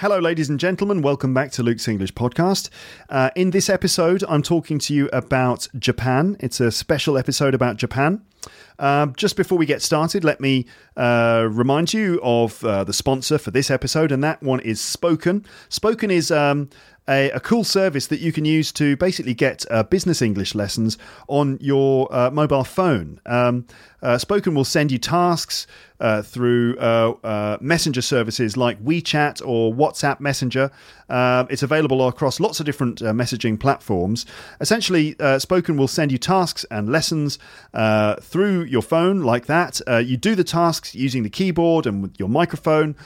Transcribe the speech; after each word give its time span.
Hello, 0.00 0.18
ladies 0.18 0.48
and 0.48 0.58
gentlemen. 0.58 1.02
Welcome 1.02 1.34
back 1.34 1.52
to 1.52 1.62
Luke's 1.62 1.86
English 1.86 2.14
podcast. 2.14 2.70
Uh, 3.10 3.28
in 3.36 3.50
this 3.50 3.68
episode, 3.68 4.24
I'm 4.30 4.40
talking 4.40 4.78
to 4.78 4.94
you 4.94 5.10
about 5.12 5.68
Japan. 5.78 6.38
It's 6.40 6.58
a 6.58 6.72
special 6.72 7.18
episode 7.18 7.52
about 7.52 7.76
Japan. 7.76 8.22
Uh, 8.78 9.08
just 9.08 9.36
before 9.36 9.58
we 9.58 9.66
get 9.66 9.82
started, 9.82 10.24
let 10.24 10.40
me 10.40 10.64
uh, 10.96 11.46
remind 11.50 11.92
you 11.92 12.18
of 12.22 12.64
uh, 12.64 12.82
the 12.82 12.94
sponsor 12.94 13.36
for 13.36 13.50
this 13.50 13.70
episode, 13.70 14.10
and 14.10 14.24
that 14.24 14.42
one 14.42 14.60
is 14.60 14.80
Spoken. 14.80 15.44
Spoken 15.68 16.10
is 16.10 16.30
um, 16.30 16.70
a, 17.10 17.30
a, 17.32 17.40
cool 17.40 17.64
service 17.64 18.06
that 18.06 18.20
you 18.20 18.32
can 18.32 18.44
use 18.44 18.70
to 18.72 18.96
basically 18.96 19.34
get 19.34 19.64
uh, 19.70 19.82
business 19.82 20.22
English 20.22 20.54
lessons 20.54 20.96
on 21.28 21.58
your 21.60 22.08
uh, 22.14 22.30
mobile 22.30 22.64
phone. 22.64 23.20
Um, 23.26 23.66
uh, 24.02 24.16
Spoken 24.16 24.54
will 24.54 24.64
send 24.64 24.92
you 24.92 24.98
tasks 24.98 25.66
uh, 25.98 26.22
through 26.22 26.78
uh, 26.78 27.58
messenger 27.60 28.00
services 28.00 28.56
like 28.56 28.82
WeChat 28.82 29.42
or 29.44 29.74
WhatsApp 29.74 30.20
Messenger. 30.20 30.70
it's 31.10 31.62
available 31.62 32.06
across 32.08 32.40
lots 32.40 32.60
of 32.60 32.66
different 32.66 33.00
messaging 33.00 33.60
platforms. 33.60 34.24
Essentially, 34.60 35.16
Spoken 35.38 35.76
will 35.76 35.88
send 35.88 36.12
you 36.12 36.16
tasks 36.16 36.64
and 36.70 36.90
lessons 36.90 37.38
through 38.22 38.62
your 38.62 38.80
phone 38.80 39.22
like 39.22 39.46
that. 39.46 39.80
you 40.02 40.16
do 40.16 40.34
the 40.34 40.44
tasks 40.44 40.94
using 40.94 41.22
the 41.22 41.30
keyboard 41.30 41.86
and 41.86 42.00
with 42.00 42.18
your 42.18 42.30
microphone. 42.30 42.96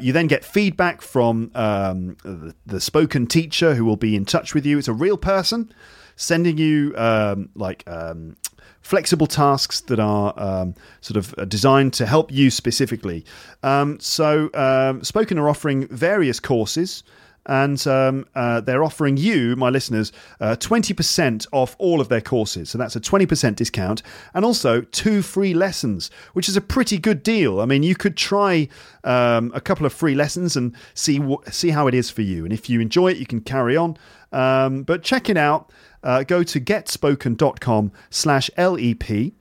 you 0.00 0.12
then 0.12 0.26
get 0.26 0.44
feedback 0.44 1.00
from 1.00 1.50
um, 1.54 2.16
the, 2.22 2.54
the 2.66 2.80
spoken 2.80 3.26
teacher 3.36 3.74
who 3.74 3.84
will 3.84 3.98
be 3.98 4.16
in 4.16 4.24
touch 4.24 4.54
with 4.54 4.64
you. 4.64 4.78
It's 4.78 4.88
a 4.88 4.94
real 4.94 5.18
person 5.18 5.70
sending 6.16 6.56
you 6.56 6.94
um, 6.96 7.50
like 7.54 7.84
um, 7.86 8.34
flexible 8.80 9.26
tasks 9.26 9.82
that 9.82 10.00
are 10.00 10.32
um, 10.38 10.74
sort 11.02 11.18
of 11.18 11.34
uh, 11.36 11.44
designed 11.44 11.92
to 11.92 12.06
help 12.06 12.32
you 12.32 12.50
specifically. 12.50 13.26
Um, 13.62 14.00
so, 14.00 14.48
um, 14.54 15.04
Spoken 15.04 15.38
are 15.38 15.50
offering 15.50 15.86
various 15.88 16.40
courses. 16.40 17.02
And 17.46 17.84
um, 17.86 18.26
uh, 18.34 18.60
they're 18.60 18.84
offering 18.84 19.16
you, 19.16 19.56
my 19.56 19.70
listeners, 19.70 20.12
uh, 20.40 20.56
20% 20.56 21.46
off 21.52 21.76
all 21.78 22.00
of 22.00 22.08
their 22.08 22.20
courses. 22.20 22.70
So 22.70 22.78
that's 22.78 22.96
a 22.96 23.00
20% 23.00 23.56
discount. 23.56 24.02
And 24.34 24.44
also 24.44 24.80
two 24.82 25.22
free 25.22 25.54
lessons, 25.54 26.10
which 26.32 26.48
is 26.48 26.56
a 26.56 26.60
pretty 26.60 26.98
good 26.98 27.22
deal. 27.22 27.60
I 27.60 27.66
mean, 27.66 27.82
you 27.82 27.94
could 27.94 28.16
try 28.16 28.68
um, 29.04 29.52
a 29.54 29.60
couple 29.60 29.86
of 29.86 29.92
free 29.92 30.14
lessons 30.14 30.56
and 30.56 30.74
see, 30.94 31.20
see 31.50 31.70
how 31.70 31.86
it 31.86 31.94
is 31.94 32.10
for 32.10 32.22
you. 32.22 32.44
And 32.44 32.52
if 32.52 32.68
you 32.68 32.80
enjoy 32.80 33.12
it, 33.12 33.16
you 33.16 33.26
can 33.26 33.40
carry 33.40 33.76
on. 33.76 33.96
Um, 34.32 34.82
but 34.82 35.02
check 35.02 35.30
it 35.30 35.36
out 35.36 35.70
uh, 36.06 36.22
go 36.22 36.42
to 36.44 36.60
getspoken.com 36.60 37.92
slash 38.10 38.48
LEP. 38.56 39.32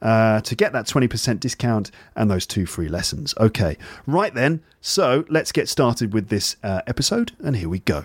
Uh, 0.00 0.40
to 0.42 0.54
get 0.54 0.72
that 0.72 0.86
20% 0.86 1.40
discount 1.40 1.90
and 2.14 2.30
those 2.30 2.46
two 2.46 2.66
free 2.66 2.88
lessons. 2.88 3.34
Okay, 3.40 3.76
right 4.06 4.32
then. 4.32 4.62
So 4.80 5.24
let's 5.28 5.50
get 5.50 5.68
started 5.68 6.14
with 6.14 6.28
this 6.28 6.54
uh, 6.62 6.82
episode, 6.86 7.32
and 7.40 7.56
here 7.56 7.68
we 7.68 7.80
go. 7.80 8.04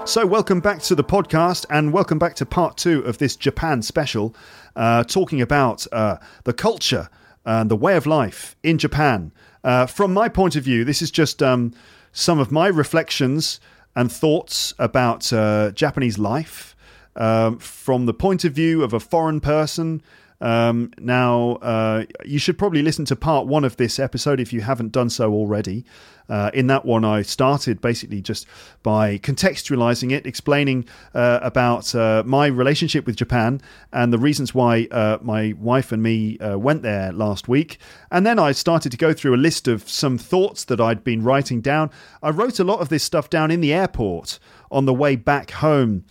So, 0.05 0.25
welcome 0.25 0.59
back 0.59 0.81
to 0.81 0.95
the 0.95 1.03
podcast 1.03 1.65
and 1.69 1.93
welcome 1.93 2.19
back 2.19 2.35
to 2.35 2.45
part 2.45 2.75
two 2.75 2.99
of 3.05 3.19
this 3.19 3.37
Japan 3.37 3.81
special, 3.81 4.35
uh, 4.75 5.05
talking 5.05 5.39
about 5.39 5.87
uh, 5.93 6.17
the 6.43 6.51
culture 6.51 7.09
and 7.45 7.71
the 7.71 7.77
way 7.77 7.95
of 7.95 8.05
life 8.05 8.57
in 8.63 8.77
Japan. 8.77 9.31
Uh, 9.63 9.85
from 9.85 10.13
my 10.13 10.27
point 10.27 10.57
of 10.57 10.63
view, 10.65 10.83
this 10.83 11.01
is 11.01 11.09
just 11.09 11.41
um, 11.41 11.73
some 12.11 12.37
of 12.37 12.51
my 12.51 12.67
reflections 12.67 13.61
and 13.95 14.11
thoughts 14.11 14.73
about 14.77 15.31
uh, 15.31 15.71
Japanese 15.71 16.19
life 16.19 16.75
um, 17.15 17.57
from 17.57 18.05
the 18.05 18.13
point 18.13 18.43
of 18.43 18.51
view 18.51 18.83
of 18.83 18.91
a 18.91 18.99
foreign 18.99 19.39
person 19.39 20.01
um, 20.43 20.91
now, 20.99 21.53
uh, 21.61 22.03
you 22.25 22.37
should 22.37 22.57
probably 22.57 22.81
listen 22.81 23.05
to 23.05 23.15
part 23.15 23.47
one 23.47 23.63
of 23.63 23.77
this 23.77 23.97
episode 23.97 24.41
if 24.41 24.51
you 24.51 24.59
haven't 24.59 24.91
done 24.91 25.09
so 25.09 25.31
already. 25.31 25.85
Uh, 26.27 26.51
in 26.53 26.67
that 26.67 26.83
one, 26.83 27.05
I 27.05 27.21
started 27.21 27.79
basically 27.79 28.21
just 28.21 28.45
by 28.81 29.19
contextualizing 29.19 30.11
it, 30.11 30.27
explaining 30.27 30.85
uh, 31.15 31.39
about 31.41 31.95
uh, 31.95 32.23
my 32.25 32.47
relationship 32.47 33.05
with 33.05 33.15
Japan 33.15 33.61
and 33.93 34.11
the 34.11 34.17
reasons 34.17 34.53
why 34.53 34.89
uh, 34.91 35.17
my 35.21 35.53
wife 35.57 35.93
and 35.93 36.03
me 36.03 36.37
uh, 36.39 36.57
went 36.57 36.81
there 36.81 37.13
last 37.13 37.47
week. 37.47 37.77
And 38.11 38.25
then 38.25 38.37
I 38.37 38.51
started 38.51 38.91
to 38.91 38.97
go 38.97 39.13
through 39.13 39.35
a 39.35 39.37
list 39.37 39.69
of 39.69 39.87
some 39.89 40.17
thoughts 40.17 40.65
that 40.65 40.81
I'd 40.81 41.05
been 41.05 41.23
writing 41.23 41.61
down. 41.61 41.89
I 42.21 42.31
wrote 42.31 42.59
a 42.59 42.65
lot 42.65 42.81
of 42.81 42.89
this 42.89 43.03
stuff 43.03 43.29
down 43.29 43.49
in 43.49 43.61
the 43.61 43.73
airport 43.73 44.39
on 44.71 44.85
the 44.85 44.93
way 44.93 45.15
back 45.15 45.51
home 45.51 46.03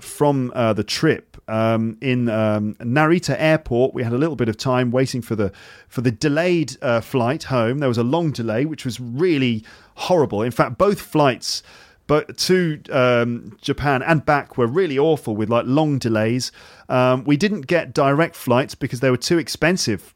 from 0.00 0.52
the 0.54 0.84
trip 0.86 1.33
um, 1.48 1.96
in 2.00 2.28
um, 2.28 2.74
Narita 2.76 3.36
Airport. 3.38 3.94
We 3.94 4.02
had 4.02 4.12
a 4.12 4.18
little 4.18 4.36
bit 4.36 4.48
of 4.48 4.56
time 4.56 4.90
waiting 4.90 5.22
for 5.22 5.36
the 5.36 5.52
for 5.88 6.00
the 6.00 6.10
delayed 6.10 6.76
uh, 6.82 7.00
flight 7.00 7.44
home. 7.44 7.78
There 7.78 7.88
was 7.88 7.98
a 7.98 8.04
long 8.04 8.30
delay, 8.30 8.64
which 8.64 8.84
was 8.84 9.00
really 9.00 9.64
horrible. 9.94 10.42
In 10.42 10.50
fact, 10.50 10.78
both 10.78 11.00
flights. 11.00 11.62
But 12.06 12.36
to 12.36 12.82
um, 12.90 13.56
Japan 13.62 14.02
and 14.02 14.26
back 14.26 14.58
were 14.58 14.66
really 14.66 14.98
awful 14.98 15.34
with 15.34 15.48
like 15.48 15.64
long 15.66 15.98
delays. 15.98 16.52
Um, 16.90 17.24
we 17.24 17.38
didn't 17.38 17.62
get 17.62 17.94
direct 17.94 18.36
flights 18.36 18.74
because 18.74 19.00
they 19.00 19.10
were 19.10 19.16
too 19.16 19.38
expensive 19.38 20.14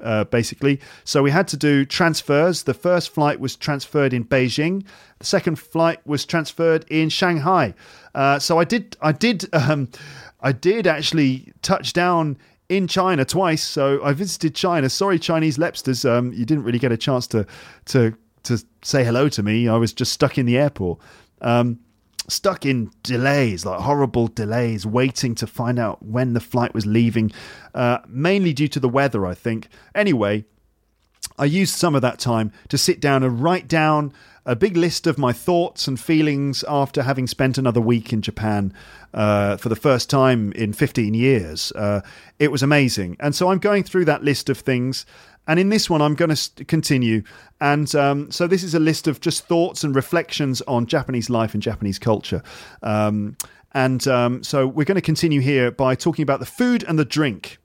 uh, 0.00 0.24
basically. 0.24 0.80
So 1.04 1.22
we 1.22 1.30
had 1.30 1.48
to 1.48 1.56
do 1.56 1.84
transfers. 1.84 2.64
The 2.64 2.74
first 2.74 3.10
flight 3.10 3.40
was 3.40 3.56
transferred 3.56 4.12
in 4.12 4.24
Beijing. 4.24 4.84
The 5.18 5.26
second 5.26 5.56
flight 5.56 6.06
was 6.06 6.24
transferred 6.24 6.84
in 6.90 7.08
Shanghai. 7.08 7.74
Uh, 8.14 8.38
so 8.38 8.58
I 8.58 8.64
did, 8.64 8.96
I 9.00 9.12
did 9.12 9.46
um, 9.54 9.88
I 10.40 10.52
did 10.52 10.86
actually 10.86 11.52
touch 11.62 11.92
down 11.92 12.38
in 12.68 12.88
China 12.88 13.24
twice. 13.24 13.62
So 13.62 14.02
I 14.02 14.12
visited 14.12 14.54
China. 14.54 14.88
Sorry, 14.88 15.18
Chinese 15.18 15.58
Lepsters, 15.58 16.08
um, 16.08 16.32
you 16.32 16.44
didn't 16.44 16.64
really 16.64 16.78
get 16.78 16.92
a 16.92 16.96
chance 16.96 17.26
to 17.28 17.46
to 17.86 18.16
to 18.44 18.62
say 18.82 19.04
hello 19.04 19.28
to 19.28 19.42
me. 19.42 19.68
I 19.68 19.76
was 19.76 19.92
just 19.92 20.12
stuck 20.12 20.38
in 20.38 20.46
the 20.46 20.56
airport. 20.56 21.00
Um, 21.40 21.80
stuck 22.28 22.66
in 22.66 22.90
delays, 23.02 23.64
like 23.64 23.80
horrible 23.80 24.28
delays, 24.28 24.84
waiting 24.84 25.34
to 25.36 25.46
find 25.46 25.78
out 25.78 26.02
when 26.02 26.32
the 26.32 26.40
flight 26.40 26.74
was 26.74 26.86
leaving, 26.86 27.30
uh, 27.74 27.98
mainly 28.08 28.52
due 28.52 28.68
to 28.68 28.80
the 28.80 28.88
weather, 28.88 29.26
I 29.26 29.34
think. 29.34 29.68
Anyway, 29.94 30.44
I 31.38 31.44
used 31.44 31.74
some 31.74 31.94
of 31.94 32.02
that 32.02 32.18
time 32.18 32.52
to 32.68 32.78
sit 32.78 33.00
down 33.00 33.22
and 33.22 33.42
write 33.42 33.68
down 33.68 34.12
a 34.46 34.54
big 34.54 34.76
list 34.76 35.06
of 35.08 35.18
my 35.18 35.32
thoughts 35.32 35.88
and 35.88 35.98
feelings 35.98 36.64
after 36.68 37.02
having 37.02 37.26
spent 37.26 37.58
another 37.58 37.80
week 37.80 38.12
in 38.12 38.22
Japan 38.22 38.72
uh, 39.12 39.56
for 39.56 39.68
the 39.68 39.76
first 39.76 40.08
time 40.08 40.52
in 40.52 40.72
15 40.72 41.14
years. 41.14 41.72
Uh, 41.72 42.00
it 42.38 42.52
was 42.52 42.62
amazing. 42.62 43.16
And 43.18 43.34
so 43.34 43.50
I'm 43.50 43.58
going 43.58 43.82
through 43.82 44.04
that 44.04 44.22
list 44.22 44.48
of 44.48 44.58
things. 44.58 45.04
And 45.48 45.58
in 45.58 45.68
this 45.68 45.90
one, 45.90 46.00
I'm 46.00 46.14
going 46.14 46.34
to 46.34 46.64
continue. 46.64 47.22
And 47.60 47.92
um, 47.96 48.30
so 48.30 48.46
this 48.46 48.62
is 48.62 48.74
a 48.74 48.80
list 48.80 49.08
of 49.08 49.20
just 49.20 49.46
thoughts 49.46 49.82
and 49.82 49.94
reflections 49.96 50.62
on 50.62 50.86
Japanese 50.86 51.28
life 51.28 51.52
and 51.52 51.62
Japanese 51.62 51.98
culture. 51.98 52.42
Um, 52.82 53.36
and 53.72 54.06
um, 54.06 54.42
so 54.44 54.66
we're 54.66 54.84
going 54.84 54.96
to 54.96 55.02
continue 55.02 55.40
here 55.40 55.72
by 55.72 55.96
talking 55.96 56.22
about 56.22 56.38
the 56.38 56.46
food 56.46 56.84
and 56.84 56.98
the 56.98 57.04
drink 57.04 57.58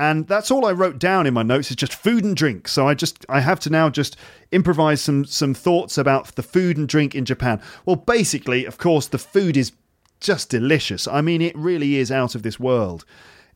and 0.00 0.26
that's 0.26 0.50
all 0.50 0.64
I 0.64 0.72
wrote 0.72 0.98
down 0.98 1.26
in 1.26 1.34
my 1.34 1.42
notes 1.42 1.68
is 1.68 1.76
just 1.76 1.92
food 1.92 2.24
and 2.24 2.34
drink. 2.34 2.68
So 2.68 2.88
I 2.88 2.94
just 2.94 3.26
I 3.28 3.40
have 3.40 3.60
to 3.60 3.70
now 3.70 3.90
just 3.90 4.16
improvise 4.50 5.02
some 5.02 5.26
some 5.26 5.52
thoughts 5.52 5.98
about 5.98 6.34
the 6.36 6.42
food 6.42 6.78
and 6.78 6.88
drink 6.88 7.14
in 7.14 7.26
Japan. 7.26 7.60
Well, 7.84 7.96
basically, 7.96 8.64
of 8.64 8.78
course, 8.78 9.08
the 9.08 9.18
food 9.18 9.58
is 9.58 9.72
just 10.18 10.48
delicious. 10.48 11.06
I 11.06 11.20
mean, 11.20 11.42
it 11.42 11.54
really 11.54 11.96
is 11.96 12.10
out 12.10 12.34
of 12.34 12.42
this 12.42 12.58
world 12.58 13.04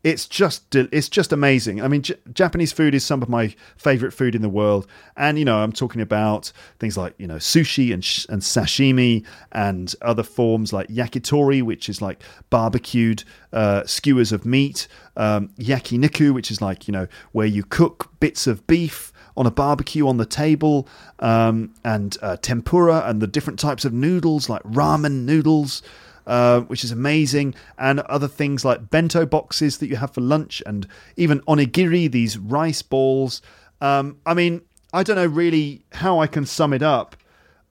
it's 0.04 0.26
just 0.26 0.74
it's 0.74 1.08
just 1.08 1.32
amazing. 1.32 1.82
I 1.82 1.88
mean, 1.88 2.02
J- 2.02 2.16
Japanese 2.34 2.72
food 2.72 2.94
is 2.94 3.04
some 3.04 3.22
of 3.22 3.30
my 3.30 3.54
favorite 3.78 4.12
food 4.12 4.34
in 4.34 4.42
the 4.42 4.50
world, 4.50 4.86
and 5.16 5.38
you 5.38 5.46
know, 5.46 5.58
I'm 5.58 5.72
talking 5.72 6.02
about 6.02 6.52
things 6.78 6.98
like 6.98 7.14
you 7.16 7.26
know 7.26 7.36
sushi 7.36 7.92
and 7.92 8.04
sh- 8.04 8.26
and 8.28 8.42
sashimi 8.42 9.24
and 9.52 9.94
other 10.02 10.22
forms 10.22 10.74
like 10.74 10.88
yakitori, 10.88 11.62
which 11.62 11.88
is 11.88 12.02
like 12.02 12.22
barbecued 12.50 13.24
uh, 13.54 13.84
skewers 13.86 14.30
of 14.30 14.44
meat, 14.44 14.86
um, 15.16 15.48
yakiniku, 15.58 16.34
which 16.34 16.50
is 16.50 16.60
like 16.60 16.86
you 16.86 16.92
know 16.92 17.08
where 17.32 17.46
you 17.46 17.64
cook 17.64 18.12
bits 18.20 18.46
of 18.46 18.66
beef 18.66 19.10
on 19.38 19.46
a 19.46 19.50
barbecue 19.50 20.06
on 20.06 20.18
the 20.18 20.26
table, 20.26 20.86
um, 21.20 21.72
and 21.82 22.18
uh, 22.20 22.36
tempura 22.36 23.04
and 23.06 23.22
the 23.22 23.26
different 23.26 23.58
types 23.58 23.86
of 23.86 23.94
noodles 23.94 24.50
like 24.50 24.62
ramen 24.64 25.24
noodles. 25.24 25.82
Uh, 26.26 26.60
which 26.62 26.84
is 26.84 26.90
amazing, 26.90 27.54
and 27.76 28.00
other 28.00 28.28
things 28.28 28.64
like 28.64 28.88
bento 28.88 29.26
boxes 29.26 29.76
that 29.78 29.88
you 29.88 29.96
have 29.96 30.14
for 30.14 30.22
lunch, 30.22 30.62
and 30.64 30.86
even 31.16 31.40
onigiri, 31.40 32.10
these 32.10 32.38
rice 32.38 32.80
balls. 32.80 33.42
Um, 33.82 34.16
I 34.24 34.32
mean, 34.32 34.62
I 34.94 35.02
don't 35.02 35.16
know 35.16 35.26
really 35.26 35.84
how 35.92 36.20
I 36.20 36.26
can 36.26 36.46
sum 36.46 36.72
it 36.72 36.82
up 36.82 37.14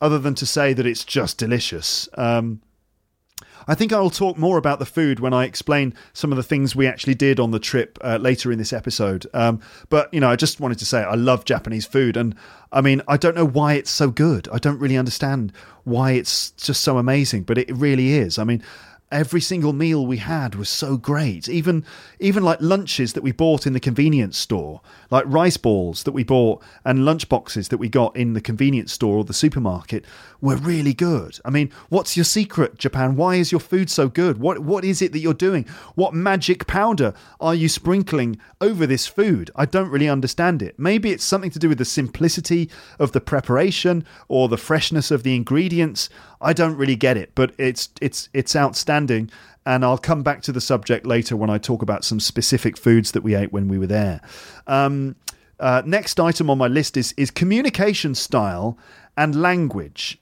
other 0.01 0.19
than 0.19 0.35
to 0.35 0.45
say 0.45 0.73
that 0.73 0.85
it's 0.85 1.03
just 1.03 1.37
delicious. 1.37 2.07
Um, 2.15 2.61
I 3.67 3.75
think 3.75 3.93
I'll 3.93 4.09
talk 4.09 4.37
more 4.37 4.57
about 4.57 4.79
the 4.79 4.85
food 4.85 5.19
when 5.19 5.33
I 5.33 5.45
explain 5.45 5.93
some 6.13 6.31
of 6.31 6.37
the 6.37 6.43
things 6.43 6.75
we 6.75 6.87
actually 6.87 7.15
did 7.15 7.39
on 7.39 7.51
the 7.51 7.59
trip 7.59 7.97
uh, 8.01 8.17
later 8.17 8.51
in 8.51 8.57
this 8.57 8.73
episode. 8.73 9.25
Um, 9.33 9.61
but, 9.89 10.13
you 10.13 10.19
know, 10.19 10.29
I 10.29 10.35
just 10.35 10.59
wanted 10.59 10.79
to 10.79 10.85
say 10.85 10.99
I 10.99 11.15
love 11.15 11.45
Japanese 11.45 11.85
food. 11.85 12.17
And 12.17 12.35
I 12.71 12.81
mean, 12.81 13.01
I 13.07 13.17
don't 13.17 13.35
know 13.35 13.47
why 13.47 13.73
it's 13.73 13.91
so 13.91 14.09
good. 14.09 14.47
I 14.51 14.57
don't 14.57 14.79
really 14.79 14.97
understand 14.97 15.53
why 15.83 16.11
it's 16.11 16.51
just 16.51 16.81
so 16.81 16.97
amazing, 16.97 17.43
but 17.43 17.57
it 17.57 17.71
really 17.71 18.13
is. 18.13 18.37
I 18.37 18.43
mean, 18.43 18.63
every 19.13 19.39
single 19.39 19.73
meal 19.73 20.05
we 20.05 20.17
had 20.17 20.55
was 20.55 20.67
so 20.67 20.97
great. 20.97 21.47
Even 21.47 21.85
even 22.19 22.43
like 22.43 22.57
lunches 22.59 23.13
that 23.13 23.23
we 23.23 23.31
bought 23.31 23.67
in 23.67 23.73
the 23.73 23.79
convenience 23.79 24.37
store, 24.37 24.81
like 25.11 25.23
rice 25.27 25.55
balls 25.55 26.03
that 26.03 26.11
we 26.11 26.23
bought 26.23 26.61
and 26.83 27.05
lunch 27.05 27.29
boxes 27.29 27.67
that 27.69 27.77
we 27.77 27.87
got 27.87 28.15
in 28.17 28.33
the 28.33 28.41
convenience 28.41 28.91
store 28.91 29.17
or 29.17 29.23
the 29.23 29.33
supermarket 29.33 30.03
were 30.43 30.57
really 30.57 30.93
good. 30.93 31.39
I 31.45 31.49
mean, 31.49 31.71
what's 31.87 32.17
your 32.17 32.25
secret, 32.25 32.77
Japan? 32.77 33.15
Why 33.15 33.35
is 33.35 33.53
your 33.53 33.61
food 33.61 33.89
so 33.89 34.09
good? 34.09 34.39
What 34.39 34.59
what 34.59 34.83
is 34.83 35.01
it 35.01 35.13
that 35.13 35.19
you're 35.19 35.33
doing? 35.33 35.65
What 35.95 36.13
magic 36.13 36.67
powder 36.67 37.13
are 37.39 37.55
you 37.55 37.69
sprinkling 37.69 38.37
over 38.59 38.85
this 38.85 39.07
food? 39.07 39.49
I 39.55 39.65
don't 39.65 39.89
really 39.89 40.09
understand 40.09 40.61
it. 40.61 40.77
Maybe 40.77 41.11
it's 41.11 41.23
something 41.23 41.49
to 41.51 41.59
do 41.59 41.69
with 41.69 41.77
the 41.77 41.85
simplicity 41.85 42.69
of 42.99 43.13
the 43.13 43.21
preparation 43.21 44.05
or 44.27 44.49
the 44.49 44.57
freshness 44.57 45.11
of 45.11 45.23
the 45.23 45.33
ingredients. 45.33 46.09
I 46.41 46.51
don't 46.51 46.75
really 46.75 46.97
get 46.97 47.15
it, 47.15 47.31
but 47.35 47.53
it's 47.57 47.89
it's 48.01 48.27
it's 48.33 48.53
outstanding. 48.53 49.31
And 49.65 49.85
I'll 49.85 49.97
come 49.97 50.23
back 50.23 50.41
to 50.41 50.51
the 50.51 50.59
subject 50.59 51.05
later 51.05 51.37
when 51.37 51.49
I 51.49 51.57
talk 51.57 51.81
about 51.81 52.03
some 52.03 52.19
specific 52.19 52.77
foods 52.77 53.13
that 53.13 53.23
we 53.23 53.33
ate 53.33 53.53
when 53.53 53.69
we 53.69 53.77
were 53.77 53.87
there. 53.87 54.19
Um, 54.67 55.15
uh, 55.57 55.81
next 55.85 56.19
item 56.19 56.49
on 56.49 56.57
my 56.57 56.67
list 56.67 56.97
is 56.97 57.13
is 57.15 57.31
communication 57.31 58.13
style 58.13 58.77
and 59.15 59.41
language. 59.41 60.19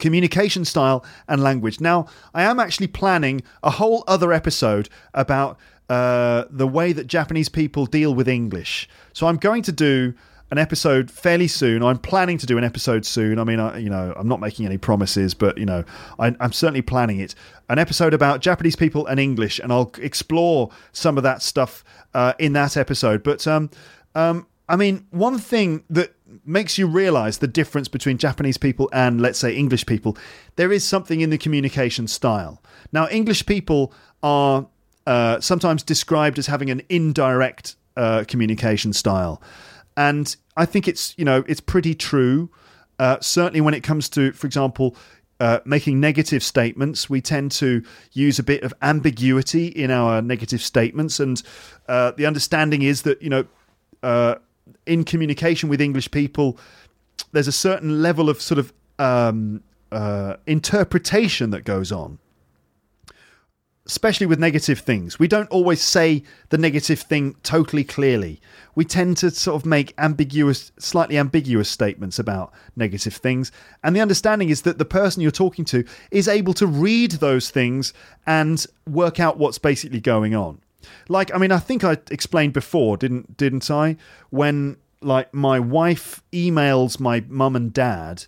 Communication 0.00 0.64
style 0.64 1.04
and 1.28 1.42
language. 1.42 1.80
Now, 1.80 2.06
I 2.34 2.42
am 2.42 2.58
actually 2.58 2.88
planning 2.88 3.42
a 3.62 3.70
whole 3.70 4.02
other 4.08 4.32
episode 4.32 4.88
about 5.14 5.58
uh, 5.88 6.44
the 6.50 6.66
way 6.66 6.92
that 6.92 7.06
Japanese 7.06 7.48
people 7.48 7.86
deal 7.86 8.14
with 8.14 8.28
English. 8.28 8.88
So 9.12 9.26
I'm 9.26 9.36
going 9.36 9.62
to 9.62 9.72
do 9.72 10.14
an 10.50 10.58
episode 10.58 11.10
fairly 11.10 11.46
soon. 11.46 11.82
I'm 11.82 11.98
planning 11.98 12.38
to 12.38 12.46
do 12.46 12.58
an 12.58 12.64
episode 12.64 13.04
soon. 13.04 13.38
I 13.38 13.44
mean, 13.44 13.60
I, 13.60 13.78
you 13.78 13.90
know, 13.90 14.12
I'm 14.16 14.28
not 14.28 14.40
making 14.40 14.66
any 14.66 14.78
promises, 14.78 15.34
but 15.34 15.58
you 15.58 15.66
know, 15.66 15.84
I, 16.18 16.34
am 16.40 16.52
certainly 16.52 16.82
planning 16.82 17.20
it. 17.20 17.34
An 17.68 17.78
episode 17.78 18.14
about 18.14 18.40
Japanese 18.40 18.76
people 18.76 19.06
and 19.06 19.20
English, 19.20 19.60
and 19.60 19.72
I'll 19.72 19.92
explore 19.98 20.70
some 20.92 21.16
of 21.16 21.22
that 21.22 21.42
stuff 21.42 21.84
uh, 22.14 22.34
in 22.38 22.52
that 22.54 22.76
episode. 22.76 23.22
But 23.22 23.46
um, 23.46 23.70
um, 24.14 24.46
I 24.68 24.76
mean, 24.76 25.06
one 25.10 25.38
thing 25.38 25.84
that 25.90 26.14
makes 26.44 26.78
you 26.78 26.86
realize 26.86 27.38
the 27.38 27.48
difference 27.48 27.88
between 27.88 28.18
Japanese 28.18 28.56
people 28.56 28.88
and, 28.92 29.20
let's 29.20 29.38
say, 29.38 29.54
English 29.54 29.86
people, 29.86 30.16
there 30.56 30.72
is 30.72 30.84
something 30.84 31.20
in 31.20 31.30
the 31.30 31.38
communication 31.38 32.06
style. 32.06 32.62
Now, 32.92 33.08
English 33.08 33.46
people 33.46 33.92
are 34.22 34.66
uh, 35.06 35.40
sometimes 35.40 35.82
described 35.82 36.38
as 36.38 36.46
having 36.46 36.70
an 36.70 36.82
indirect 36.88 37.76
uh, 37.96 38.24
communication 38.26 38.92
style 38.92 39.42
and 39.96 40.34
I 40.56 40.64
think 40.64 40.88
it's 40.88 41.14
you 41.18 41.24
know 41.24 41.44
it's 41.46 41.60
pretty 41.60 41.94
true. 41.94 42.50
Uh, 42.98 43.18
certainly, 43.20 43.60
when 43.60 43.74
it 43.74 43.82
comes 43.82 44.08
to, 44.10 44.32
for 44.32 44.46
example, 44.46 44.96
uh, 45.40 45.60
making 45.64 46.00
negative 46.00 46.42
statements, 46.42 47.08
we 47.08 47.20
tend 47.20 47.50
to 47.52 47.82
use 48.12 48.38
a 48.38 48.42
bit 48.42 48.62
of 48.62 48.74
ambiguity 48.82 49.66
in 49.68 49.90
our 49.90 50.22
negative 50.22 50.62
statements, 50.62 51.20
and 51.20 51.42
uh, 51.88 52.12
the 52.12 52.26
understanding 52.26 52.82
is 52.82 53.02
that 53.02 53.20
you 53.22 53.30
know, 53.30 53.44
uh, 54.02 54.36
in 54.86 55.04
communication 55.04 55.68
with 55.68 55.80
English 55.80 56.10
people, 56.10 56.58
there's 57.32 57.48
a 57.48 57.52
certain 57.52 58.02
level 58.02 58.28
of 58.28 58.40
sort 58.40 58.58
of 58.58 58.72
um, 58.98 59.62
uh, 59.92 60.36
interpretation 60.46 61.50
that 61.50 61.64
goes 61.64 61.92
on 61.92 62.18
especially 63.90 64.26
with 64.26 64.38
negative 64.38 64.78
things. 64.78 65.18
We 65.18 65.26
don't 65.26 65.48
always 65.50 65.80
say 65.80 66.22
the 66.50 66.58
negative 66.58 67.00
thing 67.00 67.34
totally 67.42 67.82
clearly. 67.82 68.40
We 68.76 68.84
tend 68.84 69.16
to 69.16 69.32
sort 69.32 69.56
of 69.56 69.66
make 69.66 69.94
ambiguous, 69.98 70.70
slightly 70.78 71.18
ambiguous 71.18 71.68
statements 71.68 72.16
about 72.18 72.52
negative 72.76 73.14
things. 73.14 73.50
And 73.82 73.96
the 73.96 74.00
understanding 74.00 74.48
is 74.48 74.62
that 74.62 74.78
the 74.78 74.84
person 74.84 75.22
you're 75.22 75.32
talking 75.32 75.64
to 75.66 75.84
is 76.12 76.28
able 76.28 76.54
to 76.54 76.68
read 76.68 77.12
those 77.12 77.50
things 77.50 77.92
and 78.28 78.64
work 78.86 79.18
out 79.18 79.38
what's 79.38 79.58
basically 79.58 80.00
going 80.00 80.36
on. 80.36 80.60
Like, 81.08 81.34
I 81.34 81.38
mean, 81.38 81.52
I 81.52 81.58
think 81.58 81.84
I 81.84 81.98
explained 82.10 82.52
before, 82.52 82.96
didn't 82.96 83.36
didn't 83.36 83.70
I? 83.70 83.96
When 84.30 84.76
like 85.00 85.32
my 85.32 85.58
wife 85.58 86.22
emails 86.32 87.00
my 87.00 87.24
mum 87.28 87.56
and 87.56 87.72
dad 87.72 88.26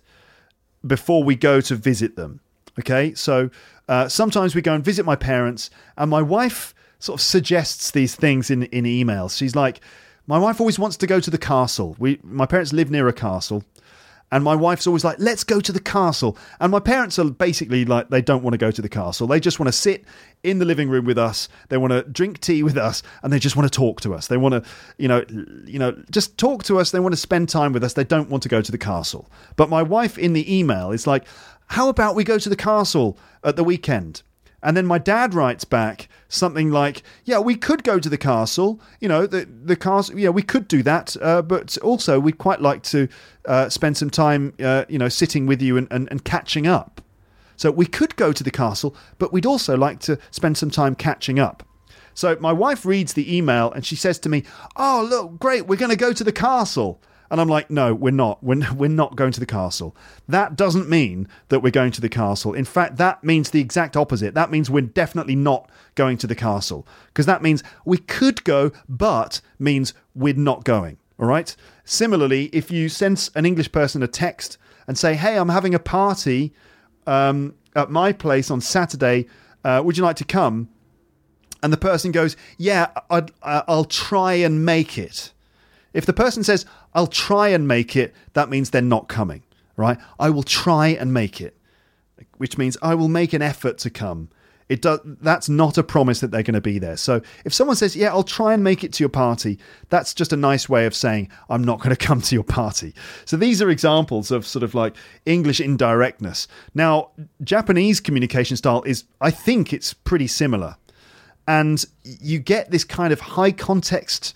before 0.85 1.23
we 1.23 1.35
go 1.35 1.61
to 1.61 1.75
visit 1.75 2.15
them. 2.15 2.39
Okay, 2.79 3.13
so 3.13 3.51
uh, 3.87 4.07
sometimes 4.07 4.55
we 4.55 4.61
go 4.61 4.73
and 4.73 4.83
visit 4.83 5.05
my 5.05 5.15
parents, 5.15 5.69
and 5.97 6.09
my 6.09 6.21
wife 6.21 6.73
sort 6.97 7.19
of 7.19 7.21
suggests 7.21 7.91
these 7.91 8.15
things 8.15 8.49
in, 8.49 8.63
in 8.63 8.85
emails. 8.85 9.37
She's 9.37 9.55
like, 9.55 9.81
my 10.25 10.39
wife 10.39 10.59
always 10.59 10.79
wants 10.79 10.97
to 10.97 11.07
go 11.07 11.19
to 11.19 11.29
the 11.29 11.37
castle. 11.37 11.95
We, 11.99 12.19
my 12.23 12.45
parents 12.45 12.73
live 12.73 12.89
near 12.89 13.07
a 13.07 13.13
castle, 13.13 13.63
and 14.31 14.43
my 14.43 14.55
wife's 14.55 14.87
always 14.87 15.03
like, 15.03 15.17
let's 15.19 15.43
go 15.43 15.59
to 15.59 15.71
the 15.71 15.79
castle. 15.79 16.35
And 16.59 16.71
my 16.71 16.79
parents 16.79 17.19
are 17.19 17.29
basically 17.29 17.85
like, 17.85 18.09
they 18.09 18.21
don't 18.21 18.41
want 18.41 18.55
to 18.55 18.57
go 18.57 18.71
to 18.71 18.81
the 18.81 18.89
castle. 18.89 19.27
They 19.27 19.39
just 19.39 19.59
want 19.59 19.67
to 19.67 19.77
sit 19.77 20.05
in 20.43 20.59
the 20.59 20.65
living 20.65 20.89
room 20.89 21.05
with 21.05 21.17
us. 21.17 21.49
They 21.69 21.77
want 21.77 21.91
to 21.91 22.03
drink 22.03 22.39
tea 22.39 22.63
with 22.63 22.77
us, 22.77 23.01
and 23.21 23.31
they 23.31 23.39
just 23.39 23.55
want 23.55 23.71
to 23.71 23.75
talk 23.75 24.01
to 24.01 24.13
us. 24.13 24.27
They 24.27 24.37
want 24.37 24.53
to, 24.53 24.69
you 24.97 25.07
know, 25.07 25.25
you 25.65 25.79
know, 25.79 25.91
just 26.11 26.37
talk 26.37 26.63
to 26.65 26.79
us. 26.79 26.91
They 26.91 26.99
want 26.99 27.13
to 27.13 27.19
spend 27.19 27.49
time 27.49 27.73
with 27.73 27.83
us. 27.83 27.93
They 27.93 28.03
don't 28.03 28.29
want 28.29 28.43
to 28.43 28.49
go 28.49 28.61
to 28.61 28.71
the 28.71 28.77
castle. 28.77 29.29
But 29.55 29.69
my 29.69 29.81
wife 29.81 30.17
in 30.17 30.33
the 30.33 30.57
email 30.57 30.91
is 30.91 31.07
like, 31.07 31.25
how 31.67 31.89
about 31.89 32.15
we 32.15 32.23
go 32.23 32.37
to 32.37 32.49
the 32.49 32.55
castle 32.55 33.17
at 33.43 33.55
the 33.55 33.63
weekend? 33.63 34.21
And 34.63 34.77
then 34.77 34.85
my 34.85 34.97
dad 34.97 35.33
writes 35.33 35.65
back 35.65 36.07
something 36.29 36.71
like, 36.71 37.03
"Yeah, 37.25 37.39
we 37.39 37.55
could 37.55 37.83
go 37.83 37.99
to 37.99 38.09
the 38.09 38.17
castle. 38.17 38.79
You 39.01 39.09
know, 39.09 39.27
the 39.27 39.45
the 39.45 39.75
castle. 39.75 40.17
Yeah, 40.17 40.29
we 40.29 40.41
could 40.41 40.69
do 40.69 40.81
that. 40.83 41.17
Uh, 41.21 41.41
but 41.41 41.77
also, 41.79 42.17
we'd 42.19 42.37
quite 42.37 42.61
like 42.61 42.81
to 42.83 43.09
uh, 43.45 43.67
spend 43.67 43.97
some 43.97 44.09
time, 44.09 44.53
uh, 44.63 44.85
you 44.87 44.97
know, 44.97 45.09
sitting 45.09 45.47
with 45.47 45.61
you 45.61 45.75
and, 45.75 45.87
and, 45.91 46.07
and 46.09 46.23
catching 46.23 46.65
up. 46.65 47.01
So 47.55 47.71
we 47.71 47.85
could 47.85 48.15
go 48.15 48.31
to 48.31 48.43
the 48.43 48.51
castle, 48.51 48.95
but 49.17 49.31
we'd 49.33 49.45
also 49.45 49.77
like 49.77 49.99
to 50.01 50.17
spend 50.31 50.57
some 50.57 50.71
time 50.71 50.95
catching 50.95 51.39
up." 51.39 51.63
So 52.13 52.37
my 52.39 52.53
wife 52.53 52.85
reads 52.85 53.13
the 53.13 53.35
email 53.35 53.71
and 53.71 53.85
she 53.85 53.95
says 53.95 54.19
to 54.19 54.29
me, 54.29 54.43
"Oh, 54.75 55.05
look, 55.09 55.39
great! 55.39 55.67
We're 55.67 55.77
going 55.77 55.89
to 55.89 55.95
go 55.95 56.13
to 56.13 56.23
the 56.23 56.31
castle." 56.31 57.01
And 57.33 57.41
I'm 57.41 57.49
like, 57.49 57.71
no, 57.71 57.95
we're 57.95 58.11
not. 58.11 58.43
We're, 58.43 58.71
we're 58.73 58.89
not 58.89 59.15
going 59.15 59.31
to 59.31 59.39
the 59.39 59.47
castle. 59.47 59.95
That 60.27 60.55
doesn't 60.55 60.87
mean 60.87 61.27
that 61.49 61.61
we're 61.61 61.71
going 61.71 61.91
to 61.93 62.01
the 62.01 62.07
castle. 62.07 62.53
In 62.53 62.63
fact, 62.63 62.97
that 62.97 63.23
means 63.23 63.49
the 63.49 63.59
exact 63.59 63.97
opposite. 63.97 64.35
That 64.35 64.51
means 64.51 64.69
we're 64.69 64.81
definitely 64.81 65.35
not 65.35 65.67
going 65.95 66.19
to 66.19 66.27
the 66.27 66.35
castle. 66.35 66.85
Because 67.07 67.25
that 67.25 67.41
means 67.41 67.63
we 67.85 67.97
could 67.97 68.43
go, 68.43 68.71
but 68.87 69.41
means 69.57 69.95
we're 70.13 70.35
not 70.35 70.63
going. 70.63 70.97
All 71.19 71.25
right? 71.25 71.55
Similarly, 71.85 72.51
if 72.53 72.69
you 72.69 72.87
send 72.87 73.31
an 73.33 73.47
English 73.47 73.71
person 73.71 74.03
a 74.03 74.07
text 74.07 74.59
and 74.85 74.95
say, 74.95 75.15
hey, 75.15 75.39
I'm 75.39 75.49
having 75.49 75.73
a 75.73 75.79
party 75.79 76.53
um, 77.07 77.55
at 77.75 77.89
my 77.89 78.11
place 78.11 78.51
on 78.51 78.61
Saturday, 78.61 79.27
uh, 79.63 79.81
would 79.83 79.97
you 79.97 80.03
like 80.03 80.17
to 80.17 80.25
come? 80.25 80.69
And 81.61 81.71
the 81.71 81.77
person 81.77 82.11
goes, 82.11 82.35
yeah, 82.57 82.87
I'd, 83.09 83.31
I'll 83.41 83.85
try 83.85 84.33
and 84.33 84.65
make 84.65 84.97
it. 84.97 85.31
If 85.93 86.05
the 86.05 86.13
person 86.13 86.43
says, 86.43 86.65
I'll 86.93 87.07
try 87.07 87.49
and 87.49 87.67
make 87.67 87.95
it, 87.95 88.13
that 88.33 88.49
means 88.49 88.69
they're 88.69 88.81
not 88.81 89.07
coming, 89.07 89.43
right? 89.77 89.97
I 90.19 90.29
will 90.29 90.43
try 90.43 90.87
and 90.87 91.13
make 91.13 91.39
it, 91.39 91.57
which 92.37 92.57
means 92.57 92.77
I 92.81 92.95
will 92.95 93.07
make 93.07 93.31
an 93.31 93.41
effort 93.41 93.77
to 93.79 93.89
come. 93.89 94.29
It 94.69 94.81
does, 94.81 94.99
that's 95.03 95.49
not 95.49 95.77
a 95.77 95.83
promise 95.83 96.19
that 96.21 96.31
they're 96.31 96.43
going 96.43 96.53
to 96.53 96.61
be 96.61 96.79
there. 96.79 96.97
So 96.97 97.21
if 97.45 97.53
someone 97.53 97.75
says, 97.75 97.95
"Yeah, 97.95 98.09
I'll 98.09 98.23
try 98.23 98.53
and 98.53 98.63
make 98.63 98.83
it 98.83 98.93
to 98.93 99.03
your 99.03 99.09
party," 99.09 99.59
that's 99.89 100.13
just 100.13 100.33
a 100.33 100.37
nice 100.37 100.67
way 100.69 100.85
of 100.85 100.95
saying 100.95 101.29
I'm 101.49 101.63
not 101.63 101.79
going 101.79 101.95
to 101.95 102.05
come 102.07 102.21
to 102.21 102.35
your 102.35 102.43
party. 102.43 102.93
So 103.25 103.37
these 103.37 103.61
are 103.61 103.69
examples 103.69 104.31
of 104.31 104.47
sort 104.47 104.63
of 104.63 104.73
like 104.75 104.95
English 105.25 105.59
indirectness. 105.59 106.47
Now, 106.73 107.11
Japanese 107.43 107.99
communication 107.99 108.57
style 108.57 108.83
is 108.83 109.05
I 109.21 109.31
think 109.31 109.73
it's 109.73 109.93
pretty 109.93 110.27
similar. 110.27 110.77
And 111.45 111.83
you 112.03 112.39
get 112.39 112.71
this 112.71 112.85
kind 112.85 113.11
of 113.11 113.19
high 113.19 113.51
context 113.51 114.33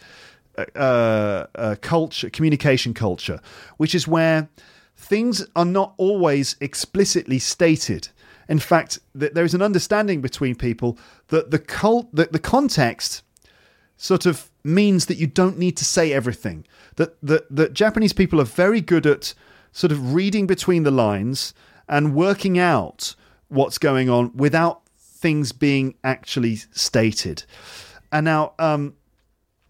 uh, 0.75 1.45
uh, 1.55 1.75
culture, 1.81 2.29
communication 2.29 2.93
culture, 2.93 3.39
which 3.77 3.93
is 3.93 4.07
where 4.07 4.49
things 4.95 5.45
are 5.55 5.65
not 5.65 5.93
always 5.97 6.55
explicitly 6.59 7.39
stated. 7.39 8.09
In 8.49 8.59
fact, 8.59 8.99
th- 9.17 9.33
there 9.33 9.45
is 9.45 9.53
an 9.53 9.61
understanding 9.61 10.21
between 10.21 10.55
people 10.55 10.97
that 11.27 11.51
the 11.51 11.59
cult, 11.59 12.13
that 12.15 12.31
the 12.31 12.39
context 12.39 13.23
sort 13.97 14.25
of 14.25 14.49
means 14.63 15.07
that 15.07 15.17
you 15.17 15.27
don't 15.27 15.57
need 15.57 15.75
to 15.77 15.85
say 15.85 16.13
everything. 16.13 16.65
That 16.95 17.17
that 17.21 17.53
that 17.55 17.73
Japanese 17.73 18.13
people 18.13 18.39
are 18.39 18.45
very 18.45 18.81
good 18.81 19.05
at 19.05 19.33
sort 19.71 19.91
of 19.91 20.13
reading 20.13 20.47
between 20.47 20.83
the 20.83 20.91
lines 20.91 21.53
and 21.87 22.15
working 22.15 22.57
out 22.57 23.15
what's 23.47 23.77
going 23.77 24.09
on 24.09 24.35
without 24.35 24.81
things 24.97 25.51
being 25.51 25.95
actually 26.03 26.57
stated. 26.71 27.43
And 28.11 28.25
now, 28.25 28.53
um, 28.59 28.95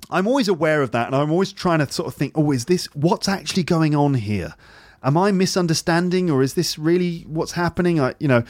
I'm 0.09 0.27
always 0.27 0.47
aware 0.47 0.81
of 0.81 0.91
that, 0.91 1.07
and 1.07 1.15
I'm 1.15 1.31
always 1.31 1.51
trying 1.51 1.79
to 1.79 1.91
sort 1.91 2.07
of 2.07 2.13
think, 2.13 2.33
oh, 2.37 2.51
is 2.51 2.65
this 2.65 2.85
what's 2.93 3.27
actually 3.27 3.63
going 3.63 3.95
on 3.95 4.13
here? 4.13 4.55
Am 5.03 5.17
I 5.17 5.31
misunderstanding, 5.31 6.29
or 6.29 6.41
is 6.41 6.53
this 6.55 6.77
really 6.77 7.21
what's 7.27 7.53
happening? 7.53 7.99
I, 7.99 8.15
you 8.19 8.27
know, 8.27 8.43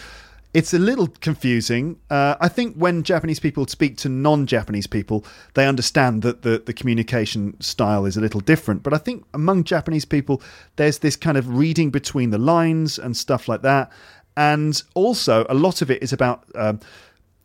it's 0.53 0.73
a 0.73 0.79
little 0.79 1.07
confusing. 1.19 1.99
Uh, 2.09 2.35
I 2.39 2.47
think 2.47 2.75
when 2.75 3.03
Japanese 3.03 3.39
people 3.39 3.67
speak 3.67 3.97
to 3.97 4.09
non-Japanese 4.09 4.87
people, 4.87 5.25
they 5.53 5.67
understand 5.67 6.21
that 6.23 6.41
the, 6.41 6.63
the 6.65 6.73
communication 6.73 7.59
style 7.61 8.05
is 8.05 8.17
a 8.17 8.21
little 8.21 8.39
different. 8.39 8.81
But 8.81 8.93
I 8.93 8.97
think 8.97 9.25
among 9.33 9.65
Japanese 9.65 10.05
people, 10.05 10.41
there's 10.77 10.99
this 10.99 11.15
kind 11.15 11.37
of 11.37 11.57
reading 11.57 11.91
between 11.91 12.31
the 12.31 12.37
lines 12.37 12.97
and 12.97 13.15
stuff 13.15 13.47
like 13.47 13.61
that. 13.61 13.91
And 14.35 14.81
also, 14.93 15.45
a 15.49 15.53
lot 15.53 15.81
of 15.81 15.91
it 15.91 16.01
is 16.01 16.13
about 16.13 16.45
um, 16.55 16.79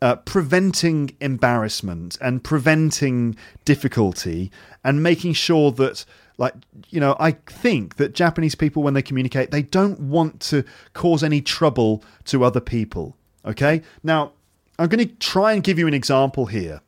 uh, 0.01 0.17
preventing 0.17 1.17
embarrassment 1.21 2.19
and 2.21 2.43
preventing 2.43 3.37
difficulty 3.65 4.51
and 4.85 5.03
making 5.03 5.33
sure 5.33 5.71
that 5.73 6.05
like 6.43 6.55
you 6.91 7.01
know 7.01 7.17
i 7.21 7.31
think 7.31 7.97
that 7.97 8.15
japanese 8.15 8.55
people 8.55 8.83
when 8.83 8.95
they 8.95 9.01
communicate 9.01 9.51
they 9.53 9.63
don't 9.63 9.99
want 10.01 10.41
to 10.41 10.65
cause 10.93 11.23
any 11.23 11.41
trouble 11.41 12.03
to 12.25 12.45
other 12.45 12.61
people 12.61 13.17
okay 13.45 13.81
now 14.03 14.33
i'm 14.79 14.89
going 14.89 15.07
to 15.09 15.15
try 15.17 15.53
and 15.53 15.63
give 15.63 15.79
you 15.79 15.87
an 15.87 15.95
example 15.95 16.47
here 16.47 16.81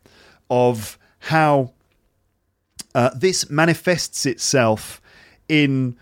of 0.51 0.99
how 1.21 1.73
uh, 2.95 3.11
this 3.17 3.49
manifests 3.49 4.27
itself 4.27 5.01
in 5.49 5.97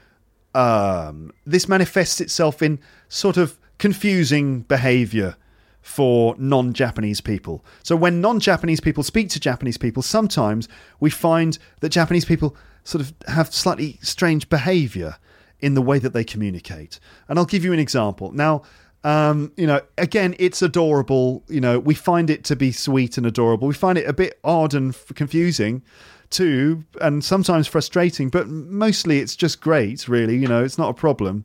um, 0.55 1.33
this 1.47 1.69
manifests 1.69 2.21
itself 2.21 2.63
in 2.63 2.79
sort 3.09 3.37
of 3.37 3.59
confusing 3.79 4.61
behavior 4.61 5.37
for 5.81 6.37
non 6.39 6.73
Japanese 6.73 7.21
people. 7.21 7.65
So, 7.83 7.97
when 7.97 8.21
non 8.21 8.41
Japanese 8.41 8.81
people 8.81 9.03
speak 9.03 9.29
to 9.31 9.41
Japanese 9.41 9.79
people, 9.79 10.03
sometimes 10.03 10.69
we 11.01 11.09
find 11.11 11.59
that 11.81 11.89
Japanese 11.89 12.25
people 12.25 12.57
sort 12.85 13.03
of 13.03 13.15
have 13.29 13.53
slightly 13.53 13.99
strange 14.03 14.49
behavior 14.49 15.17
in 15.61 15.75
the 15.75 15.83
way 15.83 15.99
that 15.99 16.13
they 16.13 16.25
communicate. 16.25 16.99
And 17.29 17.39
I'll 17.39 17.45
give 17.45 17.65
you 17.65 17.73
an 17.73 17.79
example. 17.79 18.33
Now, 18.33 18.63
um, 19.05 19.53
you 19.57 19.67
know, 19.67 19.81
again, 19.99 20.35
it's 20.39 20.63
adorable. 20.63 21.45
You 21.49 21.61
know, 21.61 21.79
we 21.79 21.95
find 21.95 22.31
it 22.31 22.45
to 22.45 22.57
be 22.57 22.73
sweet 22.73 23.17
and 23.17 23.27
adorable. 23.27 23.69
We 23.69 23.75
find 23.75 23.99
it 23.99 24.09
a 24.09 24.13
bit 24.13 24.39
odd 24.45 24.75
and 24.75 24.95
f- 24.95 25.13
confusing 25.15 25.83
too, 26.31 26.85
and 27.01 27.23
sometimes 27.23 27.67
frustrating, 27.67 28.31
but 28.31 28.49
mostly 28.49 29.19
it's 29.19 29.37
just 29.37 29.61
great, 29.61 30.09
really. 30.09 30.37
You 30.37 30.49
know, 30.49 30.65
it's 30.65 30.79
not 30.79 30.89
a 30.89 30.95
problem. 30.95 31.45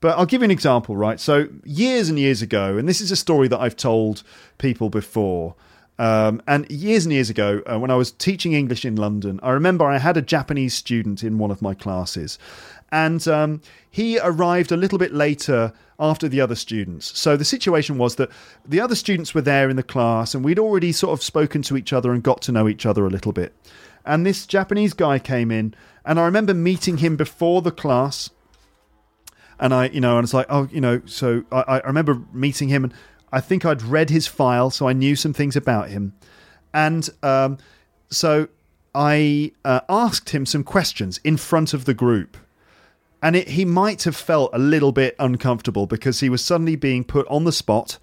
But 0.00 0.16
I'll 0.16 0.26
give 0.26 0.42
you 0.42 0.44
an 0.44 0.50
example, 0.52 0.96
right? 0.96 1.18
So, 1.18 1.48
years 1.64 2.08
and 2.08 2.18
years 2.18 2.40
ago, 2.40 2.78
and 2.78 2.88
this 2.88 3.00
is 3.00 3.10
a 3.10 3.16
story 3.16 3.48
that 3.48 3.58
I've 3.58 3.76
told 3.76 4.22
people 4.58 4.90
before. 4.90 5.56
Um, 5.98 6.40
and 6.46 6.70
years 6.70 7.04
and 7.04 7.12
years 7.12 7.28
ago, 7.28 7.60
uh, 7.70 7.78
when 7.78 7.90
I 7.90 7.96
was 7.96 8.12
teaching 8.12 8.52
English 8.52 8.84
in 8.84 8.94
London, 8.94 9.40
I 9.42 9.50
remember 9.50 9.84
I 9.84 9.98
had 9.98 10.16
a 10.16 10.22
Japanese 10.22 10.74
student 10.74 11.24
in 11.24 11.38
one 11.38 11.50
of 11.50 11.60
my 11.60 11.74
classes. 11.74 12.38
And 12.92 13.26
um, 13.26 13.60
he 13.90 14.18
arrived 14.18 14.72
a 14.72 14.76
little 14.76 14.98
bit 14.98 15.12
later 15.12 15.72
after 15.98 16.28
the 16.28 16.40
other 16.40 16.54
students. 16.54 17.18
So 17.18 17.36
the 17.36 17.44
situation 17.44 17.98
was 17.98 18.14
that 18.16 18.30
the 18.64 18.80
other 18.80 18.94
students 18.94 19.34
were 19.34 19.42
there 19.42 19.68
in 19.68 19.76
the 19.76 19.82
class, 19.82 20.34
and 20.34 20.44
we'd 20.44 20.58
already 20.58 20.92
sort 20.92 21.12
of 21.12 21.22
spoken 21.22 21.62
to 21.62 21.76
each 21.76 21.92
other 21.92 22.12
and 22.12 22.22
got 22.22 22.42
to 22.42 22.52
know 22.52 22.68
each 22.68 22.86
other 22.86 23.04
a 23.04 23.10
little 23.10 23.32
bit. 23.32 23.54
And 24.04 24.24
this 24.24 24.46
Japanese 24.46 24.94
guy 24.94 25.18
came 25.18 25.50
in, 25.50 25.74
and 26.04 26.20
I 26.20 26.24
remember 26.24 26.54
meeting 26.54 26.98
him 26.98 27.16
before 27.16 27.60
the 27.60 27.72
class. 27.72 28.30
And 29.58 29.74
I, 29.74 29.88
you 29.88 30.00
know, 30.00 30.16
and 30.16 30.24
it's 30.24 30.32
like, 30.32 30.46
oh, 30.48 30.68
you 30.70 30.80
know, 30.80 31.02
so 31.04 31.42
I, 31.50 31.80
I 31.84 31.86
remember 31.86 32.22
meeting 32.32 32.68
him, 32.68 32.84
and 32.84 32.94
I 33.32 33.40
think 33.40 33.64
I'd 33.64 33.82
read 33.82 34.10
his 34.10 34.26
file, 34.26 34.70
so 34.70 34.88
I 34.88 34.92
knew 34.92 35.16
some 35.16 35.32
things 35.32 35.56
about 35.56 35.90
him. 35.90 36.14
And 36.72 37.08
um, 37.22 37.58
so 38.10 38.48
I 38.94 39.52
uh, 39.64 39.80
asked 39.88 40.30
him 40.30 40.46
some 40.46 40.64
questions 40.64 41.20
in 41.24 41.36
front 41.36 41.74
of 41.74 41.84
the 41.84 41.94
group. 41.94 42.36
And 43.22 43.34
it, 43.34 43.48
he 43.48 43.64
might 43.64 44.04
have 44.04 44.16
felt 44.16 44.50
a 44.52 44.58
little 44.58 44.92
bit 44.92 45.16
uncomfortable 45.18 45.86
because 45.86 46.20
he 46.20 46.28
was 46.28 46.44
suddenly 46.44 46.76
being 46.76 47.04
put 47.04 47.26
on 47.28 47.44
the 47.44 47.52
spot 47.52 47.98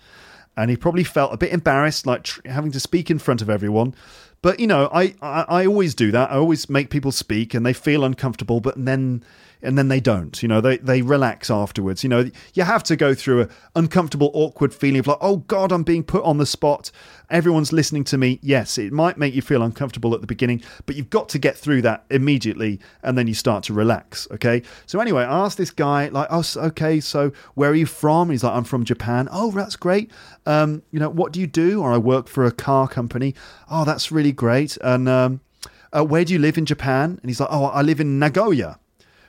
and 0.58 0.70
he 0.70 0.78
probably 0.78 1.04
felt 1.04 1.34
a 1.34 1.38
bit 1.38 1.52
embarrassed, 1.52 2.06
like 2.06 2.24
tr- 2.24 2.42
having 2.46 2.72
to 2.72 2.80
speak 2.80 3.10
in 3.12 3.20
front 3.20 3.42
of 3.42 3.50
everyone. 3.50 3.94
But 4.42 4.60
you 4.60 4.68
know, 4.68 4.90
I, 4.94 5.16
I, 5.22 5.46
I 5.48 5.66
always 5.66 5.96
do 5.96 6.12
that. 6.12 6.32
I 6.32 6.36
always 6.36 6.70
make 6.70 6.90
people 6.90 7.12
speak, 7.12 7.54
and 7.54 7.66
they 7.66 7.74
feel 7.74 8.06
uncomfortable, 8.06 8.60
but 8.60 8.76
then 8.78 9.24
and 9.62 9.78
then 9.78 9.88
they 9.88 10.00
don't. 10.00 10.42
You 10.42 10.50
know, 10.50 10.62
they 10.62 10.78
they 10.78 11.02
relax 11.02 11.50
afterwards. 11.50 12.04
You 12.04 12.10
know, 12.10 12.30
you 12.54 12.64
have 12.64 12.84
to 12.84 12.96
go 12.96 13.14
through 13.14 13.42
an 13.42 13.50
uncomfortable, 13.76 14.32
awkward 14.34 14.74
feeling 14.74 15.00
of 15.00 15.08
like, 15.08 15.18
oh 15.22 15.38
God, 15.38 15.72
I'm 15.72 15.84
being 15.84 16.04
put 16.04 16.24
on 16.24 16.38
the 16.38 16.46
spot. 16.46 16.92
Everyone's 17.30 17.74
listening 17.74 18.04
to 18.06 18.18
me. 18.18 18.40
Yes, 18.42 18.78
it 18.78 18.94
might 18.94 19.18
make 19.18 19.34
you 19.34 19.42
feel 19.42 19.64
uncomfortable 19.64 20.14
at 20.14 20.22
the 20.22 20.28
beginning, 20.28 20.62
but 20.86 20.96
you've 20.96 21.10
got 21.10 21.30
to 21.30 21.40
get 21.40 21.58
through 21.58 21.82
that 21.84 22.06
immediately, 22.10 22.80
and 23.04 23.18
then 23.18 23.28
you 23.28 23.34
start 23.34 23.64
to 23.66 23.74
relax. 23.74 24.28
Okay. 24.32 24.62
So 24.86 25.00
anyway, 25.00 25.24
I 25.24 25.46
asked 25.46 25.58
this 25.58 25.72
guy 25.72 26.10
like, 26.10 26.28
oh, 26.30 26.44
okay, 26.58 27.00
so 27.00 27.32
where 27.56 27.72
are 27.72 27.76
you 27.76 27.86
from? 27.86 28.30
he's 28.30 28.44
like, 28.44 28.54
I'm 28.54 28.64
from 28.64 28.84
Japan. 28.84 29.28
Oh, 29.32 29.52
that's 29.52 29.76
great. 29.76 30.12
Um, 30.46 30.84
you 30.92 31.00
know, 31.00 31.10
what 31.10 31.32
do 31.32 31.40
you 31.40 31.48
do? 31.48 31.82
Or 31.82 31.92
I 31.92 31.98
work 31.98 32.28
for 32.28 32.46
a 32.46 32.52
car 32.52 32.88
company. 32.88 33.34
Oh, 33.70 33.86
that's 33.86 34.12
really 34.12 34.32
great. 34.32 34.78
And 34.82 35.10
um, 35.10 35.42
uh, 35.96 36.04
where 36.04 36.26
do 36.26 36.34
you 36.34 36.40
live 36.40 36.58
in 36.58 36.66
Japan? 36.66 37.20
And 37.22 37.30
he's 37.30 37.40
like, 37.40 37.50
oh, 37.52 37.66
I 37.66 37.82
live 37.82 38.00
in 38.00 38.20
Nagoya 38.20 38.80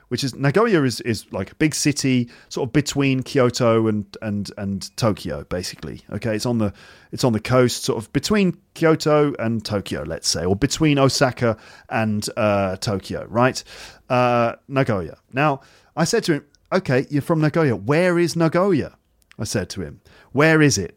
which 0.08 0.22
is 0.22 0.34
Nagoya 0.34 0.82
is, 0.84 1.00
is 1.00 1.30
like 1.32 1.52
a 1.52 1.54
big 1.56 1.75
city 1.75 2.30
sort 2.48 2.68
of 2.68 2.72
between 2.72 3.22
Kyoto 3.22 3.88
and, 3.88 4.16
and, 4.22 4.50
and 4.56 4.96
Tokyo, 4.96 5.44
basically. 5.44 6.02
Okay, 6.10 6.36
it's 6.36 6.46
on 6.46 6.58
the 6.58 6.72
it's 7.12 7.25
on 7.25 7.32
the 7.32 7.40
coast, 7.40 7.84
sort 7.84 8.02
of 8.02 8.12
between 8.12 8.56
Kyoto 8.75 9.34
and 9.38 9.64
Tokyo, 9.64 10.02
let's 10.02 10.28
say, 10.28 10.44
or 10.44 10.54
between 10.54 10.98
Osaka 10.98 11.56
and 11.88 12.28
uh, 12.36 12.76
Tokyo, 12.76 13.26
right? 13.28 13.62
Uh, 14.08 14.54
Nagoya. 14.68 15.18
Now, 15.32 15.60
I 15.96 16.04
said 16.04 16.25
to 16.25 16.34
him, 16.34 16.44
"Okay, 16.72 17.06
you're 17.10 17.22
from 17.22 17.40
Nagoya. 17.40 17.75
Where 17.76 18.18
is 18.18 18.36
Nagoya?" 18.36 18.96
I 19.38 19.44
said 19.44 19.68
to 19.70 19.82
him, 19.82 20.00
"Where 20.32 20.62
is 20.62 20.78
it?" 20.78 20.96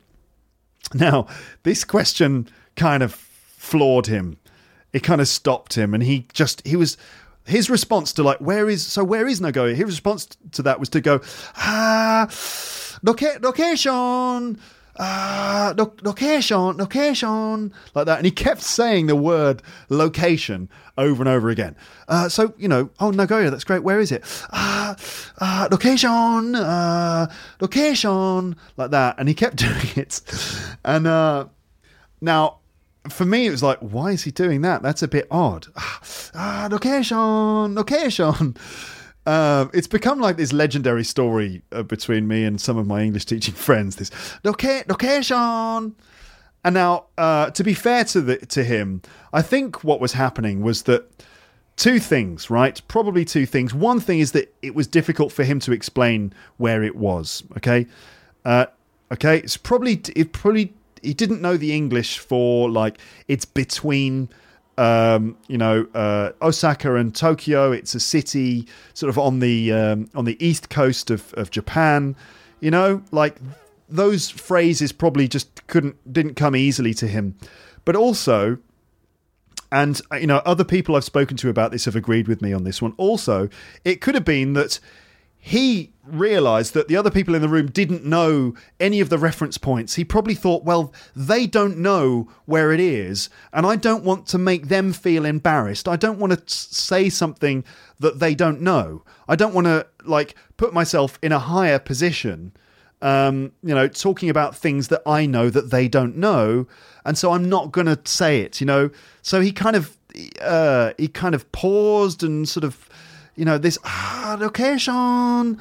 Now, 0.93 1.27
this 1.63 1.83
question 1.83 2.47
kind 2.75 3.03
of 3.03 3.13
floored 3.13 4.07
him. 4.07 4.37
It 4.91 5.03
kind 5.03 5.21
of 5.21 5.27
stopped 5.27 5.75
him, 5.75 5.93
and 5.93 6.03
he 6.03 6.27
just 6.33 6.65
he 6.65 6.75
was 6.75 6.97
his 7.49 7.69
response 7.69 8.13
to 8.13 8.23
like 8.23 8.37
where 8.39 8.69
is 8.69 8.85
so 8.85 9.03
where 9.03 9.27
is 9.27 9.41
Nagoya? 9.41 9.75
His 9.75 9.85
response 9.85 10.27
to 10.53 10.61
that 10.63 10.79
was 10.79 10.89
to 10.89 11.01
go 11.01 11.21
ah 11.57 12.27
loca- 13.03 13.39
location 13.41 14.59
ah 14.99 15.73
lo- 15.77 15.95
location 16.03 16.77
location 16.77 17.73
like 17.95 18.05
that, 18.05 18.17
and 18.17 18.25
he 18.25 18.31
kept 18.31 18.61
saying 18.61 19.07
the 19.07 19.15
word 19.15 19.61
location 19.89 20.69
over 20.97 21.21
and 21.21 21.29
over 21.29 21.49
again. 21.49 21.75
Uh, 22.07 22.29
so 22.29 22.53
you 22.57 22.67
know, 22.67 22.89
oh 22.99 23.11
Nagoya, 23.11 23.49
that's 23.49 23.63
great. 23.63 23.83
Where 23.83 23.99
is 23.99 24.11
it? 24.11 24.23
Ah 24.51 24.95
uh, 25.39 25.67
location 25.71 26.55
uh, 26.55 27.27
location 27.59 28.55
like 28.77 28.91
that, 28.91 29.15
and 29.17 29.27
he 29.27 29.33
kept 29.33 29.55
doing 29.67 29.89
it, 29.95 30.21
and 30.85 31.07
uh, 31.07 31.45
now 32.21 32.58
for 33.09 33.25
me, 33.25 33.47
it 33.47 33.51
was 33.51 33.63
like, 33.63 33.79
why 33.79 34.11
is 34.11 34.23
he 34.23 34.31
doing 34.31 34.61
that? 34.61 34.81
That's 34.81 35.03
a 35.03 35.07
bit 35.07 35.27
odd. 35.31 35.67
Ah, 36.35 36.67
location, 36.71 37.73
location. 37.73 38.55
Uh, 39.25 39.65
it's 39.73 39.87
become 39.87 40.19
like 40.19 40.37
this 40.37 40.53
legendary 40.53 41.03
story 41.03 41.63
uh, 41.71 41.81
between 41.81 42.27
me 42.27 42.45
and 42.45 42.61
some 42.61 42.77
of 42.77 42.85
my 42.85 43.01
English 43.01 43.25
teaching 43.25 43.53
friends. 43.67 43.95
This 43.95 44.11
loca- 44.43 44.83
location. 44.87 45.95
And 46.63 46.73
now, 46.73 47.05
uh, 47.17 47.49
to 47.51 47.63
be 47.63 47.73
fair 47.73 48.03
to 48.05 48.21
the, 48.21 48.37
to 48.37 48.63
him, 48.63 49.01
I 49.33 49.41
think 49.41 49.83
what 49.83 49.99
was 49.99 50.13
happening 50.13 50.61
was 50.61 50.83
that 50.83 51.09
two 51.77 51.99
things, 51.99 52.49
right? 52.49 52.79
Probably 52.87 53.23
two 53.25 53.45
things. 53.45 53.73
One 53.73 53.99
thing 53.99 54.19
is 54.19 54.33
that 54.33 54.53
it 54.61 54.75
was 54.75 54.85
difficult 54.85 55.31
for 55.31 55.43
him 55.43 55.59
to 55.61 55.71
explain 55.71 56.33
where 56.57 56.83
it 56.83 56.95
was. 56.95 57.43
Okay, 57.57 57.87
uh, 58.45 58.67
okay. 59.11 59.37
It's 59.37 59.57
probably 59.57 60.01
it 60.15 60.33
probably 60.33 60.73
he 61.03 61.13
didn't 61.13 61.41
know 61.41 61.57
the 61.57 61.73
English 61.73 62.19
for 62.19 62.69
like 62.69 62.99
it's 63.27 63.45
between 63.45 64.29
um, 64.77 65.37
you 65.47 65.57
know 65.57 65.87
uh, 65.93 66.31
Osaka 66.41 66.95
and 66.95 67.13
Tokyo. 67.13 67.71
It's 67.71 67.95
a 67.95 67.99
city 67.99 68.67
sort 68.93 69.09
of 69.09 69.17
on 69.17 69.39
the 69.39 69.71
um, 69.71 70.09
on 70.15 70.25
the 70.25 70.43
east 70.45 70.69
coast 70.69 71.11
of, 71.11 71.33
of 71.33 71.51
Japan. 71.51 72.15
You 72.61 72.71
know, 72.71 73.03
like 73.11 73.37
those 73.87 74.29
phrases 74.29 74.91
probably 74.91 75.27
just 75.27 75.67
couldn't 75.67 76.11
didn't 76.11 76.35
come 76.35 76.55
easily 76.55 76.93
to 76.95 77.07
him. 77.07 77.35
But 77.85 77.95
also, 77.95 78.59
and 79.71 80.01
you 80.13 80.27
know, 80.27 80.37
other 80.45 80.63
people 80.63 80.95
I've 80.95 81.03
spoken 81.03 81.37
to 81.37 81.49
about 81.49 81.71
this 81.71 81.85
have 81.85 81.95
agreed 81.95 82.27
with 82.27 82.41
me 82.41 82.53
on 82.53 82.63
this 82.63 82.81
one. 82.81 82.93
Also, 82.97 83.49
it 83.83 84.01
could 84.01 84.15
have 84.15 84.25
been 84.25 84.53
that 84.53 84.79
he 85.39 85.93
realized 86.05 86.73
that 86.73 86.87
the 86.87 86.97
other 86.97 87.09
people 87.09 87.33
in 87.33 87.41
the 87.41 87.47
room 87.47 87.67
didn't 87.67 88.03
know 88.03 88.53
any 88.79 88.99
of 88.99 89.09
the 89.09 89.17
reference 89.17 89.57
points. 89.57 89.95
He 89.95 90.03
probably 90.03 90.35
thought, 90.35 90.65
well, 90.65 90.93
they 91.15 91.47
don't 91.47 91.77
know 91.77 92.27
where 92.45 92.73
it 92.73 92.79
is, 92.79 93.29
and 93.53 93.65
I 93.65 93.77
don't 93.77 94.03
want 94.03 94.27
to 94.27 94.37
make 94.37 94.67
them 94.67 94.91
feel 94.91 95.25
embarrassed. 95.25 95.87
I 95.87 95.95
don't 95.95 96.19
want 96.19 96.33
to 96.33 96.53
say 96.53 97.09
something 97.09 97.63
that 97.99 98.19
they 98.19 98.35
don't 98.35 98.61
know. 98.61 99.03
I 99.27 99.35
don't 99.35 99.53
want 99.53 99.67
to 99.67 99.87
like 100.03 100.35
put 100.57 100.73
myself 100.73 101.17
in 101.21 101.31
a 101.31 101.39
higher 101.39 101.79
position. 101.79 102.53
Um, 103.01 103.53
you 103.63 103.73
know, 103.73 103.87
talking 103.87 104.29
about 104.29 104.57
things 104.57 104.89
that 104.89 105.01
I 105.05 105.25
know 105.25 105.49
that 105.49 105.71
they 105.71 105.87
don't 105.87 106.17
know, 106.17 106.67
and 107.05 107.17
so 107.17 107.31
I'm 107.31 107.47
not 107.47 107.71
going 107.71 107.87
to 107.87 107.97
say 108.03 108.41
it. 108.41 108.59
You 108.59 108.67
know, 108.67 108.89
so 109.21 109.39
he 109.39 109.53
kind 109.53 109.77
of 109.77 109.97
uh, 110.41 110.91
he 110.97 111.07
kind 111.07 111.33
of 111.33 111.49
paused 111.53 112.23
and 112.23 112.47
sort 112.49 112.65
of 112.65 112.88
you 113.39 113.45
know, 113.45 113.57
this 113.57 113.79
location. 114.37 115.57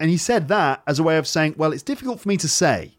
And 0.00 0.10
he 0.10 0.16
said 0.16 0.48
that 0.48 0.82
as 0.86 0.98
a 0.98 1.02
way 1.02 1.18
of 1.18 1.26
saying, 1.26 1.54
well, 1.58 1.72
it's 1.72 1.82
difficult 1.82 2.18
for 2.20 2.28
me 2.28 2.38
to 2.38 2.48
say. 2.48 2.92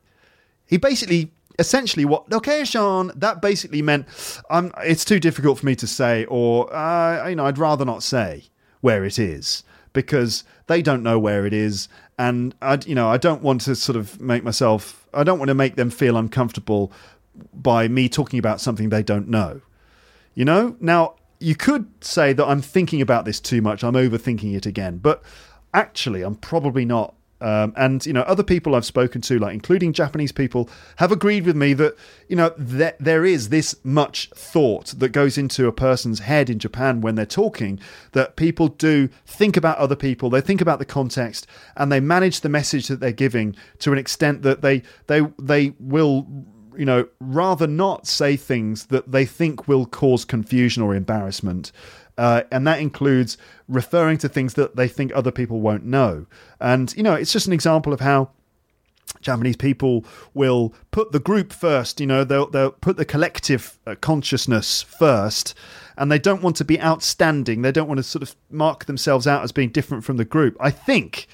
He 0.67 0.77
basically, 0.77 1.31
essentially, 1.57 2.05
what 2.05 2.31
location, 2.31 3.12
that 3.15 3.41
basically 3.41 3.81
meant 3.81 4.05
um, 4.50 4.71
it's 4.83 5.03
too 5.03 5.19
difficult 5.19 5.59
for 5.59 5.65
me 5.65 5.75
to 5.75 5.88
say, 5.88 6.25
or, 6.25 6.74
uh, 6.74 7.27
you 7.27 7.35
know, 7.35 7.47
I'd 7.47 7.57
rather 7.57 7.83
not 7.83 8.03
say 8.03 8.43
where 8.81 9.03
it 9.03 9.17
is 9.17 9.63
because 9.93 10.43
they 10.67 10.81
don't 10.81 11.01
know 11.01 11.17
where 11.17 11.45
it 11.45 11.53
is. 11.53 11.89
And 12.19 12.53
I, 12.62 12.79
you 12.85 12.95
know, 12.95 13.09
I 13.09 13.17
don't 13.17 13.41
want 13.41 13.62
to 13.62 13.75
sort 13.75 13.95
of 13.95 14.21
make 14.21 14.43
myself, 14.43 15.07
I 15.13 15.24
don't 15.24 15.39
want 15.39 15.50
to 15.50 15.55
make 15.55 15.75
them 15.75 15.89
feel 15.89 16.15
uncomfortable 16.15 16.91
by 17.53 17.88
me 17.88 18.07
talking 18.07 18.38
about 18.38 18.62
something 18.62 18.89
they 18.89 19.03
don't 19.03 19.27
know. 19.27 19.62
You 20.35 20.45
know? 20.45 20.75
Now, 20.79 21.15
you 21.39 21.56
could 21.56 21.88
say 22.01 22.34
that 22.34 22.46
I'm 22.46 22.62
thinking 22.62 23.01
about 23.01 23.25
this 23.25 23.39
too 23.39 23.62
much. 23.62 23.84
I'm 23.84 23.94
overthinking 23.94 24.56
it 24.56 24.65
again, 24.65 24.98
but 24.98 25.24
actually, 25.74 26.22
I'm 26.22 26.36
probably 26.36 26.86
not. 26.86 27.13
Um, 27.42 27.74
and 27.75 28.04
you 28.06 28.13
know, 28.13 28.22
other 28.22 28.44
people 28.44 28.75
I've 28.75 28.86
spoken 28.86 29.20
to, 29.22 29.38
like 29.38 29.54
including 29.54 29.92
Japanese 29.92 30.32
people, 30.32 30.70
have 30.96 31.12
agreed 31.12 31.46
with 31.46 31.56
me 31.56 31.74
that 31.74 31.96
you 32.30 32.36
know 32.36 32.54
that 32.58 32.98
there 33.00 33.25
is 33.25 33.50
this 33.50 33.75
much 33.84 34.30
thought 34.34 34.88
that 34.98 35.10
goes 35.10 35.38
into 35.38 35.68
a 35.68 35.74
person's 35.74 36.20
head 36.20 36.50
in 36.50 36.60
Japan 36.60 37.01
when 37.01 37.15
they're 37.15 37.25
talking. 37.25 37.80
That 38.13 38.38
people 38.38 38.70
do 38.70 39.10
think 39.25 39.58
about 39.58 39.77
other 39.77 39.98
people, 39.98 40.30
they 40.30 40.42
think 40.42 40.62
about 40.62 40.80
the 40.80 40.86
context, 40.86 41.46
and 41.75 41.92
they 41.92 42.00
manage 42.00 42.39
the 42.39 42.50
message 42.50 42.88
that 42.88 43.01
they're 43.01 43.12
giving 43.12 43.56
to 43.80 43.92
an 43.92 43.98
extent 43.98 44.42
that 44.44 44.62
they 44.62 44.84
they 45.08 45.22
they 45.38 45.74
will 45.77 46.25
you 46.77 46.86
know, 46.86 47.08
rather 47.20 47.67
not 47.67 48.08
say 48.08 48.36
things 48.36 48.88
that 48.88 49.12
they 49.12 49.25
think 49.25 49.67
will 49.67 49.86
cause 49.86 50.25
confusion 50.25 50.84
or 50.84 50.96
embarrassment. 50.96 51.72
Uh, 52.17 52.44
and 52.51 52.65
that 52.65 52.79
includes 52.79 53.38
referring 53.67 54.17
to 54.17 54.29
things 54.29 54.53
that 54.53 54.75
they 54.75 54.88
think 54.88 55.12
other 55.13 55.32
people 55.32 55.60
won't 55.60 55.84
know. 55.84 56.25
And, 56.60 56.96
you 56.96 57.03
know, 57.03 57.13
it's 57.13 57.34
just 57.34 57.48
an 57.48 57.53
example 57.53 57.91
of 57.91 58.00
how 58.00 58.29
Japanese 59.22 59.58
people 59.58 60.05
will 60.34 60.74
put 60.91 61.12
the 61.12 61.20
group 61.20 61.51
first, 61.51 62.00
you 62.00 62.08
know, 62.08 62.24
they'll, 62.24 62.50
they'll 62.50 62.72
put 62.72 62.98
the 62.98 63.05
collective 63.05 63.77
uh, 63.86 63.96
consciousness 63.96 64.82
first, 64.82 65.53
and 65.98 66.12
they 66.12 66.20
don't 66.20 66.41
want 66.41 66.55
to 66.58 66.65
be 66.65 66.79
outstanding. 66.79 67.62
They 67.62 67.72
don't 67.72 67.88
want 67.88 67.98
to 67.98 68.03
sort 68.03 68.24
of 68.24 68.36
mark 68.50 68.86
themselves 68.86 69.27
out 69.27 69.44
as 69.44 69.51
being 69.51 69.70
different 69.70 70.03
from 70.03 70.17
the 70.17 70.25
group. 70.25 70.55
I 70.60 70.72
think 70.72 71.27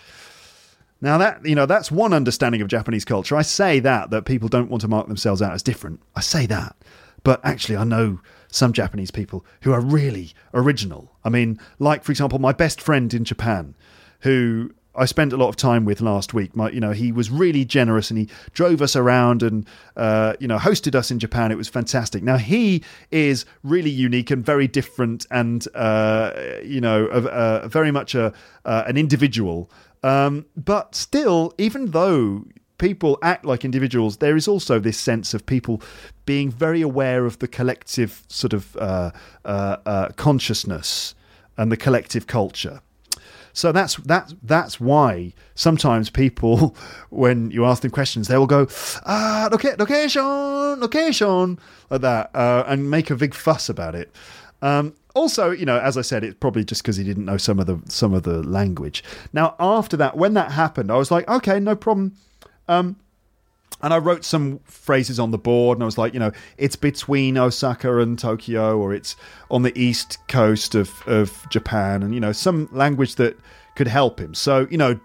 now 1.02 1.18
that 1.18 1.46
you 1.46 1.56
know 1.56 1.66
that's 1.66 1.92
one 1.92 2.14
understanding 2.14 2.62
of 2.62 2.68
Japanese 2.68 3.06
culture. 3.06 3.36
I 3.36 3.42
say 3.42 3.80
that 3.80 4.12
that 4.12 4.26
people 4.26 4.48
don't 4.48 4.70
want 4.70 4.82
to 4.82 4.88
mark 4.88 5.08
themselves 5.08 5.42
out 5.42 5.54
as 5.54 5.64
different. 5.64 6.02
I 6.16 6.22
say 6.22 6.46
that. 6.48 6.76
But 7.24 7.40
actually 7.44 7.78
I 7.78 7.84
know 7.84 8.20
some 8.48 8.74
Japanese 8.74 9.12
people 9.12 9.46
who 9.62 9.72
are 9.72 9.80
really 9.80 10.34
original. 10.54 11.12
I 11.24 11.30
mean, 11.30 11.60
like 11.80 12.04
for 12.04 12.12
example, 12.12 12.40
my 12.40 12.52
best 12.52 12.82
friend 12.82 13.14
in 13.14 13.24
Japan 13.24 13.76
who 14.22 14.72
I 14.94 15.06
spent 15.06 15.32
a 15.32 15.38
lot 15.38 15.48
of 15.48 15.56
time 15.56 15.86
with 15.86 16.02
last 16.02 16.34
week. 16.34 16.56
My, 16.56 16.70
you 16.70 16.82
know, 16.82 16.92
he 16.92 17.12
was 17.12 17.32
really 17.32 17.64
generous 17.64 18.10
and 18.10 18.20
he 18.20 18.28
drove 18.54 18.82
us 18.82 18.96
around 18.96 19.42
and 19.42 19.66
uh, 19.96 20.34
you 20.40 20.48
know 20.48 20.58
hosted 20.58 20.96
us 20.96 21.12
in 21.12 21.20
Japan. 21.20 21.52
It 21.52 21.58
was 21.58 21.70
fantastic. 21.70 22.24
Now 22.24 22.38
he 22.38 22.84
is 23.10 23.46
really 23.64 23.90
unique 23.90 24.32
and 24.32 24.46
very 24.46 24.68
different, 24.68 25.26
and 25.32 25.66
uh, 25.76 26.34
you 26.64 26.82
know, 26.82 27.06
uh, 27.08 27.68
very 27.68 27.92
much 27.92 28.16
a 28.16 28.34
uh, 28.66 28.84
an 28.86 28.98
individual. 28.98 29.72
Um, 30.04 30.46
but 30.56 30.96
still, 30.96 31.54
even 31.58 31.92
though 31.92 32.46
people 32.78 33.20
act 33.22 33.46
like 33.46 33.64
individuals, 33.64 34.18
there 34.18 34.36
is 34.36 34.48
also 34.48 34.80
this 34.80 34.98
sense 34.98 35.34
of 35.34 35.46
people 35.46 35.82
being 36.26 36.50
very 36.50 36.82
aware 36.82 37.26
of 37.26 37.38
the 37.40 37.48
collective 37.48 38.24
sort 38.28 38.54
of 38.54 38.76
uh, 38.78 39.12
uh, 39.46 39.78
uh, 39.86 40.10
consciousness 40.16 41.14
and 41.58 41.72
the 41.72 41.78
collective 41.78 42.26
culture. 42.26 42.82
So 43.54 43.72
that's 43.72 43.98
that's 43.98 44.34
that's 44.42 44.80
why 44.80 45.34
sometimes 45.56 46.10
people, 46.10 46.76
when 47.10 47.52
you 47.52 47.66
ask 47.66 47.82
them 47.82 47.92
questions, 47.92 48.28
they 48.28 48.38
will 48.38 48.48
go, 48.48 48.68
ah, 49.06 49.50
location, 49.52 50.80
location, 50.80 51.60
like 51.90 52.02
that, 52.02 52.32
uh, 52.34 52.64
and 52.66 52.90
make 52.90 53.10
a 53.10 53.16
big 53.16 53.34
fuss 53.34 53.70
about 53.70 53.94
it. 53.94 54.16
Um, 54.62 54.96
also, 55.16 55.52
you 55.52 55.66
know, 55.66 55.80
as 55.80 55.98
I 55.98 56.02
said, 56.02 56.24
it's 56.24 56.38
probably 56.40 56.64
just 56.64 56.84
because 56.84 56.98
he 56.98 57.04
didn't 57.04 57.26
know 57.26 57.38
some 57.38 57.60
of 57.60 57.66
the 57.66 57.82
some 57.88 58.14
of 58.14 58.24
the 58.24 58.44
language. 58.44 59.04
Now, 59.34 59.56
after 59.60 59.98
that, 59.98 60.16
when 60.16 60.34
that 60.36 60.52
happened, 60.52 60.92
I 60.92 60.98
was 60.98 61.12
like, 61.12 61.28
okay, 61.28 61.60
no 61.60 61.76
problem. 61.76 62.16
Um, 62.68 62.98
and 63.82 63.94
I 63.94 63.98
wrote 63.98 64.24
some 64.24 64.60
phrases 64.66 65.20
on 65.20 65.32
the 65.32 65.38
board, 65.38 65.78
and 65.78 65.84
I 65.84 65.86
was 65.86 65.98
like, 65.98 66.14
you 66.14 66.20
know, 66.20 66.32
it's 66.58 66.76
between 66.76 67.38
Osaka 67.38 68.00
and 68.00 68.18
Tokyo, 68.18 68.78
or 68.78 68.94
it's 68.94 69.16
on 69.50 69.64
the 69.64 69.78
east 69.78 70.18
coast 70.28 70.76
of 70.76 70.92
of 71.08 71.46
Japan, 71.50 72.04
and 72.04 72.14
you 72.14 72.20
know, 72.20 72.32
some 72.32 72.70
language 72.72 73.16
that 73.16 73.38
could 73.76 73.88
help 73.88 74.20
him. 74.20 74.34
So, 74.34 74.68
you 74.70 74.78
know, 74.78 75.00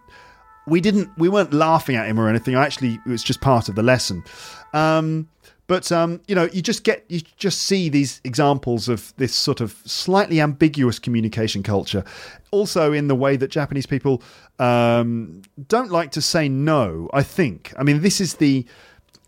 we 0.66 0.80
didn't, 0.80 1.10
we 1.16 1.28
weren't 1.28 1.52
laughing 1.52 1.96
at 1.96 2.06
him 2.08 2.18
or 2.18 2.28
anything. 2.28 2.56
I 2.56 2.64
actually, 2.64 2.94
it 3.06 3.08
was 3.08 3.22
just 3.22 3.40
part 3.40 3.68
of 3.68 3.74
the 3.74 3.82
lesson. 3.82 4.24
Um, 4.72 5.28
but 5.66 5.90
um, 5.90 6.20
you 6.28 6.34
know, 6.34 6.48
you 6.52 6.62
just 6.62 6.84
get 6.84 7.04
you 7.08 7.20
just 7.36 7.62
see 7.62 7.88
these 7.88 8.20
examples 8.24 8.88
of 8.88 9.12
this 9.16 9.34
sort 9.34 9.60
of 9.60 9.72
slightly 9.84 10.40
ambiguous 10.40 10.98
communication 10.98 11.62
culture. 11.62 12.04
Also, 12.52 12.92
in 12.92 13.08
the 13.08 13.14
way 13.14 13.36
that 13.36 13.48
Japanese 13.48 13.86
people 13.86 14.22
um, 14.58 15.42
don't 15.66 15.90
like 15.90 16.12
to 16.12 16.22
say 16.22 16.48
no. 16.48 17.10
I 17.12 17.22
think. 17.22 17.74
I 17.78 17.82
mean, 17.82 18.02
this 18.02 18.20
is 18.20 18.34
the. 18.34 18.64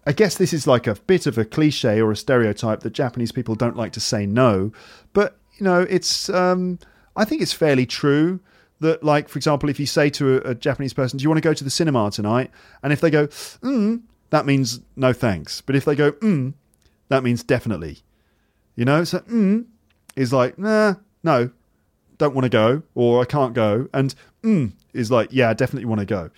I 0.07 0.13
guess 0.13 0.37
this 0.37 0.53
is 0.53 0.67
like 0.67 0.87
a 0.87 0.95
bit 0.95 1.27
of 1.27 1.37
a 1.37 1.45
cliche 1.45 2.01
or 2.01 2.11
a 2.11 2.17
stereotype 2.17 2.81
that 2.81 2.93
Japanese 2.95 3.33
people 3.33 3.55
don't 3.55 3.77
like 3.77 3.93
to 3.93 4.01
say 4.01 4.25
no. 4.25 4.73
But 5.13 5.39
you 5.59 5.65
know, 5.65 5.81
it's. 5.83 6.29
Um, 6.29 6.79
I 7.17 7.25
think 7.25 7.43
it's 7.43 7.53
fairly 7.53 7.85
true 7.85 8.39
that, 8.81 9.03
like, 9.03 9.29
for 9.29 9.39
example, 9.39 9.69
if 9.69 9.81
you 9.81 9.87
say 9.87 10.09
to 10.11 10.37
a, 10.37 10.51
a, 10.51 10.55
Japanese 10.55 10.93
person, 10.93 11.19
"Do 11.19 11.25
you 11.25 11.29
want 11.29 11.39
to 11.39 11.49
go 11.49 11.53
to 11.53 11.65
the 11.65 11.71
cinema 11.71 12.13
tonight?" 12.13 12.53
and 12.85 12.93
if 12.93 13.01
they 13.01 13.11
go, 13.11 13.27
mm, 13.27 14.03
that 14.31 14.47
means 14.47 14.81
no 14.97 15.13
thanks. 15.13 15.61
But 15.61 15.77
if 15.77 15.85
they 15.85 15.95
go, 15.95 16.13
mm, 16.13 16.55
that 17.09 17.23
means 17.23 17.43
definitely. 17.43 17.99
You 18.77 18.85
know, 18.85 19.05
so 19.05 19.21
mm 19.21 19.67
is 20.17 20.33
like, 20.33 20.59
nah, 20.59 20.95
no, 21.23 21.51
don't 22.19 22.35
want 22.35 22.45
to 22.45 22.49
go, 22.49 22.83
or 22.95 23.21
I 23.23 23.25
can't 23.25 23.55
go. 23.55 23.89
And 23.93 24.15
mm 24.43 24.73
is 24.93 25.11
like, 25.11 25.29
yeah, 25.33 25.51
I 25.51 25.55
definitely 25.55 25.87
want 25.87 26.01
to 26.01 26.07
go. 26.07 26.31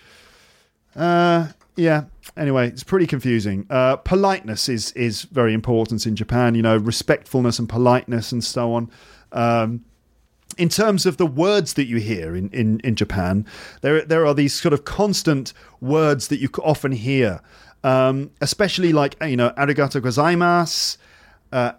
Uh, 0.95 1.47
yeah. 1.75 2.03
Anyway, 2.37 2.67
it's 2.67 2.83
pretty 2.83 3.07
confusing. 3.07 3.65
Uh, 3.69 3.97
politeness 3.97 4.69
is 4.69 4.91
is 4.93 5.23
very 5.23 5.53
important 5.53 6.05
in 6.05 6.15
Japan. 6.15 6.55
You 6.55 6.61
know, 6.61 6.77
respectfulness 6.77 7.59
and 7.59 7.67
politeness 7.67 8.31
and 8.31 8.43
so 8.43 8.73
on. 8.73 8.91
Um, 9.31 9.85
in 10.57 10.69
terms 10.69 11.05
of 11.05 11.17
the 11.17 11.25
words 11.25 11.73
that 11.73 11.85
you 11.85 11.97
hear 11.97 12.35
in, 12.35 12.49
in, 12.49 12.79
in 12.81 12.95
Japan, 12.95 13.45
there 13.81 14.01
there 14.01 14.25
are 14.25 14.33
these 14.33 14.53
sort 14.53 14.73
of 14.73 14.85
constant 14.85 15.53
words 15.79 16.27
that 16.27 16.39
you 16.39 16.49
often 16.63 16.91
hear 16.91 17.41
um, 17.83 18.31
especially 18.41 18.93
like 18.93 19.15
you 19.21 19.37
know 19.37 19.51
arigato 19.51 20.01
gozaimasu, 20.01 20.97
uh, 21.51 21.73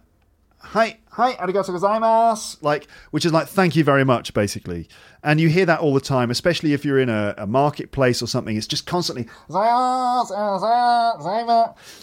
hi 0.58 0.98
hi 1.10 1.34
arigato 1.34 1.70
gozaimasu, 1.70 2.62
like 2.62 2.86
which 3.10 3.24
is 3.24 3.32
like 3.32 3.48
thank 3.48 3.76
you 3.76 3.84
very 3.84 4.04
much 4.04 4.34
basically, 4.34 4.88
and 5.22 5.40
you 5.40 5.48
hear 5.48 5.66
that 5.66 5.80
all 5.80 5.94
the 5.94 6.00
time, 6.00 6.30
especially 6.30 6.72
if 6.72 6.84
you're 6.84 6.98
in 6.98 7.08
a, 7.08 7.34
a 7.38 7.46
marketplace 7.46 8.22
or 8.22 8.26
something. 8.26 8.56
It's 8.56 8.66
just 8.66 8.86
constantly 8.86 9.28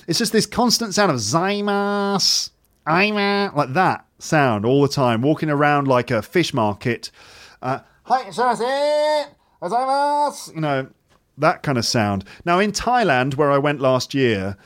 it's 0.07 0.19
just 0.19 0.31
this 0.31 0.45
constant 0.45 0.93
sound 0.93 1.11
of 1.11 1.17
zaimas, 1.17 2.51
aima, 2.87 3.53
like 3.55 3.73
that 3.73 4.05
sound 4.19 4.65
all 4.65 4.81
the 4.81 4.89
time, 4.89 5.21
walking 5.21 5.49
around 5.49 5.87
like 5.87 6.11
a 6.11 6.21
fish 6.21 6.53
market. 6.53 7.11
Uh, 7.61 7.79
you 10.53 10.61
know, 10.61 10.89
that 11.39 11.63
kind 11.63 11.77
of 11.77 11.85
sound. 11.85 12.23
Now, 12.45 12.59
in 12.59 12.71
Thailand, 12.71 13.35
where 13.35 13.51
I 13.51 13.57
went 13.57 13.81
last 13.81 14.13
year, 14.13 14.57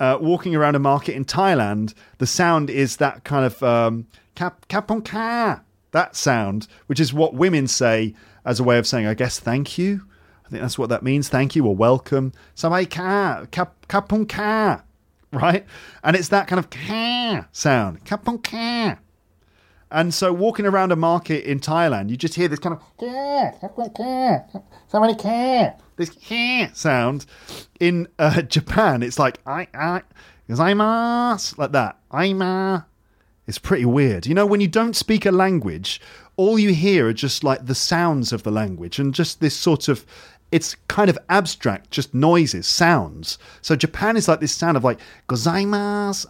uh, 0.00 0.18
walking 0.20 0.54
around 0.54 0.74
a 0.74 0.80
market 0.80 1.14
in 1.14 1.24
Thailand, 1.24 1.94
the 2.18 2.26
sound 2.26 2.70
is 2.70 2.96
that 2.96 3.24
kind 3.24 3.44
of 3.44 3.62
um, 3.62 4.06
kap 4.34 4.66
ka, 4.66 5.60
that 5.92 6.16
sound, 6.16 6.66
which 6.86 7.00
is 7.00 7.14
what 7.14 7.34
women 7.34 7.68
say 7.68 8.14
as 8.44 8.58
a 8.58 8.64
way 8.64 8.78
of 8.78 8.86
saying, 8.86 9.06
I 9.06 9.14
guess, 9.14 9.38
thank 9.38 9.78
you. 9.78 10.02
I 10.44 10.48
think 10.48 10.62
that's 10.62 10.78
what 10.78 10.88
that 10.88 11.02
means, 11.02 11.28
thank 11.28 11.54
you 11.54 11.66
or 11.66 11.76
welcome. 11.76 12.32
Samai 12.56 12.90
ka, 12.90 13.46
kap 13.50 13.86
ka, 14.28 14.82
right? 15.32 15.64
And 16.02 16.16
it's 16.16 16.28
that 16.28 16.48
kind 16.48 16.58
of 16.58 16.68
ka 16.70 17.46
sound, 17.52 18.04
kapon 18.04 18.42
ka. 18.42 18.98
And 19.92 20.12
so 20.14 20.32
walking 20.32 20.66
around 20.66 20.90
a 20.90 20.96
market 20.96 21.44
in 21.44 21.60
Thailand, 21.60 22.08
you 22.10 22.16
just 22.16 22.34
hear 22.34 22.48
this 22.48 22.58
kind 22.58 22.76
of 22.76 22.82
somebody 24.88 25.14
care 25.14 25.76
this 25.96 26.16
sound. 26.74 27.26
In 27.80 28.08
uh, 28.18 28.42
Japan, 28.56 29.02
it's 29.02 29.18
like 29.18 29.38
I 29.46 29.68
I 29.74 30.02
gozaimasu 30.48 31.58
like 31.58 31.72
that. 31.72 31.98
Aima. 32.10 32.86
It's 33.46 33.58
pretty 33.58 33.84
weird. 33.84 34.26
You 34.26 34.34
know, 34.34 34.46
when 34.46 34.60
you 34.60 34.68
don't 34.68 34.94
speak 34.94 35.26
a 35.26 35.32
language, 35.32 36.00
all 36.36 36.58
you 36.58 36.72
hear 36.72 37.08
are 37.08 37.12
just 37.12 37.42
like 37.42 37.66
the 37.66 37.74
sounds 37.74 38.32
of 38.32 38.44
the 38.44 38.52
language 38.52 38.98
and 38.98 39.12
just 39.12 39.40
this 39.40 39.56
sort 39.56 39.88
of 39.88 40.06
it's 40.52 40.76
kind 40.88 41.08
of 41.08 41.18
abstract, 41.30 41.90
just 41.90 42.12
noises, 42.12 42.66
sounds. 42.66 43.38
So 43.62 43.74
Japan 43.74 44.18
is 44.18 44.28
like 44.28 44.40
this 44.40 44.52
sound 44.52 44.76
of 44.76 44.84
like 44.84 45.00
gozaimasu, 45.28 46.26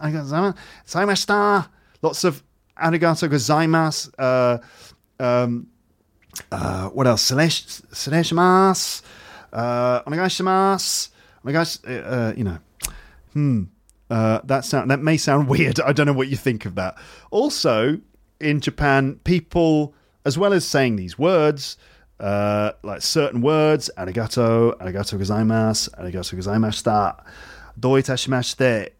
gozaimashita, 0.87 1.67
lots 2.01 2.23
of 2.23 2.41
arigato 2.81 3.27
gozaimasu. 3.29 4.11
Uh, 4.17 4.57
um, 5.23 5.67
uh, 6.51 6.89
what 6.89 7.07
else? 7.07 7.29
Seneshimasu, 7.31 9.01
uh, 9.51 10.01
onegaishimasu, 10.03 11.09
uh, 11.87 12.33
you 12.35 12.43
know. 12.43 12.57
Hmm. 13.33 13.63
Uh, 14.09 14.39
that 14.43 14.65
sound 14.65 14.91
that 14.91 15.01
may 15.01 15.17
sound 15.17 15.47
weird. 15.53 15.79
I 15.79 15.93
don't 15.93 16.05
know 16.05 16.13
what 16.13 16.27
you 16.27 16.37
think 16.37 16.65
of 16.65 16.75
that. 16.75 16.97
Also, 17.31 17.99
in 18.39 18.59
Japan, 18.59 19.19
people, 19.23 19.93
as 20.25 20.37
well 20.37 20.53
as 20.53 20.65
saying 20.65 20.97
these 20.97 21.17
words, 21.17 21.77
uh, 22.19 22.73
like 22.83 23.01
certain 23.01 23.41
words, 23.41 23.89
arigato, 23.97 24.77
arigato 24.77 25.17
gozaimasu, 25.17 25.89
arigato 25.99 26.35
gozaimashita, 26.35 27.23
do 27.79 27.89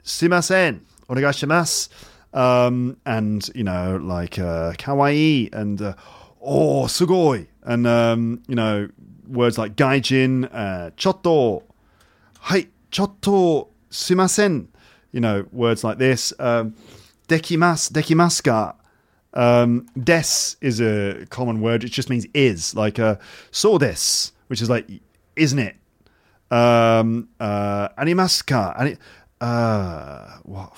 sumimasen, 0.03 0.81
onegaishimasu, 1.09 1.89
um, 2.33 2.97
and, 3.05 3.49
you 3.55 3.63
know, 3.63 3.99
like 4.01 4.39
uh, 4.39 4.73
kawaii 4.73 5.53
and 5.53 5.81
uh, 5.81 5.93
oh, 6.41 6.83
sugoi, 6.85 7.47
and, 7.63 7.87
um, 7.87 8.41
you 8.47 8.55
know, 8.55 8.89
words 9.27 9.57
like 9.57 9.75
gaijin, 9.75 10.49
uh, 10.53 10.89
chotto, 10.97 11.63
hai, 12.39 12.67
chotto, 12.91 13.67
sumimasen, 13.89 14.67
you 15.11 15.21
know, 15.21 15.45
words 15.51 15.83
like 15.83 15.97
this, 15.97 16.33
um, 16.39 16.75
dekimasu, 17.27 17.91
dekimasu 17.91 18.43
ka, 18.43 18.75
um, 19.35 19.87
des 19.97 20.55
is 20.61 20.81
a 20.81 21.25
common 21.29 21.61
word. 21.61 21.83
It 21.83 21.89
just 21.89 22.09
means 22.09 22.27
is, 22.33 22.75
like 22.75 22.99
uh, 22.99 23.15
so 23.51 23.77
this, 23.77 24.31
which 24.47 24.61
is 24.61 24.69
like, 24.69 24.87
isn't 25.35 25.59
it? 25.59 25.75
Um, 26.51 27.29
uh, 27.39 27.89
animaska, 27.97 28.79
ani- 28.79 28.97
uh, 29.41 30.37
what? 30.43 30.73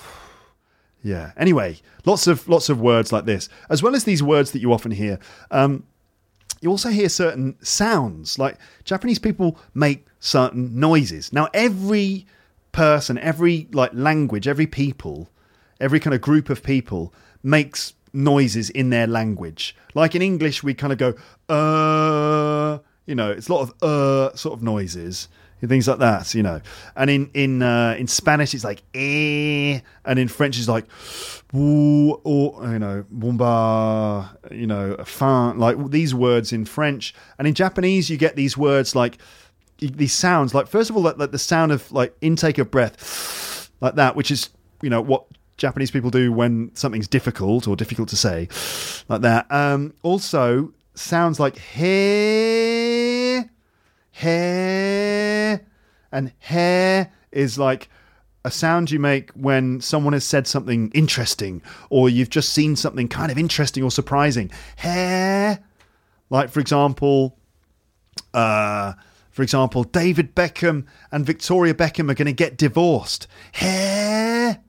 Yeah. 1.06 1.30
Anyway, 1.36 1.78
lots 2.04 2.26
of 2.26 2.48
lots 2.48 2.68
of 2.68 2.80
words 2.80 3.12
like 3.12 3.26
this, 3.26 3.48
as 3.70 3.80
well 3.80 3.94
as 3.94 4.02
these 4.02 4.24
words 4.24 4.50
that 4.50 4.58
you 4.58 4.72
often 4.72 4.90
hear. 4.90 5.20
Um, 5.52 5.84
you 6.60 6.68
also 6.68 6.88
hear 6.88 7.08
certain 7.08 7.54
sounds. 7.62 8.40
Like 8.40 8.56
Japanese 8.82 9.20
people 9.20 9.56
make 9.72 10.04
certain 10.18 10.80
noises. 10.80 11.32
Now, 11.32 11.48
every 11.54 12.26
person, 12.72 13.18
every 13.18 13.68
like 13.72 13.92
language, 13.94 14.48
every 14.48 14.66
people, 14.66 15.28
every 15.80 16.00
kind 16.00 16.12
of 16.12 16.20
group 16.22 16.50
of 16.50 16.64
people 16.64 17.14
makes 17.40 17.94
noises 18.12 18.68
in 18.70 18.90
their 18.90 19.06
language. 19.06 19.76
Like 19.94 20.16
in 20.16 20.22
English, 20.22 20.64
we 20.64 20.74
kind 20.74 20.92
of 20.92 20.98
go, 20.98 21.14
uh, 21.48 22.78
you 23.06 23.14
know, 23.14 23.30
it's 23.30 23.48
a 23.48 23.52
lot 23.54 23.62
of 23.62 23.80
uh 23.80 24.34
sort 24.34 24.54
of 24.54 24.62
noises 24.64 25.28
things 25.64 25.88
like 25.88 25.98
that, 25.98 26.34
you 26.34 26.42
know. 26.42 26.60
And 26.96 27.10
in 27.10 27.30
in 27.34 27.62
uh, 27.62 27.96
in 27.98 28.06
Spanish, 28.06 28.54
it's 28.54 28.64
like 28.64 28.82
eh, 28.94 29.80
and 30.04 30.18
in 30.18 30.28
French, 30.28 30.58
it's 30.58 30.68
like 30.68 30.84
or 31.52 32.20
you 32.72 32.78
know, 32.78 33.04
bomba, 33.10 34.36
you 34.50 34.66
know, 34.66 34.96
fin, 35.04 35.58
like 35.58 35.90
these 35.90 36.14
words 36.14 36.52
in 36.52 36.64
French. 36.64 37.14
And 37.38 37.48
in 37.48 37.54
Japanese, 37.54 38.10
you 38.10 38.16
get 38.16 38.36
these 38.36 38.56
words 38.56 38.94
like 38.94 39.18
these 39.78 40.12
sounds, 40.12 40.54
like 40.54 40.66
first 40.66 40.90
of 40.90 40.96
all, 40.96 41.02
like, 41.02 41.18
like 41.18 41.32
the 41.32 41.38
sound 41.38 41.72
of 41.72 41.90
like 41.92 42.16
intake 42.20 42.58
of 42.58 42.70
breath, 42.70 43.70
like 43.80 43.94
that, 43.96 44.16
which 44.16 44.30
is 44.30 44.50
you 44.82 44.90
know 44.90 45.00
what 45.00 45.24
Japanese 45.56 45.90
people 45.90 46.10
do 46.10 46.32
when 46.32 46.74
something's 46.74 47.08
difficult 47.08 47.66
or 47.66 47.76
difficult 47.76 48.08
to 48.10 48.16
say, 48.16 48.48
like 49.08 49.22
that. 49.22 49.50
Um, 49.50 49.94
also, 50.02 50.72
sounds 50.94 51.38
like 51.38 51.58
hair, 51.58 53.25
hair, 54.16 55.60
and 56.12 56.32
hair 56.38 57.12
is 57.32 57.58
like 57.58 57.88
a 58.44 58.50
sound 58.50 58.90
you 58.90 59.00
make 59.00 59.30
when 59.32 59.80
someone 59.80 60.12
has 60.12 60.24
said 60.24 60.46
something 60.46 60.90
interesting 60.92 61.62
or 61.90 62.08
you've 62.08 62.30
just 62.30 62.52
seen 62.52 62.76
something 62.76 63.08
kind 63.08 63.30
of 63.30 63.38
interesting 63.38 63.82
or 63.82 63.90
surprising. 63.90 64.50
Hair, 64.76 65.58
like 66.30 66.50
for 66.50 66.60
example, 66.60 67.36
uh, 68.32 68.94
for 69.30 69.42
example, 69.42 69.84
David 69.84 70.34
Beckham 70.34 70.86
and 71.12 71.26
Victoria 71.26 71.74
Beckham 71.74 72.10
are 72.10 72.14
going 72.14 72.26
to 72.26 72.32
get 72.32 72.56
divorced. 72.56 73.26
Hair 73.52 74.60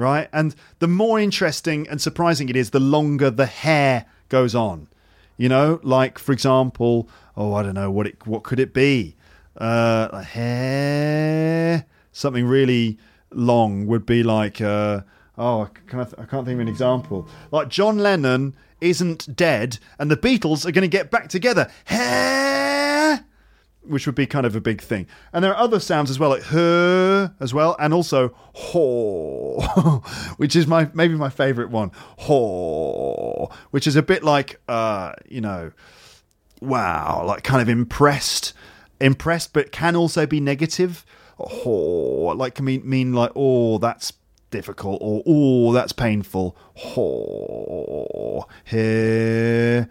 right? 0.00 0.30
And 0.32 0.54
the 0.78 0.88
more 0.88 1.20
interesting 1.20 1.86
and 1.88 2.00
surprising 2.00 2.48
it 2.48 2.56
is, 2.56 2.70
the 2.70 2.80
longer 2.80 3.30
the 3.30 3.46
hair 3.46 4.06
goes 4.30 4.54
on. 4.54 4.88
You 5.36 5.48
know, 5.48 5.80
like 5.82 6.18
for 6.18 6.32
example, 6.32 7.08
oh, 7.40 7.54
I 7.54 7.62
don't 7.62 7.74
know 7.74 7.90
what 7.90 8.06
it 8.06 8.26
what 8.26 8.42
could 8.42 8.60
it 8.60 8.74
be? 8.74 9.16
Uh, 9.56 10.20
hair, 10.22 11.86
something 12.12 12.44
really 12.44 12.98
long 13.32 13.86
would 13.86 14.04
be 14.04 14.22
like, 14.22 14.60
uh, 14.60 15.00
oh, 15.38 15.62
I 15.62 15.68
can't, 15.90 16.14
I 16.18 16.24
can't 16.24 16.44
think 16.44 16.56
of 16.56 16.60
an 16.60 16.68
example. 16.68 17.28
Like 17.50 17.68
John 17.68 17.98
Lennon 17.98 18.54
isn't 18.80 19.34
dead, 19.34 19.78
and 19.98 20.10
the 20.10 20.16
Beatles 20.16 20.66
are 20.66 20.70
going 20.70 20.82
to 20.82 20.88
get 20.88 21.10
back 21.10 21.28
together. 21.28 21.70
Hair 21.86 23.24
which 23.82 24.04
would 24.04 24.14
be 24.14 24.26
kind 24.26 24.44
of 24.44 24.54
a 24.54 24.60
big 24.60 24.80
thing. 24.80 25.06
And 25.32 25.42
there 25.42 25.52
are 25.54 25.62
other 25.62 25.80
sounds 25.80 26.10
as 26.10 26.18
well, 26.18 26.30
like 26.30 26.42
her 26.44 27.34
as 27.40 27.54
well, 27.54 27.76
and 27.78 27.94
also 27.94 28.34
ho, 28.52 30.02
which 30.36 30.54
is 30.54 30.66
my 30.66 30.90
maybe 30.92 31.14
my 31.14 31.30
favorite 31.30 31.70
one. 31.70 31.90
Ho, 32.18 33.50
which 33.70 33.86
is 33.86 33.96
a 33.96 34.02
bit 34.02 34.22
like 34.22 34.60
uh, 34.68 35.14
you 35.28 35.40
know, 35.40 35.72
wow, 36.60 37.24
like 37.26 37.42
kind 37.42 37.62
of 37.62 37.68
impressed, 37.68 38.52
impressed, 39.00 39.52
but 39.52 39.72
can 39.72 39.96
also 39.96 40.26
be 40.26 40.40
negative. 40.40 41.04
Ho, 41.38 42.34
like 42.36 42.56
can 42.56 42.66
mean 42.66 42.88
mean 42.88 43.14
like 43.14 43.32
oh 43.34 43.78
that's 43.78 44.12
difficult 44.50 44.98
or 45.00 45.22
oh 45.26 45.72
that's 45.72 45.92
painful. 45.92 46.56
Ho, 46.74 48.46
here. 48.64 49.88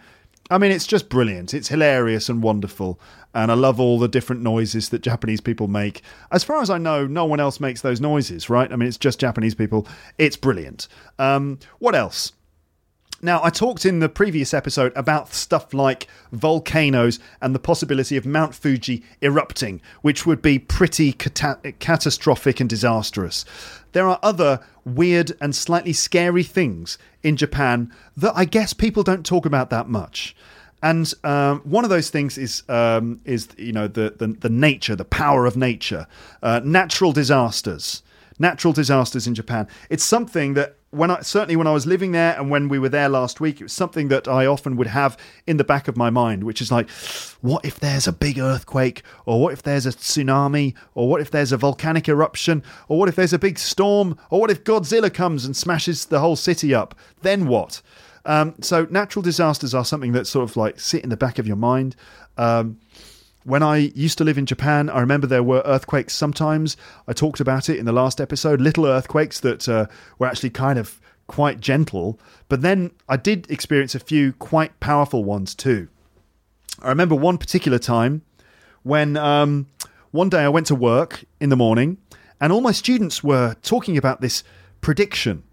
I 0.51 0.57
mean, 0.57 0.71
it's 0.71 0.87
just 0.87 1.09
brilliant. 1.09 1.53
It's 1.53 1.67
hilarious 1.67 2.27
and 2.27 2.41
wonderful 2.41 2.99
and 3.33 3.51
I 3.51 3.55
love 3.55 3.79
all 3.79 3.99
the 3.99 4.07
different 4.07 4.41
noises 4.41 4.89
that 4.89 5.01
Japanese 5.01 5.41
people 5.41 5.67
make. 5.67 6.01
As 6.31 6.43
far 6.43 6.61
as 6.61 6.69
I 6.69 6.77
know, 6.77 7.05
no 7.05 7.25
one 7.25 7.39
else 7.39 7.59
makes 7.59 7.81
those 7.81 8.01
noises, 8.01 8.49
right? 8.49 8.71
I 8.71 8.75
mean, 8.75 8.87
it's 8.87 8.97
just 8.97 9.19
Japanese 9.19 9.55
people. 9.55 9.87
It's 10.17 10.35
brilliant. 10.35 10.87
Um, 11.19 11.59
what 11.77 11.95
else? 11.95 12.33
Now, 13.21 13.41
I 13.43 13.49
talked 13.49 13.85
in 13.85 13.99
the 13.99 14.07
previous 14.07 14.53
episode 14.53 14.93
about 14.95 15.33
stuff 15.33 15.73
like 15.73 16.07
volcanoes 16.31 17.19
and 17.41 17.53
the 17.53 17.59
possibility 17.59 18.15
of 18.15 18.25
Mount 18.25 18.55
Fuji 18.55 19.03
erupting, 19.21 19.81
which 20.01 20.25
would 20.25 20.41
be 20.41 20.57
pretty 20.57 21.11
cata- 21.11 21.73
catastrophic 21.79 22.59
and 22.61 22.69
disastrous. 22.69 23.43
There 23.91 24.07
are 24.07 24.19
other 24.23 24.61
weird 24.85 25.33
and 25.41 25.53
slightly 25.53 25.93
scary 25.93 26.43
things 26.43 26.97
in 27.21 27.35
Japan 27.35 27.91
that 28.15 28.33
I 28.35 28.45
guess 28.45 28.73
people 28.73 29.03
don't 29.03 29.25
talk 29.25 29.45
about 29.45 29.69
that 29.69 29.89
much. 29.89 30.35
And 30.81 31.13
um, 31.25 31.59
one 31.65 31.83
of 31.83 31.89
those 31.89 32.09
things 32.09 32.37
is 32.37 32.63
um, 32.69 33.19
is 33.25 33.49
you 33.57 33.73
know 33.73 33.87
the, 33.87 34.15
the, 34.17 34.27
the 34.27 34.49
nature, 34.49 34.95
the 34.95 35.03
power 35.03 35.45
of 35.45 35.57
nature, 35.57 36.07
uh, 36.41 36.61
natural 36.63 37.11
disasters, 37.11 38.01
natural 38.39 38.71
disasters 38.71 39.27
in 39.27 39.35
Japan. 39.35 39.67
It's 39.89 40.05
something 40.05 40.53
that 40.53 40.77
when 40.91 41.11
I 41.11 41.21
certainly 41.21 41.55
when 41.55 41.67
I 41.67 41.71
was 41.71 41.85
living 41.85 42.11
there 42.13 42.35
and 42.37 42.49
when 42.49 42.67
we 42.67 42.79
were 42.79 42.89
there 42.89 43.09
last 43.09 43.39
week, 43.39 43.59
it 43.59 43.63
was 43.63 43.73
something 43.73 44.07
that 44.07 44.27
I 44.27 44.45
often 44.45 44.75
would 44.77 44.87
have 44.87 45.17
in 45.45 45.57
the 45.57 45.63
back 45.63 45.87
of 45.87 45.95
my 45.95 46.09
mind, 46.09 46.43
which 46.43 46.61
is 46.61 46.71
like, 46.71 46.89
what 47.41 47.63
if 47.63 47.79
there's 47.79 48.07
a 48.07 48.11
big 48.11 48.39
earthquake, 48.39 49.03
or 49.25 49.41
what 49.41 49.53
if 49.53 49.61
there's 49.61 49.85
a 49.85 49.91
tsunami, 49.91 50.73
or 50.95 51.07
what 51.07 51.21
if 51.21 51.29
there's 51.29 51.51
a 51.51 51.57
volcanic 51.57 52.09
eruption, 52.09 52.63
or 52.87 52.97
what 52.97 53.09
if 53.09 53.15
there's 53.15 53.33
a 53.33 53.39
big 53.39 53.59
storm, 53.59 54.17
or 54.29 54.41
what 54.41 54.51
if 54.51 54.63
Godzilla 54.63 55.13
comes 55.13 55.45
and 55.45 55.55
smashes 55.55 56.05
the 56.05 56.19
whole 56.19 56.35
city 56.35 56.73
up? 56.73 56.95
Then 57.21 57.47
what? 57.47 57.81
Um, 58.25 58.55
so 58.61 58.87
natural 58.89 59.23
disasters 59.23 59.73
are 59.73 59.85
something 59.85 60.11
that 60.13 60.27
sort 60.27 60.49
of 60.49 60.57
like 60.57 60.79
sit 60.79 61.03
in 61.03 61.09
the 61.09 61.17
back 61.17 61.39
of 61.39 61.47
your 61.47 61.55
mind. 61.55 61.95
Um, 62.37 62.79
when 63.43 63.63
I 63.63 63.77
used 63.77 64.17
to 64.17 64.23
live 64.23 64.37
in 64.37 64.45
Japan, 64.45 64.89
I 64.89 64.99
remember 64.99 65.27
there 65.27 65.43
were 65.43 65.61
earthquakes 65.65 66.13
sometimes. 66.13 66.77
I 67.07 67.13
talked 67.13 67.39
about 67.39 67.69
it 67.69 67.77
in 67.77 67.85
the 67.85 67.91
last 67.91 68.19
episode, 68.19 68.61
little 68.61 68.85
earthquakes 68.85 69.39
that 69.41 69.67
uh, 69.67 69.87
were 70.17 70.27
actually 70.27 70.49
kind 70.51 70.77
of 70.77 70.99
quite 71.27 71.59
gentle. 71.59 72.19
But 72.49 72.61
then 72.61 72.91
I 73.07 73.17
did 73.17 73.49
experience 73.49 73.95
a 73.95 73.99
few 73.99 74.33
quite 74.33 74.79
powerful 74.79 75.23
ones 75.23 75.55
too. 75.55 75.87
I 76.81 76.89
remember 76.89 77.15
one 77.15 77.37
particular 77.37 77.79
time 77.79 78.23
when 78.83 79.15
um, 79.17 79.67
one 80.11 80.29
day 80.29 80.43
I 80.43 80.49
went 80.49 80.67
to 80.67 80.75
work 80.75 81.23
in 81.39 81.49
the 81.49 81.55
morning 81.55 81.97
and 82.41 82.51
all 82.51 82.61
my 82.61 82.71
students 82.71 83.23
were 83.23 83.55
talking 83.61 83.97
about 83.97 84.21
this 84.21 84.43
prediction. 84.81 85.43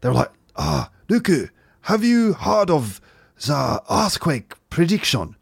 They 0.00 0.08
were 0.08 0.14
like, 0.14 0.32
ah, 0.56 0.90
oh, 0.90 1.14
Luku, 1.14 1.50
have 1.82 2.04
you 2.04 2.32
heard 2.34 2.70
of 2.70 3.00
the 3.46 3.82
earthquake 3.90 4.54
prediction? 4.70 5.36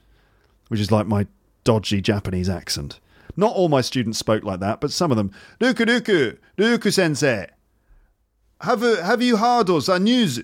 Which 0.68 0.80
is 0.80 0.90
like 0.90 1.06
my 1.06 1.26
dodgy 1.66 2.00
Japanese 2.00 2.48
accent. 2.48 3.00
Not 3.36 3.54
all 3.54 3.68
my 3.68 3.82
students 3.82 4.18
spoke 4.18 4.44
like 4.44 4.60
that, 4.60 4.80
but 4.80 4.92
some 4.92 5.10
of 5.10 5.18
them. 5.18 5.32
Nuku 5.60 5.84
nuku, 5.84 6.38
nuku 6.56 6.92
sensei. 6.92 7.48
Have, 8.62 8.80
have 8.80 9.20
you 9.20 9.36
heard 9.36 9.68
of 9.68 9.84
the 9.84 9.98
news? 9.98 10.40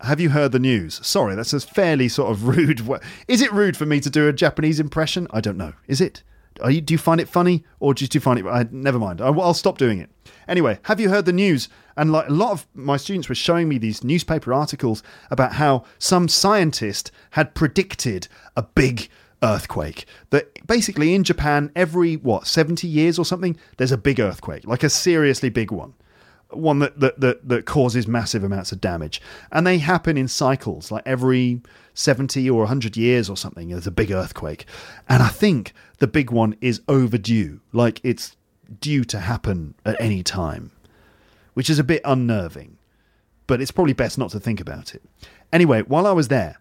Have 0.00 0.18
you 0.18 0.30
heard 0.30 0.50
the 0.50 0.58
news? 0.58 1.06
Sorry, 1.06 1.36
that's 1.36 1.52
a 1.52 1.60
fairly 1.60 2.08
sort 2.08 2.32
of 2.32 2.44
rude. 2.56 2.80
Is 3.28 3.42
it 3.42 3.52
rude 3.52 3.76
for 3.76 3.86
me 3.86 4.00
to 4.00 4.10
do 4.10 4.26
a 4.26 4.32
Japanese 4.32 4.80
impression? 4.80 5.28
I 5.30 5.40
don't 5.40 5.58
know. 5.58 5.74
Is 5.86 6.00
it? 6.00 6.24
You, 6.66 6.80
do 6.80 6.94
you 6.94 6.98
find 6.98 7.20
it 7.20 7.28
funny, 7.28 7.64
or 7.78 7.94
do 7.94 8.06
you 8.10 8.20
find 8.20 8.38
it? 8.38 8.46
I, 8.46 8.66
never 8.70 8.98
mind. 8.98 9.20
I, 9.20 9.26
I'll 9.26 9.54
stop 9.54 9.78
doing 9.78 9.98
it. 9.98 10.10
Anyway, 10.48 10.78
have 10.84 10.98
you 10.98 11.10
heard 11.10 11.26
the 11.26 11.32
news? 11.32 11.68
And 11.96 12.10
like 12.10 12.28
a 12.28 12.32
lot 12.32 12.52
of 12.52 12.66
my 12.74 12.96
students 12.96 13.28
were 13.28 13.34
showing 13.34 13.68
me 13.68 13.78
these 13.78 14.02
newspaper 14.02 14.52
articles 14.52 15.02
about 15.30 15.54
how 15.54 15.84
some 15.98 16.26
scientist 16.26 17.10
had 17.30 17.54
predicted 17.54 18.28
a 18.56 18.62
big 18.62 19.08
earthquake. 19.42 20.06
That 20.30 20.66
basically 20.66 21.14
in 21.14 21.24
Japan, 21.24 21.70
every 21.74 22.16
what 22.16 22.46
seventy 22.46 22.88
years 22.88 23.18
or 23.18 23.24
something, 23.24 23.56
there's 23.76 23.92
a 23.92 23.98
big 23.98 24.20
earthquake, 24.20 24.66
like 24.66 24.82
a 24.82 24.90
seriously 24.90 25.50
big 25.50 25.70
one 25.70 25.94
one 26.54 26.80
that, 26.80 27.00
that, 27.00 27.20
that, 27.20 27.48
that 27.48 27.66
causes 27.66 28.06
massive 28.06 28.44
amounts 28.44 28.72
of 28.72 28.80
damage. 28.80 29.20
And 29.50 29.66
they 29.66 29.78
happen 29.78 30.16
in 30.16 30.28
cycles, 30.28 30.90
like 30.90 31.02
every 31.06 31.60
70 31.94 32.48
or 32.50 32.60
100 32.60 32.96
years 32.96 33.28
or 33.28 33.36
something, 33.36 33.68
there's 33.68 33.86
a 33.86 33.92
big 33.92 34.10
earthquake. 34.10 34.66
And 35.08 35.22
I 35.22 35.28
think 35.28 35.72
the 35.98 36.06
big 36.06 36.30
one 36.30 36.56
is 36.60 36.80
overdue, 36.88 37.60
like 37.72 38.00
it's 38.02 38.36
due 38.80 39.04
to 39.04 39.20
happen 39.20 39.74
at 39.84 40.00
any 40.00 40.22
time, 40.22 40.72
which 41.54 41.68
is 41.68 41.78
a 41.78 41.84
bit 41.84 42.02
unnerving. 42.04 42.78
But 43.46 43.60
it's 43.60 43.72
probably 43.72 43.92
best 43.92 44.18
not 44.18 44.30
to 44.30 44.40
think 44.40 44.60
about 44.60 44.94
it. 44.94 45.02
Anyway, 45.52 45.82
while 45.82 46.06
I 46.06 46.12
was 46.12 46.28
there, 46.28 46.58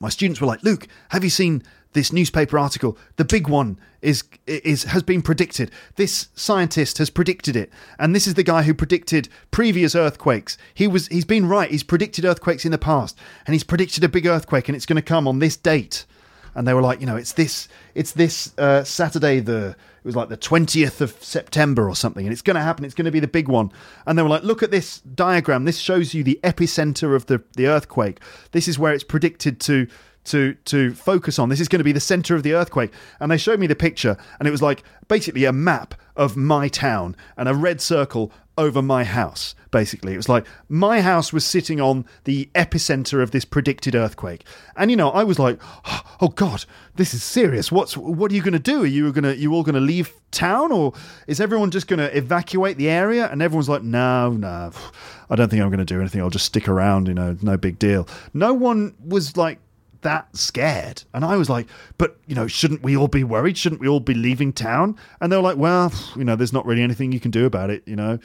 my 0.00 0.10
students 0.10 0.40
were 0.40 0.46
like, 0.46 0.62
Luke, 0.62 0.88
have 1.10 1.24
you 1.24 1.30
seen 1.30 1.62
this 1.96 2.12
newspaper 2.12 2.58
article? 2.58 2.96
The 3.16 3.24
big 3.24 3.48
one 3.48 3.80
is 4.00 4.22
is 4.46 4.84
has 4.84 5.02
been 5.02 5.22
predicted. 5.22 5.72
This 5.96 6.28
scientist 6.36 6.98
has 6.98 7.10
predicted 7.10 7.56
it, 7.56 7.72
and 7.98 8.14
this 8.14 8.28
is 8.28 8.34
the 8.34 8.44
guy 8.44 8.62
who 8.62 8.74
predicted 8.74 9.28
previous 9.50 9.96
earthquakes. 9.96 10.56
He 10.74 10.86
was 10.86 11.08
he's 11.08 11.24
been 11.24 11.48
right. 11.48 11.70
He's 11.70 11.82
predicted 11.82 12.24
earthquakes 12.24 12.64
in 12.64 12.70
the 12.70 12.78
past, 12.78 13.18
and 13.46 13.54
he's 13.54 13.64
predicted 13.64 14.04
a 14.04 14.08
big 14.08 14.26
earthquake, 14.26 14.68
and 14.68 14.76
it's 14.76 14.86
going 14.86 14.96
to 14.96 15.02
come 15.02 15.26
on 15.26 15.40
this 15.40 15.56
date. 15.56 16.06
And 16.54 16.66
they 16.66 16.72
were 16.72 16.80
like, 16.80 17.00
you 17.00 17.06
know, 17.06 17.16
it's 17.16 17.32
this 17.32 17.68
it's 17.94 18.12
this 18.12 18.56
uh, 18.58 18.84
Saturday 18.84 19.40
the 19.40 19.70
it 19.70 20.06
was 20.06 20.14
like 20.14 20.28
the 20.28 20.36
20th 20.36 21.00
of 21.00 21.16
September 21.20 21.88
or 21.88 21.96
something, 21.96 22.24
and 22.24 22.32
it's 22.32 22.42
going 22.42 22.54
to 22.54 22.62
happen. 22.62 22.84
It's 22.84 22.94
going 22.94 23.06
to 23.06 23.10
be 23.10 23.18
the 23.18 23.26
big 23.26 23.48
one. 23.48 23.72
And 24.06 24.16
they 24.16 24.22
were 24.22 24.28
like, 24.28 24.44
look 24.44 24.62
at 24.62 24.70
this 24.70 25.00
diagram. 25.00 25.64
This 25.64 25.78
shows 25.78 26.14
you 26.14 26.22
the 26.22 26.38
epicenter 26.44 27.16
of 27.16 27.26
the, 27.26 27.42
the 27.56 27.66
earthquake. 27.66 28.20
This 28.52 28.68
is 28.68 28.78
where 28.78 28.94
it's 28.94 29.02
predicted 29.02 29.58
to 29.62 29.88
to 30.26 30.54
to 30.66 30.94
focus 30.94 31.38
on. 31.38 31.48
This 31.48 31.60
is 31.60 31.68
going 31.68 31.80
to 31.80 31.84
be 31.84 31.92
the 31.92 32.00
center 32.00 32.34
of 32.34 32.42
the 32.42 32.54
earthquake. 32.54 32.92
And 33.20 33.30
they 33.30 33.38
showed 33.38 33.60
me 33.60 33.66
the 33.66 33.76
picture, 33.76 34.16
and 34.38 34.46
it 34.46 34.50
was 34.50 34.62
like 34.62 34.82
basically 35.08 35.44
a 35.44 35.52
map 35.52 35.94
of 36.16 36.36
my 36.36 36.68
town 36.68 37.16
and 37.36 37.48
a 37.48 37.54
red 37.54 37.80
circle 37.80 38.32
over 38.58 38.80
my 38.80 39.04
house. 39.04 39.54
Basically, 39.70 40.14
it 40.14 40.16
was 40.16 40.28
like 40.28 40.46
my 40.68 41.02
house 41.02 41.32
was 41.32 41.44
sitting 41.44 41.80
on 41.80 42.06
the 42.24 42.48
epicenter 42.54 43.22
of 43.22 43.30
this 43.30 43.44
predicted 43.44 43.94
earthquake. 43.94 44.44
And 44.76 44.90
you 44.90 44.96
know, 44.96 45.10
I 45.10 45.24
was 45.24 45.38
like, 45.38 45.60
"Oh 46.20 46.28
God, 46.28 46.64
this 46.94 47.12
is 47.12 47.22
serious. 47.22 47.70
What's 47.70 47.96
what 47.96 48.32
are 48.32 48.34
you 48.34 48.42
going 48.42 48.54
to 48.54 48.58
do? 48.58 48.84
Are 48.84 48.86
you 48.86 49.12
going 49.12 49.24
to 49.24 49.36
you 49.36 49.52
all 49.52 49.62
going 49.62 49.74
to 49.74 49.80
leave 49.80 50.14
town, 50.30 50.72
or 50.72 50.94
is 51.26 51.40
everyone 51.40 51.70
just 51.70 51.88
going 51.88 51.98
to 51.98 52.16
evacuate 52.16 52.78
the 52.78 52.88
area?" 52.88 53.28
And 53.30 53.42
everyone's 53.42 53.68
like, 53.68 53.82
"No, 53.82 54.30
no, 54.30 54.70
I 55.30 55.36
don't 55.36 55.50
think 55.50 55.62
I'm 55.62 55.68
going 55.68 55.78
to 55.78 55.84
do 55.84 56.00
anything. 56.00 56.22
I'll 56.22 56.30
just 56.30 56.46
stick 56.46 56.68
around. 56.68 57.08
You 57.08 57.14
know, 57.14 57.36
no 57.42 57.58
big 57.58 57.78
deal." 57.78 58.08
No 58.32 58.54
one 58.54 58.94
was 59.04 59.36
like 59.36 59.58
that 60.02 60.34
scared. 60.36 61.02
And 61.12 61.24
I 61.24 61.36
was 61.36 61.48
like, 61.48 61.66
but, 61.98 62.18
you 62.26 62.34
know, 62.34 62.46
shouldn't 62.46 62.82
we 62.82 62.96
all 62.96 63.08
be 63.08 63.24
worried? 63.24 63.58
Shouldn't 63.58 63.80
we 63.80 63.88
all 63.88 64.00
be 64.00 64.14
leaving 64.14 64.52
town? 64.52 64.96
And 65.20 65.30
they 65.30 65.36
were 65.36 65.42
like, 65.42 65.56
well, 65.56 65.92
you 66.16 66.24
know, 66.24 66.36
there's 66.36 66.52
not 66.52 66.66
really 66.66 66.82
anything 66.82 67.12
you 67.12 67.20
can 67.20 67.30
do 67.30 67.46
about 67.46 67.70
it, 67.70 67.82
you 67.86 67.96
know. 67.96 68.18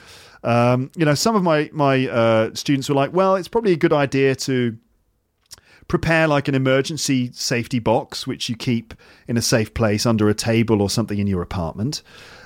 Um, 0.44 0.90
you 0.96 1.04
know, 1.04 1.14
some 1.14 1.36
of 1.36 1.42
my, 1.42 1.70
my 1.72 2.08
uh, 2.08 2.54
students 2.54 2.88
were 2.88 2.94
like, 2.94 3.12
well, 3.12 3.36
it's 3.36 3.48
probably 3.48 3.72
a 3.72 3.76
good 3.76 3.92
idea 3.92 4.34
to 4.36 4.76
prepare 5.88 6.26
like 6.26 6.48
an 6.48 6.54
emergency 6.54 7.30
safety 7.32 7.78
box, 7.78 8.26
which 8.26 8.48
you 8.48 8.56
keep 8.56 8.94
in 9.28 9.36
a 9.36 9.42
safe 9.42 9.74
place 9.74 10.06
under 10.06 10.28
a 10.28 10.34
table 10.34 10.80
or 10.80 10.90
something 10.90 11.18
in 11.18 11.26
your 11.26 11.42
apartment 11.42 12.02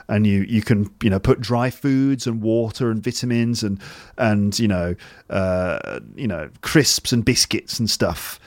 and 0.09 0.27
you 0.27 0.43
you 0.43 0.63
can 0.63 0.91
you 1.03 1.11
know 1.11 1.19
put 1.19 1.41
dry 1.41 1.71
foods 1.71 2.27
and 2.27 2.43
water 2.43 2.91
and 2.91 3.03
vitamins 3.03 3.63
and 3.63 3.81
and 4.19 4.59
you 4.59 4.69
know 4.69 4.95
uh, 5.31 6.01
you 6.15 6.27
know 6.27 6.49
crisps 6.61 7.13
and 7.13 7.25
biscuits 7.25 7.79
and 7.79 7.91
stuff 7.91 8.39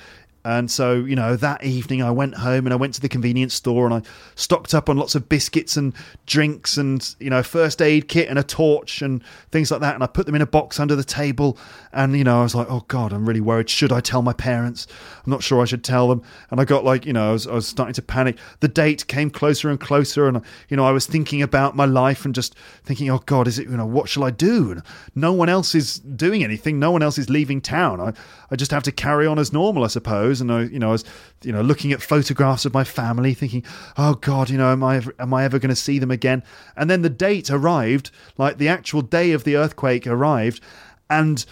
and 0.50 0.72
so, 0.72 0.96
you 0.96 1.16
know, 1.16 1.36
that 1.36 1.64
evening 1.64 2.02
I 2.02 2.10
went 2.10 2.34
home 2.34 2.66
and 2.66 2.74
I 2.74 2.76
went 2.76 2.96
to 2.96 3.02
the 3.02 3.08
convenience 3.08 3.54
store 3.54 3.86
and 3.86 3.94
I 3.94 4.02
stocked 4.34 4.74
up 4.74 4.90
on 4.90 4.98
lots 4.98 5.14
of 5.14 5.30
biscuits 5.30 5.78
and 5.78 5.94
drinks 6.26 6.76
and, 6.76 7.16
you 7.20 7.30
know, 7.30 7.44
first 7.44 7.84
aid 7.84 8.08
kit 8.08 8.30
and 8.30 8.40
a 8.40 8.44
torch 8.44 9.04
and 9.04 9.24
things 9.52 9.70
like 9.70 9.82
that. 9.82 9.94
And 9.94 10.04
I 10.04 10.08
put 10.08 10.26
them 10.26 10.34
in 10.34 10.42
a 10.42 10.48
box 10.48 10.80
under 10.80 10.96
the 10.96 11.04
table. 11.04 11.56
And, 11.94 12.18
you 12.18 12.24
know, 12.24 12.40
I 12.40 12.44
was 12.44 12.56
like, 12.56 12.66
oh 12.68 12.84
God, 12.88 13.14
I'm 13.14 13.28
really 13.28 13.42
worried. 13.42 13.70
Should 13.70 13.92
I 13.92 14.00
tell 14.00 14.24
my 14.24 14.34
parents? 14.34 14.88
I'm 15.24 15.30
not 15.30 15.44
sure 15.44 15.62
I 15.62 15.66
should 15.66 15.84
tell 15.84 16.08
them. 16.08 16.24
And 16.50 16.60
I 16.60 16.66
got 16.66 16.84
like, 16.84 17.06
you 17.06 17.14
know, 17.14 17.30
I 17.30 17.32
was, 17.34 17.46
I 17.46 17.54
was 17.54 17.68
starting 17.68 17.94
to 17.94 18.02
panic. 18.02 18.38
The 18.60 18.68
date 18.68 19.06
came 19.06 19.30
closer 19.30 19.70
and 19.70 19.80
closer. 19.80 20.28
And, 20.28 20.42
you 20.68 20.78
know, 20.78 20.86
I 20.86 20.92
was 20.92 21.06
thinking 21.06 21.44
about 21.44 21.76
my 21.76 21.86
life 21.86 22.26
and 22.26 22.34
just 22.34 22.56
thinking, 22.84 23.12
oh 23.12 23.20
God, 23.20 23.48
is 23.48 23.60
it, 23.60 23.70
you 23.70 23.78
know, 23.78 23.86
what 23.86 24.10
shall 24.10 24.24
I 24.24 24.32
do? 24.32 24.72
And 24.72 24.82
no 25.14 25.32
one 25.32 25.48
else 25.48 25.76
is 25.76 26.00
doing 26.00 26.44
anything. 26.44 26.80
No 26.80 26.90
one 26.90 27.04
else 27.04 27.20
is 27.20 27.30
leaving 27.30 27.62
town. 27.62 28.02
I, 28.02 28.14
I 28.50 28.56
just 28.56 28.72
have 28.72 28.84
to 28.84 28.92
carry 28.92 29.28
on 29.28 29.38
as 29.38 29.54
normal, 29.54 29.84
I 29.84 29.88
suppose. 29.88 30.39
And 30.42 30.52
I, 30.52 30.64
you 30.64 30.80
know, 30.80 30.90
I 30.90 30.92
was, 30.94 31.06
you 31.44 31.52
know, 31.52 31.62
looking 31.62 31.92
at 31.92 32.02
photographs 32.02 32.66
of 32.66 32.74
my 32.74 32.84
family, 32.84 33.34
thinking, 33.34 33.64
"Oh 33.98 34.16
God, 34.16 34.50
you 34.50 34.58
know, 34.58 34.72
am 34.72 34.84
I 34.84 34.98
ever, 34.98 35.14
am 35.20 35.34
I 35.34 35.44
ever 35.44 35.60
going 35.60 35.70
to 35.70 35.76
see 35.76 36.00
them 36.00 36.12
again?" 36.12 36.44
And 36.76 36.90
then 36.90 37.02
the 37.02 37.10
date 37.10 37.50
arrived, 37.50 38.12
like 38.38 38.58
the 38.58 38.68
actual 38.68 39.02
day 39.02 39.32
of 39.32 39.44
the 39.44 39.56
earthquake 39.56 40.08
arrived, 40.08 40.62
and 41.10 41.46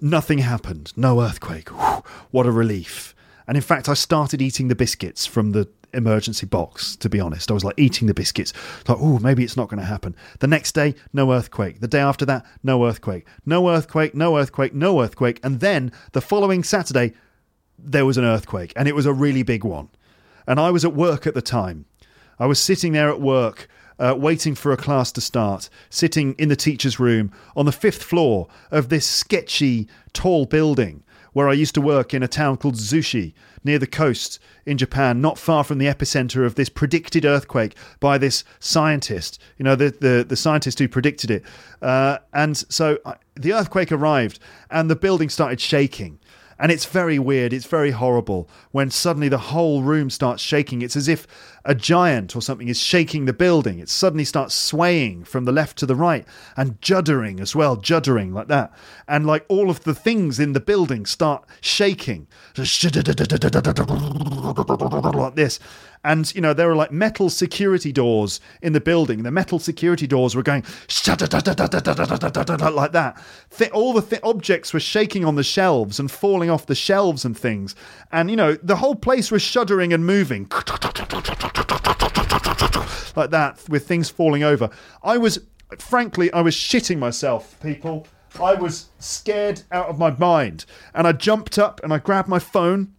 nothing 0.00 0.38
happened. 0.38 0.92
No 0.96 1.20
earthquake. 1.20 1.68
Whew, 1.70 2.02
what 2.30 2.46
a 2.46 2.50
relief! 2.50 3.14
And 3.46 3.56
in 3.56 3.62
fact, 3.62 3.88
I 3.88 3.94
started 3.94 4.40
eating 4.40 4.68
the 4.68 4.74
biscuits 4.74 5.26
from 5.26 5.52
the 5.52 5.68
emergency 5.94 6.46
box, 6.46 6.96
to 6.96 7.08
be 7.08 7.20
honest. 7.20 7.50
I 7.50 7.54
was 7.54 7.64
like 7.64 7.78
eating 7.78 8.06
the 8.06 8.14
biscuits, 8.14 8.52
like, 8.88 8.98
oh, 9.00 9.18
maybe 9.18 9.44
it's 9.44 9.56
not 9.56 9.68
going 9.68 9.80
to 9.80 9.86
happen. 9.86 10.14
The 10.40 10.46
next 10.46 10.72
day, 10.72 10.94
no 11.12 11.32
earthquake. 11.32 11.80
The 11.80 11.88
day 11.88 12.00
after 12.00 12.24
that, 12.26 12.44
no 12.62 12.86
earthquake. 12.86 13.26
No 13.46 13.70
earthquake, 13.70 14.14
no 14.14 14.36
earthquake, 14.36 14.74
no 14.74 15.00
earthquake. 15.00 15.40
And 15.42 15.60
then 15.60 15.92
the 16.12 16.20
following 16.20 16.62
Saturday, 16.62 17.14
there 17.78 18.06
was 18.06 18.16
an 18.16 18.24
earthquake, 18.24 18.72
and 18.76 18.88
it 18.88 18.94
was 18.94 19.06
a 19.06 19.12
really 19.12 19.42
big 19.42 19.64
one. 19.64 19.88
And 20.46 20.60
I 20.60 20.70
was 20.70 20.84
at 20.84 20.94
work 20.94 21.26
at 21.26 21.34
the 21.34 21.42
time. 21.42 21.86
I 22.38 22.46
was 22.46 22.58
sitting 22.58 22.92
there 22.92 23.08
at 23.08 23.20
work. 23.20 23.68
Uh, 23.96 24.12
waiting 24.18 24.56
for 24.56 24.72
a 24.72 24.76
class 24.76 25.12
to 25.12 25.20
start, 25.20 25.70
sitting 25.88 26.34
in 26.36 26.48
the 26.48 26.56
teacher's 26.56 26.98
room 26.98 27.30
on 27.54 27.64
the 27.64 27.70
fifth 27.70 28.02
floor 28.02 28.48
of 28.72 28.88
this 28.88 29.06
sketchy, 29.06 29.86
tall 30.12 30.46
building 30.46 31.04
where 31.34 31.48
I 31.48 31.52
used 31.52 31.74
to 31.74 31.80
work 31.82 32.14
in 32.14 32.22
a 32.22 32.28
town 32.28 32.56
called 32.56 32.76
Zushi 32.76 33.34
near 33.64 33.78
the 33.78 33.86
coast 33.86 34.38
in 34.64 34.78
Japan, 34.78 35.20
not 35.20 35.38
far 35.38 35.64
from 35.64 35.78
the 35.78 35.86
epicenter 35.86 36.46
of 36.46 36.54
this 36.54 36.68
predicted 36.68 37.24
earthquake 37.24 37.76
by 38.00 38.16
this 38.16 38.44
scientist, 38.60 39.40
you 39.58 39.64
know, 39.64 39.74
the, 39.76 39.90
the, 39.90 40.24
the 40.26 40.36
scientist 40.36 40.78
who 40.78 40.88
predicted 40.88 41.30
it. 41.30 41.44
Uh, 41.82 42.18
and 42.32 42.56
so 42.56 42.98
I, 43.04 43.16
the 43.34 43.52
earthquake 43.52 43.92
arrived 43.92 44.38
and 44.70 44.88
the 44.88 44.96
building 44.96 45.28
started 45.28 45.60
shaking. 45.60 46.18
And 46.58 46.70
it's 46.70 46.84
very 46.84 47.18
weird, 47.18 47.52
it's 47.52 47.66
very 47.66 47.90
horrible 47.90 48.48
when 48.70 48.90
suddenly 48.90 49.28
the 49.28 49.38
whole 49.38 49.82
room 49.82 50.10
starts 50.10 50.42
shaking. 50.42 50.82
It's 50.82 50.96
as 50.96 51.08
if 51.08 51.26
a 51.64 51.74
giant 51.74 52.36
or 52.36 52.42
something 52.42 52.68
is 52.68 52.78
shaking 52.78 53.24
the 53.24 53.32
building. 53.32 53.78
It 53.78 53.88
suddenly 53.88 54.24
starts 54.24 54.54
swaying 54.54 55.24
from 55.24 55.44
the 55.44 55.52
left 55.52 55.78
to 55.78 55.86
the 55.86 55.96
right 55.96 56.26
and 56.56 56.80
juddering 56.80 57.40
as 57.40 57.56
well, 57.56 57.76
juddering 57.76 58.32
like 58.32 58.48
that. 58.48 58.72
And 59.08 59.26
like 59.26 59.44
all 59.48 59.70
of 59.70 59.84
the 59.84 59.94
things 59.94 60.38
in 60.38 60.52
the 60.52 60.60
building 60.60 61.06
start 61.06 61.44
shaking 61.60 62.26
like 62.56 62.68
this. 65.34 65.58
And, 66.04 66.32
you 66.34 66.40
know, 66.40 66.52
there 66.52 66.68
were 66.68 66.76
like 66.76 66.92
metal 66.92 67.30
security 67.30 67.92
doors 67.92 68.40
in 68.62 68.74
the 68.74 68.80
building. 68.80 69.22
The 69.22 69.30
metal 69.30 69.58
security 69.58 70.06
doors 70.06 70.36
were 70.36 70.42
going 70.42 70.62
like 70.62 72.92
that. 72.92 73.16
All 73.72 73.92
the 73.94 74.02
th- 74.02 74.22
objects 74.22 74.72
were 74.72 74.80
shaking 74.80 75.24
on 75.24 75.34
the 75.34 75.42
shelves 75.42 75.98
and 75.98 76.10
falling 76.10 76.50
off 76.50 76.66
the 76.66 76.74
shelves 76.74 77.24
and 77.24 77.36
things. 77.36 77.74
And, 78.12 78.30
you 78.30 78.36
know, 78.36 78.54
the 78.54 78.76
whole 78.76 78.94
place 78.94 79.30
was 79.30 79.42
shuddering 79.42 79.92
and 79.92 80.06
moving 80.06 80.48
like 83.16 83.30
that 83.30 83.60
with 83.68 83.86
things 83.86 84.10
falling 84.10 84.42
over. 84.42 84.70
I 85.02 85.18
was, 85.18 85.40
frankly, 85.78 86.32
I 86.32 86.40
was 86.40 86.54
shitting 86.54 86.98
myself, 86.98 87.60
people. 87.62 88.06
I 88.40 88.54
was 88.54 88.88
scared 88.98 89.62
out 89.70 89.88
of 89.88 89.98
my 89.98 90.10
mind. 90.10 90.64
And 90.94 91.06
I 91.06 91.12
jumped 91.12 91.58
up 91.58 91.80
and 91.84 91.92
I 91.92 91.98
grabbed 91.98 92.28
my 92.28 92.40
phone 92.40 92.93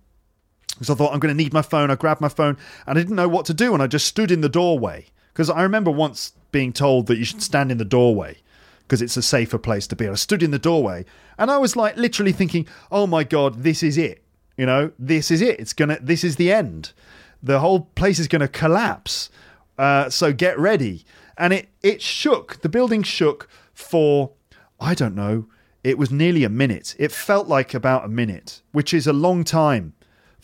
because 0.75 0.89
I 0.89 0.95
thought 0.95 1.13
I'm 1.13 1.19
going 1.19 1.35
to 1.35 1.43
need 1.43 1.53
my 1.53 1.61
phone. 1.61 1.89
I 1.89 1.95
grabbed 1.95 2.21
my 2.21 2.29
phone 2.29 2.57
and 2.85 2.97
I 2.97 3.01
didn't 3.01 3.15
know 3.15 3.27
what 3.27 3.45
to 3.47 3.53
do, 3.53 3.73
and 3.73 3.81
I 3.81 3.87
just 3.87 4.05
stood 4.05 4.31
in 4.31 4.41
the 4.41 4.49
doorway 4.49 5.07
because 5.33 5.49
I 5.49 5.63
remember 5.63 5.91
once 5.91 6.33
being 6.51 6.71
told 6.71 7.07
that 7.07 7.17
you 7.17 7.25
should 7.25 7.41
stand 7.41 7.71
in 7.71 7.77
the 7.77 7.85
doorway 7.85 8.37
because 8.81 9.01
it's 9.01 9.17
a 9.17 9.21
safer 9.21 9.57
place 9.57 9.87
to 9.87 9.95
be. 9.95 10.07
I 10.07 10.13
stood 10.13 10.43
in 10.43 10.51
the 10.51 10.59
doorway 10.59 11.05
and 11.37 11.49
I 11.49 11.57
was 11.57 11.75
like 11.75 11.97
literally 11.97 12.31
thinking, 12.31 12.67
"Oh 12.91 13.07
my 13.07 13.23
god, 13.23 13.63
this 13.63 13.81
is 13.83 13.97
it." 13.97 14.23
You 14.57 14.65
know, 14.65 14.91
this 14.97 15.31
is 15.31 15.41
it. 15.41 15.59
It's 15.59 15.73
gonna. 15.73 15.97
This 16.01 16.23
is 16.23 16.35
the 16.35 16.51
end. 16.51 16.93
The 17.41 17.59
whole 17.59 17.81
place 17.81 18.19
is 18.19 18.27
going 18.27 18.41
to 18.41 18.47
collapse. 18.47 19.29
Uh, 19.77 20.09
so 20.09 20.31
get 20.31 20.57
ready. 20.57 21.05
And 21.37 21.51
it 21.53 21.69
it 21.83 22.01
shook. 22.01 22.61
The 22.61 22.69
building 22.69 23.03
shook 23.03 23.49
for 23.73 24.31
I 24.79 24.93
don't 24.93 25.15
know. 25.15 25.47
It 25.83 25.97
was 25.97 26.09
nearly 26.09 26.43
a 26.43 26.49
minute. 26.49 26.95
It 26.97 27.11
felt 27.11 27.47
like 27.47 27.73
about 27.73 28.05
a 28.05 28.09
minute, 28.09 28.61
which 28.71 28.93
is 28.93 29.05
a 29.05 29.13
long 29.13 29.43
time 29.43 29.93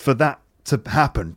for 0.01 0.13
that 0.15 0.41
to 0.65 0.81
happen. 0.87 1.35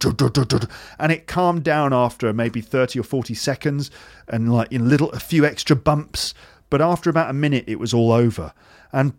And 0.98 1.12
it 1.12 1.26
calmed 1.26 1.64
down 1.64 1.92
after 1.92 2.32
maybe 2.32 2.60
30 2.60 3.00
or 3.00 3.02
40 3.02 3.34
seconds 3.34 3.90
and 4.28 4.52
like 4.52 4.70
in 4.72 4.88
little 4.88 5.10
a 5.12 5.20
few 5.20 5.44
extra 5.44 5.76
bumps. 5.76 6.34
But 6.70 6.80
after 6.80 7.10
about 7.10 7.30
a 7.30 7.34
minute 7.34 7.64
it 7.66 7.78
was 7.78 7.94
all 7.94 8.12
over. 8.12 8.52
And 8.92 9.14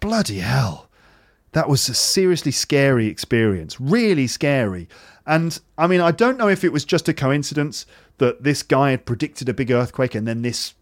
bloody 0.00 0.38
hell. 0.38 0.88
That 1.52 1.68
was 1.68 1.88
a 1.88 1.94
seriously 1.94 2.52
scary 2.52 3.06
experience, 3.06 3.80
really 3.80 4.28
scary. 4.28 4.88
And 5.26 5.58
I 5.76 5.88
mean, 5.88 6.00
I 6.00 6.12
don't 6.12 6.38
know 6.38 6.48
if 6.48 6.62
it 6.62 6.72
was 6.72 6.84
just 6.84 7.08
a 7.08 7.14
coincidence 7.14 7.86
that 8.18 8.44
this 8.44 8.62
guy 8.62 8.92
had 8.92 9.04
predicted 9.04 9.48
a 9.48 9.54
big 9.54 9.70
earthquake 9.70 10.14
and 10.14 10.28
then 10.28 10.42
this. 10.42 10.74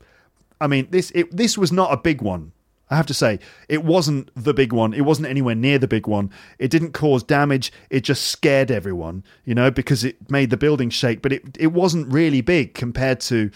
I 0.61 0.67
mean, 0.67 0.89
this 0.91 1.11
it, 1.15 1.35
this 1.35 1.57
was 1.57 1.73
not 1.73 1.93
a 1.93 1.97
big 1.97 2.21
one. 2.21 2.53
I 2.91 2.97
have 2.97 3.07
to 3.07 3.15
say, 3.15 3.39
it 3.69 3.85
wasn't 3.85 4.31
the 4.35 4.55
big 4.55 4.73
one. 4.73 4.95
It 4.95 5.03
wasn't 5.03 5.29
anywhere 5.29 5.55
near 5.55 5.79
the 5.79 5.89
big 5.89 6.07
one. 6.07 6.31
It 6.59 6.71
didn't 6.71 6.93
cause 6.93 7.23
damage. 7.23 7.71
It 7.91 8.01
just 8.01 8.25
scared 8.25 8.71
everyone, 8.71 9.25
you 9.45 9.55
know, 9.55 9.71
because 9.71 10.05
it 10.05 10.31
made 10.31 10.51
the 10.51 10.57
building 10.57 10.91
shake. 10.91 11.21
But 11.21 11.33
it 11.33 11.57
it 11.59 11.69
wasn't 11.69 12.13
really 12.13 12.41
big 12.41 12.75
compared 12.75 13.21
to, 13.21 13.51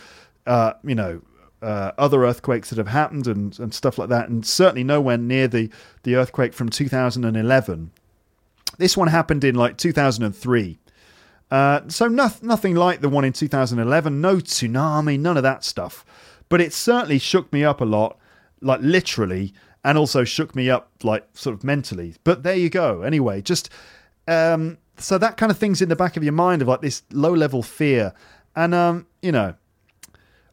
uh, 0.46 0.74
you 0.84 0.94
know, 0.94 1.22
uh, 1.62 1.92
other 1.96 2.24
earthquakes 2.24 2.70
that 2.70 2.78
have 2.78 2.88
happened 2.88 3.26
and, 3.26 3.58
and 3.60 3.72
stuff 3.72 3.96
like 3.96 4.08
that, 4.08 4.28
and 4.28 4.44
certainly 4.44 4.84
nowhere 4.84 5.16
near 5.16 5.46
the, 5.46 5.70
the 6.02 6.16
earthquake 6.16 6.52
from 6.52 6.68
2011. 6.68 7.92
This 8.78 8.96
one 8.96 9.08
happened 9.08 9.44
in 9.44 9.54
like 9.54 9.78
2003. 9.78 10.78
Uh, 11.50 11.82
so 11.88 12.08
no, 12.08 12.30
nothing 12.40 12.74
like 12.74 13.00
the 13.00 13.08
one 13.08 13.24
in 13.24 13.32
2011, 13.32 14.20
no 14.20 14.36
tsunami, 14.36 15.18
none 15.18 15.36
of 15.36 15.42
that 15.42 15.62
stuff. 15.64 16.04
But 16.48 16.60
it 16.60 16.72
certainly 16.72 17.18
shook 17.18 17.52
me 17.52 17.62
up 17.62 17.80
a 17.80 17.84
lot, 17.84 18.18
like 18.62 18.80
literally, 18.80 19.52
and 19.84 19.98
also 19.98 20.24
shook 20.24 20.54
me 20.54 20.70
up 20.70 20.90
like 21.02 21.26
sort 21.34 21.54
of 21.54 21.64
mentally. 21.64 22.14
But 22.24 22.42
there 22.42 22.56
you 22.56 22.70
go. 22.70 23.02
Anyway, 23.02 23.42
just 23.42 23.68
um, 24.28 24.78
so 24.96 25.18
that 25.18 25.36
kind 25.36 25.50
of 25.50 25.58
thing's 25.58 25.82
in 25.82 25.88
the 25.88 25.96
back 25.96 26.16
of 26.16 26.22
your 26.22 26.32
mind 26.32 26.62
of 26.62 26.68
like 26.68 26.80
this 26.80 27.02
low 27.12 27.34
level 27.34 27.62
fear, 27.62 28.12
and 28.56 28.74
um, 28.74 29.06
you 29.20 29.32
know, 29.32 29.54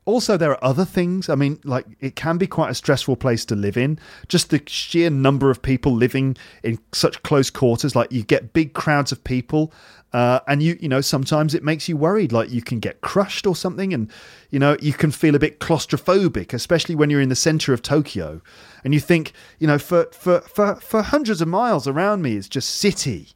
also, 0.10 0.38
there 0.38 0.52
are 0.52 0.63
other 0.63 0.86
things. 0.86 1.30
I 1.30 1.36
mean, 1.36 1.60
like 1.63 1.86
it 2.00 2.15
can 2.15 2.38
be 2.38 2.48
quite 2.48 2.69
a 2.69 2.76
stressful 2.76 3.15
place 3.17 3.45
to 3.45 3.56
live 3.56 3.78
in. 3.78 4.00
Just 4.28 4.50
the 4.50 4.62
sheer 4.67 5.10
number 5.10 5.50
of 5.50 5.62
people 5.62 5.93
living 5.93 6.38
in 6.63 6.80
such 6.93 7.22
close 7.24 7.50
quarters, 7.50 7.95
like 7.95 8.12
you 8.12 8.24
get 8.24 8.54
big 8.54 8.74
crowds 8.74 9.12
of 9.12 9.24
people, 9.24 9.74
uh, 10.12 10.39
and 10.48 10.63
you, 10.63 10.78
you 10.82 10.89
know, 10.89 11.02
sometimes 11.02 11.54
it 11.54 11.63
makes 11.63 11.88
you 11.88 11.95
worried, 11.95 12.32
like 12.32 12.50
you 12.50 12.62
can 12.62 12.80
get 12.80 13.02
crushed 13.02 13.45
or 13.45 13.56
something, 13.56 13.93
and 13.93 14.12
you 14.50 14.58
know, 14.58 14.76
you 14.82 14.93
can 14.93 15.12
feel 15.12 15.36
a 15.36 15.39
bit 15.39 15.60
claustrophobic, 15.60 16.54
especially 16.54 16.95
when 16.95 17.10
you're 17.10 17.22
in 17.22 17.30
the 17.30 17.36
center 17.36 17.74
of 17.74 17.82
Tokyo, 17.82 18.41
and 18.84 18.93
you 18.93 19.00
think, 19.00 19.34
you 19.60 19.67
know, 19.67 19.78
for 19.78 20.08
for 20.12 20.41
for 20.41 20.76
for 20.76 21.02
hundreds 21.02 21.41
of 21.41 21.48
miles 21.48 21.88
around 21.88 22.22
me 22.22 22.36
is 22.36 22.50
just 22.50 22.69
city. 22.69 23.30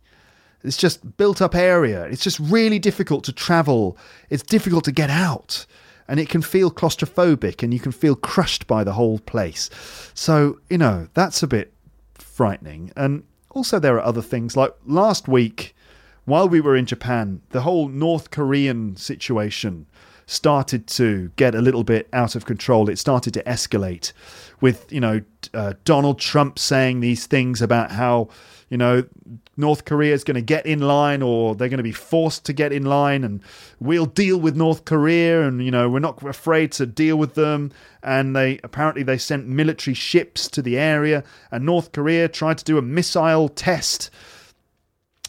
It's 0.64 0.78
just 0.78 1.18
built 1.18 1.42
up 1.42 1.56
area. 1.56 2.06
It's 2.06 2.24
just 2.24 2.40
really 2.40 2.80
difficult 2.80 3.26
to 3.26 3.34
travel. 3.34 3.98
It's 4.30 4.44
difficult 4.44 4.86
to 4.86 4.94
get 4.94 5.10
out 5.10 5.66
and 6.08 6.20
it 6.20 6.30
can 6.30 6.42
feel 6.42 6.72
claustrophobic 6.72 7.64
and 7.64 7.74
you 7.74 7.80
can 7.80 7.92
feel 7.92 8.16
crushed 8.16 8.68
by 8.68 8.84
the 8.84 8.94
whole 8.94 9.20
place. 9.20 9.70
So, 10.14 10.60
you 10.70 10.78
know, 10.78 11.08
that's 11.14 11.44
a 11.44 11.48
bit 11.48 11.74
frightening. 12.14 12.92
And 12.96 13.24
also, 13.52 13.80
there 13.80 13.96
are 13.96 14.06
other 14.06 14.22
things 14.22 14.58
like 14.58 14.74
last 14.86 15.28
week, 15.28 15.76
while 16.26 16.50
we 16.50 16.62
were 16.62 16.76
in 16.76 16.86
Japan, 16.86 17.42
the 17.50 17.62
whole 17.62 17.88
North 17.88 18.32
Korean 18.32 18.96
situation 18.96 19.86
started 20.26 20.88
to 20.88 21.32
get 21.36 21.54
a 21.54 21.62
little 21.62 21.84
bit 21.84 22.08
out 22.14 22.36
of 22.36 22.46
control. 22.46 22.90
It 22.90 22.98
started 22.98 23.34
to 23.36 23.44
escalate 23.44 24.14
with, 24.62 24.92
you 24.92 25.00
know, 25.00 25.22
uh, 25.54 25.74
Donald 25.84 26.20
Trump 26.20 26.58
saying 26.58 27.02
these 27.02 27.26
things 27.28 27.62
about 27.62 27.92
how, 27.92 28.30
you 28.70 28.78
know, 28.78 29.04
North 29.56 29.86
Korea 29.86 30.14
is 30.14 30.24
going 30.24 30.36
to 30.36 30.42
get 30.42 30.66
in 30.66 30.80
line 30.80 31.22
or 31.22 31.54
they're 31.54 31.70
going 31.70 31.78
to 31.78 31.84
be 31.84 31.92
forced 31.92 32.44
to 32.46 32.54
get 32.54 32.74
in 32.74 32.86
line 32.86 33.24
and 33.24 33.42
we'll 33.80 34.08
deal 34.08 34.40
with 34.40 34.56
North 34.56 34.86
Korea 34.86 35.48
and, 35.48 35.64
you 35.64 35.70
know, 35.70 35.90
we're 35.90 36.00
not 36.00 36.24
afraid 36.24 36.72
to 36.74 36.86
deal 36.86 37.18
with 37.18 37.36
them. 37.36 37.72
And 38.02 38.36
they 38.36 38.60
apparently 38.64 39.04
they 39.04 39.18
sent 39.18 39.48
military 39.48 39.94
ships 39.94 40.48
to 40.50 40.62
the 40.62 40.78
area 40.78 41.24
and 41.52 41.66
North 41.66 41.92
Korea 41.92 42.28
tried 42.28 42.58
to 42.58 42.64
do 42.64 42.78
a 42.78 42.82
missile 42.82 43.48
test. 43.48 44.10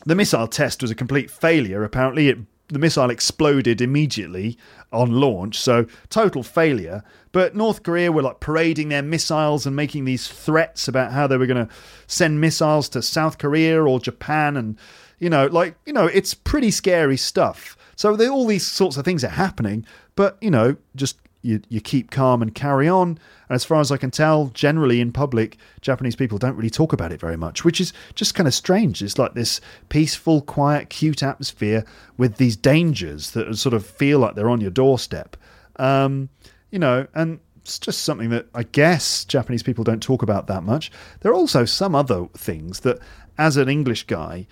The 0.06 0.14
missile 0.14 0.48
test 0.48 0.82
was 0.82 0.90
a 0.90 0.94
complete 0.94 1.30
failure. 1.30 1.84
Apparently, 1.84 2.28
it 2.28 2.38
the 2.68 2.79
missile 2.79 3.11
exploded 3.11 3.81
immediately 3.81 4.57
on 4.92 5.12
launch, 5.12 5.61
so 5.61 5.87
total 6.09 6.42
failure. 6.42 7.03
But 7.33 7.55
North 7.55 7.83
Korea 7.83 8.11
were 8.11 8.22
like 8.22 8.40
parading 8.40 8.88
their 8.88 9.03
missiles 9.03 9.66
and 9.66 9.77
making 9.77 10.05
these 10.05 10.29
threats 10.29 10.88
about 10.88 11.12
how 11.12 11.27
they 11.27 11.37
were 11.37 11.46
going 11.46 11.66
to 11.66 11.72
send 12.07 12.40
missiles 12.40 12.88
to 12.90 13.03
South 13.03 13.38
Korea 13.38 13.83
or 13.83 14.00
Japan, 14.00 14.57
and 14.57 14.79
you 15.18 15.29
know, 15.29 15.46
like 15.46 15.77
you 15.85 15.92
know, 15.92 16.07
it's 16.07 16.33
pretty 16.33 16.70
scary 16.70 17.16
stuff. 17.16 17.77
So 17.96 18.16
all 18.31 18.46
these 18.46 18.66
sorts 18.66 18.96
of 18.96 19.05
things 19.05 19.24
are 19.24 19.29
happening, 19.29 19.85
but 20.16 20.38
you 20.40 20.50
know, 20.50 20.77
just 20.96 21.18
you, 21.44 21.61
you 21.68 21.80
keep 21.80 22.11
calm 22.11 22.42
and 22.42 22.54
carry 22.54 22.88
on. 22.88 23.11
And 23.48 23.54
as 23.54 23.64
far 23.64 23.80
as 23.80 23.92
I 23.92 23.96
can 23.96 24.11
tell, 24.11 24.46
generally 24.46 25.00
in 25.00 25.12
public, 25.12 25.59
Japanese 25.80 26.16
people 26.16 26.38
don't 26.38 26.57
really 26.57 26.70
talk 26.70 26.92
about 26.92 27.12
it 27.12 27.20
very 27.20 27.37
much, 27.37 27.64
which 27.64 27.80
is 27.80 27.92
just 28.14 28.35
kind 28.35 28.46
of 28.46 28.54
strange. 28.54 29.02
It's 29.02 29.18
like 29.18 29.35
this 29.35 29.61
peaceful, 29.88 30.40
quiet, 30.40 30.88
cute 30.88 31.22
atmosphere 31.22 31.85
with 32.16 32.37
these 32.37 32.57
dangers 32.57 33.33
that 33.33 33.54
sort 33.57 33.74
of 33.74 33.87
feel 33.87 34.18
like 34.18 34.35
they're 34.35 34.48
on 34.48 34.61
your 34.61 34.70
doorstep. 34.70 35.37
Um, 35.76 36.28
you 36.70 36.78
know, 36.78 37.07
and 37.14 37.40
it's 37.57 37.78
just 37.78 38.02
something 38.02 38.30
that 38.30 38.46
I 38.54 38.62
guess 38.62 39.24
Japanese 39.24 39.62
people 39.62 39.85
don't 39.85 40.02
talk 40.02 40.22
about 40.22 40.46
that 40.48 40.62
much. 40.62 40.90
There 41.20 41.33
are 41.33 41.37
also 41.37 41.64
some 41.64 41.94
other 41.94 42.26
things 42.37 42.80
that, 42.80 42.98
as 43.38 43.57
an 43.57 43.68
English 43.68 44.04
guy, 44.04 44.46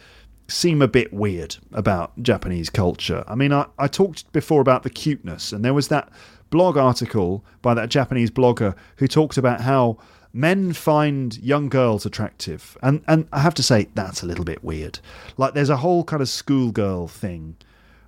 seem 0.48 0.82
a 0.82 0.88
bit 0.88 1.12
weird 1.12 1.56
about 1.72 2.20
Japanese 2.22 2.70
culture. 2.70 3.24
I 3.26 3.34
mean, 3.34 3.52
I, 3.52 3.66
I 3.78 3.88
talked 3.88 4.30
before 4.32 4.60
about 4.60 4.82
the 4.82 4.90
cuteness, 4.90 5.52
and 5.52 5.64
there 5.64 5.74
was 5.74 5.88
that 5.88 6.10
blog 6.52 6.76
article 6.76 7.44
by 7.62 7.74
that 7.74 7.88
Japanese 7.88 8.30
blogger 8.30 8.76
who 8.98 9.08
talked 9.08 9.36
about 9.36 9.62
how 9.62 9.98
men 10.32 10.72
find 10.72 11.36
young 11.38 11.68
girls 11.68 12.06
attractive. 12.06 12.78
And 12.80 13.02
and 13.08 13.26
I 13.32 13.40
have 13.40 13.54
to 13.54 13.62
say 13.64 13.88
that's 13.94 14.22
a 14.22 14.26
little 14.26 14.44
bit 14.44 14.62
weird. 14.62 15.00
Like 15.36 15.54
there's 15.54 15.70
a 15.70 15.78
whole 15.78 16.04
kind 16.04 16.22
of 16.22 16.28
schoolgirl 16.28 17.08
thing 17.08 17.56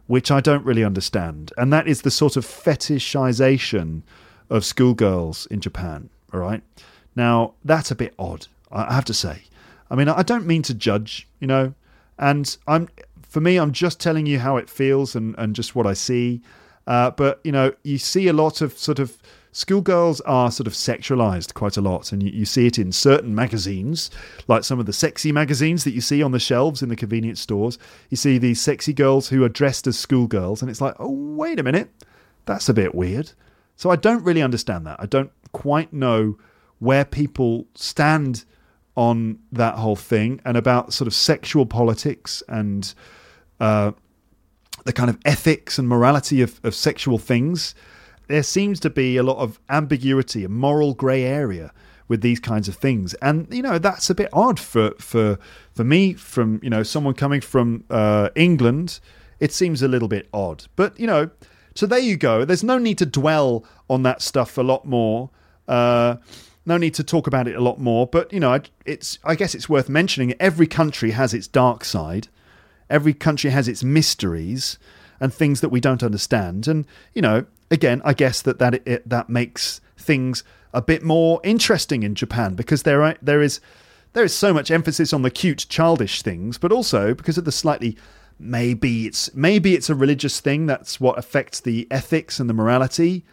which 0.06 0.30
I 0.30 0.40
don't 0.40 0.64
really 0.64 0.84
understand. 0.84 1.52
And 1.56 1.72
that 1.72 1.88
is 1.88 2.02
the 2.02 2.10
sort 2.10 2.36
of 2.36 2.44
fetishization 2.44 4.02
of 4.50 4.64
schoolgirls 4.64 5.46
in 5.46 5.60
Japan, 5.60 6.10
all 6.32 6.40
right? 6.40 6.62
Now, 7.16 7.54
that's 7.64 7.90
a 7.90 7.94
bit 7.94 8.12
odd, 8.18 8.46
I 8.70 8.92
have 8.92 9.06
to 9.06 9.14
say. 9.14 9.44
I 9.90 9.94
mean, 9.94 10.08
I 10.10 10.22
don't 10.22 10.46
mean 10.46 10.60
to 10.64 10.74
judge, 10.74 11.26
you 11.40 11.46
know, 11.46 11.74
and 12.18 12.56
I'm 12.66 12.88
for 13.22 13.40
me 13.40 13.56
I'm 13.56 13.72
just 13.72 13.98
telling 13.98 14.26
you 14.26 14.38
how 14.38 14.56
it 14.56 14.70
feels 14.70 15.16
and 15.16 15.34
and 15.38 15.56
just 15.56 15.74
what 15.74 15.86
I 15.86 15.94
see. 15.94 16.42
Uh, 16.86 17.10
but 17.10 17.40
you 17.44 17.52
know, 17.52 17.72
you 17.82 17.98
see 17.98 18.28
a 18.28 18.32
lot 18.32 18.60
of 18.60 18.76
sort 18.78 18.98
of 18.98 19.18
schoolgirls 19.52 20.20
are 20.22 20.50
sort 20.50 20.66
of 20.66 20.72
sexualized 20.72 21.54
quite 21.54 21.76
a 21.76 21.80
lot, 21.80 22.12
and 22.12 22.22
you, 22.22 22.30
you, 22.30 22.44
see 22.44 22.66
it 22.66 22.78
in 22.78 22.90
certain 22.92 23.34
magazines, 23.34 24.10
like 24.48 24.64
some 24.64 24.80
of 24.80 24.86
the 24.86 24.92
sexy 24.92 25.32
magazines 25.32 25.84
that 25.84 25.92
you 25.92 26.00
see 26.00 26.22
on 26.22 26.32
the 26.32 26.40
shelves 26.40 26.82
in 26.82 26.88
the 26.88 26.96
convenience 26.96 27.40
stores. 27.40 27.78
You 28.10 28.16
see 28.16 28.36
these 28.36 28.60
sexy 28.60 28.92
girls 28.92 29.28
who 29.28 29.44
are 29.44 29.48
dressed 29.48 29.86
as 29.86 29.98
schoolgirls, 29.98 30.60
and 30.60 30.70
it's 30.70 30.80
like, 30.80 30.96
oh, 30.98 31.10
wait 31.10 31.60
a 31.60 31.62
minute, 31.62 31.90
that's 32.46 32.68
a 32.68 32.74
bit 32.74 32.94
weird. 32.94 33.30
So 33.76 33.90
I 33.90 33.96
don't 33.96 34.24
really 34.24 34.42
understand 34.42 34.86
that. 34.86 35.00
I 35.00 35.06
don't 35.06 35.30
quite 35.52 35.92
know 35.92 36.36
where 36.80 37.04
people 37.04 37.66
stand 37.74 38.44
on 38.96 39.38
that 39.52 39.74
whole 39.74 39.96
thing 39.96 40.40
and 40.44 40.56
about 40.56 40.92
sort 40.92 41.06
of 41.06 41.14
sexual 41.14 41.66
politics 41.66 42.42
and 42.48 42.94
uh, 43.60 43.92
the 44.84 44.92
kind 44.92 45.10
of 45.10 45.18
ethics 45.24 45.78
and 45.78 45.88
morality 45.88 46.40
of, 46.42 46.60
of 46.62 46.74
sexual 46.74 47.18
things, 47.18 47.74
there 48.28 48.42
seems 48.42 48.80
to 48.80 48.90
be 48.90 49.16
a 49.16 49.22
lot 49.22 49.38
of 49.38 49.58
ambiguity, 49.68 50.44
a 50.44 50.48
moral 50.48 50.94
grey 50.94 51.24
area 51.24 51.72
with 52.08 52.20
these 52.20 52.38
kinds 52.38 52.68
of 52.68 52.76
things, 52.76 53.14
and 53.14 53.46
you 53.50 53.62
know 53.62 53.78
that's 53.78 54.10
a 54.10 54.14
bit 54.14 54.28
odd 54.32 54.60
for 54.60 54.90
for 54.98 55.38
for 55.72 55.84
me 55.84 56.12
from 56.12 56.60
you 56.62 56.70
know 56.70 56.82
someone 56.82 57.14
coming 57.14 57.40
from 57.40 57.84
uh, 57.90 58.28
England. 58.34 59.00
It 59.40 59.52
seems 59.52 59.82
a 59.82 59.88
little 59.88 60.08
bit 60.08 60.28
odd, 60.32 60.66
but 60.76 60.98
you 61.00 61.06
know, 61.06 61.30
so 61.74 61.86
there 61.86 61.98
you 61.98 62.16
go. 62.16 62.44
There's 62.44 62.62
no 62.64 62.78
need 62.78 62.98
to 62.98 63.06
dwell 63.06 63.64
on 63.88 64.02
that 64.02 64.22
stuff 64.22 64.58
a 64.58 64.62
lot 64.62 64.84
more. 64.84 65.30
Uh, 65.66 66.16
no 66.66 66.76
need 66.76 66.94
to 66.94 67.04
talk 67.04 67.26
about 67.26 67.48
it 67.48 67.56
a 67.56 67.60
lot 67.60 67.78
more, 67.78 68.06
but 68.06 68.32
you 68.32 68.40
know, 68.40 68.60
it's 68.84 69.18
I 69.24 69.34
guess 69.34 69.54
it's 69.54 69.68
worth 69.68 69.88
mentioning. 69.88 70.34
Every 70.38 70.66
country 70.66 71.12
has 71.12 71.32
its 71.32 71.46
dark 71.46 71.84
side, 71.84 72.28
Every 72.90 73.14
country 73.14 73.50
has 73.50 73.68
its 73.68 73.82
mysteries 73.82 74.78
and 75.20 75.32
things 75.32 75.60
that 75.60 75.70
we 75.70 75.80
don't 75.80 76.02
understand. 76.02 76.68
And 76.68 76.86
you 77.14 77.22
know, 77.22 77.46
again, 77.70 78.02
I 78.04 78.14
guess 78.14 78.42
that 78.42 78.58
that 78.58 78.86
it, 78.86 79.08
that 79.08 79.28
makes 79.28 79.80
things 79.96 80.44
a 80.72 80.82
bit 80.82 81.02
more 81.02 81.40
interesting 81.44 82.02
in 82.02 82.14
Japan 82.14 82.54
because 82.54 82.82
there 82.82 83.02
are, 83.02 83.16
there 83.22 83.40
is 83.40 83.60
there 84.12 84.24
is 84.24 84.34
so 84.34 84.52
much 84.52 84.70
emphasis 84.70 85.12
on 85.12 85.22
the 85.22 85.30
cute 85.30 85.66
childish 85.68 86.22
things, 86.22 86.58
but 86.58 86.72
also 86.72 87.14
because 87.14 87.38
of 87.38 87.44
the 87.44 87.52
slightly 87.52 87.96
maybe 88.38 89.06
it's 89.06 89.34
maybe 89.34 89.74
it's 89.74 89.88
a 89.88 89.94
religious 89.94 90.40
thing 90.40 90.66
that's 90.66 91.00
what 91.00 91.18
affects 91.18 91.60
the 91.60 91.86
ethics 91.90 92.40
and 92.40 92.50
the 92.50 92.54
morality 92.54 93.24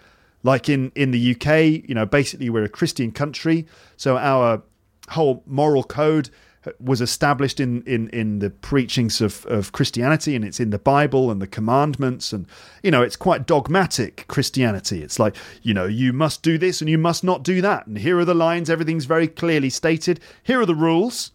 like 0.44 0.70
in 0.70 0.92
in 0.96 1.12
the 1.12 1.36
UK 1.36 1.88
you 1.88 1.96
know 1.96 2.06
basically 2.06 2.50
we're 2.50 2.64
a 2.64 2.70
Christian 2.70 3.12
country 3.12 3.66
so 3.98 4.18
our 4.18 4.62
whole 5.10 5.44
moral 5.46 5.84
code 5.84 6.30
was 6.80 7.02
established 7.02 7.60
in, 7.60 7.82
in, 7.84 8.10
in 8.10 8.40
the 8.40 8.50
preachings 8.50 9.20
of, 9.20 9.46
of 9.48 9.72
Christianity 9.72 10.36
and 10.36 10.46
it's 10.46 10.60
in 10.60 10.70
the 10.70 10.80
Bible 10.80 11.32
and 11.32 11.42
the 11.42 11.48
commandments. 11.48 12.32
And, 12.32 12.46
you 12.84 12.92
know, 12.92 13.02
it's 13.02 13.16
quite 13.16 13.48
dogmatic 13.48 14.26
Christianity. 14.28 15.02
It's 15.02 15.18
like, 15.18 15.36
you 15.64 15.74
know, 15.74 15.86
you 15.86 16.14
must 16.14 16.44
do 16.44 16.58
this 16.58 16.82
and 16.82 16.90
you 16.90 16.98
must 16.98 17.24
not 17.24 17.44
do 17.44 17.62
that. 17.62 17.88
And 17.88 17.98
here 17.98 18.20
are 18.20 18.26
the 18.26 18.36
lines, 18.36 18.70
everything's 18.70 19.06
very 19.06 19.28
clearly 19.28 19.70
stated. 19.70 20.20
Here 20.44 20.62
are 20.62 20.66
the 20.66 20.76
rules. 20.76 21.32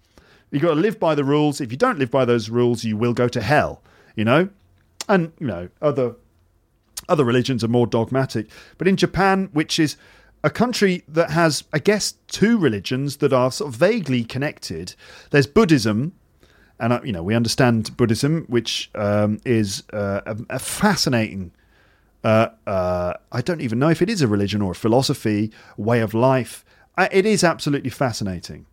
You've 0.50 0.62
got 0.62 0.74
to 0.74 0.80
live 0.80 1.00
by 1.00 1.14
the 1.16 1.24
rules. 1.24 1.60
If 1.60 1.72
you 1.72 1.78
don't 1.78 1.98
live 1.98 2.10
by 2.10 2.24
those 2.24 2.48
rules, 2.48 2.84
you 2.84 2.96
will 2.96 3.12
go 3.12 3.26
to 3.28 3.40
hell, 3.40 3.82
you 4.14 4.24
know? 4.24 4.48
And, 5.08 5.32
you 5.40 5.46
know, 5.46 5.68
other 5.82 6.14
other 7.08 7.24
religions 7.24 7.62
are 7.62 7.68
more 7.68 7.86
dogmatic. 7.86 8.48
But 8.78 8.88
in 8.88 8.96
Japan, 8.96 9.48
which 9.52 9.78
is 9.78 9.96
a 10.46 10.50
country 10.50 11.02
that 11.08 11.30
has, 11.30 11.64
I 11.72 11.80
guess, 11.80 12.14
two 12.28 12.56
religions 12.56 13.16
that 13.16 13.32
are 13.32 13.50
sort 13.50 13.72
of 13.72 13.74
vaguely 13.74 14.22
connected. 14.22 14.94
There's 15.30 15.48
Buddhism, 15.48 16.12
and 16.78 16.92
uh, 16.92 17.00
you 17.02 17.10
know 17.10 17.24
we 17.24 17.34
understand 17.34 17.96
Buddhism, 17.96 18.44
which 18.48 18.88
um, 18.94 19.40
is 19.44 19.82
uh, 19.92 20.20
a, 20.24 20.36
a, 20.50 20.58
fascinating. 20.60 21.50
Uh, 22.22 22.50
uh, 22.64 23.14
I 23.32 23.40
don't 23.40 23.60
even 23.60 23.80
know 23.80 23.88
if 23.88 24.00
it 24.00 24.08
is 24.08 24.22
a 24.22 24.28
religion 24.28 24.62
or 24.62 24.70
a 24.70 24.76
philosophy, 24.76 25.50
way 25.76 26.00
of 26.00 26.14
life. 26.14 26.64
Uh, 26.96 27.08
it 27.10 27.26
is 27.26 27.42
absolutely 27.42 27.90
fascinating. 27.90 28.66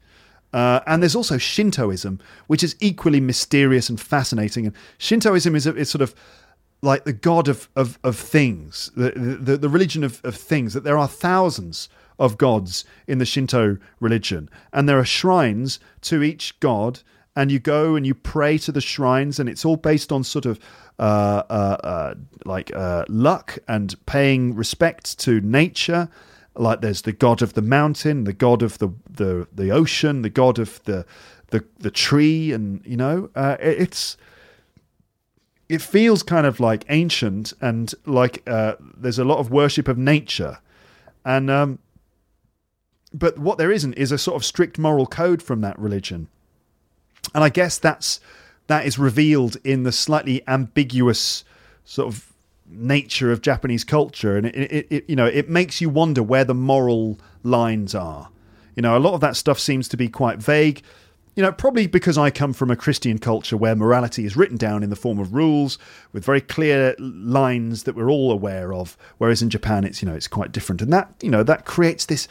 Uh, 0.53 0.81
and 0.85 1.01
there's 1.01 1.15
also 1.15 1.39
Shintoism, 1.39 2.19
which 2.45 2.63
is 2.63 2.75
equally 2.79 3.19
mysterious 3.19 3.89
and 3.89 3.99
fascinating. 3.99 4.67
And 4.67 4.75
Shintoism 4.99 5.55
is, 5.55 5.65
a, 5.65 5.75
is 5.75 5.89
sort 5.89 6.03
of 6.03 6.13
like 6.83 7.05
the 7.05 7.13
god 7.13 7.47
of, 7.47 7.69
of, 7.77 7.97
of 8.03 8.17
things, 8.17 8.91
the, 8.95 9.11
the, 9.11 9.55
the 9.55 9.69
religion 9.69 10.03
of, 10.03 10.19
of 10.25 10.35
things, 10.35 10.73
that 10.73 10.83
there 10.83 10.97
are 10.97 11.07
thousands 11.07 11.87
of 12.19 12.37
gods 12.37 12.83
in 13.07 13.19
the 13.19 13.25
Shinto 13.25 13.77
religion. 14.01 14.49
And 14.73 14.87
there 14.87 14.99
are 14.99 15.05
shrines 15.05 15.79
to 16.01 16.21
each 16.21 16.59
god, 16.59 16.99
and 17.37 17.49
you 17.49 17.59
go 17.59 17.95
and 17.95 18.05
you 18.05 18.13
pray 18.13 18.57
to 18.59 18.71
the 18.71 18.81
shrines, 18.81 19.39
and 19.39 19.47
it's 19.47 19.63
all 19.63 19.77
based 19.77 20.11
on 20.11 20.25
sort 20.25 20.45
of 20.45 20.59
uh, 20.99 21.43
uh, 21.49 21.77
uh, 21.83 22.13
like 22.45 22.75
uh, 22.75 23.05
luck 23.07 23.57
and 23.67 23.95
paying 24.05 24.53
respect 24.53 25.17
to 25.19 25.39
nature. 25.39 26.09
Like 26.55 26.81
there's 26.81 27.03
the 27.03 27.13
god 27.13 27.41
of 27.41 27.53
the 27.53 27.61
mountain, 27.61 28.25
the 28.25 28.33
god 28.33 28.61
of 28.61 28.77
the, 28.79 28.89
the, 29.09 29.47
the 29.55 29.71
ocean, 29.71 30.21
the 30.21 30.29
god 30.29 30.59
of 30.59 30.83
the, 30.83 31.05
the, 31.47 31.63
the 31.79 31.91
tree, 31.91 32.51
and 32.51 32.85
you 32.85 32.97
know, 32.97 33.29
uh, 33.35 33.55
it's 33.61 34.17
it 35.69 35.81
feels 35.81 36.23
kind 36.23 36.45
of 36.45 36.59
like 36.59 36.85
ancient 36.89 37.53
and 37.61 37.93
like 38.05 38.43
uh, 38.47 38.75
there's 38.97 39.19
a 39.19 39.23
lot 39.23 39.39
of 39.39 39.51
worship 39.51 39.87
of 39.87 39.97
nature, 39.97 40.59
and 41.25 41.49
um, 41.49 41.79
but 43.13 43.37
what 43.37 43.57
there 43.57 43.71
isn't 43.71 43.93
is 43.93 44.11
a 44.11 44.17
sort 44.17 44.35
of 44.35 44.45
strict 44.45 44.77
moral 44.77 45.05
code 45.05 45.41
from 45.41 45.61
that 45.61 45.77
religion, 45.79 46.27
and 47.33 47.43
I 47.43 47.49
guess 47.49 47.77
that's 47.77 48.19
that 48.67 48.85
is 48.85 48.97
revealed 48.97 49.57
in 49.63 49.83
the 49.83 49.91
slightly 49.91 50.41
ambiguous 50.47 51.43
sort 51.85 52.07
of 52.07 52.33
nature 52.67 53.31
of 53.31 53.41
Japanese 53.41 53.83
culture, 53.83 54.37
and 54.37 54.47
it, 54.47 54.55
it, 54.55 54.87
it, 54.89 55.09
you 55.09 55.15
know 55.15 55.25
it 55.25 55.49
makes 55.49 55.81
you 55.81 55.89
wonder 55.89 56.21
where 56.21 56.45
the 56.45 56.55
moral 56.55 57.19
lines 57.43 57.95
are. 57.95 58.29
You 58.75 58.81
know, 58.81 58.97
a 58.97 58.99
lot 58.99 59.13
of 59.13 59.21
that 59.21 59.35
stuff 59.35 59.59
seems 59.59 59.87
to 59.89 59.97
be 59.97 60.09
quite 60.09 60.39
vague 60.39 60.81
you 61.35 61.41
know, 61.41 61.51
probably 61.51 61.87
because 61.87 62.17
I 62.17 62.29
come 62.29 62.53
from 62.53 62.69
a 62.69 62.75
Christian 62.75 63.17
culture 63.17 63.57
where 63.57 63.75
morality 63.75 64.25
is 64.25 64.37
written 64.37 64.57
down 64.57 64.83
in 64.83 64.89
the 64.89 64.95
form 64.95 65.17
of 65.17 65.33
rules 65.33 65.79
with 66.11 66.25
very 66.25 66.41
clear 66.41 66.95
lines 66.99 67.83
that 67.83 67.95
we're 67.95 68.09
all 68.09 68.31
aware 68.31 68.73
of, 68.73 68.95
whereas 69.17 69.41
in 69.41 69.49
Japan 69.49 69.83
it's 69.83 70.01
you 70.01 70.07
know 70.07 70.15
it's 70.15 70.27
quite 70.27 70.51
different, 70.51 70.81
and 70.81 70.93
that 70.93 71.13
you 71.21 71.31
know 71.31 71.43
that 71.43 71.65
creates 71.65 72.05
this 72.05 72.27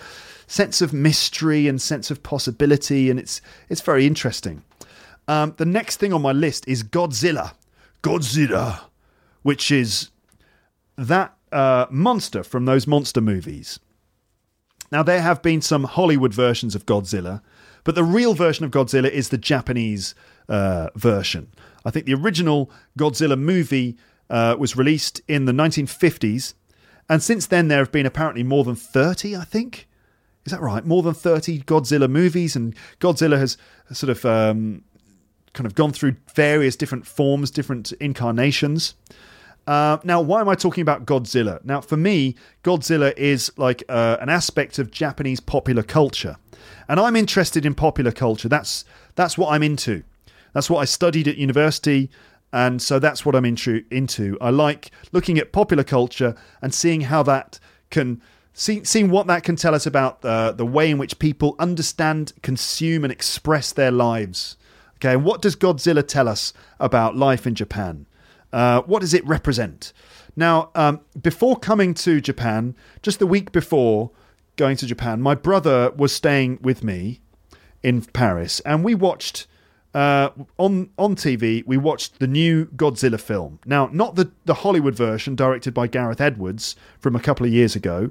sense 0.46 0.80
of 0.80 0.92
mystery 0.92 1.66
and 1.66 1.82
sense 1.82 2.10
of 2.10 2.22
possibility, 2.22 3.10
and 3.10 3.18
it's 3.18 3.40
it's 3.68 3.80
very 3.80 4.06
interesting. 4.06 4.62
Um, 5.26 5.54
the 5.56 5.64
next 5.64 5.96
thing 5.96 6.12
on 6.12 6.22
my 6.22 6.32
list 6.32 6.66
is 6.68 6.84
Godzilla, 6.84 7.54
Godzilla, 8.02 8.80
which 9.42 9.70
is 9.72 10.10
that 10.96 11.34
uh, 11.50 11.86
monster 11.90 12.42
from 12.42 12.66
those 12.66 12.86
monster 12.86 13.20
movies. 13.20 13.80
Now 14.92 15.02
there 15.02 15.22
have 15.22 15.42
been 15.42 15.62
some 15.62 15.84
Hollywood 15.84 16.34
versions 16.34 16.74
of 16.74 16.86
Godzilla 16.86 17.40
but 17.84 17.94
the 17.94 18.04
real 18.04 18.34
version 18.34 18.64
of 18.64 18.70
Godzilla 18.70 19.10
is 19.10 19.28
the 19.28 19.38
Japanese 19.38 20.14
uh, 20.48 20.88
version. 20.94 21.48
I 21.84 21.90
think 21.90 22.06
the 22.06 22.14
original 22.14 22.70
Godzilla 22.98 23.38
movie 23.38 23.96
uh, 24.30 24.56
was 24.58 24.76
released 24.76 25.20
in 25.28 25.44
the 25.44 25.52
1950s, 25.52 26.54
and 27.08 27.22
since 27.22 27.46
then 27.46 27.68
there 27.68 27.78
have 27.78 27.92
been 27.92 28.06
apparently 28.06 28.42
more 28.42 28.64
than 28.64 28.76
30, 28.76 29.36
I 29.36 29.44
think. 29.44 29.88
Is 30.44 30.52
that 30.52 30.60
right? 30.60 30.84
More 30.84 31.02
than 31.02 31.14
30 31.14 31.60
Godzilla 31.62 32.08
movies, 32.08 32.56
and 32.56 32.74
Godzilla 33.00 33.38
has 33.38 33.56
sort 33.92 34.10
of 34.10 34.24
um, 34.24 34.82
kind 35.52 35.66
of 35.66 35.74
gone 35.74 35.92
through 35.92 36.16
various 36.34 36.76
different 36.76 37.06
forms, 37.06 37.50
different 37.50 37.92
incarnations. 37.92 38.94
Uh, 39.66 39.98
now, 40.02 40.20
why 40.20 40.40
am 40.40 40.48
I 40.48 40.54
talking 40.54 40.82
about 40.82 41.06
Godzilla? 41.06 41.64
Now, 41.64 41.80
for 41.80 41.96
me, 41.96 42.34
Godzilla 42.64 43.16
is 43.16 43.52
like 43.56 43.84
uh, 43.88 44.16
an 44.20 44.28
aspect 44.28 44.78
of 44.78 44.90
Japanese 44.90 45.40
popular 45.40 45.82
culture. 45.82 46.36
And 46.88 46.98
I'm 46.98 47.16
interested 47.16 47.64
in 47.64 47.74
popular 47.74 48.12
culture. 48.12 48.48
That's 48.48 48.84
that's 49.14 49.38
what 49.38 49.52
I'm 49.52 49.62
into. 49.62 50.02
That's 50.52 50.68
what 50.68 50.80
I 50.80 50.84
studied 50.84 51.28
at 51.28 51.36
university, 51.36 52.10
and 52.52 52.82
so 52.82 52.98
that's 52.98 53.24
what 53.24 53.34
I'm 53.34 53.44
into. 53.44 53.84
Into 53.90 54.36
I 54.40 54.50
like 54.50 54.90
looking 55.12 55.38
at 55.38 55.52
popular 55.52 55.84
culture 55.84 56.34
and 56.60 56.74
seeing 56.74 57.02
how 57.02 57.22
that 57.24 57.58
can 57.90 58.20
see, 58.52 58.84
seeing 58.84 59.10
what 59.10 59.26
that 59.28 59.44
can 59.44 59.56
tell 59.56 59.74
us 59.74 59.86
about 59.86 60.24
uh, 60.24 60.52
the 60.52 60.66
way 60.66 60.90
in 60.90 60.98
which 60.98 61.18
people 61.18 61.54
understand, 61.58 62.32
consume, 62.42 63.04
and 63.04 63.12
express 63.12 63.72
their 63.72 63.90
lives. 63.90 64.56
Okay, 64.96 65.14
and 65.14 65.24
what 65.24 65.40
does 65.40 65.56
Godzilla 65.56 66.06
tell 66.06 66.28
us 66.28 66.52
about 66.78 67.16
life 67.16 67.46
in 67.46 67.54
Japan? 67.54 68.06
Uh, 68.52 68.82
what 68.82 69.00
does 69.00 69.14
it 69.14 69.26
represent? 69.26 69.92
Now, 70.36 70.70
um, 70.74 71.00
before 71.20 71.56
coming 71.56 71.94
to 71.94 72.20
Japan, 72.20 72.74
just 73.02 73.18
the 73.18 73.26
week 73.26 73.52
before, 73.52 74.10
going 74.56 74.76
to 74.78 74.86
Japan, 74.86 75.20
my 75.20 75.34
brother 75.34 75.90
was 75.96 76.12
staying 76.12 76.58
with 76.62 76.82
me 76.84 77.20
in 77.82 78.02
Paris, 78.02 78.60
and 78.60 78.84
we 78.84 78.94
watched 78.94 79.46
uh, 79.94 80.30
on 80.58 80.90
on 80.96 81.16
TV. 81.16 81.66
We 81.66 81.76
watched 81.76 82.18
the 82.18 82.26
new 82.26 82.66
Godzilla 82.66 83.20
film. 83.20 83.58
Now, 83.66 83.90
not 83.92 84.14
the 84.14 84.30
the 84.44 84.54
Hollywood 84.54 84.94
version 84.94 85.34
directed 85.34 85.74
by 85.74 85.86
Gareth 85.86 86.20
Edwards 86.20 86.76
from 86.98 87.14
a 87.14 87.20
couple 87.20 87.44
of 87.44 87.52
years 87.52 87.76
ago, 87.76 88.10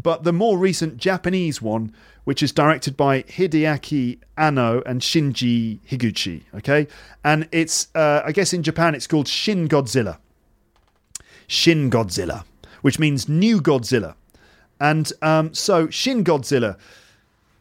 but 0.00 0.24
the 0.24 0.32
more 0.32 0.58
recent 0.58 0.96
Japanese 0.96 1.62
one, 1.62 1.92
which 2.24 2.42
is 2.42 2.52
directed 2.52 2.96
by 2.96 3.22
Hideaki 3.22 4.18
Anno 4.36 4.82
and 4.86 5.00
Shinji 5.00 5.80
Higuchi. 5.88 6.42
Okay, 6.54 6.86
and 7.24 7.48
it's 7.52 7.88
uh, 7.94 8.22
I 8.24 8.32
guess 8.32 8.52
in 8.52 8.62
Japan 8.62 8.94
it's 8.94 9.06
called 9.06 9.28
Shin 9.28 9.68
Godzilla. 9.68 10.18
Shin 11.46 11.90
Godzilla, 11.90 12.44
which 12.80 12.98
means 12.98 13.28
new 13.28 13.60
Godzilla. 13.60 14.14
And 14.80 15.12
um, 15.20 15.52
so 15.52 15.88
Shin 15.90 16.24
Godzilla, 16.24 16.78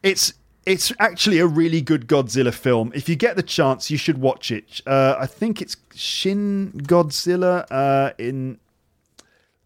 it's 0.01 0.34
it's 0.66 0.93
actually 0.99 1.39
a 1.39 1.47
really 1.47 1.82
good 1.82 2.07
Godzilla 2.07 2.53
film. 2.53 2.91
If 2.95 3.09
you 3.09 3.16
get 3.16 3.36
the 3.36 3.43
chance, 3.43 3.89
you 3.89 3.97
should 3.97 4.20
watch 4.20 4.51
it. 4.51 4.82
Uh, 4.86 5.16
I 5.20 5.26
think 5.26 5.62
it's 5.62 5.76
Shin 5.93 6.72
Godzilla 6.78 7.66
uh, 7.70 8.14
in 8.18 8.59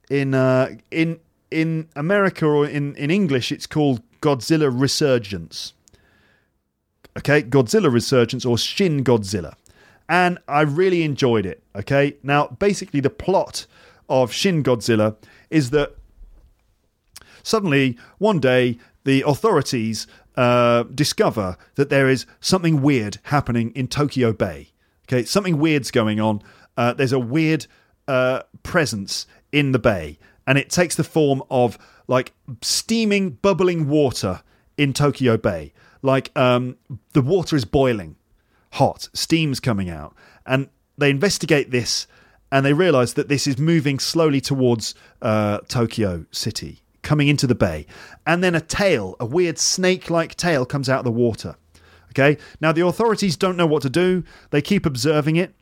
in 0.10 0.34
uh, 0.34 0.70
in 0.92 1.20
in 1.62 1.88
America 1.96 2.46
or 2.46 2.68
in 2.68 2.96
in 2.96 3.10
English. 3.12 3.52
It's 3.52 3.68
called 3.68 4.02
Godzilla 4.22 4.70
Resurgence. 4.70 5.74
Okay, 7.18 7.42
Godzilla 7.44 7.92
Resurgence 7.92 8.46
or 8.46 8.58
Shin 8.58 9.04
Godzilla, 9.04 9.54
and 10.10 10.38
I 10.48 10.62
really 10.62 11.04
enjoyed 11.04 11.46
it. 11.46 11.64
Okay, 11.76 12.18
now 12.24 12.48
basically 12.48 13.00
the 13.00 13.10
plot 13.10 13.68
of 14.08 14.32
Shin 14.32 14.64
Godzilla 14.64 15.16
is 15.50 15.70
that 15.70 15.96
Suddenly, 17.46 17.96
one 18.18 18.40
day, 18.40 18.80
the 19.04 19.22
authorities 19.22 20.08
uh, 20.36 20.82
discover 20.84 21.58
that 21.76 21.92
there 21.92 22.10
is 22.10 22.26
something 22.40 22.82
weird 22.82 23.20
happening 23.26 23.72
in 23.76 23.88
Tokyo 23.88 24.34
Bay. 24.34 24.70
Okay, 25.08 25.24
something 25.26 25.60
weird's 25.60 25.92
going 25.92 26.20
on. 26.20 26.42
Uh, 26.76 26.94
there's 26.94 27.12
a 27.12 27.20
weird 27.20 27.68
uh, 28.08 28.42
presence 28.64 29.28
in 29.52 29.74
the 29.74 29.80
bay, 29.80 30.18
and 30.48 30.58
it 30.58 30.70
takes 30.70 30.96
the 30.96 31.04
form 31.04 31.44
of 31.50 31.78
like 32.08 32.34
steaming, 32.62 33.32
bubbling 33.32 33.88
water 33.88 34.42
in 34.78 34.94
Tokyo 34.94 35.38
Bay. 35.38 35.74
Like 36.02 36.38
um, 36.38 36.78
the 37.14 37.22
water 37.22 37.56
is 37.56 37.66
boiling, 37.66 38.16
hot, 38.74 39.10
steam's 39.14 39.60
coming 39.60 39.90
out, 39.90 40.16
and 40.46 40.70
they 40.98 41.10
investigate 41.10 41.72
this, 41.72 42.08
and 42.52 42.66
they 42.66 42.74
realise 42.74 43.14
that 43.14 43.28
this 43.28 43.48
is 43.48 43.58
moving 43.58 44.00
slowly 44.00 44.40
towards 44.40 44.94
uh, 45.22 45.60
Tokyo 45.68 46.26
City 46.32 46.82
coming 47.02 47.28
into 47.28 47.48
the 47.48 47.56
bay. 47.56 47.86
And 48.26 48.44
then 48.44 48.56
a 48.56 48.62
tail, 48.62 49.16
a 49.20 49.26
weird 49.26 49.58
snake 49.58 50.10
like 50.10 50.36
tail, 50.36 50.66
comes 50.66 50.90
out 50.90 51.00
of 51.00 51.06
the 51.06 51.12
water. 51.12 51.56
Okay, 52.12 52.38
now 52.62 52.72
the 52.72 52.86
authorities 52.86 53.36
don't 53.36 53.58
know 53.58 53.68
what 53.68 53.82
to 53.82 53.90
do, 53.90 54.24
they 54.52 54.62
keep 54.62 54.86
observing 54.86 55.36
it. 55.36 55.54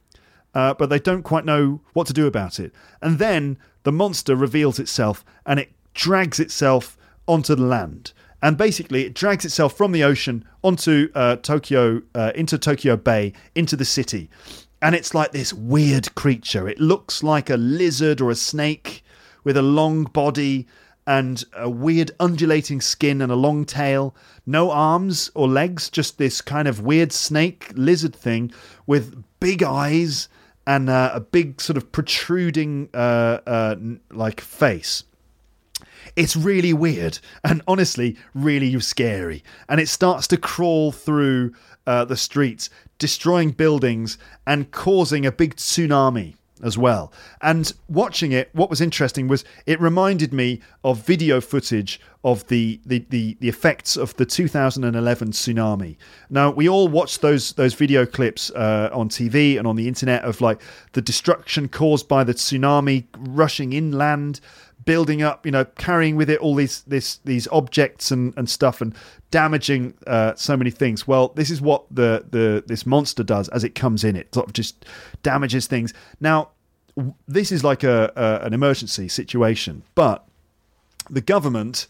Uh, 0.56 0.72
but 0.72 0.88
they 0.88 1.00
don't 1.00 1.24
quite 1.24 1.46
know 1.46 1.82
what 1.94 2.06
to 2.06 2.14
do 2.14 2.28
about 2.28 2.60
it. 2.60 2.72
And 3.02 3.18
then 3.18 3.58
the 3.84 3.92
monster 3.92 4.36
reveals 4.36 4.80
itself 4.80 5.24
and 5.46 5.60
it 5.60 5.72
drags 5.94 6.40
itself 6.40 6.98
onto 7.28 7.56
the 7.56 7.64
land. 7.64 8.14
And 8.42 8.58
basically, 8.58 9.06
it 9.06 9.14
drags 9.14 9.46
itself 9.46 9.78
from 9.78 9.94
the 9.94 10.04
ocean 10.04 10.44
onto 10.64 11.10
uh, 11.16 11.38
Tokyo, 11.38 12.02
uh, 12.14 12.34
into 12.36 12.58
Tokyo 12.58 12.98
Bay, 12.98 13.32
into 13.56 13.78
the 13.78 13.86
city. 13.86 14.30
And 14.82 14.96
it's 14.96 15.14
like 15.14 15.32
this 15.32 15.54
weird 15.54 16.14
creature. 16.16 16.68
It 16.68 16.78
looks 16.78 17.24
like 17.24 17.50
a 17.50 17.56
lizard 17.56 18.20
or 18.20 18.30
a 18.30 18.36
snake 18.36 19.06
with 19.46 19.56
a 19.56 19.62
long 19.62 20.04
body 20.04 20.68
and 21.08 21.44
a 21.56 21.70
weird 21.70 22.12
undulating 22.20 22.82
skin 22.82 23.22
and 23.22 23.32
a 23.32 23.36
long 23.36 23.64
tail. 23.64 24.14
No 24.46 24.72
arms 24.72 25.32
or 25.36 25.48
legs, 25.48 25.90
just 25.90 26.18
this 26.18 26.42
kind 26.42 26.68
of 26.68 26.82
weird 26.82 27.14
snake 27.14 27.72
lizard 27.76 28.16
thing 28.16 28.52
with 28.86 29.24
big 29.40 29.64
eyes 29.64 30.28
and 30.66 30.90
uh, 30.90 31.12
a 31.14 31.20
big 31.20 31.60
sort 31.62 31.78
of 31.78 31.92
protruding 31.92 32.90
uh, 32.94 33.40
uh, 33.46 33.76
like 34.12 34.42
face. 34.42 35.04
It's 36.16 36.36
really 36.36 36.74
weird 36.74 37.20
and 37.44 37.62
honestly 37.68 38.18
really 38.34 38.80
scary. 38.80 39.44
And 39.68 39.80
it 39.80 39.90
starts 39.90 40.28
to 40.28 40.38
crawl 40.38 40.92
through 40.92 41.54
uh, 41.88 42.06
the 42.06 42.18
streets, 42.18 42.70
destroying 42.98 43.52
buildings 43.52 44.18
and 44.46 44.72
causing 44.72 45.26
a 45.26 45.32
big 45.32 45.56
tsunami 45.56 46.36
as 46.64 46.78
well. 46.78 47.12
And 47.42 47.72
watching 47.88 48.32
it, 48.32 48.50
what 48.54 48.70
was 48.70 48.82
interesting 48.82 49.28
was 49.28 49.44
it 49.66 49.80
reminded 49.80 50.34
me 50.34 50.62
of 50.84 51.06
video 51.06 51.42
footage 51.42 52.00
of 52.24 52.48
the 52.48 52.80
the, 52.86 53.06
the, 53.10 53.38
the 53.40 53.50
effects 53.50 53.98
of 53.98 54.16
the 54.16 54.26
2011 54.26 55.32
tsunami. 55.32 55.98
Now 56.30 56.50
we 56.52 56.68
all 56.70 56.88
watched 56.88 57.22
those 57.22 57.54
those 57.54 57.74
video 57.74 58.06
clips 58.06 58.50
uh, 58.52 58.90
on 58.94 59.10
TV 59.10 59.58
and 59.58 59.68
on 59.68 59.76
the 59.76 59.88
internet 59.88 60.24
of 60.24 60.42
like 60.42 60.62
the 60.94 61.02
destruction 61.02 61.68
caused 61.68 62.08
by 62.08 62.24
the 62.24 62.34
tsunami 62.34 63.06
rushing 63.20 63.74
inland 63.74 64.40
building 64.86 65.22
up, 65.22 65.46
you 65.46 65.52
know, 65.52 65.66
carrying 65.66 66.16
with 66.16 66.30
it 66.30 66.40
all 66.40 66.56
these 66.56 66.82
this 66.82 67.18
these 67.26 67.48
objects 67.50 68.12
and, 68.12 68.34
and 68.38 68.50
stuff 68.50 68.82
and 68.82 68.96
damaging 69.32 69.94
uh, 70.08 70.34
so 70.36 70.56
many 70.58 70.72
things. 70.72 71.08
Well, 71.08 71.30
this 71.30 71.50
is 71.50 71.62
what 71.62 71.86
the 71.90 72.26
the 72.30 72.64
this 72.66 72.86
monster 72.86 73.24
does 73.24 73.50
as 73.50 73.64
it 73.64 73.76
comes 73.76 74.04
in. 74.04 74.16
It 74.16 74.34
sort 74.34 74.48
of 74.48 74.54
just 74.54 74.86
damages 75.22 75.68
things. 75.68 75.94
Now, 76.20 76.50
this 77.28 77.52
is 77.52 77.64
like 77.64 77.84
a, 77.84 78.12
a 78.16 78.46
an 78.46 78.54
emergency 78.54 79.08
situation, 79.08 79.84
but 79.96 80.26
the 81.10 81.22
government 81.22 81.88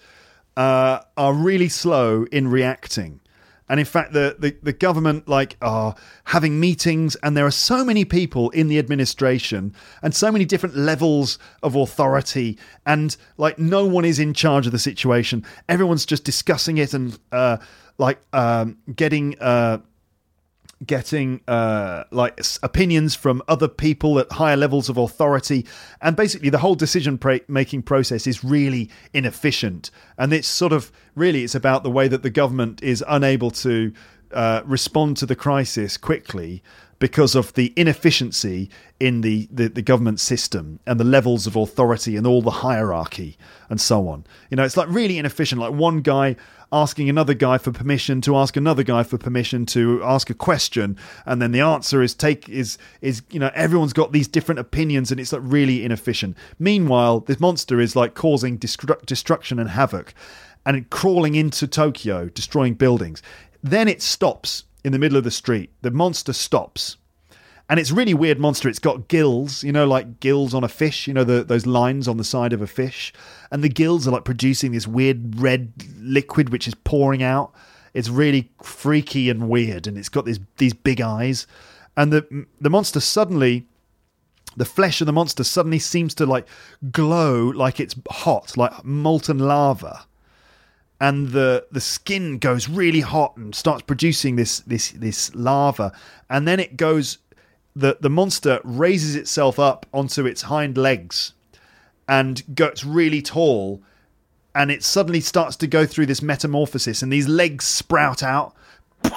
uh, 0.57 0.99
are 1.17 1.33
really 1.33 1.69
slow 1.69 2.25
in 2.31 2.47
reacting 2.47 3.19
and 3.69 3.79
in 3.79 3.85
fact 3.85 4.13
the, 4.13 4.35
the, 4.39 4.55
the, 4.61 4.73
government 4.73 5.27
like 5.27 5.55
are 5.61 5.95
having 6.25 6.59
meetings 6.59 7.15
and 7.17 7.37
there 7.37 7.45
are 7.45 7.51
so 7.51 7.85
many 7.85 8.05
people 8.05 8.49
in 8.51 8.67
the 8.67 8.77
administration 8.79 9.73
and 10.01 10.13
so 10.13 10.31
many 10.31 10.45
different 10.45 10.75
levels 10.75 11.39
of 11.61 11.75
authority 11.75 12.57
and 12.85 13.15
like 13.37 13.57
no 13.57 13.85
one 13.85 14.05
is 14.05 14.19
in 14.19 14.33
charge 14.33 14.65
of 14.65 14.71
the 14.71 14.79
situation. 14.79 15.45
Everyone's 15.69 16.05
just 16.05 16.23
discussing 16.23 16.77
it 16.77 16.93
and 16.93 17.17
uh, 17.31 17.57
like 17.97 18.19
um, 18.33 18.77
getting 18.95 19.39
uh, 19.39 19.79
getting 20.85 21.41
uh, 21.47 22.03
like 22.11 22.39
opinions 22.61 23.15
from 23.15 23.41
other 23.47 23.67
people 23.67 24.19
at 24.19 24.31
higher 24.31 24.57
levels 24.57 24.89
of 24.89 24.97
authority, 24.97 25.65
and 26.01 26.15
basically 26.15 26.49
the 26.49 26.59
whole 26.59 26.75
decision 26.75 27.19
making 27.47 27.83
process 27.83 28.27
is 28.27 28.43
really 28.43 28.89
inefficient. 29.13 29.91
And 30.17 30.33
it's 30.33 30.47
sort 30.47 30.73
of 30.73 30.91
really 31.15 31.43
it's 31.43 31.55
about 31.55 31.83
the 31.83 31.91
way 31.91 32.07
that 32.07 32.23
the 32.23 32.29
government 32.29 32.81
is 32.81 33.03
unable 33.07 33.51
to 33.51 33.93
uh, 34.33 34.61
respond 34.65 35.17
to 35.17 35.25
the 35.25 35.35
crisis 35.35 35.97
quickly 35.97 36.63
because 37.03 37.35
of 37.35 37.53
the 37.53 37.73
inefficiency 37.75 38.69
in 38.99 39.21
the, 39.21 39.47
the, 39.51 39.67
the, 39.67 39.81
government 39.81 40.21
system 40.21 40.79
and 40.85 40.99
the 40.99 41.03
levels 41.03 41.45
of 41.45 41.57
authority 41.57 42.15
and 42.15 42.25
all 42.25 42.41
the 42.41 42.49
hierarchy 42.49 43.37
and 43.69 43.81
so 43.81 44.07
on. 44.07 44.25
You 44.49 44.55
know, 44.55 44.63
it's 44.63 44.77
like 44.77 44.87
really 44.89 45.17
inefficient. 45.17 45.59
Like 45.59 45.73
one 45.73 45.99
guy 45.99 46.37
asking 46.73 47.07
another 47.07 47.35
guy 47.35 47.59
for 47.59 47.71
permission 47.71 48.19
to 48.21 48.35
ask 48.35 48.57
another 48.57 48.83
guy 48.83 49.03
for 49.03 49.17
permission 49.17 49.65
to 49.67 50.01
ask 50.03 50.29
a 50.29 50.33
question. 50.33 50.97
And 51.25 51.41
then 51.41 51.51
the 51.51 51.61
answer 51.61 52.01
is 52.01 52.15
take 52.15 52.49
is 52.49 52.77
is 52.99 53.21
you 53.29 53.39
know 53.39 53.51
everyone's 53.53 53.93
got 53.93 54.11
these 54.11 54.27
different 54.27 54.59
opinions 54.59 55.11
and 55.11 55.19
it's 55.19 55.31
like 55.31 55.43
really 55.45 55.85
inefficient. 55.85 56.35
Meanwhile 56.57 57.21
this 57.21 57.39
monster 57.39 57.79
is 57.79 57.95
like 57.95 58.15
causing 58.15 58.57
destru- 58.57 59.05
destruction 59.05 59.59
and 59.59 59.69
havoc 59.69 60.13
and 60.65 60.89
crawling 60.89 61.35
into 61.35 61.67
Tokyo 61.67 62.27
destroying 62.29 62.73
buildings. 62.73 63.21
Then 63.61 63.87
it 63.87 64.01
stops 64.01 64.63
in 64.83 64.91
the 64.91 64.99
middle 64.99 65.17
of 65.17 65.23
the 65.23 65.31
street. 65.31 65.69
The 65.83 65.91
monster 65.91 66.33
stops 66.33 66.97
and 67.69 67.79
it's 67.79 67.91
really 67.91 68.13
weird 68.13 68.39
monster. 68.39 68.67
It's 68.67 68.79
got 68.79 69.07
gills, 69.07 69.63
you 69.63 69.71
know, 69.71 69.87
like 69.87 70.19
gills 70.19 70.53
on 70.53 70.63
a 70.63 70.67
fish, 70.67 71.07
you 71.07 71.13
know, 71.13 71.23
the, 71.23 71.43
those 71.43 71.65
lines 71.65 72.07
on 72.07 72.17
the 72.17 72.23
side 72.23 72.53
of 72.53 72.61
a 72.61 72.67
fish, 72.67 73.13
and 73.51 73.63
the 73.63 73.69
gills 73.69 74.07
are 74.07 74.11
like 74.11 74.25
producing 74.25 74.71
this 74.71 74.87
weird 74.87 75.39
red 75.39 75.71
liquid 75.99 76.49
which 76.49 76.67
is 76.67 76.75
pouring 76.75 77.23
out. 77.23 77.53
It's 77.93 78.09
really 78.09 78.51
freaky 78.61 79.29
and 79.29 79.49
weird, 79.49 79.87
and 79.87 79.97
it's 79.97 80.09
got 80.09 80.25
these 80.25 80.39
these 80.57 80.73
big 80.73 80.99
eyes, 80.99 81.47
and 81.95 82.11
the 82.11 82.45
the 82.59 82.69
monster 82.69 82.99
suddenly. 82.99 83.67
The 84.55 84.65
flesh 84.65 85.01
of 85.01 85.07
the 85.07 85.13
monster 85.13 85.43
suddenly 85.43 85.79
seems 85.79 86.13
to 86.13 86.27
like 86.27 86.47
glow 86.91 87.47
like 87.47 87.79
it's 87.79 87.95
hot, 88.07 88.55
like 88.55 88.85
molten 88.85 89.39
lava 89.39 90.05
and 91.03 91.29
the 91.29 91.65
the 91.69 91.81
skin 91.81 92.37
goes 92.37 92.69
really 92.69 93.01
hot 93.01 93.35
and 93.35 93.53
starts 93.53 93.81
producing 93.81 94.37
this 94.37 94.59
this 94.61 94.91
this 94.91 95.35
lava 95.35 95.91
and 96.29 96.47
then 96.47 96.61
it 96.61 96.77
goes 96.77 97.17
the 97.75 97.97
the 97.99 98.09
monster 98.09 98.59
raises 98.63 99.15
itself 99.15 99.59
up 99.59 99.85
onto 99.93 100.25
its 100.25 100.43
hind 100.43 100.77
legs 100.77 101.33
and 102.07 102.43
gets 102.55 102.83
really 102.83 103.21
tall 103.21 103.81
and 104.55 104.71
it 104.71 104.83
suddenly 104.83 105.19
starts 105.19 105.55
to 105.57 105.67
go 105.67 105.85
through 105.85 106.05
this 106.05 106.21
metamorphosis 106.21 107.01
and 107.01 107.11
these 107.11 107.27
legs 107.27 107.65
sprout 107.65 108.23
out. 108.23 108.55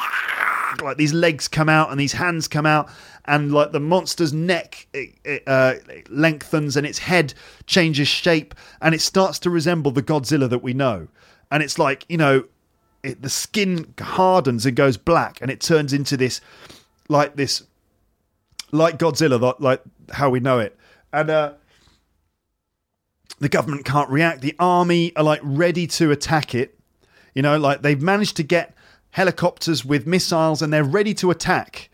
Like 0.83 0.99
these 0.99 1.15
legs 1.15 1.49
come 1.49 1.71
out 1.71 1.91
and 1.91 1.99
these 1.99 2.13
hands 2.13 2.49
come 2.49 2.67
out 2.67 2.91
and 3.25 3.51
like 3.51 3.73
the 3.73 3.81
monster's 3.81 4.35
neck 4.35 4.87
uh, 5.47 5.75
lengthens 6.11 6.77
and 6.77 6.87
its 6.87 6.99
head 6.99 7.33
changes 7.65 8.09
shape 8.09 8.55
and 8.83 8.95
it 8.95 9.01
starts 9.01 9.39
to 9.39 9.49
resemble 9.51 9.91
the 9.91 10.03
Godzilla 10.03 10.51
that 10.51 10.63
we 10.63 10.75
know. 10.75 11.09
And 11.51 11.63
it's 11.63 11.79
like 11.79 12.05
you 12.11 12.19
know 12.19 12.45
it, 13.03 13.23
the 13.23 13.31
skin 13.31 13.95
hardens 13.99 14.67
and 14.67 14.77
goes 14.77 14.99
black 14.99 15.41
and 15.41 15.51
it 15.51 15.63
turns 15.63 15.95
into 15.95 16.15
this 16.15 16.43
like 17.09 17.37
this 17.37 17.63
like 18.77 18.99
Godzilla, 18.99 19.59
like 19.59 19.83
how 20.13 20.31
we 20.31 20.41
know 20.41 20.59
it. 20.59 20.77
And 21.13 21.31
uh, 21.31 21.55
the 23.41 23.49
government 23.49 23.85
can't 23.85 24.11
react. 24.11 24.41
The 24.41 24.55
army 24.59 25.15
are 25.17 25.25
like 25.25 25.41
ready 25.43 25.87
to 25.89 26.11
attack 26.11 26.55
it. 26.55 26.79
You 27.35 27.43
know, 27.43 27.59
like 27.59 27.83
they've 27.83 28.01
managed 28.01 28.37
to 28.37 28.43
get 28.43 28.75
helicopters 29.11 29.85
with 29.85 30.07
missiles 30.07 30.63
and 30.63 30.73
they're 30.73 30.85
ready 30.85 31.15
to 31.15 31.31
attack. 31.31 31.91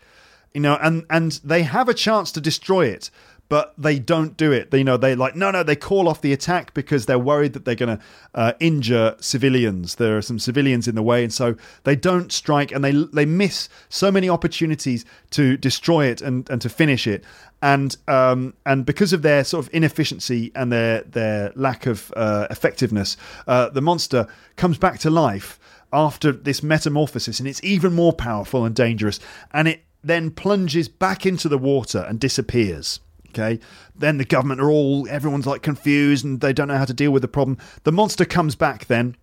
You 0.53 0.61
know, 0.61 0.77
and 0.81 1.05
and 1.09 1.31
they 1.43 1.63
have 1.63 1.89
a 1.89 1.93
chance 1.93 2.31
to 2.33 2.41
destroy 2.41 2.85
it 2.85 3.09
but 3.53 3.71
they 3.77 3.99
don't 3.99 4.35
do 4.35 4.51
it. 4.51 4.71
They, 4.71 4.79
you 4.79 4.83
know, 4.83 4.97
they 4.97 5.13
like 5.13 5.35
no, 5.35 5.51
no. 5.51 5.61
They 5.61 5.75
call 5.75 6.09
off 6.09 6.21
the 6.21 6.33
attack 6.33 6.73
because 6.73 7.05
they're 7.05 7.19
worried 7.19 7.53
that 7.53 7.65
they're 7.65 7.75
going 7.75 7.99
to 7.99 8.03
uh, 8.33 8.53
injure 8.59 9.15
civilians. 9.19 9.93
There 9.97 10.17
are 10.17 10.23
some 10.23 10.39
civilians 10.39 10.87
in 10.87 10.95
the 10.95 11.03
way, 11.03 11.23
and 11.23 11.31
so 11.31 11.55
they 11.83 11.95
don't 11.95 12.31
strike, 12.31 12.71
and 12.71 12.83
they 12.83 12.93
they 13.13 13.25
miss 13.27 13.69
so 13.89 14.11
many 14.11 14.27
opportunities 14.27 15.05
to 15.29 15.55
destroy 15.55 16.07
it 16.07 16.19
and 16.19 16.49
and 16.49 16.61
to 16.61 16.67
finish 16.67 17.05
it. 17.05 17.23
And 17.61 17.95
um, 18.07 18.55
and 18.65 18.87
because 18.87 19.13
of 19.13 19.21
their 19.21 19.43
sort 19.43 19.67
of 19.67 19.71
inefficiency 19.71 20.51
and 20.55 20.71
their 20.71 21.03
their 21.03 21.51
lack 21.55 21.85
of 21.85 22.11
uh, 22.15 22.47
effectiveness, 22.49 23.17
uh, 23.45 23.69
the 23.69 23.81
monster 23.81 24.25
comes 24.55 24.79
back 24.79 24.97
to 25.01 25.11
life 25.11 25.59
after 25.91 26.31
this 26.31 26.63
metamorphosis, 26.63 27.37
and 27.39 27.47
it's 27.47 27.63
even 27.63 27.93
more 27.93 28.13
powerful 28.13 28.65
and 28.65 28.73
dangerous. 28.73 29.19
And 29.51 29.67
it 29.67 29.83
then 30.03 30.31
plunges 30.31 30.87
back 30.87 31.27
into 31.27 31.47
the 31.47 31.59
water 31.59 32.03
and 32.09 32.19
disappears. 32.19 32.99
Okay. 33.33 33.59
Then 33.95 34.17
the 34.17 34.25
government 34.25 34.61
are 34.61 34.69
all, 34.69 35.07
everyone's 35.09 35.47
like 35.47 35.63
confused 35.63 36.23
and 36.23 36.39
they 36.39 36.53
don't 36.53 36.67
know 36.67 36.77
how 36.77 36.85
to 36.85 36.93
deal 36.93 37.11
with 37.11 37.23
the 37.23 37.27
problem. 37.27 37.57
The 37.83 37.91
monster 37.91 38.25
comes 38.25 38.55
back 38.55 38.85
then, 38.85 39.15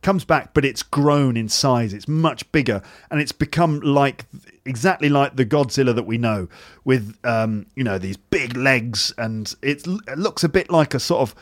comes 0.00 0.24
back, 0.24 0.54
but 0.54 0.64
it's 0.64 0.82
grown 0.82 1.36
in 1.36 1.48
size. 1.48 1.92
It's 1.92 2.08
much 2.08 2.50
bigger 2.52 2.80
and 3.10 3.20
it's 3.20 3.32
become 3.32 3.80
like 3.80 4.24
exactly 4.64 5.10
like 5.10 5.36
the 5.36 5.44
Godzilla 5.44 5.94
that 5.94 6.06
we 6.06 6.16
know 6.16 6.48
with, 6.84 7.18
um, 7.24 7.66
you 7.74 7.84
know, 7.84 7.98
these 7.98 8.16
big 8.16 8.56
legs. 8.56 9.12
And 9.18 9.54
it 9.60 9.86
looks 10.16 10.42
a 10.42 10.48
bit 10.48 10.70
like 10.70 10.94
a 10.94 11.00
sort 11.00 11.20
of 11.20 11.34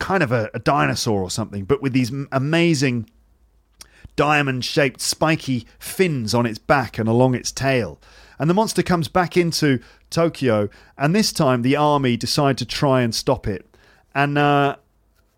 kind 0.00 0.22
of 0.22 0.32
a, 0.32 0.50
a 0.52 0.58
dinosaur 0.58 1.22
or 1.22 1.30
something, 1.30 1.64
but 1.64 1.80
with 1.80 1.92
these 1.92 2.12
amazing 2.32 3.08
diamond 4.16 4.64
shaped 4.64 5.00
spiky 5.00 5.66
fins 5.78 6.34
on 6.34 6.46
its 6.46 6.58
back 6.58 6.98
and 6.98 7.08
along 7.08 7.34
its 7.34 7.52
tail. 7.52 8.00
And 8.38 8.50
the 8.50 8.54
monster 8.54 8.82
comes 8.82 9.08
back 9.08 9.36
into 9.36 9.80
Tokyo, 10.10 10.68
and 10.98 11.14
this 11.14 11.32
time 11.32 11.62
the 11.62 11.76
army 11.76 12.16
decide 12.16 12.58
to 12.58 12.66
try 12.66 13.02
and 13.02 13.14
stop 13.14 13.46
it. 13.46 13.66
And 14.14 14.36
uh, 14.38 14.76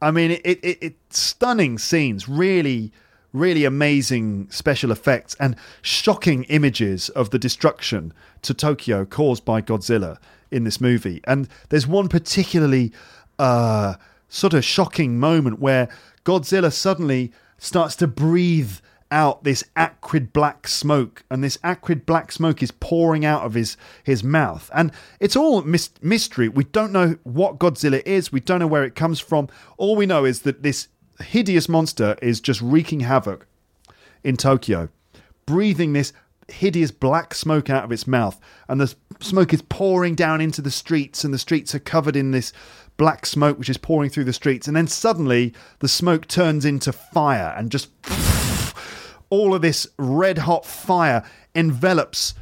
I 0.01 0.11
mean, 0.11 0.33
it, 0.33 0.41
it, 0.45 0.79
it 0.81 0.97
stunning 1.11 1.79
scenes, 1.79 2.29
really, 2.29 2.93
really 3.33 3.65
amazing 3.65 4.49
special 4.51 4.91
effects, 4.91 5.35
and 5.41 5.57
shocking 5.83 6.45
images 6.45 7.09
of 7.11 7.31
the 7.31 7.39
destruction 7.39 8.13
to 8.43 8.55
Tokyo 8.55 9.05
caused 9.05 9.45
by 9.45 9.63
Godzilla 9.63 10.19
in 10.51 10.65
this 10.65 10.81
movie. 10.81 11.21
And 11.25 11.49
there's 11.69 11.87
one 11.87 12.09
particularly 12.09 12.93
uh, 13.39 13.95
sort 14.29 14.55
of 14.55 14.65
shocking 14.65 15.19
moment 15.19 15.59
where 15.59 15.89
Godzilla 16.25 16.73
suddenly 16.73 17.33
starts 17.59 17.97
to 17.97 18.07
breathe 18.07 18.79
out 19.11 19.45
this 19.45 19.65
acrid 19.75 20.33
black 20.33 20.69
smoke 20.69 21.25
and 21.31 21.43
this 21.43 21.59
acrid 21.65 22.05
black 22.05 22.31
smoke 22.31 22.63
is 22.63 22.71
pouring 22.71 23.25
out 23.25 23.43
of 23.43 23.55
his 23.55 23.77
his 24.05 24.23
mouth. 24.23 24.71
And 24.75 24.93
it's 25.21 25.37
all 25.37 25.63
mis- 25.63 25.91
mystery. 26.03 26.49
We 26.49 26.65
don't 26.65 26.93
know 26.93 27.17
what 27.25 27.59
godzilla 27.59 28.03
is. 28.07 28.33
We 28.33 28.41
don't 28.41 28.61
know 28.61 28.67
where 28.67 28.85
it 28.85 28.95
comes 28.95 29.21
from. 29.21 29.49
All 29.77 29.97
we 29.97 30.07
know 30.07 30.25
is 30.25 30.43
that 30.43 30.63
this 30.63 30.89
hideous 31.21 31.69
monster 31.69 32.17
is 32.23 32.41
just 32.41 32.61
wreaking 32.61 33.01
havoc 33.01 33.47
in 34.23 34.37
tokyo 34.37 34.89
breathing 35.49 35.95
this 35.95 36.13
hideous 36.49 36.91
black 36.91 37.35
smoke 37.35 37.71
out 37.71 37.85
of 37.85 37.91
its 37.91 38.07
mouth. 38.07 38.39
And 38.69 38.79
the 38.79 38.95
smoke 39.19 39.55
is 39.55 39.63
pouring 39.63 40.15
down 40.15 40.43
into 40.43 40.61
the 40.61 40.71
streets 40.71 41.25
and 41.25 41.33
the 41.33 41.39
streets 41.39 41.75
are 41.75 41.79
covered 41.79 42.17
in 42.17 42.33
this 42.33 42.53
black 42.99 43.25
smoke 43.25 43.59
which 43.59 43.71
is 43.71 43.79
pouring 43.79 44.11
through 44.11 44.25
the 44.25 44.33
streets. 44.35 44.69
And 44.69 44.77
then 44.77 44.87
suddenly 44.87 45.55
the 45.79 45.89
smoke 45.89 46.29
turns 46.29 46.67
into 46.67 46.93
fire 46.93 47.55
and 47.57 47.71
just 47.71 47.89
all 49.31 49.55
of 49.55 49.63
this 49.63 49.87
red 49.99 50.39
hot 50.39 50.65
fire 50.65 51.23
envelops 51.55 52.35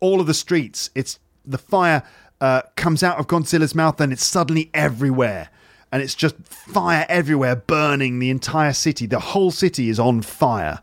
all 0.00 0.20
of 0.20 0.26
the 0.26 0.34
streets. 0.34 0.90
It's 0.94 1.18
the 1.44 1.58
fire 1.58 2.02
uh, 2.40 2.62
comes 2.76 3.02
out 3.02 3.18
of 3.18 3.26
Godzilla's 3.26 3.74
mouth 3.74 4.00
and 4.00 4.12
it's 4.12 4.24
suddenly 4.24 4.70
everywhere. 4.74 5.50
And 5.90 6.02
it's 6.02 6.14
just 6.14 6.36
fire 6.44 7.06
everywhere, 7.08 7.56
burning 7.56 8.18
the 8.18 8.30
entire 8.30 8.74
city. 8.74 9.06
The 9.06 9.20
whole 9.20 9.50
city 9.50 9.88
is 9.88 9.98
on 9.98 10.22
fire. 10.22 10.80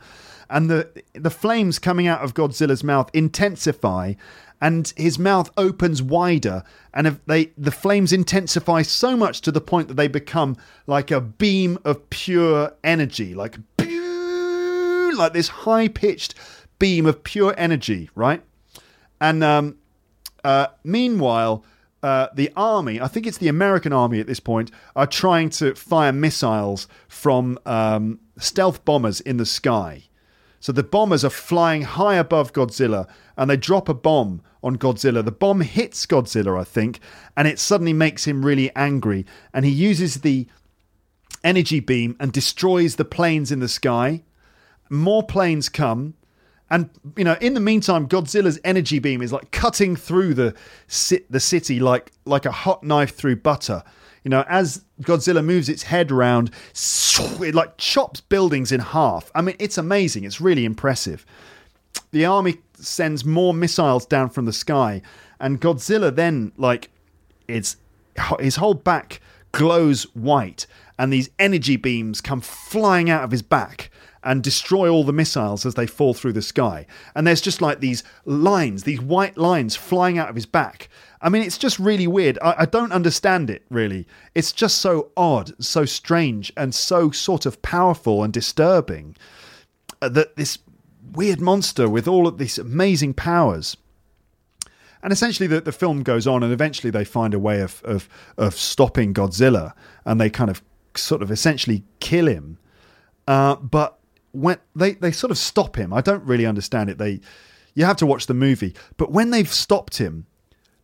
And 0.50 0.70
the 0.70 0.90
the 1.14 1.30
flames 1.30 1.80
coming 1.80 2.08
out 2.08 2.22
of 2.22 2.34
Godzilla's 2.34 2.84
mouth 2.84 3.10
intensify 3.14 4.14
and 4.62 4.94
his 4.96 5.20
mouth 5.20 5.52
opens 5.58 6.02
wider 6.02 6.64
and 6.94 7.20
they 7.28 7.52
the 7.58 7.72
flames 7.72 8.14
intensify 8.14 8.82
so 8.82 9.18
much 9.18 9.42
to 9.42 9.52
the 9.52 9.62
point 9.62 9.88
that 9.88 9.96
they 9.96 10.08
become 10.08 10.56
like 10.88 11.12
a 11.12 11.20
beam 11.20 11.78
of 11.84 12.10
pure 12.10 12.72
energy 12.84 13.34
like 13.34 13.58
like 15.16 15.34
this 15.34 15.48
high 15.48 15.88
pitched 15.88 16.36
beam 16.80 17.06
of 17.06 17.24
pure 17.24 17.54
energy, 17.58 18.10
right? 18.16 18.42
And 19.20 19.44
um, 19.44 19.78
uh, 20.44 20.68
meanwhile, 20.84 21.64
uh, 22.04 22.28
the 22.36 22.52
army, 22.56 23.02
I 23.02 23.08
think 23.08 23.26
it's 23.26 23.40
the 23.40 23.48
American 23.48 23.92
army 23.92 24.20
at 24.20 24.28
this 24.28 24.40
point, 24.40 24.70
are 24.96 25.08
trying 25.08 25.50
to 25.52 25.74
fire 25.74 26.12
missiles 26.12 26.88
from 27.08 27.58
um, 27.66 28.20
stealth 28.38 28.86
bombers 28.86 29.22
in 29.22 29.38
the 29.38 29.46
sky. 29.46 30.04
So 30.60 30.72
the 30.72 30.84
bombers 30.84 31.24
are 31.24 31.30
flying 31.30 31.84
high 31.84 32.16
above 32.16 32.54
Godzilla 32.54 33.08
and 33.38 33.50
they 33.50 33.58
drop 33.58 33.90
a 33.90 33.94
bomb 33.94 34.42
on 34.64 34.78
Godzilla. 34.78 35.24
The 35.24 35.32
bomb 35.32 35.62
hits 35.62 36.06
Godzilla, 36.06 36.60
I 36.60 36.64
think, 36.64 37.00
and 37.38 37.48
it 37.48 37.60
suddenly 37.60 37.94
makes 37.94 38.26
him 38.26 38.46
really 38.46 38.76
angry. 38.76 39.26
And 39.54 39.66
he 39.66 39.72
uses 39.72 40.22
the 40.22 40.48
energy 41.44 41.80
beam 41.80 42.16
and 42.20 42.32
destroys 42.32 42.96
the 42.96 43.06
planes 43.06 43.52
in 43.52 43.60
the 43.60 43.68
sky 43.68 44.24
more 44.90 45.24
planes 45.24 45.70
come. 45.70 46.16
And 46.70 46.90
you 47.16 47.24
know, 47.24 47.38
in 47.42 47.54
the 47.54 47.60
meantime, 47.60 48.08
Godzilla's 48.08 48.60
energy 48.64 49.00
beam 49.00 49.22
is 49.22 49.32
like 49.32 49.52
cutting 49.52 49.96
through 49.96 50.34
the 50.34 50.56
the 51.30 51.40
city 51.40 51.80
like 51.80 52.12
like 52.26 52.46
a 52.46 52.52
hot 52.52 52.84
knife 52.84 53.16
through 53.16 53.38
butter. 53.38 53.84
You 54.24 54.30
know, 54.30 54.44
as 54.50 54.84
Godzilla 55.02 55.46
moves 55.46 55.70
its 55.70 55.84
head 55.84 56.12
around, 56.12 56.50
it 56.74 57.54
like 57.54 57.78
chops 57.78 58.22
buildings 58.22 58.72
in 58.72 58.80
half. 58.80 59.32
I 59.36 59.42
mean, 59.42 59.56
it's 59.60 59.78
amazing. 59.78 60.24
It's 60.24 60.42
really 60.42 60.66
impressive. 60.66 61.26
The 62.12 62.26
army 62.26 62.58
sends 62.74 63.24
more 63.24 63.54
missiles 63.54 64.06
down 64.06 64.30
from 64.30 64.46
the 64.46 64.54
sky, 64.54 65.04
and 65.40 65.62
Godzilla 65.62 66.14
then 66.14 66.52
like 66.58 66.90
it's 67.48 67.78
his 68.40 68.56
whole 68.56 68.74
back 68.74 69.22
glows 69.52 70.04
white, 70.16 70.66
and 70.98 71.14
these 71.14 71.30
energy 71.38 71.76
beams 71.76 72.22
come 72.22 72.42
flying 72.42 73.12
out 73.12 73.24
of 73.24 73.30
his 73.30 73.44
back 73.44 73.92
and 74.26 74.44
destroy 74.44 74.90
all 74.90 75.04
the 75.04 75.14
missiles 75.14 75.66
as 75.66 75.76
they 75.76 75.86
fall 75.86 76.14
through 76.14 76.34
the 76.34 76.42
sky. 76.42 76.88
And 77.14 77.26
there's 77.26 77.42
just 77.42 77.62
like 77.62 77.80
these 77.80 78.04
lines, 78.26 78.84
these 78.84 79.00
white 79.00 79.38
lines 79.38 79.76
flying 79.76 80.18
out 80.18 80.30
of 80.30 80.36
his 80.36 80.48
back. 80.48 80.90
I 81.22 81.30
mean, 81.30 81.44
it's 81.44 81.60
just 81.60 81.80
really 81.80 82.08
weird. 82.08 82.38
I, 82.42 82.56
I, 82.60 82.66
don't 82.66 82.92
understand 82.92 83.50
it 83.50 83.64
really. 83.70 84.08
It's 84.34 84.52
just 84.52 84.80
so 84.80 85.12
odd, 85.16 85.54
so 85.64 85.86
strange, 85.86 86.52
and 86.58 86.74
so 86.74 87.12
sort 87.12 87.46
of 87.46 87.62
powerful 87.62 88.24
and 88.24 88.34
disturbing 88.34 89.16
uh, 90.02 90.10
that 90.10 90.36
this 90.36 90.58
weird 91.14 91.40
monster 91.40 91.88
with 91.88 92.08
all 92.08 92.28
of 92.28 92.38
these 92.38 92.58
amazing 92.58 93.14
powers. 93.14 93.78
And 95.04 95.14
essentially, 95.14 95.46
the, 95.46 95.62
the 95.62 95.72
film 95.72 96.02
goes 96.02 96.26
on, 96.26 96.42
and 96.42 96.52
eventually 96.52 96.90
they 96.90 97.06
find 97.06 97.36
a 97.36 97.40
way 97.40 97.62
of, 97.62 97.82
of, 97.84 98.10
of 98.38 98.56
stopping 98.56 99.14
Godzilla, 99.14 99.74
and 100.04 100.20
they 100.20 100.32
kind 100.32 100.50
of 100.50 100.64
sort 100.96 101.22
of 101.22 101.30
essentially 101.30 101.84
kill 102.00 102.28
him. 102.28 102.58
Uh, 103.28 103.56
but 103.56 104.00
when 104.36 104.58
they 104.76 104.94
they 104.94 105.12
sort 105.12 105.32
of 105.32 105.38
stop 105.38 105.78
him. 105.78 105.94
I 105.94 106.02
don't 106.02 106.24
really 106.24 106.46
understand 106.46 106.90
it. 106.90 106.98
They 106.98 107.22
you 107.74 107.86
have 107.86 107.98
to 107.98 108.06
watch 108.06 108.28
the 108.28 108.34
movie, 108.34 108.74
but 108.98 109.12
when 109.12 109.32
they've 109.32 109.52
stopped 109.52 109.98
him, 109.98 110.26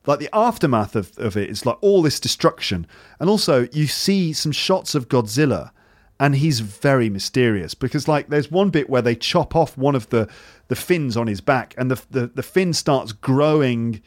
like 0.05 0.19
the 0.19 0.29
aftermath 0.33 0.95
of, 0.95 1.17
of 1.17 1.37
it 1.37 1.49
is 1.49 1.65
like 1.65 1.77
all 1.81 2.01
this 2.01 2.19
destruction, 2.19 2.87
and 3.19 3.29
also 3.29 3.67
you 3.71 3.87
see 3.87 4.33
some 4.33 4.51
shots 4.51 4.95
of 4.95 5.07
Godzilla, 5.07 5.71
and 6.19 6.35
he's 6.35 6.59
very 6.59 7.09
mysterious 7.09 7.73
because 7.73 8.07
like 8.07 8.29
there's 8.29 8.51
one 8.51 8.69
bit 8.69 8.89
where 8.89 9.01
they 9.01 9.15
chop 9.15 9.55
off 9.55 9.77
one 9.77 9.95
of 9.95 10.09
the 10.09 10.29
the 10.67 10.75
fins 10.75 11.15
on 11.15 11.27
his 11.27 11.41
back, 11.41 11.73
and 11.77 11.91
the 11.91 12.01
the, 12.09 12.27
the 12.27 12.43
fin 12.43 12.73
starts 12.73 13.11
growing 13.11 14.01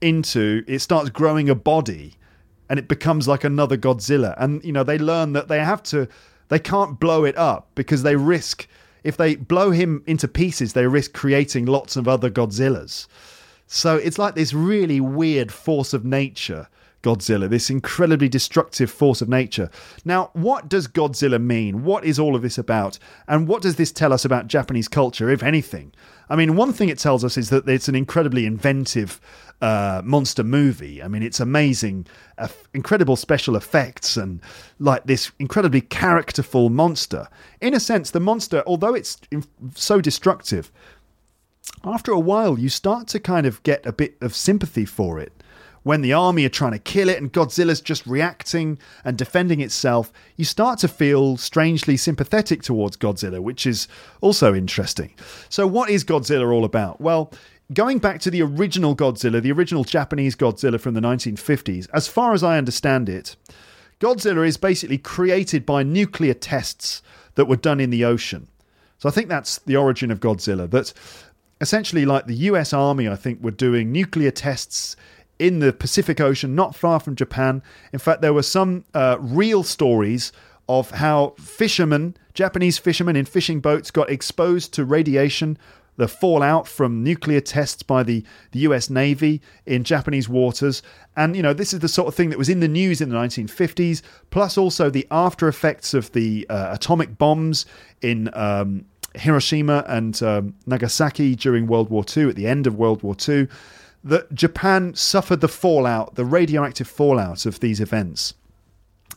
into 0.00 0.64
it 0.66 0.80
starts 0.80 1.10
growing 1.10 1.48
a 1.48 1.54
body 1.54 2.16
and 2.72 2.78
it 2.78 2.88
becomes 2.88 3.28
like 3.28 3.44
another 3.44 3.76
Godzilla. 3.76 4.34
And 4.38 4.64
you 4.64 4.72
know, 4.72 4.82
they 4.82 4.96
learn 4.96 5.34
that 5.34 5.48
they 5.48 5.58
have 5.58 5.82
to 5.84 6.08
they 6.52 6.58
can't 6.58 7.00
blow 7.00 7.24
it 7.24 7.36
up 7.36 7.70
because 7.74 8.02
they 8.02 8.14
risk 8.14 8.68
if 9.04 9.16
they 9.16 9.34
blow 9.34 9.70
him 9.70 10.02
into 10.06 10.28
pieces, 10.28 10.72
they 10.72 10.86
risk 10.86 11.12
creating 11.12 11.66
lots 11.66 11.96
of 11.96 12.06
other 12.06 12.30
Godzillas. 12.30 13.06
So 13.66 13.96
it's 13.96 14.18
like 14.18 14.34
this 14.34 14.52
really 14.52 15.00
weird 15.00 15.50
force 15.50 15.92
of 15.92 16.04
nature, 16.04 16.68
Godzilla, 17.02 17.48
this 17.48 17.70
incredibly 17.70 18.28
destructive 18.28 18.90
force 18.90 19.20
of 19.20 19.28
nature. 19.28 19.70
Now, 20.04 20.30
what 20.32 20.68
does 20.68 20.88
Godzilla 20.88 21.42
mean? 21.42 21.84
What 21.84 22.04
is 22.04 22.18
all 22.18 22.36
of 22.36 22.42
this 22.42 22.58
about? 22.58 22.98
And 23.26 23.48
what 23.48 23.62
does 23.62 23.76
this 23.76 23.92
tell 23.92 24.12
us 24.12 24.24
about 24.24 24.46
Japanese 24.46 24.88
culture, 24.88 25.28
if 25.28 25.42
anything? 25.42 25.92
I 26.28 26.36
mean, 26.36 26.56
one 26.56 26.72
thing 26.72 26.88
it 26.88 26.98
tells 26.98 27.24
us 27.24 27.36
is 27.36 27.50
that 27.50 27.68
it's 27.68 27.88
an 27.88 27.94
incredibly 27.94 28.46
inventive 28.46 29.20
uh, 29.60 30.02
monster 30.04 30.42
movie. 30.42 31.02
I 31.02 31.08
mean, 31.08 31.22
it's 31.22 31.40
amazing, 31.40 32.06
uh, 32.38 32.48
incredible 32.72 33.16
special 33.16 33.56
effects, 33.56 34.16
and 34.16 34.40
like 34.78 35.04
this 35.04 35.30
incredibly 35.38 35.80
characterful 35.80 36.70
monster. 36.70 37.28
In 37.60 37.74
a 37.74 37.80
sense, 37.80 38.10
the 38.10 38.20
monster, 38.20 38.62
although 38.66 38.94
it's 38.94 39.18
so 39.74 40.00
destructive, 40.00 40.72
after 41.84 42.12
a 42.12 42.18
while, 42.18 42.58
you 42.58 42.68
start 42.68 43.08
to 43.08 43.20
kind 43.20 43.46
of 43.46 43.62
get 43.62 43.84
a 43.86 43.92
bit 43.92 44.16
of 44.20 44.34
sympathy 44.34 44.84
for 44.84 45.20
it. 45.20 45.32
When 45.82 46.00
the 46.00 46.12
army 46.12 46.44
are 46.44 46.50
trying 46.50 46.72
to 46.72 46.78
kill 46.78 47.08
it 47.08 47.18
and 47.18 47.32
Godzilla's 47.32 47.80
just 47.80 48.06
reacting 48.06 48.78
and 49.04 49.18
defending 49.18 49.60
itself, 49.60 50.12
you 50.36 50.44
start 50.44 50.78
to 50.80 50.88
feel 50.88 51.36
strangely 51.36 51.96
sympathetic 51.96 52.62
towards 52.62 52.96
Godzilla, 52.96 53.40
which 53.40 53.66
is 53.66 53.88
also 54.20 54.54
interesting. 54.54 55.12
So, 55.48 55.66
what 55.66 55.90
is 55.90 56.04
Godzilla 56.04 56.52
all 56.52 56.64
about? 56.64 57.00
Well, 57.00 57.32
going 57.72 57.98
back 57.98 58.20
to 58.20 58.30
the 58.30 58.42
original 58.42 58.94
Godzilla, 58.94 59.42
the 59.42 59.52
original 59.52 59.84
Japanese 59.84 60.36
Godzilla 60.36 60.80
from 60.80 60.94
the 60.94 61.00
1950s, 61.00 61.88
as 61.92 62.06
far 62.06 62.32
as 62.32 62.42
I 62.42 62.58
understand 62.58 63.08
it, 63.08 63.36
Godzilla 64.00 64.46
is 64.46 64.56
basically 64.56 64.98
created 64.98 65.64
by 65.64 65.82
nuclear 65.82 66.34
tests 66.34 67.02
that 67.34 67.46
were 67.46 67.56
done 67.56 67.80
in 67.80 67.90
the 67.90 68.04
ocean. 68.04 68.48
So 68.98 69.08
I 69.08 69.12
think 69.12 69.28
that's 69.28 69.58
the 69.60 69.76
origin 69.76 70.10
of 70.10 70.20
Godzilla. 70.20 70.70
That 70.70 70.92
essentially, 71.60 72.04
like 72.04 72.26
the 72.26 72.34
US 72.34 72.72
Army, 72.72 73.08
I 73.08 73.16
think, 73.16 73.42
were 73.42 73.50
doing 73.50 73.90
nuclear 73.90 74.30
tests 74.30 74.96
in 75.42 75.58
the 75.58 75.72
Pacific 75.72 76.20
Ocean, 76.20 76.54
not 76.54 76.72
far 76.74 77.00
from 77.00 77.16
Japan. 77.16 77.62
In 77.92 77.98
fact, 77.98 78.22
there 78.22 78.32
were 78.32 78.44
some 78.44 78.84
uh, 78.94 79.16
real 79.18 79.64
stories 79.64 80.30
of 80.68 80.92
how 80.92 81.34
fishermen, 81.36 82.16
Japanese 82.32 82.78
fishermen 82.78 83.16
in 83.16 83.24
fishing 83.24 83.58
boats, 83.58 83.90
got 83.90 84.08
exposed 84.08 84.72
to 84.74 84.84
radiation 84.84 85.58
the 85.96 86.06
fallout 86.06 86.68
from 86.68 87.02
nuclear 87.02 87.40
tests 87.40 87.82
by 87.82 88.04
the, 88.04 88.24
the 88.52 88.60
US 88.60 88.88
Navy 88.88 89.42
in 89.66 89.82
Japanese 89.82 90.28
waters. 90.28 90.80
And, 91.16 91.34
you 91.34 91.42
know, 91.42 91.52
this 91.52 91.74
is 91.74 91.80
the 91.80 91.88
sort 91.88 92.06
of 92.06 92.14
thing 92.14 92.30
that 92.30 92.38
was 92.38 92.48
in 92.48 92.60
the 92.60 92.68
news 92.68 93.00
in 93.00 93.10
the 93.10 93.16
1950s, 93.16 94.00
plus 94.30 94.56
also 94.56 94.90
the 94.90 95.06
after 95.10 95.48
effects 95.48 95.92
of 95.92 96.12
the 96.12 96.46
uh, 96.48 96.68
atomic 96.70 97.18
bombs 97.18 97.66
in 98.00 98.30
um, 98.32 98.84
Hiroshima 99.16 99.84
and 99.88 100.22
um, 100.22 100.54
Nagasaki 100.66 101.34
during 101.34 101.66
World 101.66 101.90
War 101.90 102.04
II, 102.16 102.28
at 102.28 102.36
the 102.36 102.46
end 102.46 102.68
of 102.68 102.76
World 102.76 103.02
War 103.02 103.16
II. 103.28 103.48
That 104.04 104.34
Japan 104.34 104.94
suffered 104.94 105.40
the 105.40 105.48
fallout, 105.48 106.16
the 106.16 106.24
radioactive 106.24 106.88
fallout 106.88 107.46
of 107.46 107.60
these 107.60 107.80
events. 107.80 108.34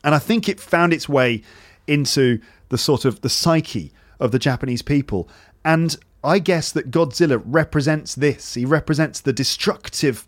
And 0.03 0.13
I 0.13 0.19
think 0.19 0.47
it 0.47 0.59
found 0.59 0.93
its 0.93 1.09
way 1.09 1.41
into 1.87 2.39
the 2.69 2.77
sort 2.77 3.05
of 3.05 3.21
the 3.21 3.29
psyche 3.29 3.91
of 4.19 4.31
the 4.31 4.39
Japanese 4.39 4.81
people. 4.81 5.27
And 5.63 5.95
I 6.23 6.39
guess 6.39 6.71
that 6.71 6.91
Godzilla 6.91 7.41
represents 7.45 8.15
this. 8.15 8.53
He 8.53 8.65
represents 8.65 9.21
the 9.21 9.33
destructive, 9.33 10.25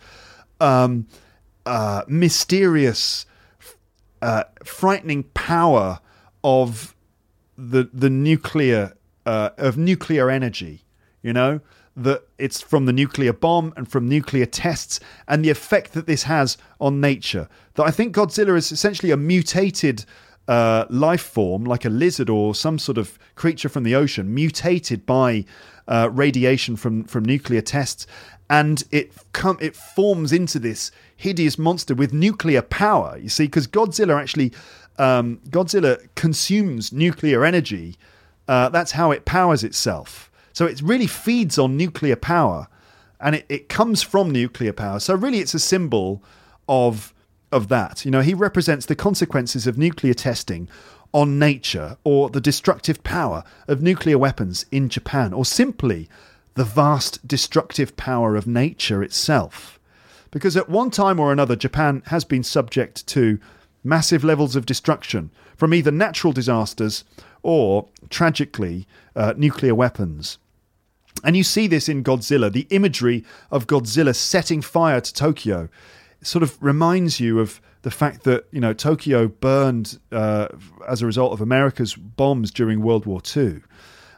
um, 0.59 1.07
uh, 1.65 2.03
mysterious, 2.07 3.25
uh, 4.21 4.43
frightening 4.63 5.23
power 5.23 5.99
of 6.43 6.95
the 7.57 7.89
the 7.91 8.09
nuclear 8.09 8.93
uh, 9.25 9.49
of 9.57 9.77
nuclear 9.77 10.29
energy. 10.29 10.83
You 11.21 11.33
know 11.33 11.61
that 11.97 12.23
it's 12.37 12.61
from 12.61 12.85
the 12.85 12.93
nuclear 12.93 13.33
bomb 13.33 13.73
and 13.75 13.89
from 13.89 14.07
nuclear 14.07 14.45
tests 14.45 14.99
and 15.27 15.43
the 15.43 15.49
effect 15.49 15.93
that 15.93 16.05
this 16.05 16.23
has 16.23 16.57
on 16.79 17.01
nature. 17.01 17.49
That 17.73 17.83
I 17.83 17.91
think 17.91 18.15
Godzilla 18.15 18.55
is 18.55 18.71
essentially 18.71 19.11
a 19.11 19.17
mutated 19.17 20.05
uh, 20.47 20.85
life 20.89 21.23
form, 21.23 21.65
like 21.65 21.85
a 21.85 21.89
lizard 21.89 22.29
or 22.29 22.55
some 22.55 22.79
sort 22.79 22.97
of 22.97 23.17
creature 23.35 23.67
from 23.67 23.83
the 23.83 23.95
ocean, 23.95 24.33
mutated 24.33 25.05
by 25.05 25.43
uh, 25.87 26.09
radiation 26.11 26.75
from 26.75 27.03
from 27.03 27.25
nuclear 27.25 27.61
tests, 27.61 28.05
and 28.49 28.83
it 28.91 29.11
come 29.33 29.57
it 29.59 29.75
forms 29.75 30.31
into 30.31 30.59
this 30.59 30.91
hideous 31.15 31.57
monster 31.57 31.95
with 31.95 32.13
nuclear 32.13 32.61
power. 32.61 33.17
You 33.17 33.29
see, 33.29 33.45
because 33.45 33.67
Godzilla 33.67 34.21
actually 34.21 34.53
um, 34.99 35.39
Godzilla 35.49 35.99
consumes 36.15 36.93
nuclear 36.93 37.43
energy. 37.43 37.97
Uh, 38.47 38.69
that's 38.69 38.91
how 38.91 39.11
it 39.11 39.25
powers 39.25 39.63
itself. 39.63 40.31
So 40.57 40.65
it 40.65 40.81
really 40.81 41.05
feeds 41.05 41.59
on 41.59 41.77
nuclear 41.77 42.15
power, 42.15 42.67
and 43.19 43.35
it, 43.35 43.45
it 43.47 43.69
comes 43.69 44.01
from 44.01 44.31
nuclear 44.31 44.73
power. 44.73 44.99
So 44.99 45.13
really, 45.13 45.37
it's 45.37 45.53
a 45.53 45.59
symbol 45.59 46.23
of 46.67 47.13
of 47.51 47.67
that. 47.67 48.03
You 48.05 48.09
know, 48.09 48.21
he 48.21 48.33
represents 48.33 48.87
the 48.87 48.95
consequences 48.95 49.67
of 49.67 49.77
nuclear 49.77 50.15
testing 50.15 50.67
on 51.13 51.37
nature 51.37 51.97
or 52.03 52.31
the 52.31 52.41
destructive 52.41 53.03
power 53.03 53.43
of 53.67 53.83
nuclear 53.83 54.17
weapons 54.17 54.65
in 54.71 54.89
Japan, 54.89 55.31
or 55.31 55.45
simply 55.45 56.09
the 56.55 56.65
vast 56.65 57.27
destructive 57.27 57.95
power 57.95 58.35
of 58.35 58.47
nature 58.47 59.03
itself. 59.03 59.79
Because 60.31 60.57
at 60.57 60.67
one 60.69 60.89
time 60.89 61.19
or 61.19 61.31
another, 61.31 61.55
Japan 61.55 62.01
has 62.07 62.25
been 62.25 62.41
subject 62.41 63.05
to 63.09 63.37
massive 63.83 64.23
levels 64.23 64.55
of 64.55 64.65
destruction 64.65 65.29
from 65.55 65.71
either 65.71 65.91
natural 65.91 66.33
disasters 66.33 67.03
or, 67.43 67.89
tragically, 68.09 68.87
uh, 69.15 69.35
nuclear 69.37 69.75
weapons. 69.75 70.39
And 71.23 71.35
you 71.35 71.43
see 71.43 71.67
this 71.67 71.89
in 71.89 72.03
Godzilla. 72.03 72.51
The 72.51 72.67
imagery 72.69 73.23
of 73.51 73.67
Godzilla 73.67 74.15
setting 74.15 74.61
fire 74.61 75.01
to 75.01 75.13
Tokyo 75.13 75.69
sort 76.21 76.43
of 76.43 76.57
reminds 76.61 77.19
you 77.19 77.39
of 77.39 77.61
the 77.83 77.91
fact 77.91 78.23
that 78.23 78.45
you 78.51 78.59
know 78.59 78.73
Tokyo 78.73 79.27
burned 79.27 79.99
uh, 80.11 80.47
as 80.87 81.01
a 81.01 81.05
result 81.05 81.31
of 81.31 81.41
America's 81.41 81.95
bombs 81.95 82.51
during 82.51 82.81
World 82.81 83.05
War 83.05 83.21
II. 83.35 83.61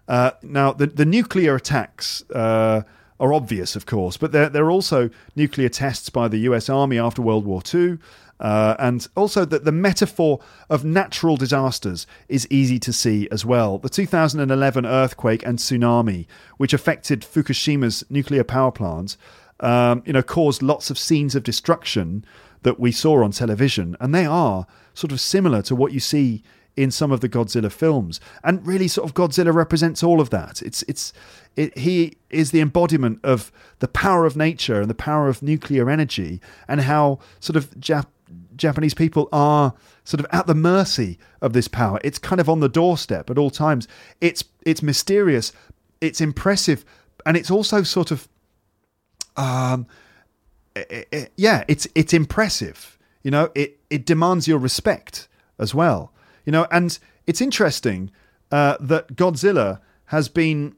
Uh, 0.07 0.31
now, 0.41 0.73
the 0.73 0.87
the 0.87 1.05
nuclear 1.05 1.55
attacks 1.55 2.23
uh, 2.31 2.81
are 3.19 3.33
obvious, 3.33 3.75
of 3.75 3.85
course, 3.85 4.17
but 4.17 4.31
there 4.31 4.49
there 4.49 4.65
are 4.65 4.71
also 4.71 5.09
nuclear 5.35 5.69
tests 5.69 6.09
by 6.09 6.27
the 6.27 6.39
U.S. 6.39 6.69
Army 6.69 6.97
after 6.97 7.21
World 7.21 7.45
War 7.45 7.61
II. 7.73 7.99
Uh, 8.39 8.75
and 8.79 9.07
also 9.15 9.43
that 9.45 9.65
the 9.65 9.71
metaphor 9.71 10.39
of 10.69 10.85
natural 10.85 11.35
disasters 11.35 12.07
is 12.29 12.47
easy 12.49 12.79
to 12.79 12.93
see 12.93 13.27
as 13.31 13.45
well. 13.45 13.77
The 13.77 13.89
2011 13.89 14.85
earthquake 14.85 15.45
and 15.45 15.59
tsunami, 15.59 16.25
which 16.57 16.73
affected 16.73 17.21
Fukushima's 17.21 18.03
nuclear 18.09 18.43
power 18.43 18.71
plant, 18.71 19.17
um, 19.59 20.03
you 20.05 20.13
know, 20.13 20.23
caused 20.23 20.61
lots 20.61 20.89
of 20.89 20.97
scenes 20.97 21.35
of 21.35 21.43
destruction 21.43 22.23
that 22.63 22.79
we 22.79 22.91
saw 22.91 23.23
on 23.23 23.31
television, 23.31 23.95
and 23.99 24.13
they 24.13 24.25
are 24.25 24.67
sort 24.93 25.11
of 25.11 25.19
similar 25.19 25.61
to 25.63 25.75
what 25.75 25.91
you 25.91 25.99
see 25.99 26.43
in 26.75 26.91
some 26.91 27.11
of 27.11 27.19
the 27.19 27.27
Godzilla 27.27 27.71
films. 27.71 28.21
And 28.43 28.65
really, 28.65 28.87
sort 28.87 29.09
of 29.09 29.13
Godzilla 29.13 29.53
represents 29.53 30.01
all 30.03 30.21
of 30.21 30.29
that. 30.29 30.61
It's 30.61 30.81
it's 30.83 31.11
it, 31.55 31.77
he 31.77 32.17
is 32.29 32.51
the 32.51 32.61
embodiment 32.61 33.19
of 33.23 33.51
the 33.79 33.87
power 33.87 34.25
of 34.25 34.37
nature 34.37 34.81
and 34.81 34.89
the 34.89 34.95
power 34.95 35.27
of 35.27 35.41
nuclear 35.41 35.89
energy, 35.89 36.39
and 36.67 36.81
how 36.81 37.19
sort 37.39 37.57
of 37.57 37.69
Jap- 37.71 38.07
Japanese 38.59 38.93
people 38.93 39.27
are 39.31 39.73
sort 40.03 40.19
of 40.19 40.27
at 40.31 40.47
the 40.47 40.55
mercy 40.55 41.17
of 41.41 41.53
this 41.53 41.67
power. 41.67 41.99
It's 42.03 42.19
kind 42.19 42.39
of 42.39 42.49
on 42.49 42.59
the 42.59 42.69
doorstep 42.69 43.29
at 43.29 43.37
all 43.37 43.49
times. 43.49 43.87
It's 44.21 44.43
it's 44.65 44.83
mysterious, 44.83 45.51
it's 46.01 46.21
impressive, 46.21 46.85
and 47.25 47.35
it's 47.35 47.49
also 47.49 47.83
sort 47.83 48.11
of 48.11 48.27
um, 49.35 49.87
it, 50.75 51.07
it, 51.11 51.31
yeah, 51.35 51.63
it's 51.67 51.87
it's 51.95 52.13
impressive. 52.13 52.97
You 53.23 53.31
know, 53.31 53.51
it 53.55 53.79
it 53.89 54.05
demands 54.05 54.47
your 54.47 54.59
respect 54.59 55.27
as 55.57 55.73
well. 55.73 56.13
You 56.45 56.51
know, 56.51 56.67
and 56.71 56.97
it's 57.27 57.41
interesting 57.41 58.11
uh, 58.51 58.77
that 58.79 59.15
Godzilla 59.15 59.79
has 60.05 60.29
been 60.29 60.75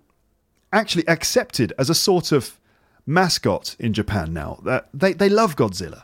actually 0.74 1.08
accepted 1.08 1.74
as 1.78 1.90
a 1.90 1.96
sort 1.96 2.32
of 2.32 2.60
mascot 3.06 3.76
in 3.80 3.94
Japan 3.94 4.34
now. 4.34 4.60
That 4.64 4.90
they 4.94 5.14
they 5.14 5.30
love 5.30 5.56
Godzilla. 5.56 6.04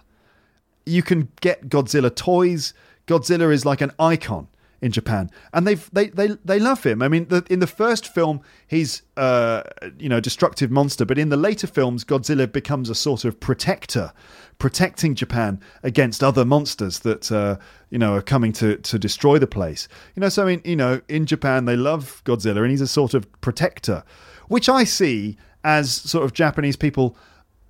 You 0.88 1.04
can 1.04 1.30
get 1.42 1.70
Godzilla 1.70 2.14
toys. 2.14 2.74
Godzilla 3.08 3.52
is 3.54 3.66
like 3.66 3.82
an 3.82 3.92
icon 4.00 4.48
in 4.82 4.92
Japan, 4.92 5.32
and 5.54 5.66
they 5.66 5.76
they 5.76 6.08
they 6.10 6.28
they 6.46 6.60
love 6.60 6.84
him. 6.84 7.02
I 7.02 7.08
mean, 7.08 7.28
the, 7.30 7.44
in 7.50 7.60
the 7.60 7.68
first 7.68 8.14
film, 8.14 8.42
he's 8.68 9.02
uh, 9.16 9.64
you 9.98 10.08
know 10.08 10.20
destructive 10.20 10.70
monster, 10.70 11.06
but 11.06 11.18
in 11.18 11.30
the 11.30 11.38
later 11.38 11.68
films, 11.68 12.04
Godzilla 12.04 12.52
becomes 12.52 12.90
a 12.90 12.96
sort 12.96 13.26
of 13.26 13.40
protector, 13.40 14.14
protecting 14.60 15.16
Japan 15.16 15.60
against 15.82 16.24
other 16.24 16.46
monsters 16.46 17.00
that 17.00 17.32
uh, 17.32 17.58
you 17.90 17.98
know 17.98 18.16
are 18.16 18.22
coming 18.22 18.54
to 18.54 18.78
to 18.78 19.00
destroy 19.00 19.40
the 19.40 19.48
place. 19.48 19.88
You 20.16 20.22
know, 20.22 20.30
so 20.30 20.44
I 20.44 20.46
mean, 20.46 20.62
you 20.64 20.76
know, 20.76 21.02
in 21.08 21.26
Japan 21.26 21.66
they 21.66 21.76
love 21.76 22.22
Godzilla, 22.26 22.62
and 22.62 22.70
he's 22.70 22.82
a 22.82 22.88
sort 22.88 23.14
of 23.14 23.30
protector, 23.42 24.04
which 24.48 24.70
I 24.70 24.84
see 24.84 25.38
as 25.64 25.92
sort 25.92 26.24
of 26.24 26.34
Japanese 26.34 26.76
people 26.76 27.18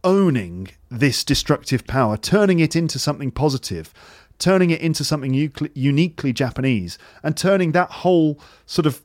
owning 0.07 0.69
this 0.89 1.23
destructive 1.25 1.85
power, 1.85 2.15
turning 2.15 2.59
it 2.59 2.75
into 2.75 2.97
something 2.97 3.29
positive 3.29 3.93
turning 4.39 4.69
it 4.69 4.81
into 4.81 5.03
something 5.03 5.33
uniquely 5.73 6.33
Japanese 6.33 6.97
and 7.23 7.35
turning 7.35 7.71
that 7.71 7.89
whole 7.89 8.39
sort 8.65 8.85
of 8.85 9.01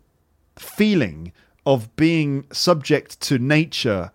feeling 0.56 1.32
of 1.64 1.94
being 1.96 2.44
subject 2.52 3.20
to 3.20 3.38
nature 3.38 4.10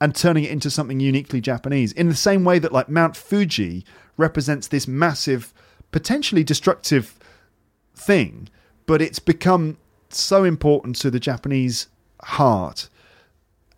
and 0.00 0.14
turning 0.14 0.44
it 0.44 0.50
into 0.50 0.70
something 0.70 1.00
uniquely 1.00 1.40
Japanese. 1.40 1.92
In 1.92 2.08
the 2.08 2.14
same 2.14 2.44
way 2.44 2.58
that 2.60 2.72
like 2.72 2.88
Mount 2.88 3.16
Fuji 3.16 3.84
represents 4.16 4.68
this 4.68 4.86
massive 4.86 5.52
potentially 5.90 6.44
destructive 6.44 7.18
thing 7.94 8.48
but 8.86 9.02
it's 9.02 9.18
become 9.18 9.76
so 10.08 10.44
important 10.44 10.96
to 10.96 11.10
the 11.10 11.20
Japanese 11.20 11.88
heart 12.22 12.88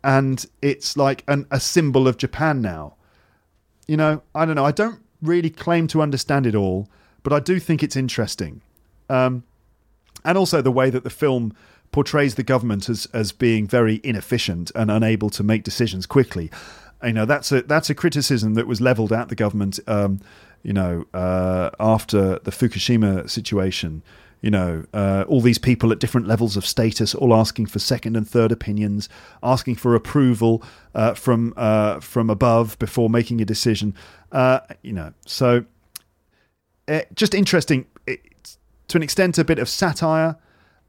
and 0.03 0.45
it's 0.61 0.97
like 0.97 1.23
an, 1.27 1.45
a 1.51 1.59
symbol 1.59 2.07
of 2.07 2.17
Japan 2.17 2.61
now 2.61 2.95
you 3.87 3.97
know 3.97 4.21
I 4.33 4.45
don't 4.45 4.55
know 4.55 4.65
I 4.65 4.71
don't 4.71 5.01
really 5.21 5.49
claim 5.49 5.87
to 5.87 6.01
understand 6.01 6.47
it 6.47 6.55
all, 6.55 6.89
but 7.23 7.33
I 7.33 7.39
do 7.39 7.59
think 7.59 7.83
it's 7.83 7.95
interesting. 7.95 8.61
Um, 9.09 9.43
and 10.25 10.37
also 10.37 10.61
the 10.61 10.71
way 10.71 10.89
that 10.89 11.03
the 11.03 11.09
film 11.09 11.53
portrays 11.91 12.35
the 12.35 12.43
government 12.43 12.87
as 12.89 13.07
as 13.13 13.31
being 13.31 13.67
very 13.67 13.99
inefficient 14.03 14.71
and 14.75 14.89
unable 14.89 15.29
to 15.31 15.43
make 15.43 15.63
decisions 15.63 16.05
quickly. 16.05 16.49
You 17.03 17.13
know 17.13 17.25
that's 17.25 17.51
a 17.51 17.63
that's 17.63 17.89
a 17.89 17.95
criticism 17.95 18.53
that 18.53 18.67
was 18.67 18.79
leveled 18.79 19.11
at 19.11 19.29
the 19.29 19.35
government. 19.35 19.79
Um, 19.87 20.19
you 20.63 20.73
know 20.73 21.05
uh, 21.13 21.71
after 21.79 22.39
the 22.39 22.51
Fukushima 22.51 23.29
situation. 23.29 24.03
You 24.41 24.49
know, 24.49 24.85
uh, 24.91 25.23
all 25.27 25.39
these 25.39 25.59
people 25.59 25.91
at 25.91 25.99
different 25.99 26.27
levels 26.27 26.57
of 26.57 26.65
status, 26.65 27.13
all 27.13 27.33
asking 27.33 27.67
for 27.67 27.77
second 27.77 28.17
and 28.17 28.27
third 28.27 28.51
opinions, 28.51 29.07
asking 29.43 29.75
for 29.75 29.93
approval 29.93 30.63
uh, 30.95 31.13
from 31.13 31.53
uh, 31.57 31.99
from 31.99 32.29
above 32.29 32.77
before 32.79 33.09
making 33.09 33.39
a 33.39 33.45
decision. 33.45 33.93
Uh, 34.31 34.61
you 34.81 34.93
know, 34.93 35.13
so 35.27 35.65
uh, 36.87 37.01
just 37.13 37.35
interesting 37.35 37.85
to 38.87 38.97
an 38.97 39.03
extent, 39.03 39.37
a 39.37 39.43
bit 39.43 39.59
of 39.59 39.69
satire. 39.69 40.37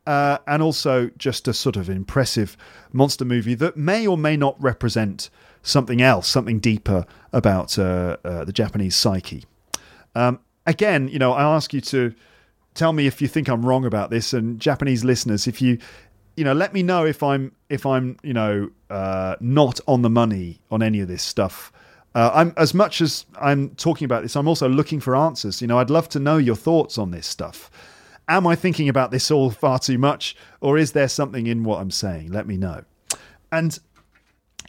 Uh, 0.05 0.39
and 0.49 0.65
also 0.65 1.11
just 1.17 1.47
a 1.47 1.55
sort 1.55 1.77
of 1.77 1.89
impressive 1.89 2.57
monster 2.93 3.25
movie 3.25 3.55
that 3.55 3.77
may 3.77 4.05
or 4.05 4.19
may 4.19 4.37
not 4.37 4.61
represent 4.61 5.31
something 5.63 6.03
else, 6.03 6.27
something 6.27 6.59
deeper 6.59 7.07
about 7.33 7.79
uh, 7.79 8.17
the 8.25 8.51
Japanese 8.53 8.97
psyche. 8.97 9.45
Um, 10.17 10.41
again, 10.67 11.07
you 11.07 11.21
know, 11.21 11.33
I 11.33 11.43
ask 11.43 11.73
you 11.73 11.81
to 11.83 12.13
tell 12.75 12.93
me 12.93 13.07
if 13.07 13.21
you 13.21 13.29
think 13.29 13.49
I'm 13.49 13.65
wrong 13.65 13.85
about 13.85 14.11
this, 14.11 14.33
and 14.33 14.61
Japanese 14.61 15.05
listeners, 15.05 15.47
if 15.47 15.61
you, 15.61 15.79
you 16.37 16.45
know, 16.45 16.53
let 16.53 16.73
me 16.73 16.83
know 16.83 17.05
if 17.05 17.23
I'm 17.23 17.53
if 17.69 17.87
I'm 17.87 18.17
you 18.23 18.33
know 18.33 18.71
uh, 18.91 19.37
not 19.41 19.81
on 19.87 20.03
the 20.03 20.11
money 20.11 20.61
on 20.71 20.83
any 20.83 21.01
of 21.01 21.09
this 21.09 21.23
stuff. 21.23 21.73
Uh, 22.15 22.31
I'm 22.35 22.53
as 22.59 22.75
much 22.75 23.01
as 23.01 23.25
I'm 23.41 23.71
talking 23.71 24.05
about 24.05 24.23
this, 24.23 24.37
I'm 24.37 24.47
also 24.47 24.69
looking 24.69 25.01
for 25.01 25.17
answers. 25.17 25.63
You 25.63 25.69
know, 25.69 25.79
I'd 25.79 25.91
love 25.91 26.09
to 26.11 26.19
know 26.19 26.37
your 26.37 26.57
thoughts 26.57 26.99
on 26.99 27.11
this 27.11 27.27
stuff. 27.27 27.71
Am 28.29 28.47
I 28.47 28.55
thinking 28.55 28.89
about 28.89 29.11
this 29.11 29.31
all 29.31 29.51
far 29.51 29.79
too 29.79 29.99
much, 29.99 30.37
or 30.61 30.79
is 30.79 30.93
there 30.93 31.09
something 31.09 31.47
in 31.47 31.65
what 31.65 31.81
I'm 31.81 31.91
saying? 31.91 32.31
Let 32.31 32.47
me 32.47 32.57
know. 32.57 32.85
And 33.51 33.79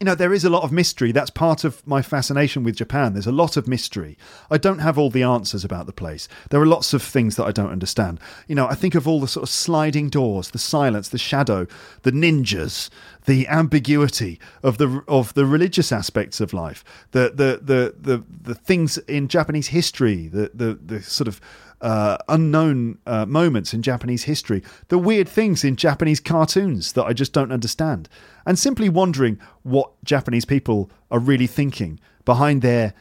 you 0.03 0.05
know, 0.05 0.15
there 0.15 0.33
is 0.33 0.43
a 0.43 0.49
lot 0.49 0.63
of 0.63 0.71
mystery. 0.73 1.13
That's 1.13 1.29
part 1.29 1.63
of 1.63 1.87
my 1.87 2.01
fascination 2.01 2.65
with 2.65 2.75
Japan. 2.75 3.13
There's 3.13 3.25
a 3.25 3.31
lot 3.31 3.55
of 3.55 3.69
mystery. 3.69 4.17
I 4.51 4.57
don't 4.57 4.79
have 4.79 4.97
all 4.97 5.09
the 5.09 5.23
answers 5.23 5.63
about 5.63 5.85
the 5.85 5.93
place. 5.93 6.27
There 6.49 6.59
are 6.59 6.65
lots 6.65 6.93
of 6.93 7.01
things 7.01 7.37
that 7.37 7.45
I 7.45 7.53
don't 7.53 7.71
understand. 7.71 8.19
You 8.49 8.55
know, 8.55 8.67
I 8.67 8.75
think 8.75 8.95
of 8.95 9.07
all 9.07 9.21
the 9.21 9.29
sort 9.29 9.43
of 9.43 9.49
sliding 9.49 10.09
doors, 10.09 10.49
the 10.49 10.59
silence, 10.59 11.07
the 11.07 11.17
shadow, 11.17 11.67
the 12.01 12.11
ninjas, 12.11 12.89
the 13.27 13.47
ambiguity 13.47 14.41
of 14.61 14.77
the 14.77 15.05
of 15.07 15.35
the 15.35 15.45
religious 15.45 15.93
aspects 15.93 16.41
of 16.41 16.51
life, 16.51 16.83
the 17.11 17.31
the 17.33 17.61
the 17.63 17.95
the, 17.97 18.23
the 18.41 18.55
things 18.55 18.97
in 18.97 19.29
Japanese 19.29 19.67
history, 19.67 20.27
the 20.27 20.51
the 20.53 20.77
the 20.85 21.01
sort 21.01 21.29
of 21.29 21.39
uh, 21.83 22.17
unknown 22.29 22.97
uh, 23.05 23.25
moments 23.25 23.73
in 23.73 23.81
Japanese 23.81 24.23
history, 24.23 24.63
the 24.87 24.97
weird 24.97 25.27
things 25.27 25.63
in 25.63 25.75
Japanese 25.75 26.21
cartoons 26.21 26.93
that 26.93 27.03
I 27.03 27.13
just 27.13 27.33
don't 27.33 27.51
understand, 27.51 28.07
and 28.45 28.57
simply 28.57 28.89
wondering 28.89 29.37
what 29.63 29.91
Japanese 30.03 30.45
people 30.45 30.89
are 31.11 31.19
really 31.19 31.45
thinking 31.45 31.99
behind 32.25 32.61
their 32.61 32.93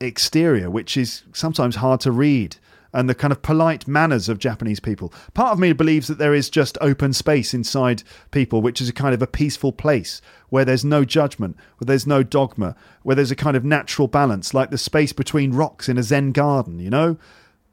exterior, 0.00 0.68
which 0.68 0.96
is 0.96 1.22
sometimes 1.32 1.76
hard 1.76 2.00
to 2.00 2.10
read, 2.10 2.56
and 2.92 3.08
the 3.08 3.14
kind 3.14 3.30
of 3.30 3.42
polite 3.42 3.86
manners 3.86 4.28
of 4.28 4.38
Japanese 4.38 4.80
people. 4.80 5.12
Part 5.32 5.52
of 5.52 5.58
me 5.60 5.72
believes 5.72 6.08
that 6.08 6.18
there 6.18 6.34
is 6.34 6.50
just 6.50 6.76
open 6.80 7.12
space 7.12 7.54
inside 7.54 8.02
people, 8.32 8.60
which 8.60 8.80
is 8.80 8.88
a 8.88 8.92
kind 8.92 9.14
of 9.14 9.22
a 9.22 9.26
peaceful 9.26 9.70
place 9.70 10.20
where 10.48 10.64
there's 10.64 10.84
no 10.84 11.04
judgment, 11.04 11.56
where 11.78 11.86
there's 11.86 12.06
no 12.06 12.24
dogma, 12.24 12.74
where 13.02 13.14
there's 13.14 13.30
a 13.30 13.36
kind 13.36 13.56
of 13.56 13.64
natural 13.64 14.08
balance, 14.08 14.52
like 14.52 14.70
the 14.70 14.78
space 14.78 15.12
between 15.12 15.52
rocks 15.52 15.88
in 15.88 15.96
a 15.96 16.02
Zen 16.02 16.32
garden, 16.32 16.80
you 16.80 16.90
know? 16.90 17.18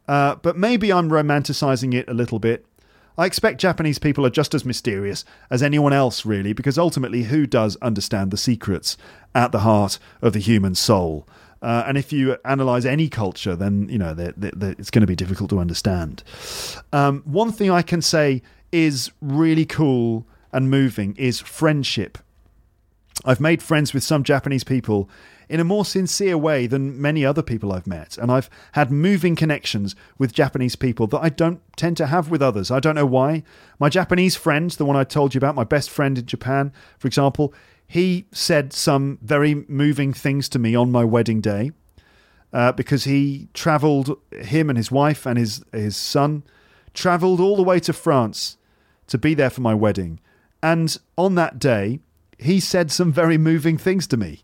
Uh, 0.07 0.35
but 0.35 0.57
maybe 0.57 0.91
I'm 0.91 1.09
romanticizing 1.09 1.93
it 1.93 2.07
a 2.09 2.13
little 2.13 2.39
bit. 2.39 2.65
I 3.17 3.25
expect 3.25 3.61
Japanese 3.61 3.99
people 3.99 4.25
are 4.25 4.31
just 4.31 4.55
as 4.55 4.65
mysterious 4.65 5.23
as 5.51 5.61
anyone 5.61 5.93
else, 5.93 6.25
really, 6.25 6.53
because 6.53 6.77
ultimately, 6.77 7.23
who 7.23 7.45
does 7.45 7.75
understand 7.77 8.31
the 8.31 8.37
secrets 8.37 8.97
at 9.35 9.51
the 9.51 9.59
heart 9.59 9.99
of 10.21 10.33
the 10.33 10.39
human 10.39 10.73
soul? 10.73 11.27
Uh, 11.61 11.83
and 11.87 11.97
if 11.97 12.11
you 12.11 12.37
analyze 12.43 12.85
any 12.85 13.07
culture, 13.07 13.55
then 13.55 13.87
you 13.87 13.97
know 13.97 14.13
they're, 14.13 14.33
they're, 14.35 14.75
it's 14.77 14.89
going 14.89 15.01
to 15.01 15.07
be 15.07 15.15
difficult 15.15 15.49
to 15.51 15.59
understand. 15.59 16.23
Um, 16.91 17.21
one 17.25 17.51
thing 17.51 17.69
I 17.71 17.81
can 17.81 18.01
say 18.01 18.41
is 18.71 19.11
really 19.21 19.65
cool 19.65 20.25
and 20.51 20.69
moving 20.69 21.15
is 21.15 21.39
friendship. 21.39 22.17
I've 23.23 23.39
made 23.39 23.61
friends 23.61 23.93
with 23.93 24.03
some 24.03 24.23
Japanese 24.23 24.63
people 24.63 25.09
in 25.53 25.59
a 25.59 25.63
more 25.63 25.85
sincere 25.85 26.35
way 26.35 26.65
than 26.65 26.99
many 26.99 27.23
other 27.23 27.43
people 27.43 27.71
I've 27.71 27.85
met. 27.85 28.17
And 28.17 28.31
I've 28.31 28.49
had 28.71 28.89
moving 28.89 29.35
connections 29.35 29.95
with 30.17 30.33
Japanese 30.33 30.75
people 30.75 31.05
that 31.05 31.19
I 31.19 31.29
don't 31.29 31.61
tend 31.77 31.95
to 31.97 32.07
have 32.07 32.31
with 32.31 32.41
others. 32.41 32.71
I 32.71 32.79
don't 32.79 32.95
know 32.95 33.05
why. 33.05 33.43
My 33.77 33.87
Japanese 33.87 34.35
friend, 34.35 34.71
the 34.71 34.83
one 34.83 34.95
I 34.95 35.03
told 35.03 35.35
you 35.35 35.37
about, 35.37 35.53
my 35.53 35.63
best 35.63 35.91
friend 35.91 36.17
in 36.17 36.25
Japan, 36.25 36.73
for 36.97 37.07
example, 37.07 37.53
he 37.85 38.25
said 38.31 38.73
some 38.73 39.19
very 39.21 39.53
moving 39.67 40.11
things 40.11 40.49
to 40.49 40.57
me 40.57 40.73
on 40.73 40.91
my 40.91 41.03
wedding 41.03 41.39
day 41.39 41.69
uh, 42.51 42.71
because 42.71 43.03
he 43.03 43.47
traveled, 43.53 44.17
him 44.31 44.71
and 44.71 44.77
his 44.77 44.89
wife 44.89 45.27
and 45.27 45.37
his, 45.37 45.63
his 45.71 45.95
son 45.95 46.41
traveled 46.95 47.39
all 47.39 47.55
the 47.55 47.61
way 47.61 47.79
to 47.81 47.93
France 47.93 48.57
to 49.05 49.19
be 49.19 49.35
there 49.35 49.51
for 49.51 49.61
my 49.61 49.75
wedding. 49.75 50.19
And 50.63 50.97
on 51.15 51.35
that 51.35 51.59
day, 51.59 51.99
he 52.39 52.59
said 52.59 52.91
some 52.91 53.13
very 53.13 53.37
moving 53.37 53.77
things 53.77 54.07
to 54.07 54.17
me 54.17 54.43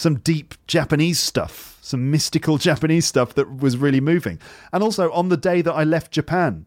some 0.00 0.16
deep 0.20 0.54
Japanese 0.66 1.20
stuff, 1.20 1.78
some 1.82 2.10
mystical 2.10 2.56
Japanese 2.68 3.06
stuff 3.06 3.34
that 3.34 3.58
was 3.60 3.76
really 3.76 4.00
moving. 4.00 4.38
And 4.72 4.82
also 4.82 5.12
on 5.12 5.28
the 5.28 5.36
day 5.36 5.60
that 5.60 5.72
I 5.72 5.84
left 5.84 6.10
Japan, 6.10 6.64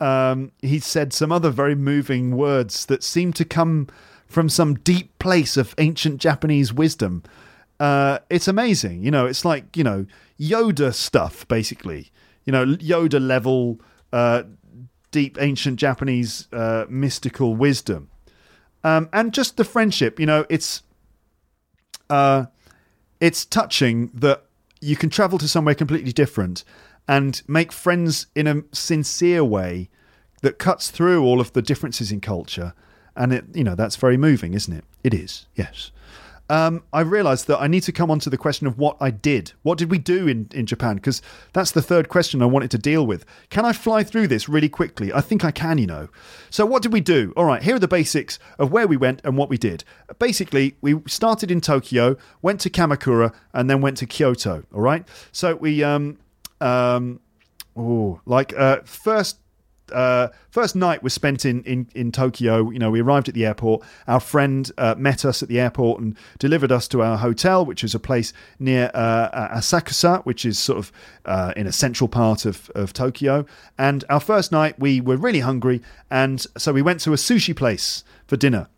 um, 0.00 0.52
he 0.62 0.78
said 0.78 1.12
some 1.12 1.32
other 1.32 1.50
very 1.50 1.74
moving 1.74 2.36
words 2.36 2.86
that 2.86 3.02
seemed 3.02 3.34
to 3.36 3.44
come 3.44 3.88
from 4.28 4.48
some 4.48 4.76
deep 4.76 5.18
place 5.18 5.56
of 5.56 5.74
ancient 5.78 6.20
Japanese 6.20 6.72
wisdom. 6.72 7.24
Uh, 7.80 8.20
it's 8.30 8.46
amazing. 8.46 9.02
You 9.02 9.10
know, 9.10 9.26
it's 9.26 9.44
like, 9.44 9.76
you 9.76 9.82
know, 9.82 10.06
Yoda 10.38 10.94
stuff, 10.94 11.48
basically. 11.48 12.12
You 12.44 12.52
know, 12.52 12.64
Yoda 12.64 13.20
level, 13.20 13.80
uh, 14.12 14.44
deep 15.10 15.38
ancient 15.40 15.80
Japanese 15.80 16.46
uh, 16.52 16.84
mystical 16.88 17.56
wisdom. 17.56 18.10
Um, 18.84 19.08
and 19.12 19.34
just 19.34 19.56
the 19.56 19.64
friendship, 19.64 20.20
you 20.20 20.26
know, 20.26 20.46
it's 20.48 20.82
uh, 22.10 22.46
it's 23.20 23.44
touching 23.44 24.10
that 24.14 24.44
you 24.80 24.96
can 24.96 25.10
travel 25.10 25.38
to 25.38 25.48
somewhere 25.48 25.74
completely 25.74 26.12
different 26.12 26.64
and 27.06 27.42
make 27.48 27.72
friends 27.72 28.26
in 28.34 28.46
a 28.46 28.62
sincere 28.72 29.42
way 29.42 29.88
that 30.42 30.58
cuts 30.58 30.90
through 30.90 31.24
all 31.24 31.40
of 31.40 31.52
the 31.52 31.62
differences 31.62 32.12
in 32.12 32.20
culture. 32.20 32.74
And 33.16 33.32
it, 33.32 33.44
you 33.54 33.64
know, 33.64 33.74
that's 33.74 33.96
very 33.96 34.16
moving, 34.16 34.54
isn't 34.54 34.72
it? 34.72 34.84
It 35.02 35.14
is, 35.14 35.46
yes 35.56 35.90
um, 36.50 36.82
I 36.92 37.00
realized 37.00 37.46
that 37.48 37.60
I 37.60 37.66
need 37.66 37.82
to 37.82 37.92
come 37.92 38.10
on 38.10 38.20
to 38.20 38.30
the 38.30 38.38
question 38.38 38.66
of 38.66 38.78
what 38.78 38.96
I 39.00 39.10
did. 39.10 39.52
What 39.62 39.76
did 39.76 39.90
we 39.90 39.98
do 39.98 40.26
in, 40.26 40.48
in 40.52 40.66
Japan? 40.66 40.96
Because 40.96 41.20
that's 41.52 41.72
the 41.72 41.82
third 41.82 42.08
question 42.08 42.42
I 42.42 42.46
wanted 42.46 42.70
to 42.72 42.78
deal 42.78 43.06
with. 43.06 43.24
Can 43.50 43.64
I 43.64 43.72
fly 43.72 44.02
through 44.02 44.28
this 44.28 44.48
really 44.48 44.68
quickly? 44.68 45.12
I 45.12 45.20
think 45.20 45.44
I 45.44 45.50
can, 45.50 45.78
you 45.78 45.86
know. 45.86 46.08
So, 46.50 46.64
what 46.64 46.82
did 46.82 46.92
we 46.92 47.00
do? 47.00 47.32
All 47.36 47.44
right, 47.44 47.62
here 47.62 47.76
are 47.76 47.80
the 47.80 47.88
basics 47.88 48.38
of 48.58 48.72
where 48.72 48.86
we 48.86 48.96
went 48.96 49.20
and 49.24 49.36
what 49.36 49.50
we 49.50 49.58
did. 49.58 49.84
Basically, 50.18 50.76
we 50.80 51.00
started 51.06 51.50
in 51.50 51.60
Tokyo, 51.60 52.16
went 52.40 52.60
to 52.60 52.70
Kamakura, 52.70 53.34
and 53.52 53.68
then 53.68 53.80
went 53.80 53.98
to 53.98 54.06
Kyoto. 54.06 54.64
All 54.72 54.80
right. 54.80 55.06
So, 55.32 55.56
we, 55.56 55.84
um, 55.84 56.18
um, 56.60 57.20
oh, 57.76 58.20
like, 58.24 58.54
uh, 58.56 58.80
first 58.84 59.38
uh, 59.92 60.28
first 60.50 60.76
night 60.76 61.02
was 61.02 61.12
spent 61.12 61.44
in, 61.44 61.62
in, 61.64 61.88
in 61.94 62.12
Tokyo. 62.12 62.70
You 62.70 62.78
know, 62.78 62.90
we 62.90 63.00
arrived 63.00 63.28
at 63.28 63.34
the 63.34 63.46
airport. 63.46 63.82
Our 64.06 64.20
friend 64.20 64.70
uh, 64.78 64.94
met 64.98 65.24
us 65.24 65.42
at 65.42 65.48
the 65.48 65.60
airport 65.60 66.00
and 66.00 66.16
delivered 66.38 66.72
us 66.72 66.88
to 66.88 67.02
our 67.02 67.16
hotel, 67.16 67.64
which 67.64 67.84
is 67.84 67.94
a 67.94 67.98
place 67.98 68.32
near 68.58 68.90
uh, 68.94 69.58
Asakusa, 69.58 70.24
which 70.24 70.44
is 70.44 70.58
sort 70.58 70.78
of 70.78 70.92
uh, 71.24 71.52
in 71.56 71.66
a 71.66 71.72
central 71.72 72.08
part 72.08 72.44
of, 72.44 72.70
of 72.74 72.92
Tokyo. 72.92 73.46
And 73.78 74.04
our 74.08 74.20
first 74.20 74.52
night, 74.52 74.78
we 74.78 75.00
were 75.00 75.16
really 75.16 75.40
hungry, 75.40 75.82
and 76.10 76.46
so 76.56 76.72
we 76.72 76.82
went 76.82 77.00
to 77.00 77.12
a 77.12 77.16
sushi 77.16 77.54
place 77.54 78.04
for 78.26 78.36
dinner 78.36 78.68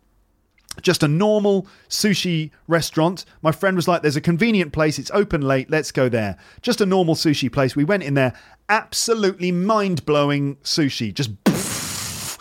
just 0.81 1.03
a 1.03 1.07
normal 1.07 1.67
sushi 1.89 2.51
restaurant. 2.67 3.25
My 3.41 3.51
friend 3.51 3.75
was 3.75 3.87
like, 3.87 4.01
There's 4.01 4.15
a 4.15 4.21
convenient 4.21 4.73
place, 4.73 4.99
it's 4.99 5.11
open 5.11 5.41
late, 5.41 5.69
let's 5.69 5.91
go 5.91 6.09
there. 6.09 6.37
Just 6.61 6.81
a 6.81 6.85
normal 6.85 7.15
sushi 7.15 7.51
place. 7.51 7.75
We 7.75 7.83
went 7.83 8.03
in 8.03 8.13
there, 8.13 8.33
absolutely 8.69 9.51
mind 9.51 10.05
blowing 10.05 10.55
sushi, 10.57 11.13
just 11.13 11.31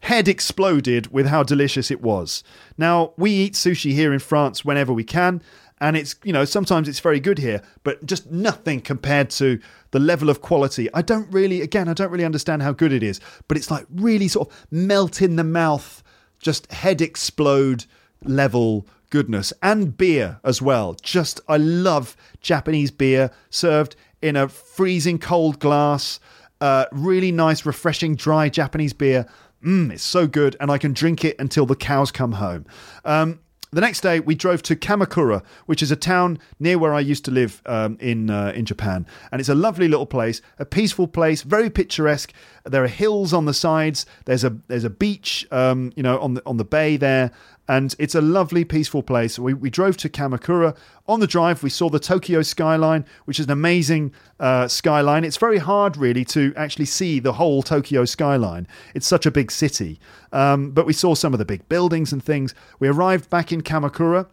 head 0.00 0.28
exploded 0.28 1.12
with 1.12 1.26
how 1.26 1.42
delicious 1.42 1.90
it 1.90 2.00
was. 2.00 2.42
Now, 2.78 3.12
we 3.16 3.30
eat 3.30 3.54
sushi 3.54 3.92
here 3.92 4.12
in 4.12 4.20
France 4.20 4.64
whenever 4.64 4.92
we 4.92 5.04
can. 5.04 5.42
And 5.78 5.94
it's, 5.94 6.14
you 6.24 6.32
know, 6.32 6.46
sometimes 6.46 6.88
it's 6.88 7.00
very 7.00 7.20
good 7.20 7.36
here, 7.36 7.60
but 7.84 8.04
just 8.06 8.30
nothing 8.30 8.80
compared 8.80 9.28
to 9.30 9.60
the 9.90 9.98
level 9.98 10.30
of 10.30 10.40
quality. 10.40 10.88
I 10.94 11.02
don't 11.02 11.30
really, 11.30 11.60
again, 11.60 11.86
I 11.86 11.92
don't 11.92 12.10
really 12.10 12.24
understand 12.24 12.62
how 12.62 12.72
good 12.72 12.92
it 12.92 13.02
is, 13.02 13.20
but 13.46 13.58
it's 13.58 13.70
like 13.70 13.84
really 13.94 14.28
sort 14.28 14.48
of 14.48 14.66
melt 14.70 15.20
in 15.20 15.36
the 15.36 15.44
mouth 15.44 16.02
just 16.38 16.70
head 16.72 17.00
explode 17.00 17.86
level 18.24 18.86
goodness 19.10 19.52
and 19.62 19.96
beer 19.96 20.40
as 20.44 20.60
well. 20.60 20.94
Just 21.02 21.40
I 21.48 21.56
love 21.56 22.16
Japanese 22.40 22.90
beer 22.90 23.30
served 23.50 23.96
in 24.22 24.36
a 24.36 24.48
freezing 24.48 25.18
cold 25.18 25.58
glass. 25.58 26.20
Uh, 26.60 26.86
really 26.92 27.32
nice, 27.32 27.66
refreshing, 27.66 28.16
dry 28.16 28.48
Japanese 28.48 28.92
beer. 28.92 29.26
Mmm, 29.64 29.92
it's 29.92 30.02
so 30.02 30.26
good, 30.26 30.56
and 30.60 30.70
I 30.70 30.78
can 30.78 30.92
drink 30.92 31.24
it 31.24 31.36
until 31.38 31.66
the 31.66 31.76
cows 31.76 32.10
come 32.12 32.32
home. 32.32 32.66
Um, 33.04 33.40
the 33.76 33.82
next 33.82 34.00
day, 34.00 34.20
we 34.20 34.34
drove 34.34 34.62
to 34.62 34.74
Kamakura, 34.74 35.44
which 35.66 35.82
is 35.82 35.90
a 35.90 35.96
town 35.96 36.38
near 36.58 36.78
where 36.78 36.94
I 36.94 37.00
used 37.00 37.26
to 37.26 37.30
live 37.30 37.60
um, 37.66 37.98
in 38.00 38.30
uh, 38.30 38.52
in 38.54 38.64
Japan, 38.64 39.06
and 39.30 39.38
it's 39.38 39.50
a 39.50 39.54
lovely 39.54 39.86
little 39.86 40.06
place, 40.06 40.40
a 40.58 40.64
peaceful 40.64 41.06
place, 41.06 41.42
very 41.42 41.68
picturesque. 41.68 42.32
There 42.64 42.82
are 42.82 42.88
hills 42.88 43.34
on 43.34 43.44
the 43.44 43.52
sides. 43.52 44.06
There's 44.24 44.44
a 44.44 44.56
there's 44.68 44.84
a 44.84 44.90
beach, 44.90 45.46
um, 45.50 45.92
you 45.94 46.02
know, 46.02 46.18
on 46.20 46.32
the 46.32 46.42
on 46.46 46.56
the 46.56 46.64
bay 46.64 46.96
there, 46.96 47.32
and 47.68 47.94
it's 47.98 48.14
a 48.14 48.20
lovely, 48.20 48.64
peaceful 48.64 49.02
place. 49.02 49.38
We, 49.38 49.54
we 49.54 49.70
drove 49.70 49.96
to 49.98 50.08
Kamakura. 50.08 50.76
On 51.08 51.20
the 51.20 51.26
drive, 51.26 51.62
we 51.62 51.70
saw 51.70 51.88
the 51.88 51.98
Tokyo 51.98 52.42
skyline, 52.42 53.04
which 53.24 53.40
is 53.40 53.46
an 53.46 53.52
amazing 53.52 54.12
uh, 54.38 54.68
skyline. 54.68 55.24
It's 55.24 55.36
very 55.36 55.58
hard, 55.58 55.96
really, 55.96 56.24
to 56.26 56.52
actually 56.56 56.84
see 56.86 57.18
the 57.18 57.34
whole 57.34 57.62
Tokyo 57.62 58.04
skyline. 58.04 58.68
It's 58.94 59.06
such 59.06 59.26
a 59.26 59.30
big 59.30 59.50
city. 59.50 59.98
Um, 60.32 60.70
but 60.70 60.86
we 60.86 60.92
saw 60.92 61.14
some 61.14 61.32
of 61.32 61.38
the 61.38 61.44
big 61.44 61.68
buildings 61.68 62.12
and 62.12 62.22
things. 62.22 62.54
We 62.78 62.88
arrived 62.88 63.30
back 63.30 63.52
in 63.52 63.62
Kamakura. 63.62 64.28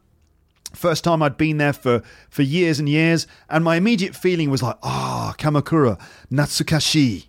First 0.74 1.04
time 1.04 1.22
I'd 1.22 1.38
been 1.38 1.58
there 1.58 1.74
for, 1.74 2.02
for 2.30 2.42
years 2.42 2.80
and 2.80 2.90
years, 2.90 3.28
and 3.50 3.64
my 3.64 3.76
immediate 3.76 4.16
feeling 4.16 4.50
was 4.50 4.64
like, 4.64 4.78
ah, 4.82 5.32
oh, 5.32 5.42
Kamakura, 5.42 6.00
Natsukashi. 6.32 7.28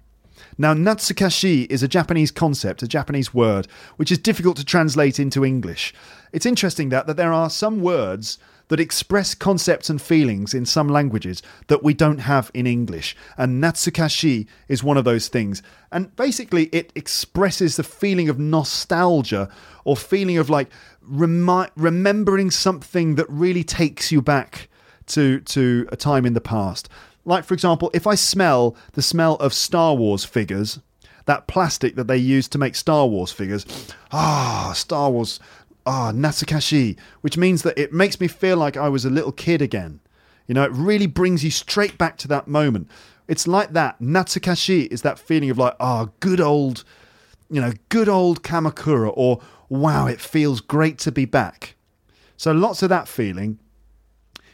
Now, 0.56 0.74
natsukashi 0.74 1.66
is 1.70 1.82
a 1.82 1.88
Japanese 1.88 2.30
concept, 2.30 2.82
a 2.82 2.88
Japanese 2.88 3.34
word, 3.34 3.66
which 3.96 4.12
is 4.12 4.18
difficult 4.18 4.56
to 4.58 4.64
translate 4.64 5.18
into 5.18 5.44
English. 5.44 5.92
It's 6.32 6.46
interesting 6.46 6.90
that, 6.90 7.06
that 7.06 7.16
there 7.16 7.32
are 7.32 7.50
some 7.50 7.80
words 7.80 8.38
that 8.68 8.80
express 8.80 9.34
concepts 9.34 9.90
and 9.90 10.00
feelings 10.00 10.54
in 10.54 10.64
some 10.64 10.88
languages 10.88 11.42
that 11.66 11.82
we 11.82 11.92
don't 11.92 12.18
have 12.18 12.50
in 12.54 12.66
English. 12.66 13.14
And 13.36 13.62
Natsukashi 13.62 14.46
is 14.68 14.82
one 14.82 14.96
of 14.96 15.04
those 15.04 15.28
things. 15.28 15.62
And 15.92 16.14
basically, 16.16 16.66
it 16.66 16.92
expresses 16.94 17.76
the 17.76 17.82
feeling 17.82 18.28
of 18.28 18.38
nostalgia 18.38 19.48
or 19.84 19.96
feeling 19.96 20.38
of 20.38 20.48
like 20.48 20.70
remi- 21.02 21.68
remembering 21.76 22.50
something 22.50 23.16
that 23.16 23.28
really 23.28 23.64
takes 23.64 24.10
you 24.10 24.22
back 24.22 24.68
to, 25.06 25.40
to 25.40 25.86
a 25.92 25.96
time 25.96 26.24
in 26.24 26.32
the 26.32 26.40
past. 26.40 26.88
Like, 27.24 27.44
for 27.44 27.54
example, 27.54 27.90
if 27.94 28.06
I 28.06 28.14
smell 28.14 28.76
the 28.92 29.02
smell 29.02 29.36
of 29.36 29.54
Star 29.54 29.94
Wars 29.94 30.24
figures, 30.24 30.80
that 31.26 31.46
plastic 31.46 31.94
that 31.96 32.06
they 32.06 32.18
use 32.18 32.48
to 32.48 32.58
make 32.58 32.74
Star 32.74 33.06
Wars 33.06 33.32
figures, 33.32 33.64
ah, 34.12 34.72
Star 34.76 35.10
Wars 35.10 35.40
ah, 35.86 36.12
Natsukashi, 36.12 36.98
which 37.22 37.36
means 37.36 37.62
that 37.62 37.78
it 37.78 37.92
makes 37.92 38.20
me 38.20 38.28
feel 38.28 38.56
like 38.56 38.76
I 38.76 38.88
was 38.88 39.04
a 39.04 39.10
little 39.10 39.32
kid 39.32 39.62
again. 39.62 40.00
You 40.46 40.54
know, 40.54 40.64
it 40.64 40.72
really 40.72 41.06
brings 41.06 41.42
you 41.42 41.50
straight 41.50 41.96
back 41.96 42.18
to 42.18 42.28
that 42.28 42.46
moment. 42.46 42.88
It's 43.26 43.46
like 43.46 43.72
that. 43.72 44.00
Natsukashi 44.00 44.86
is 44.92 45.02
that 45.02 45.18
feeling 45.18 45.50
of 45.50 45.58
like, 45.58 45.76
ah, 45.80 46.02
oh, 46.02 46.12
good 46.20 46.40
old, 46.40 46.84
you 47.50 47.60
know, 47.60 47.72
good 47.88 48.08
old 48.08 48.42
Kamakura, 48.42 49.12
or 49.14 49.40
wow, 49.68 50.06
it 50.06 50.20
feels 50.20 50.60
great 50.60 50.98
to 50.98 51.12
be 51.12 51.24
back. 51.24 51.76
So 52.36 52.52
lots 52.52 52.82
of 52.82 52.90
that 52.90 53.08
feeling. 53.08 53.58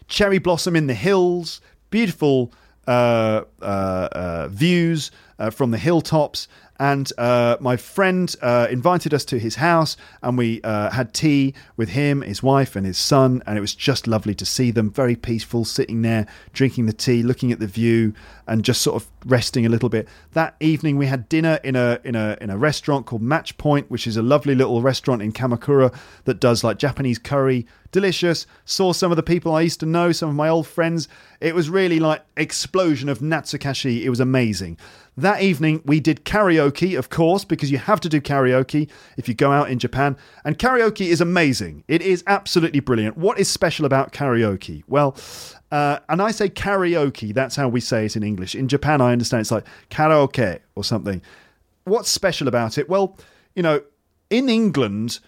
Cherry 0.06 0.38
blossom 0.38 0.76
in 0.76 0.86
the 0.86 0.94
hills, 0.94 1.60
beautiful 1.91 2.53
uh, 2.88 3.45
uh, 3.62 4.09
uh, 4.12 4.49
views 4.49 5.11
uh, 5.38 5.51
from 5.51 5.70
the 5.70 5.78
hilltops, 5.78 6.49
and 6.78 7.12
uh, 7.18 7.57
my 7.61 7.76
friend 7.76 8.34
invited 8.70 9.12
us 9.12 9.24
to 9.26 9.38
his 9.38 9.57
house, 9.57 9.99
and 10.22 10.38
we 10.38 10.61
had 10.64 11.12
tea 11.12 11.55
with 11.76 11.91
him, 11.91 12.22
his 12.22 12.43
wife, 12.43 12.74
and 12.74 12.86
his 12.86 12.97
son, 12.97 13.43
and 13.47 13.59
it 13.59 13.61
was 13.61 13.74
just 13.74 14.07
lovely 14.07 14.34
to 14.34 14.47
see 14.47 14.70
them. 14.70 14.91
Very 14.91 15.14
peaceful, 15.14 15.66
sitting 15.66 16.01
there, 16.03 16.26
drinking 16.55 16.86
the 16.86 16.95
tea, 16.95 17.22
looking 17.22 17.53
at 17.53 17.61
the 17.61 17.66
view, 17.66 18.14
and 18.51 18.64
just 18.64 18.82
sort 18.82 19.01
of 19.01 19.09
resting 19.24 19.64
a 19.64 19.68
little 19.68 19.88
bit. 19.88 20.09
That 20.32 20.57
evening, 20.59 20.98
we 20.98 21.07
had 21.07 21.28
dinner 21.28 21.61
in 21.62 21.76
a 21.76 22.01
in 22.05 22.16
a 22.16 22.36
in 22.40 22.51
a 22.51 22.59
restaurant 22.59 23.07
called 23.07 23.22
Match 23.22 23.57
Point, 23.57 23.90
which 23.90 24.09
is 24.09 24.16
a 24.16 24.22
lovely 24.22 24.57
little 24.57 24.82
restaurant 24.82 25.22
in 25.22 25.32
Kamakura 25.32 25.94
that 26.24 26.40
does 26.40 26.64
like 26.64 26.76
Japanese 26.76 27.18
curry, 27.18 27.64
delicious. 27.92 28.46
Saw 28.64 28.92
some 28.92 29.12
of 29.12 29.16
the 29.16 29.22
people 29.22 29.55
I 29.55 29.61
used 29.61 29.80
to 29.80 29.86
know, 29.86 30.11
some 30.11 30.28
of 30.28 30.34
my 30.34 30.48
old 30.48 30.66
friends. 30.66 31.09
It 31.40 31.55
was 31.55 31.70
really 31.70 32.01
like 32.01 32.24
explosion 32.36 33.09
of 33.09 33.20
Natsukashi. 33.20 34.03
It 34.03 34.11
was 34.11 34.20
amazing. 34.20 34.78
That 35.16 35.42
evening, 35.42 35.82
we 35.84 36.01
did 36.01 36.24
karaoke, 36.24 36.98
of 36.98 37.11
course, 37.11 37.44
because 37.44 37.70
you 37.70 37.78
have 37.78 38.01
to 38.01 38.09
do 38.09 38.20
karaoke 38.20 38.88
if 39.16 39.28
you 39.28 39.34
go 39.34 39.53
out 39.53 39.70
in 39.70 39.78
Japan. 39.78 40.16
And 40.44 40.59
karaoke 40.59 41.07
is 41.07 41.20
amazing. 41.20 41.84
It 41.88 42.03
is 42.03 42.24
absolutely 42.26 42.80
brilliant. 42.80 43.16
What 43.16 43.38
is 43.38 43.48
special 43.48 43.84
about 43.84 44.12
karaoke? 44.12 44.82
Well, 44.88 45.14
uh, 45.70 45.98
and 46.08 46.20
I 46.20 46.30
say 46.30 46.48
karaoke, 46.48 47.32
that's 47.32 47.56
how 47.56 47.68
we 47.68 47.80
say 47.80 48.06
it 48.06 48.16
in 48.16 48.22
English. 48.22 48.54
In 48.54 48.68
Japan, 48.68 49.00
I 49.00 49.12
understand 49.12 49.42
it's 49.42 49.50
like 49.50 49.66
karaoke 49.90 50.60
or 50.74 50.84
something. 50.84 51.22
What's 51.84 52.10
special 52.10 52.48
about 52.48 52.78
it? 52.78 52.88
Well, 52.88 53.16
you 53.54 53.62
know, 53.62 53.82
in 54.30 54.48
England, 54.48 55.20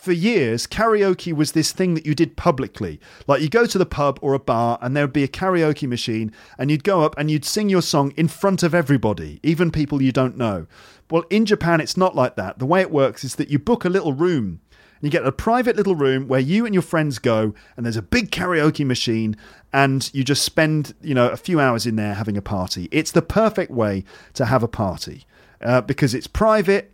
for 0.00 0.12
years, 0.12 0.66
karaoke 0.66 1.32
was 1.32 1.52
this 1.52 1.72
thing 1.72 1.94
that 1.94 2.06
you 2.06 2.14
did 2.14 2.36
publicly. 2.36 2.98
Like 3.26 3.42
you 3.42 3.50
go 3.50 3.66
to 3.66 3.78
the 3.78 3.86
pub 3.86 4.18
or 4.22 4.32
a 4.32 4.38
bar 4.38 4.78
and 4.80 4.96
there 4.96 5.04
would 5.04 5.12
be 5.12 5.24
a 5.24 5.28
karaoke 5.28 5.86
machine 5.86 6.32
and 6.58 6.70
you'd 6.70 6.84
go 6.84 7.02
up 7.02 7.14
and 7.18 7.30
you'd 7.30 7.44
sing 7.44 7.68
your 7.68 7.82
song 7.82 8.12
in 8.16 8.28
front 8.28 8.62
of 8.62 8.74
everybody, 8.74 9.40
even 9.42 9.70
people 9.70 10.00
you 10.00 10.12
don't 10.12 10.38
know. 10.38 10.66
Well, 11.10 11.24
in 11.28 11.44
Japan, 11.44 11.80
it's 11.80 11.96
not 11.96 12.16
like 12.16 12.36
that. 12.36 12.58
The 12.58 12.66
way 12.66 12.80
it 12.80 12.90
works 12.90 13.24
is 13.24 13.34
that 13.36 13.50
you 13.50 13.58
book 13.58 13.84
a 13.84 13.90
little 13.90 14.14
room. 14.14 14.60
You 15.00 15.10
get 15.10 15.26
a 15.26 15.32
private 15.32 15.76
little 15.76 15.94
room 15.94 16.28
where 16.28 16.40
you 16.40 16.66
and 16.66 16.74
your 16.74 16.82
friends 16.82 17.18
go, 17.18 17.54
and 17.76 17.86
there's 17.86 17.96
a 17.96 18.02
big 18.02 18.30
karaoke 18.30 18.84
machine, 18.84 19.36
and 19.72 20.10
you 20.12 20.24
just 20.24 20.42
spend, 20.42 20.94
you 21.00 21.14
know, 21.14 21.28
a 21.28 21.36
few 21.36 21.58
hours 21.58 21.86
in 21.86 21.96
there 21.96 22.14
having 22.14 22.36
a 22.36 22.42
party. 22.42 22.88
It's 22.90 23.12
the 23.12 23.22
perfect 23.22 23.70
way 23.70 24.04
to 24.34 24.44
have 24.44 24.62
a 24.62 24.68
party 24.68 25.24
uh, 25.62 25.80
because 25.80 26.14
it's 26.14 26.26
private, 26.26 26.92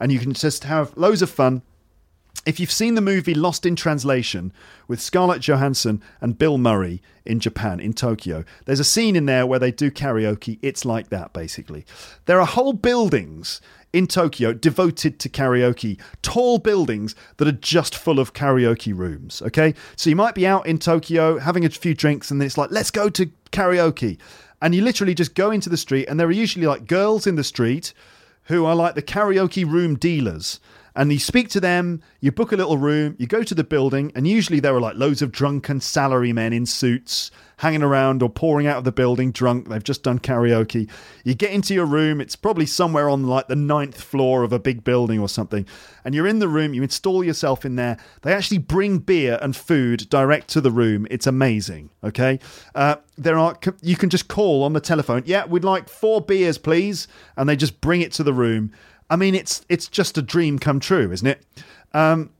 and 0.00 0.10
you 0.10 0.18
can 0.18 0.32
just 0.32 0.64
have 0.64 0.96
loads 0.96 1.22
of 1.22 1.30
fun 1.30 1.62
if 2.46 2.60
you've 2.60 2.70
seen 2.70 2.94
the 2.94 3.00
movie 3.00 3.34
Lost 3.34 3.64
in 3.64 3.76
Translation 3.76 4.52
with 4.86 5.00
Scarlett 5.00 5.40
Johansson 5.40 6.02
and 6.20 6.38
Bill 6.38 6.58
Murray 6.58 7.02
in 7.24 7.40
Japan, 7.40 7.80
in 7.80 7.92
Tokyo, 7.92 8.44
there's 8.66 8.80
a 8.80 8.84
scene 8.84 9.16
in 9.16 9.26
there 9.26 9.46
where 9.46 9.58
they 9.58 9.70
do 9.70 9.90
karaoke. 9.90 10.58
It's 10.60 10.84
like 10.84 11.08
that, 11.08 11.32
basically. 11.32 11.86
There 12.26 12.40
are 12.40 12.46
whole 12.46 12.74
buildings 12.74 13.60
in 13.92 14.06
Tokyo 14.06 14.52
devoted 14.52 15.18
to 15.20 15.28
karaoke, 15.28 16.00
tall 16.20 16.58
buildings 16.58 17.14
that 17.36 17.48
are 17.48 17.52
just 17.52 17.94
full 17.94 18.18
of 18.18 18.34
karaoke 18.34 18.94
rooms. 18.94 19.40
Okay, 19.42 19.74
so 19.96 20.10
you 20.10 20.16
might 20.16 20.34
be 20.34 20.46
out 20.46 20.66
in 20.66 20.78
Tokyo 20.78 21.38
having 21.38 21.64
a 21.64 21.70
few 21.70 21.94
drinks, 21.94 22.30
and 22.30 22.42
it's 22.42 22.58
like, 22.58 22.70
let's 22.70 22.90
go 22.90 23.08
to 23.10 23.30
karaoke. 23.52 24.18
And 24.60 24.74
you 24.74 24.82
literally 24.82 25.14
just 25.14 25.34
go 25.34 25.50
into 25.50 25.70
the 25.70 25.76
street, 25.76 26.08
and 26.08 26.18
there 26.18 26.26
are 26.26 26.32
usually 26.32 26.66
like 26.66 26.86
girls 26.86 27.26
in 27.26 27.36
the 27.36 27.44
street 27.44 27.94
who 28.44 28.64
are 28.66 28.74
like 28.74 28.94
the 28.94 29.02
karaoke 29.02 29.64
room 29.64 29.94
dealers 29.94 30.60
and 30.96 31.12
you 31.12 31.18
speak 31.18 31.48
to 31.50 31.60
them, 31.60 32.00
you 32.20 32.30
book 32.30 32.52
a 32.52 32.56
little 32.56 32.78
room, 32.78 33.16
you 33.18 33.26
go 33.26 33.42
to 33.42 33.54
the 33.54 33.64
building, 33.64 34.12
and 34.14 34.28
usually 34.28 34.60
there 34.60 34.74
are 34.74 34.80
like 34.80 34.96
loads 34.96 35.22
of 35.22 35.32
drunken 35.32 35.80
salarymen 35.80 36.54
in 36.54 36.66
suits 36.66 37.30
hanging 37.58 37.82
around 37.82 38.22
or 38.22 38.28
pouring 38.28 38.66
out 38.66 38.78
of 38.78 38.84
the 38.84 38.92
building 38.92 39.30
drunk. 39.30 39.68
They've 39.68 39.82
just 39.82 40.02
done 40.02 40.18
karaoke. 40.18 40.90
You 41.24 41.34
get 41.34 41.50
into 41.50 41.74
your 41.74 41.86
room, 41.86 42.20
it's 42.20 42.36
probably 42.36 42.66
somewhere 42.66 43.08
on 43.08 43.24
like 43.24 43.48
the 43.48 43.56
ninth 43.56 44.00
floor 44.00 44.42
of 44.42 44.52
a 44.52 44.58
big 44.58 44.84
building 44.84 45.18
or 45.18 45.28
something, 45.28 45.66
and 46.04 46.14
you're 46.14 46.26
in 46.26 46.38
the 46.38 46.48
room, 46.48 46.74
you 46.74 46.82
install 46.82 47.24
yourself 47.24 47.64
in 47.64 47.76
there. 47.76 47.96
They 48.22 48.32
actually 48.32 48.58
bring 48.58 48.98
beer 48.98 49.38
and 49.42 49.56
food 49.56 50.08
direct 50.08 50.48
to 50.48 50.60
the 50.60 50.70
room. 50.70 51.06
It's 51.10 51.26
amazing, 51.26 51.90
okay? 52.02 52.38
Uh, 52.74 52.96
there 53.16 53.38
are 53.38 53.56
you 53.82 53.96
can 53.96 54.10
just 54.10 54.28
call 54.28 54.64
on 54.64 54.72
the 54.72 54.80
telephone. 54.80 55.22
Yeah, 55.26 55.46
we'd 55.46 55.64
like 55.64 55.88
four 55.88 56.20
beers, 56.20 56.58
please, 56.58 57.08
and 57.36 57.48
they 57.48 57.56
just 57.56 57.80
bring 57.80 58.00
it 58.00 58.12
to 58.12 58.22
the 58.22 58.32
room 58.32 58.72
I 59.10 59.16
mean, 59.16 59.34
it's 59.34 59.64
it's 59.68 59.88
just 59.88 60.18
a 60.18 60.22
dream 60.22 60.58
come 60.58 60.80
true, 60.80 61.12
isn't 61.12 61.26
it? 61.26 61.44
Um, 61.92 62.30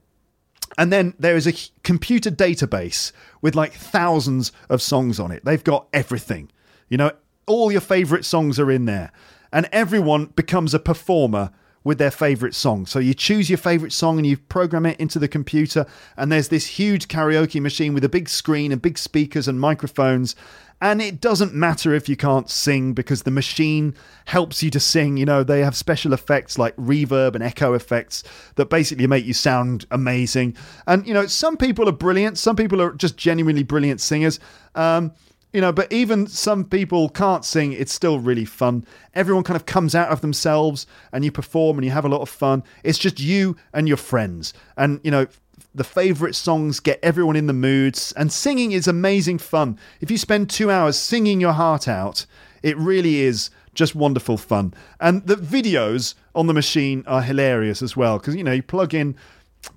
and 0.77 0.91
then 0.91 1.13
there 1.19 1.35
is 1.35 1.47
a 1.47 1.53
computer 1.83 2.29
database 2.29 3.11
with 3.41 3.55
like 3.55 3.73
thousands 3.73 4.51
of 4.69 4.81
songs 4.81 5.19
on 5.19 5.31
it. 5.31 5.45
They've 5.45 5.63
got 5.63 5.87
everything. 5.93 6.51
You 6.89 6.97
know, 6.97 7.11
all 7.45 7.71
your 7.71 7.81
favorite 7.81 8.25
songs 8.25 8.59
are 8.59 8.71
in 8.71 8.85
there. 8.85 9.11
And 9.53 9.69
everyone 9.71 10.25
becomes 10.27 10.73
a 10.73 10.79
performer 10.79 11.51
with 11.85 11.99
their 11.99 12.11
favorite 12.11 12.55
song. 12.55 12.85
So 12.87 12.99
you 12.99 13.13
choose 13.13 13.49
your 13.49 13.59
favorite 13.59 13.93
song 13.93 14.17
and 14.17 14.25
you 14.25 14.37
program 14.37 14.87
it 14.87 14.99
into 14.99 15.19
the 15.19 15.27
computer. 15.27 15.85
And 16.17 16.31
there's 16.31 16.49
this 16.49 16.65
huge 16.65 17.07
karaoke 17.07 17.61
machine 17.61 17.93
with 17.93 18.03
a 18.03 18.09
big 18.09 18.27
screen 18.27 18.71
and 18.71 18.81
big 18.81 18.97
speakers 18.97 19.47
and 19.47 19.59
microphones. 19.59 20.35
And 20.81 21.01
it 21.01 21.21
doesn't 21.21 21.53
matter 21.53 21.93
if 21.93 22.09
you 22.09 22.17
can't 22.17 22.49
sing 22.49 22.93
because 22.93 23.23
the 23.23 23.31
machine 23.31 23.95
helps 24.25 24.61
you 24.61 24.69
to 24.71 24.79
sing. 24.79 25.17
You 25.17 25.25
know, 25.25 25.43
they 25.43 25.61
have 25.61 25.75
special 25.75 26.13
effects 26.13 26.57
like 26.57 26.75
reverb 26.75 27.33
and 27.33 27.43
echo 27.43 27.73
effects 27.73 28.23
that 28.55 28.69
basically 28.69 29.07
make 29.07 29.25
you 29.25 29.33
sound 29.33 29.85
amazing. 29.89 30.55
And, 30.85 31.07
you 31.07 31.13
know, 31.13 31.27
some 31.27 31.55
people 31.57 31.87
are 31.87 31.93
brilliant, 31.93 32.37
some 32.37 32.55
people 32.55 32.81
are 32.81 32.93
just 32.93 33.17
genuinely 33.17 33.63
brilliant 33.63 34.01
singers. 34.01 34.39
Um, 34.75 35.13
you 35.53 35.61
know, 35.61 35.71
but 35.71 35.91
even 35.93 36.27
some 36.27 36.65
people 36.65 37.07
can't 37.07 37.45
sing, 37.45 37.71
it's 37.71 37.93
still 37.93 38.19
really 38.19 38.43
fun. 38.43 38.85
Everyone 39.13 39.45
kind 39.45 39.55
of 39.55 39.65
comes 39.65 39.95
out 39.95 40.09
of 40.09 40.19
themselves 40.19 40.85
and 41.13 41.23
you 41.23 41.31
perform 41.31 41.77
and 41.77 41.85
you 41.85 41.91
have 41.91 42.03
a 42.03 42.09
lot 42.09 42.19
of 42.19 42.27
fun. 42.27 42.61
It's 42.83 42.97
just 42.97 43.21
you 43.21 43.55
and 43.73 43.87
your 43.87 43.95
friends. 43.95 44.53
And, 44.75 44.99
you 45.01 45.11
know, 45.11 45.27
the 45.75 45.83
favorite 45.83 46.35
songs 46.35 46.79
get 46.79 46.99
everyone 47.03 47.35
in 47.35 47.47
the 47.47 47.53
moods, 47.53 48.13
and 48.13 48.31
singing 48.31 48.71
is 48.71 48.87
amazing 48.87 49.37
fun. 49.39 49.77
If 49.99 50.09
you 50.09 50.17
spend 50.17 50.49
two 50.49 50.71
hours 50.71 50.97
singing 50.97 51.41
your 51.41 51.51
heart 51.51 51.87
out, 51.87 52.25
it 52.63 52.77
really 52.77 53.21
is 53.21 53.49
just 53.73 53.93
wonderful 53.93 54.37
fun. 54.37 54.73
And 55.01 55.27
the 55.27 55.35
videos 55.35 56.15
on 56.33 56.47
the 56.47 56.53
machine 56.53 57.03
are 57.05 57.21
hilarious 57.21 57.81
as 57.81 57.95
well 57.95 58.17
because 58.17 58.35
you 58.35 58.43
know 58.43 58.53
you 58.53 58.63
plug 58.63 58.93
in, 58.93 59.17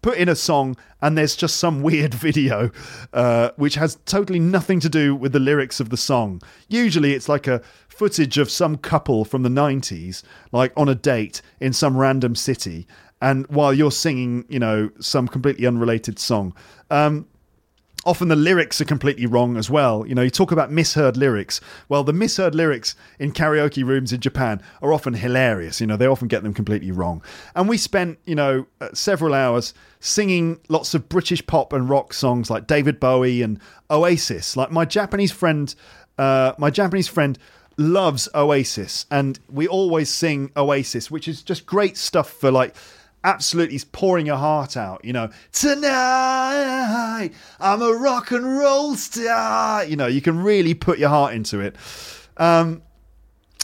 put 0.01 0.19
in 0.19 0.29
a 0.29 0.37
song, 0.37 0.77
and 1.03 1.19
there's 1.19 1.35
just 1.35 1.57
some 1.57 1.83
weird 1.89 2.15
video 2.15 2.71
uh, 3.13 3.51
which 3.57 3.75
has 3.75 3.99
totally 4.07 4.39
nothing 4.39 4.79
to 4.81 4.89
do 4.89 5.17
with 5.17 5.33
the 5.33 5.41
lyrics 5.41 5.81
of 5.81 5.91
the 5.91 5.97
song. 5.97 6.41
Usually 6.69 7.13
it's 7.13 7.29
like 7.29 7.49
a 7.49 7.61
footage 7.89 8.39
of 8.39 8.49
some 8.49 8.77
couple 8.77 9.25
from 9.25 9.43
the 9.43 9.49
90s, 9.49 10.23
like 10.53 10.73
on 10.77 10.89
a 10.89 10.95
date 10.95 11.43
in 11.59 11.73
some 11.73 11.97
random 11.97 12.37
city, 12.37 12.87
and 13.21 13.47
while 13.49 13.73
you're 13.75 13.91
singing, 13.91 14.45
you 14.49 14.59
know, 14.59 14.91
some 15.01 15.29
completely 15.29 15.67
unrelated 15.67 16.19
song. 16.19 16.55
Um, 16.91 17.27
often 18.05 18.29
the 18.29 18.37
lyrics 18.37 18.81
are 18.81 18.85
completely 18.85 19.27
wrong 19.27 19.57
as 19.57 19.69
well. 19.69 20.07
You 20.07 20.15
know, 20.15 20.23
you 20.23 20.31
talk 20.31 20.53
about 20.53 20.71
misheard 20.71 21.17
lyrics. 21.17 21.61
Well, 21.89 22.05
the 22.05 22.13
misheard 22.13 22.55
lyrics 22.55 22.95
in 23.19 23.33
karaoke 23.33 23.85
rooms 23.85 24.13
in 24.13 24.21
Japan 24.21 24.63
are 24.83 24.93
often 24.93 25.15
hilarious. 25.15 25.81
You 25.81 25.87
know, 25.87 25.97
they 25.97 26.07
often 26.07 26.29
get 26.29 26.43
them 26.43 26.55
completely 26.55 26.93
wrong. 26.93 27.23
And 27.55 27.69
we 27.69 27.77
spent, 27.77 28.19
you 28.25 28.35
know, 28.35 28.67
uh, 28.81 28.89
several 28.95 29.35
hours 29.35 29.75
singing 30.01 30.61
lots 30.69 30.95
of 30.95 31.09
British 31.09 31.47
pop 31.47 31.73
and 31.73 31.89
rock 31.89 32.13
songs 32.15 32.51
like 32.51 32.67
David 32.67 33.01
Bowie 33.01 33.43
and 33.43 33.61
Oasis. 33.91 34.57
Like 34.57 34.71
my 34.71 34.85
Japanese 34.85 35.33
friend, 35.33 35.75
uh, 36.19 36.53
my 36.57 36.71
Japanese 36.71 37.09
friend 37.09 37.39
loves 37.77 38.29
Oasis, 38.35 39.07
and 39.11 39.39
we 39.49 39.69
always 39.69 40.11
sing 40.11 40.51
Oasis, 40.57 41.11
which 41.11 41.29
is 41.29 41.43
just 41.43 41.65
great 41.65 41.97
stuff 41.97 42.31
for 42.31 42.51
like 42.51 42.75
absolutely 43.25 43.79
pouring 43.93 44.27
her 44.27 44.37
heart 44.37 44.77
out. 44.77 45.05
You 45.05 45.13
know, 45.13 45.31
tonight 45.53 47.31
I'm 47.61 47.83
a 47.83 47.93
rock 47.93 48.31
and 48.31 48.59
roll 48.59 48.95
star. 48.95 49.85
You 49.85 49.97
know, 49.97 50.07
you 50.07 50.21
can 50.21 50.43
really 50.43 50.75
put 50.75 50.99
your 50.99 51.09
heart 51.09 51.35
into 51.35 51.61
it. 51.61 51.77
Um, 52.37 52.83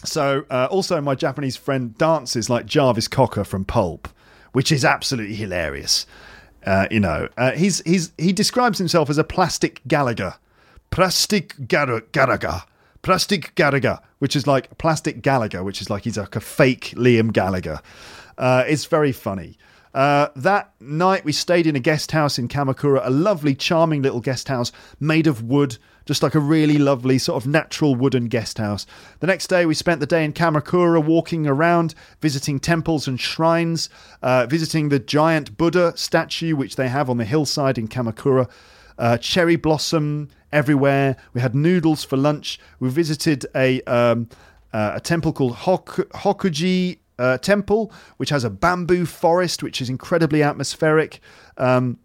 so, 0.05 0.45
uh, 0.51 0.69
also, 0.71 1.01
my 1.01 1.15
Japanese 1.15 1.57
friend 1.57 1.97
dances 1.97 2.51
like 2.51 2.67
Jarvis 2.67 3.09
Cocker 3.09 3.45
from 3.45 3.65
Pulp, 3.65 4.09
which 4.53 4.71
is 4.71 4.85
absolutely 4.85 5.35
hilarious. 5.35 6.07
Uh, 6.67 6.87
you 6.91 7.01
know, 7.01 7.29
uh, 7.37 7.53
he's 7.53 7.81
he's 7.81 8.13
he 8.19 8.33
describes 8.33 8.79
himself 8.79 9.09
as 9.11 9.19
a 9.19 9.25
plastic 9.25 9.81
Gallagher, 9.87 10.35
plastic 10.91 11.69
Gallagher, 11.69 12.63
plastic 13.03 13.55
Gallagher, 13.55 14.01
which 14.19 14.35
is 14.35 14.47
like 14.47 14.77
plastic 14.79 15.23
Gallagher, 15.23 15.63
which 15.63 15.81
is 15.81 15.91
like 15.91 16.05
he's 16.05 16.19
like 16.19 16.37
a 16.37 16.41
fake 16.41 16.95
Liam 16.97 17.33
Gallagher. 17.33 17.81
Uh, 18.39 18.65
it's 18.67 18.87
very 18.87 19.13
funny. 19.13 19.57
Uh, 19.95 20.29
that 20.35 20.73
night 20.81 21.25
we 21.25 21.31
stayed 21.31 21.69
in 21.69 21.77
a 21.77 21.81
guest 21.81 22.11
house 22.11 22.37
in 22.37 22.49
Kamakura, 22.49 23.01
a 23.05 23.11
lovely, 23.11 23.55
charming 23.55 24.03
little 24.03 24.21
guest 24.21 24.49
house 24.49 24.73
made 24.99 25.29
of 25.29 25.45
wood, 25.45 25.79
just 26.05 26.21
like 26.21 26.35
a 26.35 26.41
really 26.41 26.79
lovely 26.79 27.17
sort 27.17 27.41
of 27.41 27.49
natural 27.49 27.95
wooden 27.95 28.27
guest 28.27 28.59
house. 28.59 28.87
The 29.21 29.29
next 29.29 29.47
day 29.47 29.67
we 29.67 29.75
spent 29.75 30.01
the 30.01 30.07
day 30.07 30.25
in 30.25 30.33
Kamakura 30.33 31.03
walking 31.03 31.47
around, 31.47 31.95
visiting 32.21 32.59
temples 32.59 33.07
and 33.07 33.21
shrines, 33.21 33.89
uh, 34.21 34.47
visiting 34.47 34.89
the 34.89 34.99
giant 34.99 35.57
Buddha 35.57 35.93
statue 35.97 36.57
which 36.57 36.75
they 36.75 36.89
have 36.89 37.09
on 37.09 37.19
the 37.19 37.25
hillside 37.25 37.79
in 37.79 37.87
Kamakura. 37.87 38.51
Uh, 38.99 39.17
cherry 39.19 39.57
blossom 39.57 40.29
everywhere. 40.53 41.17
We 41.35 41.41
had 41.41 41.55
noodles 41.55 42.03
for 42.05 42.17
lunch. 42.17 42.59
We 42.81 42.91
visited 42.91 43.47
a 43.55 43.81
um, 43.83 44.29
uh, 44.73 44.95
a 44.97 45.01
temple 45.01 45.33
called 45.33 45.55
Hok- 45.55 46.09
Hokokuji 46.15 46.99
uh, 47.19 47.39
temple, 47.39 47.93
which 48.17 48.31
has 48.31 48.45
a 48.45 48.51
bamboo 48.51 49.07
forest, 49.07 49.63
which 49.63 49.81
is 49.81 49.89
incredibly 49.89 50.43
atmospheric. 50.43 51.21
Um, 51.57 51.99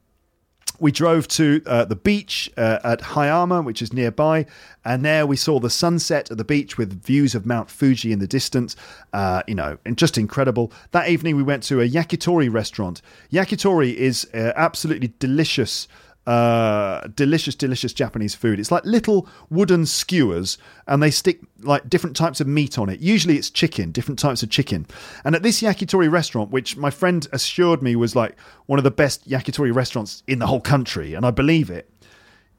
we 0.79 0.91
drove 0.91 1.27
to 1.29 1.61
uh, 1.65 1.85
the 1.85 1.95
beach 1.95 2.49
uh, 2.55 2.79
at 2.83 3.01
Hayama, 3.01 3.63
which 3.63 3.81
is 3.81 3.91
nearby, 3.91 4.45
and 4.85 5.03
there 5.03 5.25
we 5.25 5.35
saw 5.35 5.59
the 5.59 5.69
sunset 5.69 6.31
at 6.31 6.37
the 6.37 6.45
beach 6.45 6.77
with 6.77 7.03
views 7.03 7.35
of 7.35 7.45
Mount 7.45 7.69
Fuji 7.69 8.11
in 8.11 8.19
the 8.19 8.27
distance. 8.27 8.75
Uh, 9.11 9.43
you 9.47 9.55
know, 9.55 9.77
and 9.85 9.97
just 9.97 10.17
incredible. 10.17 10.71
That 10.91 11.09
evening 11.09 11.35
we 11.35 11.43
went 11.43 11.63
to 11.63 11.81
a 11.81 11.89
yakitori 11.89 12.51
restaurant. 12.51 13.01
Yakitori 13.31 13.93
is 13.93 14.27
uh, 14.33 14.53
absolutely 14.55 15.13
delicious 15.19 15.87
uh, 16.29 17.07
delicious, 17.15 17.55
delicious 17.55 17.91
Japanese 17.91 18.35
food. 18.35 18.59
It's 18.59 18.71
like 18.71 18.85
little 18.85 19.27
wooden 19.49 19.87
skewers, 19.87 20.59
and 20.87 21.01
they 21.01 21.09
stick 21.09 21.39
like 21.61 21.89
different 21.89 22.15
types 22.15 22.39
of 22.39 22.45
meat 22.45 22.77
on 22.77 22.87
it. 22.87 22.99
Usually, 22.99 23.35
it's 23.35 23.49
chicken, 23.49 23.91
different 23.91 24.19
types 24.19 24.43
of 24.43 24.51
chicken. 24.51 24.85
And 25.25 25.33
at 25.35 25.41
this 25.41 25.63
yakitori 25.63 26.09
restaurant, 26.11 26.51
which 26.51 26.77
my 26.77 26.91
friend 26.91 27.27
assured 27.31 27.81
me 27.81 27.95
was 27.95 28.15
like 28.15 28.39
one 28.67 28.77
of 28.77 28.83
the 28.83 28.91
best 28.91 29.27
yakitori 29.27 29.73
restaurants 29.73 30.21
in 30.27 30.37
the 30.37 30.45
whole 30.45 30.61
country, 30.61 31.15
and 31.15 31.25
I 31.25 31.31
believe 31.31 31.71
it. 31.71 31.89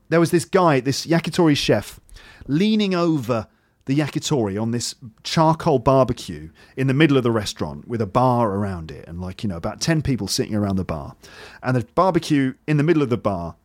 There 0.08 0.18
was 0.18 0.32
this 0.32 0.44
guy, 0.44 0.80
this 0.80 1.06
yakitori 1.06 1.56
chef, 1.56 2.00
leaning 2.48 2.92
over 2.92 3.46
the 3.84 3.96
yakitori 3.96 4.60
on 4.60 4.72
this 4.72 4.96
charcoal 5.22 5.78
barbecue 5.78 6.50
in 6.76 6.88
the 6.88 6.94
middle 6.94 7.16
of 7.16 7.22
the 7.22 7.30
restaurant 7.30 7.86
with 7.86 8.00
a 8.00 8.06
bar 8.06 8.50
around 8.50 8.90
it 8.90 9.06
and 9.08 9.20
like 9.20 9.42
you 9.42 9.48
know 9.48 9.56
about 9.56 9.80
10 9.80 10.02
people 10.02 10.28
sitting 10.28 10.54
around 10.54 10.76
the 10.76 10.84
bar 10.84 11.16
and 11.62 11.76
the 11.76 11.84
barbecue 11.94 12.54
in 12.68 12.76
the 12.76 12.82
middle 12.82 13.02
of 13.02 13.08
the 13.08 13.16
bar 13.16 13.56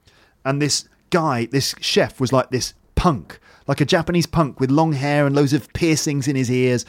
and 0.46 0.62
this 0.62 0.88
guy, 1.10 1.48
this 1.48 1.76
chef, 1.82 2.20
was 2.20 2.32
like 2.32 2.52
this 2.52 2.74
punk, 2.96 3.40
like 3.68 3.82
a 3.82 3.86
Japanese 3.86 4.26
punk 4.26 4.60
with 4.60 4.72
long 4.72 4.94
hair 4.94 5.26
and 5.26 5.36
loads 5.36 5.54
of 5.54 5.72
piercings 5.74 6.28
in 6.28 6.36
his 6.36 6.52
ears. 6.52 6.86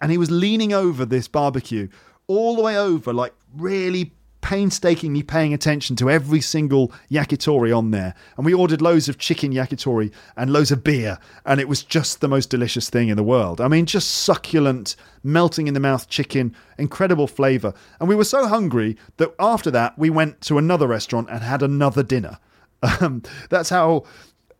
And 0.00 0.10
he 0.10 0.18
was 0.18 0.30
leaning 0.30 0.72
over 0.72 1.04
this 1.04 1.28
barbecue, 1.28 1.88
all 2.26 2.56
the 2.56 2.62
way 2.62 2.76
over, 2.76 3.12
like 3.12 3.34
really 3.56 4.12
painstakingly 4.40 5.22
paying 5.22 5.52
attention 5.52 5.96
to 5.96 6.08
every 6.08 6.40
single 6.40 6.92
yakitori 7.10 7.76
on 7.76 7.90
there. 7.90 8.14
And 8.36 8.46
we 8.46 8.54
ordered 8.54 8.80
loads 8.80 9.08
of 9.08 9.18
chicken 9.18 9.52
yakitori 9.52 10.12
and 10.36 10.52
loads 10.52 10.70
of 10.70 10.84
beer. 10.84 11.18
And 11.44 11.60
it 11.60 11.68
was 11.68 11.82
just 11.82 12.20
the 12.20 12.28
most 12.28 12.48
delicious 12.48 12.88
thing 12.88 13.08
in 13.08 13.16
the 13.16 13.22
world. 13.22 13.60
I 13.60 13.68
mean, 13.68 13.86
just 13.86 14.08
succulent, 14.10 14.96
melting 15.22 15.66
in 15.66 15.74
the 15.74 15.80
mouth 15.80 16.08
chicken, 16.08 16.54
incredible 16.78 17.26
flavour. 17.26 17.74
And 18.00 18.08
we 18.08 18.14
were 18.14 18.24
so 18.24 18.46
hungry 18.46 18.96
that 19.16 19.34
after 19.38 19.70
that, 19.72 19.98
we 19.98 20.10
went 20.10 20.40
to 20.42 20.58
another 20.58 20.86
restaurant 20.86 21.28
and 21.30 21.42
had 21.42 21.62
another 21.62 22.02
dinner. 22.02 22.38
Um, 22.82 23.22
that's 23.50 23.70
how, 23.70 24.04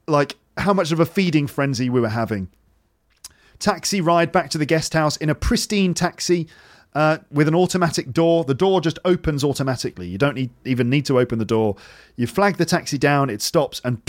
like, 0.07 0.37
how 0.57 0.73
much 0.73 0.93
of 0.93 1.01
a 1.01 1.07
feeding 1.07 1.47
frenzy 1.47 1.89
we 1.89 2.01
were 2.01 2.09
having. 2.09 2.49
Taxi 3.59 4.01
ride 4.01 4.33
back 4.33 4.51
to 4.51 4.59
the 4.59 4.67
guest 4.67 4.95
house 4.95 5.17
in 5.17 5.31
a 5.31 5.35
pristine 5.35 5.95
taxi 5.95 6.49
uh, 6.95 7.19
with 7.31 7.49
an 7.49 7.55
automatic 7.55 8.13
door. 8.13 8.45
The 8.45 8.55
door 8.55 8.81
just 8.81 8.99
opens 9.05 9.45
automatically. 9.45 10.09
You 10.09 10.19
don't 10.19 10.35
need, 10.35 10.51
even 10.65 10.91
need 10.91 11.07
to 11.07 11.19
open 11.19 11.39
the 11.39 11.45
door. 11.45 11.77
You 12.17 12.27
flag 12.27 12.57
the 12.57 12.65
taxi 12.65 12.99
down, 12.99 13.31
it 13.31 13.43
stops, 13.43 13.81
and 13.85 14.05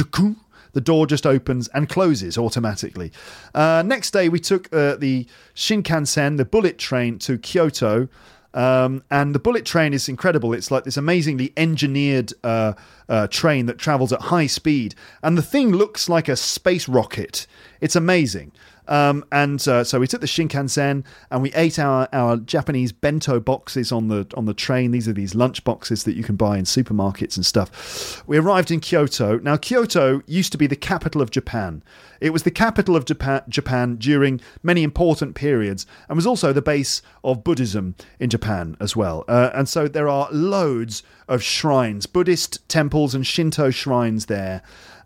the 0.74 0.82
door 0.82 1.08
just 1.08 1.26
opens 1.26 1.68
and 1.70 1.90
closes 1.90 2.38
automatically. 2.38 3.12
Uh, 3.54 3.84
next 3.86 4.12
day, 4.12 4.30
we 4.30 4.40
took 4.40 4.72
uh, 4.74 4.96
the 4.96 5.28
Shinkansen, 5.56 6.38
the 6.38 6.46
bullet 6.46 6.78
train, 6.78 7.20
to 7.20 7.38
Kyoto. 7.38 8.08
Um, 8.54 9.04
and 9.12 9.36
the 9.36 9.40
bullet 9.40 9.66
train 9.66 9.94
is 9.94 10.10
incredible. 10.10 10.54
It's 10.54 10.72
like 10.72 10.84
this 10.84 10.98
amazingly 10.98 11.54
engineered 11.56 12.34
uh, 12.44 12.74
uh, 13.08 13.28
train 13.28 13.68
that 13.68 13.78
travels 13.78 14.12
at 14.12 14.22
high 14.22 14.48
speed, 14.48 14.96
and 15.22 15.38
the 15.38 15.44
thing 15.44 15.72
looks 15.72 16.10
like 16.10 16.28
a 16.28 16.36
space 16.36 16.90
rocket. 16.90 17.46
It's 17.80 17.96
amazing. 17.96 18.52
Um, 18.90 19.24
and 19.32 19.66
uh, 19.68 19.84
so 19.84 20.00
we 20.00 20.08
took 20.08 20.20
the 20.20 20.28
Shinkansen 20.28 21.06
and 21.30 21.42
we 21.42 21.54
ate 21.54 21.78
our, 21.78 22.10
our 22.12 22.38
Japanese 22.38 22.92
bento 22.92 23.40
boxes 23.40 23.92
on 23.92 24.08
the 24.08 24.26
on 24.36 24.46
the 24.46 24.54
train. 24.54 24.92
These 24.92 25.08
are 25.08 25.14
these 25.14 25.36
lunch 25.36 25.64
boxes 25.64 26.04
that 26.04 26.16
you 26.16 26.24
can 26.24 26.36
buy 26.36 26.58
in 26.58 26.66
supermarkets 26.66 27.38
and 27.38 27.46
stuff. 27.46 28.24
We 28.28 28.38
arrived 28.38 28.72
in 28.72 28.80
Kyoto. 28.80 29.38
Now 29.40 29.58
Kyoto 29.58 30.22
used 30.26 30.52
to 30.52 30.58
be 30.58 30.68
the 30.68 30.76
capital 30.76 31.22
of 31.22 31.30
Japan. 31.30 31.84
It 32.20 32.32
was 32.32 32.44
the 32.44 32.52
capital 32.52 32.96
of 32.96 33.06
Japan, 33.06 33.44
Japan 33.48 33.96
during 33.96 34.42
many 34.64 34.84
important 34.84 35.36
periods 35.36 35.86
and 36.10 36.16
was 36.16 36.28
also 36.28 36.52
the 36.52 36.62
base 36.62 37.02
of 37.24 37.44
Buddhism 37.44 37.96
in 38.20 38.30
Japan 38.30 38.76
as 38.80 38.96
well. 38.96 39.24
Uh, 39.28 39.52
and 39.54 39.70
so 39.70 39.88
there 39.88 40.10
are 40.10 40.28
loads 40.32 41.04
of 41.28 41.44
shrines, 41.44 42.08
Buddhist 42.08 42.68
temples 42.68 43.14
and 43.14 43.26
Shinto 43.26 43.70
shrines 43.70 44.26
there 44.26 44.64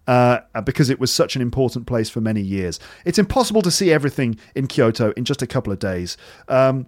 uh, 0.07 0.39
because 0.65 0.89
it 0.89 0.99
was 0.99 1.11
such 1.11 1.35
an 1.35 1.41
important 1.41 1.87
place 1.87 2.09
for 2.09 2.21
many 2.21 2.41
years. 2.41 2.79
It's 3.05 3.19
impossible 3.19 3.61
to 3.61 3.71
see 3.71 3.91
everything 3.91 4.37
in 4.55 4.67
Kyoto 4.67 5.11
in 5.11 5.25
just 5.25 5.41
a 5.41 5.47
couple 5.47 5.71
of 5.71 5.79
days. 5.79 6.17
Um, 6.47 6.87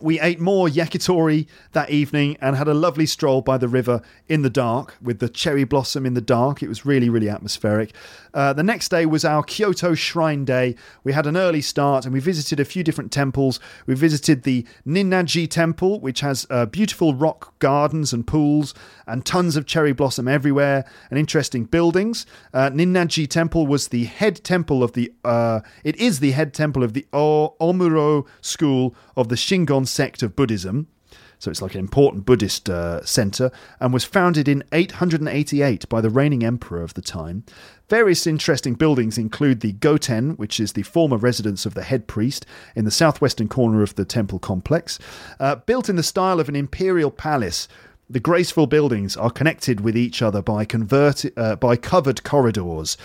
we 0.00 0.20
ate 0.20 0.38
more 0.38 0.68
yakitori 0.68 1.46
that 1.72 1.90
evening 1.90 2.36
and 2.40 2.56
had 2.56 2.68
a 2.68 2.74
lovely 2.74 3.06
stroll 3.06 3.40
by 3.40 3.58
the 3.58 3.68
river 3.68 4.00
in 4.28 4.42
the 4.42 4.50
dark 4.50 4.96
with 5.02 5.18
the 5.18 5.28
cherry 5.28 5.64
blossom 5.64 6.06
in 6.06 6.14
the 6.14 6.20
dark. 6.20 6.62
It 6.62 6.68
was 6.68 6.86
really, 6.86 7.08
really 7.08 7.28
atmospheric. 7.28 7.92
Uh, 8.34 8.52
the 8.52 8.62
next 8.62 8.90
day 8.90 9.06
was 9.06 9.24
our 9.24 9.42
Kyoto 9.42 9.94
Shrine 9.94 10.44
Day. 10.44 10.74
We 11.04 11.12
had 11.12 11.26
an 11.26 11.36
early 11.36 11.60
start 11.60 12.04
and 12.04 12.12
we 12.12 12.20
visited 12.20 12.60
a 12.60 12.64
few 12.64 12.84
different 12.84 13.12
temples. 13.12 13.60
We 13.86 13.94
visited 13.94 14.42
the 14.42 14.66
Ninnaji 14.86 15.48
Temple, 15.48 16.00
which 16.00 16.20
has 16.20 16.46
uh, 16.50 16.66
beautiful 16.66 17.14
rock 17.14 17.58
gardens 17.58 18.12
and 18.12 18.26
pools 18.26 18.74
and 19.06 19.24
tons 19.24 19.56
of 19.56 19.66
cherry 19.66 19.92
blossom 19.92 20.28
everywhere 20.28 20.84
and 21.10 21.18
interesting 21.18 21.64
buildings. 21.64 22.26
Uh, 22.52 22.70
Ninnaji 22.70 23.28
Temple 23.28 23.66
was 23.66 23.88
the 23.88 24.04
head 24.04 24.42
temple 24.44 24.82
of 24.82 24.92
the, 24.92 25.12
uh, 25.24 25.60
it 25.84 25.96
is 25.96 26.20
the 26.20 26.32
head 26.32 26.52
temple 26.54 26.82
of 26.82 26.92
the 26.92 27.06
o- 27.12 27.54
Omuro 27.60 28.26
school 28.40 28.94
of 29.16 29.28
the 29.28 29.36
Shingon 29.36 29.86
sect 29.86 30.22
of 30.22 30.36
Buddhism. 30.36 30.88
So 31.38 31.50
it's 31.50 31.62
like 31.62 31.74
an 31.74 31.80
important 31.80 32.26
Buddhist 32.26 32.68
uh, 32.68 33.04
center 33.04 33.50
and 33.80 33.92
was 33.92 34.04
founded 34.04 34.48
in 34.48 34.64
888 34.72 35.88
by 35.88 36.00
the 36.00 36.10
reigning 36.10 36.44
emperor 36.44 36.82
of 36.82 36.94
the 36.94 37.02
time. 37.02 37.44
Various 37.88 38.26
interesting 38.26 38.74
buildings 38.74 39.16
include 39.16 39.60
the 39.60 39.72
Goten, 39.72 40.30
which 40.32 40.60
is 40.60 40.72
the 40.72 40.82
former 40.82 41.16
residence 41.16 41.64
of 41.64 41.74
the 41.74 41.84
head 41.84 42.06
priest 42.06 42.44
in 42.74 42.84
the 42.84 42.90
southwestern 42.90 43.48
corner 43.48 43.82
of 43.82 43.94
the 43.94 44.04
temple 44.04 44.38
complex. 44.38 44.98
Uh, 45.40 45.56
built 45.56 45.88
in 45.88 45.96
the 45.96 46.02
style 46.02 46.40
of 46.40 46.48
an 46.48 46.56
imperial 46.56 47.10
palace, 47.10 47.68
the 48.10 48.20
graceful 48.20 48.66
buildings 48.66 49.16
are 49.16 49.30
connected 49.30 49.80
with 49.80 49.96
each 49.96 50.22
other 50.22 50.40
by, 50.40 50.66
uh, 51.36 51.56
by 51.56 51.76
covered 51.76 52.24
corridors, 52.24 52.96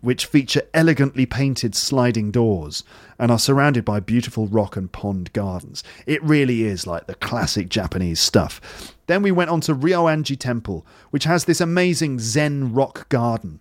which 0.00 0.26
feature 0.26 0.62
elegantly 0.74 1.26
painted 1.26 1.74
sliding 1.74 2.30
doors 2.30 2.84
and 3.18 3.30
are 3.30 3.38
surrounded 3.38 3.84
by 3.84 4.00
beautiful 4.00 4.46
rock 4.46 4.76
and 4.76 4.92
pond 4.92 5.32
gardens. 5.32 5.82
It 6.06 6.22
really 6.22 6.62
is 6.62 6.86
like 6.86 7.06
the 7.06 7.14
classic 7.14 7.68
Japanese 7.68 8.20
stuff. 8.20 8.94
Then 9.06 9.22
we 9.22 9.32
went 9.32 9.50
on 9.50 9.60
to 9.62 9.74
Ryoanji 9.74 10.38
Temple, 10.38 10.86
which 11.10 11.24
has 11.24 11.44
this 11.44 11.60
amazing 11.60 12.18
Zen 12.18 12.72
rock 12.72 13.08
garden. 13.08 13.60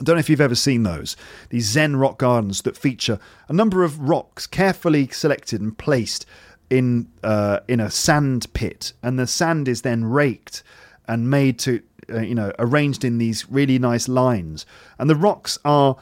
I 0.00 0.04
don't 0.04 0.16
know 0.16 0.20
if 0.20 0.30
you've 0.30 0.40
ever 0.40 0.54
seen 0.54 0.84
those. 0.84 1.16
These 1.50 1.66
Zen 1.66 1.96
rock 1.96 2.18
gardens 2.18 2.62
that 2.62 2.76
feature 2.76 3.18
a 3.48 3.52
number 3.52 3.84
of 3.84 4.00
rocks 4.00 4.46
carefully 4.46 5.08
selected 5.08 5.60
and 5.60 5.76
placed 5.76 6.24
in 6.70 7.08
uh, 7.22 7.60
in 7.68 7.78
a 7.80 7.90
sand 7.90 8.50
pit, 8.54 8.94
and 9.02 9.18
the 9.18 9.26
sand 9.26 9.68
is 9.68 9.82
then 9.82 10.06
raked 10.06 10.62
and 11.06 11.28
made 11.28 11.58
to 11.58 11.82
uh, 12.12 12.20
you 12.20 12.34
know 12.34 12.52
arranged 12.58 13.04
in 13.04 13.18
these 13.18 13.50
really 13.50 13.78
nice 13.78 14.08
lines, 14.08 14.66
and 14.98 15.08
the 15.08 15.16
rocks 15.16 15.58
are 15.64 15.96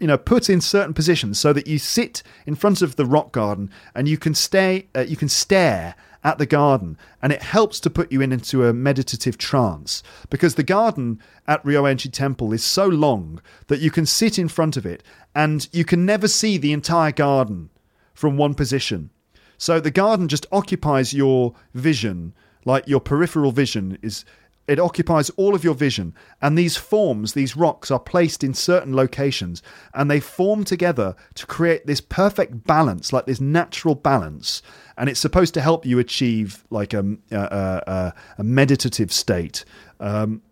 you 0.00 0.06
know 0.06 0.18
put 0.18 0.48
in 0.50 0.60
certain 0.60 0.94
positions 0.94 1.38
so 1.38 1.52
that 1.52 1.66
you 1.66 1.78
sit 1.78 2.22
in 2.46 2.54
front 2.54 2.82
of 2.82 2.96
the 2.96 3.06
rock 3.06 3.32
garden 3.32 3.70
and 3.94 4.08
you 4.08 4.18
can 4.18 4.34
stay 4.34 4.88
uh, 4.94 5.00
you 5.00 5.16
can 5.16 5.28
stare 5.28 5.94
at 6.26 6.38
the 6.38 6.46
garden 6.46 6.98
and 7.22 7.32
it 7.32 7.40
helps 7.40 7.78
to 7.78 7.88
put 7.88 8.10
you 8.10 8.20
in 8.20 8.32
into 8.32 8.66
a 8.66 8.72
meditative 8.72 9.38
trance 9.38 10.02
because 10.28 10.56
the 10.56 10.62
garden 10.62 11.20
at 11.46 11.62
Ryoanji 11.62 12.12
Temple 12.12 12.52
is 12.52 12.64
so 12.64 12.86
long 12.86 13.40
that 13.68 13.78
you 13.78 13.92
can 13.92 14.06
sit 14.06 14.38
in 14.38 14.48
front 14.48 14.76
of 14.76 14.84
it 14.84 15.04
and 15.36 15.68
you 15.72 15.84
can 15.84 16.04
never 16.04 16.26
see 16.26 16.58
the 16.58 16.72
entire 16.72 17.12
garden 17.12 17.70
from 18.12 18.36
one 18.36 18.54
position. 18.54 19.10
So 19.56 19.78
the 19.78 19.90
garden 19.90 20.26
just 20.26 20.46
occupies 20.50 21.14
your 21.14 21.54
vision, 21.74 22.34
like 22.64 22.88
your 22.88 23.00
peripheral 23.00 23.52
vision 23.52 23.96
is 24.02 24.24
it 24.68 24.80
occupies 24.80 25.30
all 25.30 25.54
of 25.54 25.64
your 25.64 25.74
vision. 25.74 26.14
And 26.42 26.56
these 26.56 26.76
forms 26.76 27.32
these 27.32 27.56
rocks 27.56 27.90
are 27.90 28.00
placed 28.00 28.42
in 28.42 28.54
certain 28.54 28.94
locations 28.94 29.62
and 29.94 30.10
they 30.10 30.20
form 30.20 30.64
together 30.64 31.14
to 31.34 31.46
create 31.46 31.86
this 31.86 32.00
perfect 32.00 32.64
balance 32.64 33.12
like 33.12 33.26
this 33.26 33.40
natural 33.40 33.94
balance. 33.94 34.62
And 34.96 35.08
it's 35.08 35.20
supposed 35.20 35.54
to 35.54 35.60
help 35.60 35.86
you 35.86 35.98
achieve 35.98 36.64
like 36.70 36.94
a, 36.94 37.16
a, 37.30 37.36
a, 37.36 38.14
a 38.38 38.44
meditative 38.44 39.12
state. 39.12 39.64
Um, 40.00 40.42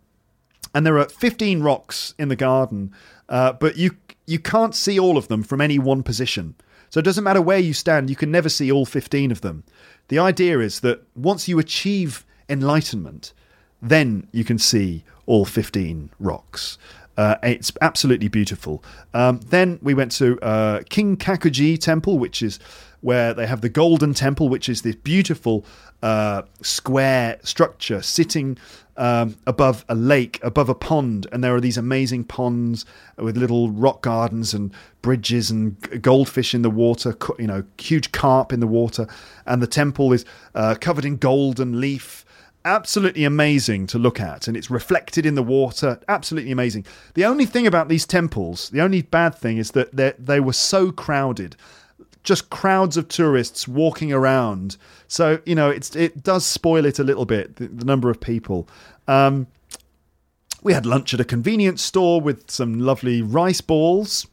and 0.75 0.85
there 0.87 0.99
are 0.99 1.09
15 1.09 1.63
rocks 1.63 2.15
in 2.19 2.29
the 2.29 2.37
garden 2.37 2.93
uh, 3.29 3.53
but 3.53 3.77
you 3.77 3.97
you 4.27 4.39
can't 4.39 4.75
see 4.75 4.99
all 4.99 5.19
of 5.19 5.29
them 5.29 5.43
from 5.43 5.61
any 5.61 5.79
one 5.79 6.03
position. 6.03 6.55
So 6.89 6.99
it 6.99 7.05
doesn't 7.05 7.25
matter 7.25 7.43
where 7.43 7.59
you 7.59 7.75
stand 7.75 8.11
you 8.11 8.17
can 8.17 8.31
never 8.31 8.49
see 8.49 8.71
all 8.71 8.87
15 8.87 9.31
of 9.31 9.41
them. 9.41 9.65
The 10.09 10.19
idea 10.19 10.61
is 10.61 10.81
that 10.81 11.03
once 11.15 11.49
you 11.49 11.59
achieve 11.59 12.25
enlightenment 12.49 13.33
then 13.85 14.27
you 14.33 14.45
can 14.45 14.59
see 14.59 15.05
all 15.27 15.45
15 15.45 16.11
rocks. 16.19 16.79
Uh, 17.17 17.37
it's 17.43 17.71
absolutely 17.81 18.29
beautiful. 18.29 18.83
Um, 19.13 19.41
then 19.49 19.79
we 19.83 19.95
went 19.95 20.11
to 20.13 20.39
uh, 20.41 20.81
Kinkakuji 20.81 21.79
Temple, 21.79 22.19
which 22.19 22.43
is 22.43 22.59
where 23.03 23.35
they 23.35 23.47
have 23.47 23.61
the 23.61 23.69
Golden 23.69 24.15
Temple, 24.15 24.49
which 24.49 24.69
is 24.69 24.83
this 24.83 24.97
beautiful 24.97 25.65
uh, 26.03 26.43
square 26.63 27.39
structure 27.43 28.03
sitting 28.03 28.59
um, 28.97 29.37
above 29.47 29.85
a 29.89 29.95
lake, 29.95 30.41
above 30.43 30.69
a 30.69 30.75
pond, 30.75 31.27
and 31.31 31.45
there 31.45 31.55
are 31.55 31.61
these 31.61 31.77
amazing 31.77 32.25
ponds 32.25 32.85
with 33.17 33.37
little 33.37 33.71
rock 33.71 34.03
gardens 34.03 34.55
and 34.55 34.73
bridges 35.03 35.51
and 35.51 36.03
goldfish 36.03 36.55
in 36.55 36.63
the 36.63 36.71
water, 36.71 37.17
you 37.39 37.47
know, 37.47 37.65
huge 37.79 38.13
carp 38.13 38.53
in 38.53 38.61
the 38.61 38.67
water, 38.67 39.07
and 39.47 39.63
the 39.63 39.67
temple 39.67 40.13
is 40.13 40.25
uh, 40.55 40.75
covered 40.81 41.05
in 41.05 41.17
golden 41.17 41.81
leaf 41.81 42.24
absolutely 42.65 43.25
amazing 43.25 43.87
to 43.89 43.99
look 43.99 44.21
at 44.21 44.49
and 44.49 44.57
it's 44.57 44.71
reflected 44.71 45.27
in 45.27 45.35
the 45.35 45.43
water. 45.43 46.01
Absolutely 46.09 46.51
amazing. 46.51 46.85
The 47.15 47.25
only 47.25 47.47
thing 47.47 47.67
about 47.67 47.89
these 47.89 48.07
temples 48.07 48.71
the 48.71 48.81
only 48.81 49.03
bad 49.03 49.35
thing 49.35 49.59
is 49.59 49.73
that 49.73 50.15
they 50.19 50.41
were 50.41 50.53
so 50.53 50.91
crowded. 50.91 51.57
Just 52.23 52.49
crowds 52.49 52.97
of 52.97 53.09
tourists 53.09 53.69
walking 53.69 54.13
around. 54.13 54.77
So 55.09 55.41
you 55.45 55.55
know 55.55 55.71
it's 55.71 55.95
it 55.95 56.23
does 56.23 56.47
spoil 56.47 56.85
it 56.87 56.99
a 56.99 57.05
little 57.05 57.27
bit 57.27 57.57
the, 57.57 57.69
the 57.69 57.85
number 57.85 58.11
of 58.11 58.21
people. 58.21 58.69
Um, 59.07 59.47
we 60.63 60.73
had 60.73 60.87
lunch 60.87 61.13
at 61.13 61.21
a 61.21 61.25
convenience 61.25 61.83
store 61.83 62.21
with 62.21 62.51
some 62.51 62.81
lovely 62.81 63.21
rice 63.21 63.61
balls 63.61 64.27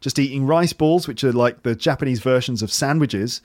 just 0.00 0.18
eating 0.18 0.46
rice 0.46 0.72
balls 0.72 1.08
which 1.08 1.24
are 1.24 1.32
like 1.32 1.62
the 1.62 1.74
japanese 1.74 2.20
versions 2.20 2.62
of 2.62 2.72
sandwiches. 2.72 3.40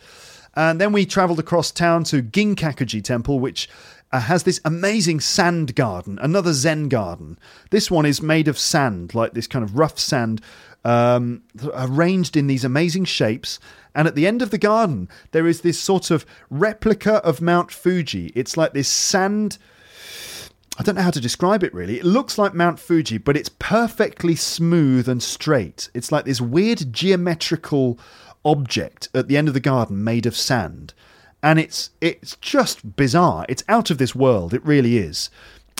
And 0.57 0.81
then 0.81 0.91
we 0.91 1.05
travelled 1.05 1.37
across 1.37 1.69
town 1.69 2.03
to 2.05 2.23
Ginkakuji 2.23 3.03
Temple, 3.03 3.39
which 3.39 3.69
uh, 4.11 4.21
has 4.21 4.43
this 4.43 4.59
amazing 4.63 5.19
sand 5.19 5.75
garden, 5.75 6.17
another 6.21 6.53
Zen 6.53 6.87
garden. 6.89 7.37
This 7.71 7.91
one 7.91 8.05
is 8.05 8.21
made 8.21 8.47
of 8.47 8.57
sand, 8.57 9.13
like 9.13 9.33
this 9.33 9.47
kind 9.47 9.63
of 9.63 9.77
rough 9.77 9.99
sand, 9.99 10.41
um, 10.85 11.43
arranged 11.73 12.37
in 12.37 12.47
these 12.47 12.63
amazing 12.63 13.05
shapes. 13.05 13.59
And 13.93 14.07
at 14.07 14.15
the 14.15 14.27
end 14.27 14.41
of 14.41 14.51
the 14.51 14.57
garden, 14.57 15.09
there 15.31 15.47
is 15.47 15.61
this 15.61 15.79
sort 15.79 16.11
of 16.11 16.25
replica 16.49 17.15
of 17.15 17.41
Mount 17.41 17.71
Fuji. 17.71 18.31
It's 18.35 18.55
like 18.55 18.73
this 18.73 18.87
sand. 18.87 19.57
I 20.79 20.83
don't 20.83 20.95
know 20.95 21.01
how 21.01 21.11
to 21.11 21.19
describe 21.19 21.63
it 21.63 21.73
really. 21.73 21.97
It 21.97 22.05
looks 22.05 22.37
like 22.37 22.53
Mount 22.53 22.79
Fuji, 22.79 23.17
but 23.17 23.35
it's 23.35 23.49
perfectly 23.49 24.35
smooth 24.35 25.09
and 25.09 25.23
straight. 25.23 25.89
It's 25.95 26.11
like 26.11 26.25
this 26.25 26.39
weird 26.39 26.93
geometrical 26.93 27.99
object 28.45 29.09
at 29.15 29.27
the 29.27 29.35
end 29.35 29.47
of 29.47 29.55
the 29.55 29.59
garden 29.59 30.03
made 30.03 30.27
of 30.27 30.37
sand 30.37 30.93
and 31.47 31.59
it's 31.59 31.91
it's 32.01 32.35
just 32.41 32.97
bizarre. 32.97 33.45
It's 33.47 33.63
out 33.69 33.89
of 33.89 33.99
this 33.99 34.13
world. 34.13 34.53
It 34.53 34.65
really 34.65 34.97
is. 34.97 35.29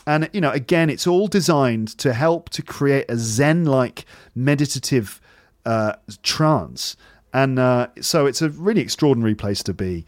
And 0.06 0.30
you 0.32 0.40
know, 0.40 0.52
again, 0.52 0.90
it's 0.90 1.06
all 1.06 1.28
designed 1.28 1.90
to 1.98 2.14
help 2.14 2.48
to 2.52 2.62
create 2.62 3.04
a 3.10 3.18
Zen-like 3.18 4.06
meditative 4.34 5.20
uh, 5.66 5.98
trance, 6.24 6.96
and 7.34 7.60
uh, 7.60 7.88
so 8.00 8.28
it's 8.28 8.42
a 8.42 8.50
really 8.50 8.80
extraordinary 8.80 9.36
place 9.36 9.62
to 9.64 9.74
be. 9.74 10.06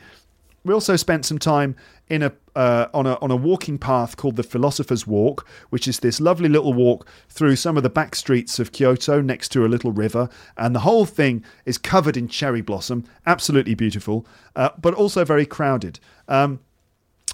We 0.70 0.76
also 0.76 0.98
spent 0.98 1.26
some 1.26 1.40
time 1.40 1.76
in 2.10 2.22
a 2.22 2.32
uh, 2.56 2.90
on 2.94 3.08
a 3.08 3.16
on 3.24 3.32
a 3.32 3.36
walking 3.36 3.80
path 3.80 4.18
called 4.18 4.36
the 4.36 4.44
Philosopher's 4.44 5.08
Walk, 5.08 5.48
which 5.72 5.88
is 5.88 5.98
this 5.98 6.22
lovely 6.22 6.48
little 6.48 6.74
walk 6.74 7.08
through 7.28 7.56
some 7.56 7.76
of 7.76 7.82
the 7.82 7.90
back 7.90 8.14
streets 8.14 8.60
of 8.60 8.72
Kyoto 8.72 9.20
next 9.20 9.50
to 9.54 9.66
a 9.66 9.68
little 9.68 9.91
river, 9.91 10.30
and 10.58 10.76
the 10.76 10.82
whole 10.82 11.08
thing 11.08 11.44
is 11.66 11.80
covered 11.80 12.16
in 12.16 12.28
cherry 12.28 12.62
blossom, 12.62 13.04
absolutely 13.26 13.74
beautiful, 13.74 14.28
uh, 14.56 14.70
but 14.80 14.94
also 14.94 15.26
very 15.26 15.44
crowded. 15.44 16.00
Um, 16.28 16.60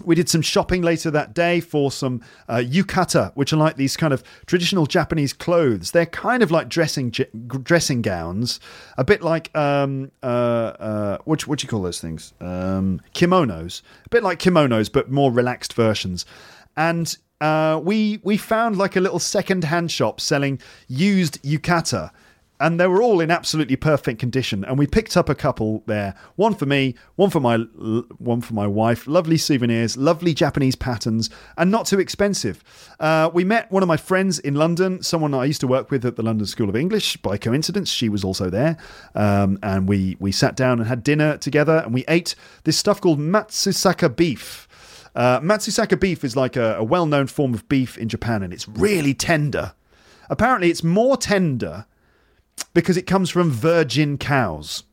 we 0.01 0.15
did 0.15 0.29
some 0.29 0.41
shopping 0.41 0.81
later 0.81 1.11
that 1.11 1.33
day 1.33 1.59
for 1.59 1.91
some 1.91 2.21
uh, 2.47 2.55
yukata, 2.57 3.31
which 3.35 3.53
are 3.53 3.57
like 3.57 3.75
these 3.75 3.95
kind 3.95 4.13
of 4.13 4.23
traditional 4.45 4.85
Japanese 4.85 5.33
clothes. 5.33 5.91
They're 5.91 6.05
kind 6.05 6.43
of 6.43 6.51
like 6.51 6.69
dressing 6.69 7.11
dressing 7.11 8.01
gowns, 8.01 8.59
a 8.97 9.03
bit 9.03 9.21
like 9.21 9.55
um, 9.55 10.11
uh, 10.23 10.25
uh, 10.25 11.17
what 11.25 11.47
what 11.47 11.59
do 11.59 11.65
you 11.65 11.69
call 11.69 11.81
those 11.81 12.01
things? 12.01 12.33
Um, 12.41 13.01
kimonos, 13.13 13.81
a 14.05 14.09
bit 14.09 14.23
like 14.23 14.39
kimonos, 14.39 14.91
but 14.91 15.11
more 15.11 15.31
relaxed 15.31 15.73
versions. 15.73 16.25
And 16.77 17.15
uh, 17.41 17.79
we 17.83 18.19
we 18.23 18.37
found 18.37 18.77
like 18.77 18.95
a 18.95 19.01
little 19.01 19.19
second 19.19 19.63
hand 19.63 19.91
shop 19.91 20.19
selling 20.19 20.59
used 20.87 21.41
yukata 21.43 22.11
and 22.65 22.79
they 22.79 22.87
were 22.87 22.99
all 22.99 23.21
in 23.21 23.29
absolutely 23.29 23.75
perfect 23.75 24.19
condition. 24.19 24.65
And 24.65 24.79
we 24.79 24.87
picked 24.87 25.15
up 25.15 25.29
a 25.29 25.35
couple 25.35 25.83
there, 25.85 26.15
one 26.35 26.55
for 26.55 26.65
me, 26.65 26.95
one 27.15 27.29
for 27.29 27.39
my 27.39 27.57
one 27.57 28.41
for 28.41 28.55
my 28.55 28.65
wife. 28.65 29.05
Lovely 29.05 29.37
souvenirs, 29.37 29.97
lovely 29.97 30.33
Japanese 30.33 30.75
patterns, 30.75 31.29
and 31.59 31.69
not 31.69 31.85
too 31.85 31.99
expensive. 31.99 32.63
Uh, 32.99 33.29
we 33.31 33.43
met 33.43 33.71
one 33.71 33.83
of 33.83 33.87
my 33.87 33.97
friends 33.97 34.39
in 34.39 34.55
London, 34.55 35.03
someone 35.03 35.35
I 35.35 35.45
used 35.45 35.61
to 35.61 35.67
work 35.67 35.91
with 35.91 36.03
at 36.05 36.15
the 36.15 36.23
London 36.23 36.47
School 36.47 36.67
of 36.67 36.75
English. 36.75 37.17
By 37.17 37.37
coincidence, 37.37 37.87
she 37.87 38.09
was 38.09 38.23
also 38.23 38.49
there, 38.49 38.77
um, 39.13 39.59
and 39.61 39.87
we 39.87 40.17
we 40.19 40.31
sat 40.31 40.55
down 40.55 40.79
and 40.79 40.87
had 40.87 41.03
dinner 41.03 41.37
together, 41.37 41.83
and 41.85 41.93
we 41.93 42.03
ate 42.07 42.33
this 42.63 42.77
stuff 42.79 42.99
called 42.99 43.19
matsusaka 43.19 44.15
beef. 44.15 44.67
Uh, 45.13 45.39
matsusaka 45.39 45.99
beef 45.99 46.23
is 46.23 46.35
like 46.35 46.55
a, 46.55 46.77
a 46.77 46.83
well-known 46.83 47.27
form 47.27 47.53
of 47.53 47.69
beef 47.69 47.95
in 47.95 48.09
Japan, 48.09 48.41
and 48.41 48.51
it's 48.51 48.67
really 48.67 49.13
tender. 49.13 49.73
Apparently, 50.31 50.71
it's 50.71 50.83
more 50.83 51.15
tender 51.15 51.85
because 52.73 52.97
it 52.97 53.07
comes 53.07 53.29
from 53.29 53.49
virgin 53.51 54.17
cows. 54.17 54.83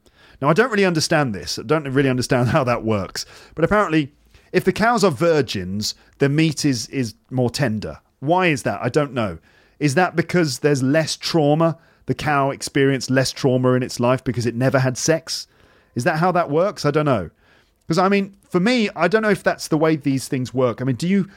Now, 0.41 0.49
I 0.49 0.55
don't 0.55 0.71
really 0.71 0.85
understand 0.85 1.35
this. 1.35 1.59
I 1.59 1.63
don't 1.63 1.85
really 1.89 2.09
understand 2.09 2.49
how 2.51 2.65
that 2.65 2.85
works. 2.85 3.27
But 3.55 3.65
apparently, 3.65 4.13
if 4.53 4.65
the 4.65 4.73
cows 4.73 5.05
are 5.05 5.11
virgins, 5.11 5.95
the 6.19 6.29
meat 6.29 6.65
is, 6.65 6.89
is 6.89 7.15
more 7.31 7.51
tender. 7.51 8.01
Why 8.21 8.47
is 8.49 8.63
that? 8.65 8.81
I 8.83 8.89
don't 8.89 9.13
know. 9.13 9.39
Is 9.79 9.95
that 9.95 10.15
because 10.15 10.61
there's 10.61 10.83
less 10.83 11.17
trauma? 11.17 11.79
The 12.07 12.15
cow 12.15 12.51
experienced 12.51 13.11
less 13.11 13.33
trauma 13.33 13.73
in 13.73 13.83
its 13.83 13.99
life 13.99 14.23
because 14.23 14.47
it 14.47 14.55
never 14.55 14.79
had 14.79 14.99
sex? 14.99 15.47
Is 15.95 16.05
that 16.05 16.19
how 16.19 16.33
that 16.33 16.51
works? 16.51 16.85
I 16.85 16.91
don't 16.91 17.05
know. 17.05 17.31
Because, 17.87 17.99
I 17.99 18.09
mean, 18.09 18.37
for 18.49 18.61
me, 18.61 18.89
I 18.95 19.09
don't 19.09 19.23
know 19.23 19.31
if 19.31 19.43
that's 19.43 19.69
the 19.69 19.79
way 19.79 19.97
these 19.97 20.29
things 20.29 20.55
work. 20.55 20.81
I 20.81 20.85
mean, 20.85 20.97
do 20.97 21.09
you. 21.09 21.29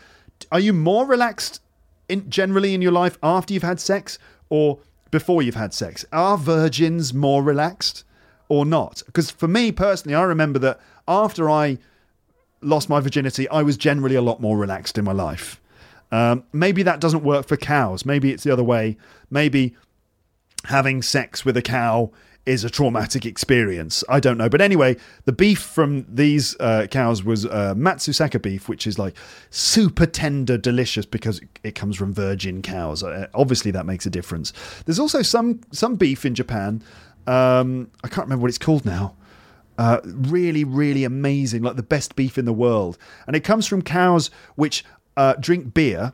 Are 0.51 0.59
you 0.59 0.73
more 0.73 1.05
relaxed 1.05 1.61
in, 2.09 2.29
generally 2.29 2.73
in 2.73 2.81
your 2.81 2.91
life 2.91 3.17
after 3.23 3.53
you've 3.53 3.63
had 3.63 3.79
sex? 3.79 4.19
Or 4.49 4.79
before 5.15 5.41
you've 5.41 5.55
had 5.55 5.73
sex. 5.73 6.03
Are 6.11 6.37
virgins 6.37 7.13
more 7.13 7.41
relaxed 7.41 8.03
or 8.49 8.65
not? 8.65 9.01
Because 9.05 9.31
for 9.31 9.47
me 9.47 9.71
personally, 9.71 10.13
I 10.13 10.23
remember 10.23 10.59
that 10.59 10.81
after 11.07 11.49
I 11.49 11.77
lost 12.59 12.89
my 12.89 12.99
virginity, 12.99 13.47
I 13.47 13.61
was 13.61 13.77
generally 13.77 14.15
a 14.15 14.21
lot 14.21 14.41
more 14.41 14.57
relaxed 14.57 14.97
in 14.97 15.05
my 15.05 15.13
life. 15.13 15.61
Um, 16.11 16.43
maybe 16.51 16.83
that 16.83 16.99
doesn't 16.99 17.23
work 17.23 17.47
for 17.47 17.55
cows. 17.55 18.05
Maybe 18.05 18.33
it's 18.33 18.43
the 18.43 18.51
other 18.51 18.63
way. 18.63 18.97
Maybe 19.29 19.73
having 20.65 21.01
sex 21.01 21.45
with 21.45 21.55
a 21.55 21.61
cow 21.61 22.11
is 22.45 22.63
a 22.63 22.69
traumatic 22.69 23.25
experience. 23.25 24.03
I 24.07 24.19
don't 24.19 24.37
know. 24.37 24.49
But 24.49 24.61
anyway, 24.61 24.97
the 25.25 25.31
beef 25.31 25.59
from 25.59 26.05
these 26.07 26.55
uh, 26.59 26.87
cows 26.91 27.23
was 27.23 27.45
uh, 27.45 27.73
Matsusaka 27.75 28.41
beef, 28.41 28.69
which 28.69 28.85
is 28.85 28.99
like 28.99 29.15
super 29.49 30.05
tender, 30.05 30.57
delicious 30.57 31.05
because 31.05 31.41
it 31.63 31.73
comes 31.73 31.97
from 31.97 32.13
virgin 32.13 32.61
cows. 32.61 33.03
Uh, 33.03 33.27
obviously, 33.33 33.71
that 33.71 33.85
makes 33.85 34.05
a 34.05 34.09
difference. 34.09 34.53
There's 34.85 34.99
also 34.99 35.21
some 35.21 35.61
some 35.71 35.95
beef 35.95 36.25
in 36.25 36.35
Japan. 36.35 36.83
Um, 37.27 37.89
I 38.03 38.07
can't 38.07 38.27
remember 38.27 38.43
what 38.43 38.49
it's 38.49 38.59
called 38.59 38.85
now. 38.85 39.15
Uh, 39.77 39.99
really, 40.03 40.63
really 40.63 41.03
amazing, 41.03 41.63
like 41.63 41.75
the 41.75 41.83
best 41.83 42.15
beef 42.15 42.37
in 42.37 42.45
the 42.45 42.53
world. 42.53 42.97
And 43.27 43.35
it 43.35 43.43
comes 43.43 43.67
from 43.67 43.81
cows 43.81 44.29
which 44.55 44.85
uh, 45.17 45.33
drink 45.39 45.73
beer. 45.73 46.13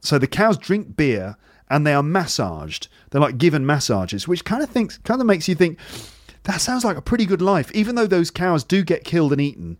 So 0.00 0.18
the 0.18 0.26
cows 0.26 0.56
drink 0.56 0.96
beer 0.96 1.36
and 1.72 1.86
they 1.86 1.94
are 1.94 2.02
massaged. 2.02 2.86
They're 3.10 3.20
like 3.20 3.38
given 3.38 3.64
massages, 3.64 4.28
which 4.28 4.44
kind 4.44 4.62
of 4.62 4.68
thinks 4.68 4.98
kind 4.98 5.20
of 5.20 5.26
makes 5.26 5.48
you 5.48 5.54
think 5.54 5.78
that 6.44 6.60
sounds 6.60 6.84
like 6.84 6.98
a 6.98 7.02
pretty 7.02 7.24
good 7.24 7.40
life. 7.40 7.72
Even 7.72 7.94
though 7.94 8.06
those 8.06 8.30
cows 8.30 8.62
do 8.62 8.84
get 8.84 9.04
killed 9.04 9.32
and 9.32 9.40
eaten, 9.40 9.78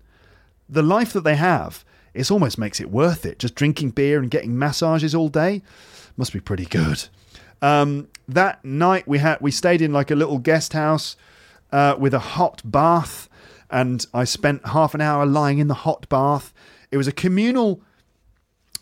the 0.68 0.82
life 0.82 1.12
that 1.12 1.22
they 1.22 1.36
have, 1.36 1.84
it 2.14 2.30
almost 2.30 2.56
makes 2.56 2.80
it 2.80 2.90
worth 2.90 3.26
it. 3.26 3.38
Just 3.38 3.54
drinking 3.54 3.90
beer 3.90 4.18
and 4.18 4.30
getting 4.30 4.58
massages 4.58 5.14
all 5.14 5.28
day 5.28 5.60
must 6.16 6.32
be 6.32 6.40
pretty 6.40 6.64
good. 6.64 7.08
Um, 7.60 8.08
that 8.26 8.64
night 8.64 9.06
we 9.06 9.18
had 9.18 9.40
we 9.42 9.50
stayed 9.50 9.82
in 9.82 9.92
like 9.92 10.10
a 10.10 10.16
little 10.16 10.38
guest 10.38 10.72
house 10.72 11.14
uh, 11.72 11.94
with 11.98 12.14
a 12.14 12.18
hot 12.18 12.62
bath, 12.64 13.28
and 13.70 14.04
I 14.14 14.24
spent 14.24 14.66
half 14.68 14.94
an 14.94 15.02
hour 15.02 15.26
lying 15.26 15.58
in 15.58 15.68
the 15.68 15.74
hot 15.74 16.08
bath. 16.08 16.54
It 16.90 16.96
was 16.96 17.06
a 17.06 17.12
communal 17.12 17.82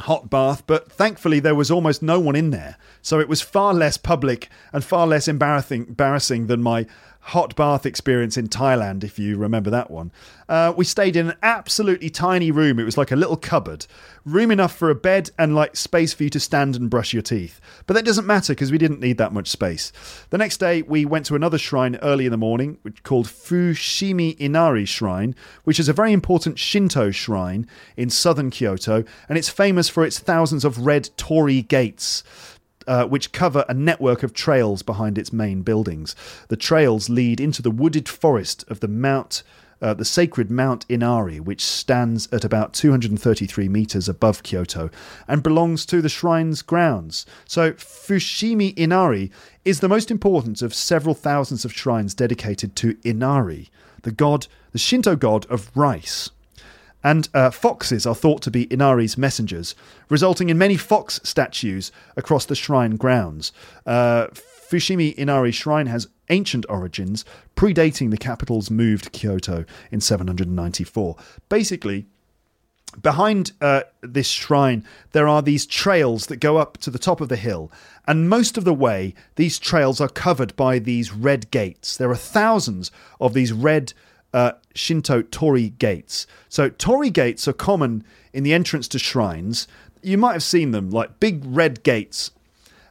hot 0.01 0.31
bath, 0.31 0.63
but 0.67 0.91
thankfully 0.91 1.41
there 1.41 1.55
was 1.55 1.71
almost 1.71 2.03
no 2.03 2.19
one 2.21 2.37
in 2.37 2.51
there. 2.51 2.77
So 3.03 3.21
it 3.21 3.29
was 3.29 3.41
far 3.41 3.75
less 3.75 3.97
public 3.97 4.49
and 4.73 4.85
far 4.85 5.07
less 5.07 5.29
embarrassing, 5.29 5.87
embarrassing 5.89 6.47
than 6.47 6.63
my 6.63 6.87
hot 7.21 7.55
bath 7.55 7.85
experience 7.85 8.37
in 8.37 8.49
Thailand, 8.49 9.05
if 9.05 9.19
you 9.19 9.37
remember 9.37 9.71
that 9.71 9.91
one. 9.91 10.11
Uh, 10.49 10.73
we 10.77 10.85
stayed 10.85 11.17
in 11.17 11.31
an 11.31 11.37
absolutely 11.43 12.11
tiny 12.11 12.51
room. 12.51 12.79
It 12.81 12.85
was 12.85 12.99
like 12.99 13.13
a 13.13 13.17
little 13.17 13.37
cupboard, 13.37 13.87
room 14.25 14.51
enough 14.51 14.75
for 14.75 14.91
a 14.91 14.95
bed 14.95 15.31
and 15.39 15.55
like 15.55 15.77
space 15.77 16.13
for 16.13 16.25
you 16.25 16.31
to 16.31 16.41
stand 16.41 16.77
and 16.77 16.91
brush 16.91 17.13
your 17.13 17.23
teeth. 17.23 17.61
But 17.87 17.95
that 17.95 18.05
doesn't 18.05 18.27
matter 18.27 18.53
because 18.53 18.73
we 18.73 18.79
didn't 18.79 19.01
need 19.01 19.19
that 19.19 19.33
much 19.33 19.49
space. 19.49 19.93
The 20.31 20.39
next 20.39 20.57
day, 20.59 20.83
we 20.83 21.05
went 21.05 21.27
to 21.27 21.37
another 21.37 21.59
shrine 21.59 21.97
early 22.03 22.25
in 22.25 22.33
the 22.33 22.37
morning, 22.37 22.79
which 22.83 23.03
called 23.03 23.27
Fushimi 23.27 24.37
Inari 24.39 24.85
Shrine, 24.85 25.37
which 25.65 25.79
is 25.79 25.89
a 25.89 25.93
very 25.93 26.13
important 26.13 26.59
Shinto 26.59 27.11
shrine 27.11 27.67
in 27.97 28.11
southern 28.11 28.51
Kyoto, 28.51 29.05
and 29.29 29.39
it's 29.39 29.49
famous 29.49 29.89
for 29.89 30.05
its 30.05 30.19
thousands 30.19 30.65
of 30.65 30.87
red 30.87 31.11
torii 31.17 31.63
gates 31.63 32.25
uh, 32.91 33.07
which 33.07 33.31
cover 33.31 33.65
a 33.69 33.73
network 33.73 34.25
of 34.25 34.35
trails 34.35 34.83
behind 34.83 35.17
its 35.17 35.33
main 35.33 35.63
buildings. 35.63 36.17
The 36.49 36.57
trails 36.57 37.09
lead 37.09 37.41
into 37.41 37.63
the 37.63 37.71
wooded 37.71 38.09
forest 38.09 38.65
of 38.69 38.81
the 38.81 38.89
Mount. 38.89 39.45
Uh, 39.81 39.95
the 39.95 40.05
sacred 40.05 40.51
Mount 40.51 40.85
Inari, 40.91 41.41
which 41.41 41.65
stands 41.65 42.29
at 42.33 42.45
about 42.45 42.75
233 42.75 43.67
meters 43.67 44.11
above 44.11 44.43
Kyoto 44.43 44.91
and 45.27 45.43
belongs 45.43 45.87
to 45.87 46.03
the 46.03 46.11
shrine's 46.11 46.61
grounds. 46.61 47.25
So, 47.47 47.73
Fushimi 47.73 48.77
Inari 48.77 49.31
is 49.65 49.81
the 49.81 49.89
most 49.89 50.11
important 50.11 50.61
of 50.61 50.75
several 50.75 51.15
thousands 51.15 51.65
of 51.65 51.73
shrines 51.73 52.13
dedicated 52.13 52.77
to 52.77 52.99
Inari, 53.05 53.71
the 54.03 54.13
god, 54.13 54.49
the 54.73 54.79
Shinto 54.79 55.17
god 55.17 55.47
of 55.47 55.75
rice. 55.75 56.29
And 57.03 57.29
uh, 57.33 57.51
foxes 57.51 58.07
are 58.07 58.15
thought 58.15 58.43
to 58.43 58.51
be 58.51 58.71
Inari's 58.71 59.17
messengers, 59.17 59.75
resulting 60.09 60.51
in 60.51 60.59
many 60.59 60.77
fox 60.77 61.21
statues 61.25 61.93
across 62.17 62.45
the 62.45 62.55
shrine 62.55 62.97
grounds. 62.97 63.53
Uh, 63.87 64.29
Fushimi 64.71 65.15
Inari 65.15 65.51
Shrine 65.51 65.87
has 65.87 66.09
ancient 66.29 66.65
origins, 66.69 67.25
predating 67.57 68.11
the 68.11 68.17
capital's 68.17 68.71
move 68.71 69.03
to 69.03 69.11
Kyoto 69.11 69.65
in 69.91 70.01
794. 70.01 71.17
Basically, 71.49 72.07
behind 73.03 73.53
uh, 73.61 73.83
this 74.01 74.29
shrine, 74.29 74.85
there 75.13 75.27
are 75.27 75.43
these 75.43 75.67
trails 75.67 76.27
that 76.27 76.37
go 76.37 76.57
up 76.57 76.79
to 76.79 76.91
the 76.91 76.99
top 76.99 77.21
of 77.21 77.29
the 77.29 77.37
hill, 77.37 77.73
and 78.07 78.29
most 78.29 78.57
of 78.57 78.65
the 78.65 78.75
way, 78.75 79.15
these 79.37 79.59
trails 79.59 80.01
are 80.01 80.09
covered 80.09 80.55
by 80.57 80.79
these 80.79 81.13
red 81.13 81.51
gates. 81.51 81.97
There 81.97 82.11
are 82.11 82.17
thousands 82.17 82.91
of 83.21 83.35
these 83.35 83.53
red 83.53 83.93
uh, 84.33 84.53
Shinto 84.75 85.23
torii 85.23 85.71
gates. 85.71 86.27
So, 86.49 86.69
torii 86.69 87.11
gates 87.11 87.49
are 87.49 87.53
common 87.53 88.05
in 88.33 88.43
the 88.43 88.53
entrance 88.53 88.89
to 88.89 88.99
shrines. 88.99 89.67
You 90.03 90.19
might 90.19 90.33
have 90.33 90.43
seen 90.43 90.71
them, 90.71 90.91
like 90.91 91.21
big 91.21 91.43
red 91.45 91.83
gates. 91.83 92.31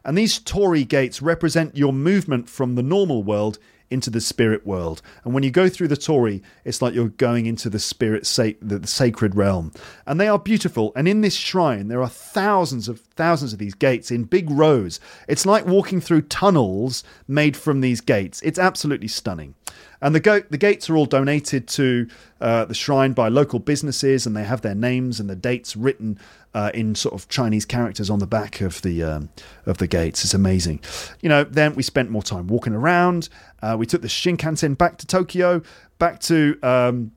And 0.04 0.16
these 0.16 0.38
torii 0.38 0.84
gates 0.84 1.20
represent 1.20 1.76
your 1.76 1.92
movement 1.92 2.48
from 2.48 2.74
the 2.74 2.82
normal 2.82 3.22
world 3.22 3.58
into 3.90 4.10
the 4.10 4.20
spirit 4.20 4.66
world. 4.66 5.02
And 5.24 5.34
when 5.34 5.42
you 5.42 5.50
go 5.50 5.68
through 5.68 5.88
the 5.88 5.96
torii, 5.96 6.42
it's 6.64 6.80
like 6.80 6.94
you're 6.94 7.08
going 7.08 7.46
into 7.46 7.68
the 7.68 7.78
spirit, 7.78 8.26
sa- 8.26 8.50
the 8.62 8.86
sacred 8.86 9.34
realm. 9.34 9.72
And 10.06 10.20
they 10.20 10.28
are 10.28 10.38
beautiful. 10.38 10.92
And 10.94 11.08
in 11.08 11.20
this 11.20 11.34
shrine, 11.34 11.88
there 11.88 12.02
are 12.02 12.08
thousands 12.08 12.88
of 12.88 13.00
thousands 13.00 13.52
of 13.52 13.58
these 13.58 13.74
gates 13.74 14.10
in 14.10 14.24
big 14.24 14.50
rows. 14.50 14.98
It's 15.28 15.44
like 15.44 15.66
walking 15.66 16.00
through 16.00 16.22
tunnels 16.22 17.04
made 17.28 17.56
from 17.56 17.80
these 17.80 18.00
gates. 18.00 18.40
It's 18.42 18.58
absolutely 18.58 19.08
stunning. 19.08 19.54
And 20.02 20.14
the, 20.14 20.20
go- 20.20 20.40
the 20.40 20.56
gates 20.56 20.88
are 20.88 20.96
all 20.96 21.04
donated 21.04 21.68
to 21.68 22.08
uh, 22.40 22.64
the 22.64 22.74
shrine 22.74 23.12
by 23.12 23.28
local 23.28 23.58
businesses, 23.58 24.26
and 24.26 24.34
they 24.34 24.44
have 24.44 24.62
their 24.62 24.74
names 24.74 25.20
and 25.20 25.28
the 25.28 25.36
dates 25.36 25.76
written 25.76 26.18
uh, 26.54 26.70
in 26.74 26.94
sort 26.94 27.14
of 27.14 27.28
Chinese 27.28 27.64
characters 27.64 28.10
on 28.10 28.18
the 28.18 28.26
back 28.26 28.60
of 28.60 28.82
the 28.82 29.02
um, 29.02 29.28
of 29.66 29.78
the 29.78 29.86
gates. 29.86 30.24
It's 30.24 30.34
amazing. 30.34 30.80
You 31.20 31.28
know. 31.28 31.44
Then 31.44 31.74
we 31.74 31.82
spent 31.82 32.10
more 32.10 32.22
time 32.22 32.46
walking 32.46 32.74
around. 32.74 33.28
Uh, 33.62 33.76
we 33.78 33.86
took 33.86 34.02
the 34.02 34.08
Shinkansen 34.08 34.76
back 34.76 34.98
to 34.98 35.06
Tokyo, 35.06 35.62
back 35.98 36.20
to 36.20 36.58
um, 36.62 37.12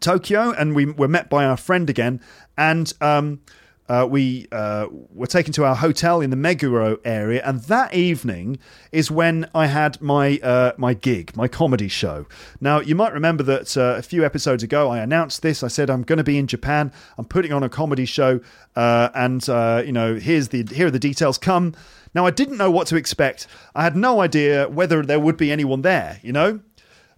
Tokyo, 0.00 0.52
and 0.52 0.74
we 0.74 0.86
were 0.86 1.08
met 1.08 1.30
by 1.30 1.44
our 1.44 1.56
friend 1.56 1.88
again. 1.88 2.20
And 2.56 2.92
um, 3.00 3.40
uh, 3.90 4.06
we 4.06 4.46
uh, 4.52 4.86
were 5.12 5.26
taken 5.26 5.52
to 5.52 5.64
our 5.64 5.74
hotel 5.74 6.20
in 6.20 6.30
the 6.30 6.36
Meguro 6.36 7.00
area, 7.04 7.42
and 7.44 7.58
that 7.62 7.92
evening 7.92 8.56
is 8.92 9.10
when 9.10 9.50
I 9.52 9.66
had 9.66 10.00
my 10.00 10.38
uh, 10.44 10.72
my 10.76 10.94
gig, 10.94 11.36
my 11.36 11.48
comedy 11.48 11.88
show. 11.88 12.26
Now, 12.60 12.78
you 12.78 12.94
might 12.94 13.12
remember 13.12 13.42
that 13.42 13.76
uh, 13.76 13.96
a 13.98 14.02
few 14.02 14.24
episodes 14.24 14.62
ago 14.62 14.90
I 14.90 14.98
announced 14.98 15.42
this. 15.42 15.64
I 15.64 15.68
said 15.68 15.90
I'm 15.90 16.04
going 16.04 16.18
to 16.18 16.24
be 16.24 16.38
in 16.38 16.46
Japan. 16.46 16.92
I'm 17.18 17.24
putting 17.24 17.52
on 17.52 17.64
a 17.64 17.68
comedy 17.68 18.04
show, 18.04 18.40
uh, 18.76 19.08
and 19.12 19.46
uh, 19.48 19.82
you 19.84 19.92
know, 19.92 20.14
here's 20.14 20.50
the 20.50 20.64
here 20.72 20.86
are 20.86 20.92
the 20.92 21.00
details. 21.00 21.36
Come. 21.36 21.74
Now, 22.14 22.26
I 22.26 22.30
didn't 22.30 22.58
know 22.58 22.70
what 22.70 22.86
to 22.88 22.96
expect. 22.96 23.48
I 23.74 23.82
had 23.82 23.96
no 23.96 24.20
idea 24.20 24.68
whether 24.68 25.02
there 25.02 25.18
would 25.18 25.36
be 25.36 25.50
anyone 25.50 25.82
there. 25.82 26.20
You 26.22 26.32
know, 26.32 26.60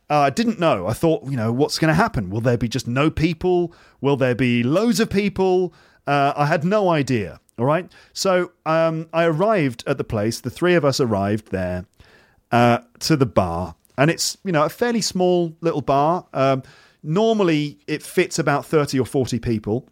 I 0.09 0.31
didn't 0.31 0.59
know. 0.59 0.86
I 0.86 0.94
thought, 0.94 1.24
you 1.24 1.36
know, 1.36 1.53
what's 1.53 1.78
going 1.78 1.89
to 1.89 1.94
happen? 1.94 2.31
Will 2.31 2.40
there 2.40 2.59
be 2.59 2.69
just 2.69 2.89
no 2.89 3.11
people? 3.11 3.74
Will 4.01 4.16
there 4.16 4.35
be 4.35 4.62
loads 4.62 5.01
of 5.01 5.11
people? 5.11 5.74
Uh, 6.06 6.32
I 6.36 6.46
had 6.46 6.64
no 6.64 6.88
idea. 6.90 7.40
All 7.58 7.66
right. 7.66 7.90
So 8.12 8.52
um, 8.66 9.08
I 9.12 9.24
arrived 9.24 9.84
at 9.86 9.98
the 9.98 10.04
place. 10.04 10.40
The 10.40 10.50
three 10.50 10.74
of 10.74 10.84
us 10.84 11.00
arrived 11.00 11.50
there 11.50 11.84
uh, 12.50 12.78
to 13.00 13.16
the 13.16 13.26
bar, 13.26 13.74
and 13.98 14.10
it's 14.10 14.38
you 14.44 14.52
know 14.52 14.64
a 14.64 14.68
fairly 14.68 15.00
small 15.00 15.56
little 15.60 15.82
bar. 15.82 16.26
Um, 16.32 16.62
normally, 17.02 17.78
it 17.86 18.02
fits 18.02 18.38
about 18.38 18.66
thirty 18.66 18.98
or 18.98 19.06
forty 19.06 19.38
people. 19.38 19.88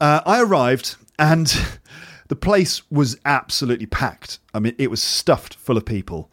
Uh, 0.00 0.20
I 0.26 0.42
arrived, 0.42 0.96
and 1.18 1.46
the 2.28 2.36
place 2.36 2.82
was 2.90 3.16
absolutely 3.24 3.86
packed. 3.86 4.38
I 4.52 4.60
mean, 4.60 4.74
it 4.78 4.90
was 4.90 5.02
stuffed 5.02 5.54
full 5.54 5.76
of 5.76 5.84
people. 5.84 6.30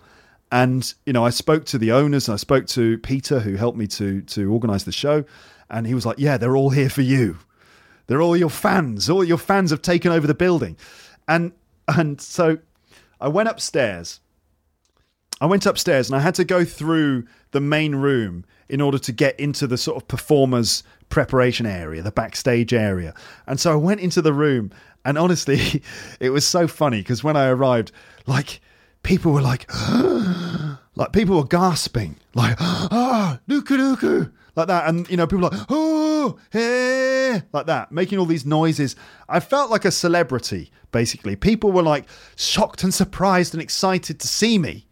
And 0.52 0.94
you 1.06 1.14
know, 1.14 1.26
I 1.26 1.32
spoke 1.32 1.66
to 1.66 1.78
the 1.78 1.92
owners, 1.92 2.30
I 2.30 2.36
spoke 2.36 2.68
to 2.68 2.98
Peter, 3.00 3.40
who 3.40 3.56
helped 3.56 3.78
me 3.78 3.88
to 3.88 4.22
to 4.22 4.52
organise 4.52 4.84
the 4.84 4.92
show, 4.92 5.26
and 5.70 5.86
he 5.86 5.94
was 5.94 6.06
like, 6.06 6.20
"Yeah, 6.20 6.38
they're 6.38 6.58
all 6.58 6.72
here 6.72 6.90
for 6.90 7.02
you." 7.02 7.38
They're 8.08 8.22
all 8.22 8.38
your 8.38 8.50
fans. 8.50 9.10
All 9.10 9.24
your 9.24 9.38
fans 9.38 9.72
have 9.72 9.82
taken 9.82 10.12
over 10.12 10.28
the 10.28 10.34
building. 10.34 10.78
And 11.28 11.52
and 11.88 12.20
so 12.20 12.60
I 13.20 13.28
went 13.28 13.50
upstairs. 13.50 14.20
I 15.42 15.48
went 15.48 15.66
upstairs 15.66 16.10
and 16.10 16.16
I 16.16 16.22
had 16.22 16.36
to 16.36 16.46
go 16.46 16.64
through 16.64 17.26
the 17.52 17.60
main 17.60 17.96
room 17.96 18.46
in 18.70 18.82
order 18.82 18.98
to 18.98 19.12
get 19.12 19.40
into 19.40 19.68
the 19.68 19.78
sort 19.78 19.98
of 19.98 20.08
performers 20.08 20.84
preparation 21.10 21.66
area, 21.66 22.02
the 22.02 22.12
backstage 22.12 22.74
area. 22.74 23.14
And 23.46 23.60
so 23.60 23.74
I 23.74 23.76
went 23.76 24.00
into 24.00 24.22
the 24.22 24.34
room 24.34 24.72
and 25.04 25.18
honestly, 25.18 25.84
it 26.20 26.30
was 26.30 26.46
so 26.46 26.68
funny 26.68 27.00
because 27.00 27.24
when 27.24 27.36
I 27.36 27.48
arrived, 27.48 27.92
like 28.26 28.62
people 29.04 29.34
were 29.34 29.42
like 29.42 29.70
like 30.96 31.12
people 31.12 31.38
were 31.38 31.46
gasping, 31.46 32.18
like, 32.34 32.56
ah, 32.60 33.40
nuku 33.48 33.78
nuku 33.78 34.32
like 34.56 34.68
that. 34.68 34.88
And, 34.88 35.10
you 35.10 35.18
know, 35.18 35.28
people 35.28 35.50
like, 35.50 35.66
oh, 35.70 36.40
hey, 36.52 37.42
like 37.52 37.66
that, 37.66 37.92
making 37.92 38.20
all 38.20 38.26
these 38.26 38.46
noises. 38.46 38.96
I 39.28 39.40
felt 39.40 39.70
like 39.70 39.86
a 39.86 39.92
celebrity, 39.92 40.72
basically. 40.92 41.36
People 41.36 41.72
were 41.72 41.84
like 41.84 42.06
shocked 42.36 42.84
and 42.84 42.94
surprised 42.94 43.54
and 43.54 43.62
excited 43.62 44.20
to 44.20 44.28
see 44.28 44.58
me. 44.58 44.88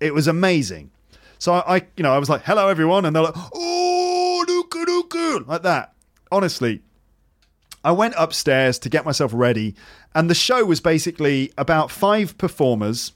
It 0.00 0.14
was 0.14 0.26
amazing. 0.26 0.90
So 1.38 1.54
I, 1.54 1.76
I 1.76 1.86
you 1.96 2.02
know, 2.02 2.12
I 2.12 2.18
was 2.18 2.28
like, 2.28 2.42
hello, 2.44 2.68
everyone. 2.68 3.04
And 3.04 3.14
they're 3.14 3.22
like, 3.22 3.34
oh, 3.36 4.44
nuku 4.48 4.84
nuku, 4.84 5.46
like 5.46 5.62
that. 5.62 5.94
Honestly, 6.30 6.82
I 7.84 7.92
went 7.92 8.14
upstairs 8.16 8.78
to 8.80 8.88
get 8.88 9.04
myself 9.04 9.32
ready, 9.34 9.74
and 10.14 10.30
the 10.30 10.34
show 10.34 10.64
was 10.64 10.80
basically 10.80 11.52
about 11.58 11.90
five 11.90 12.38
performers 12.38 13.12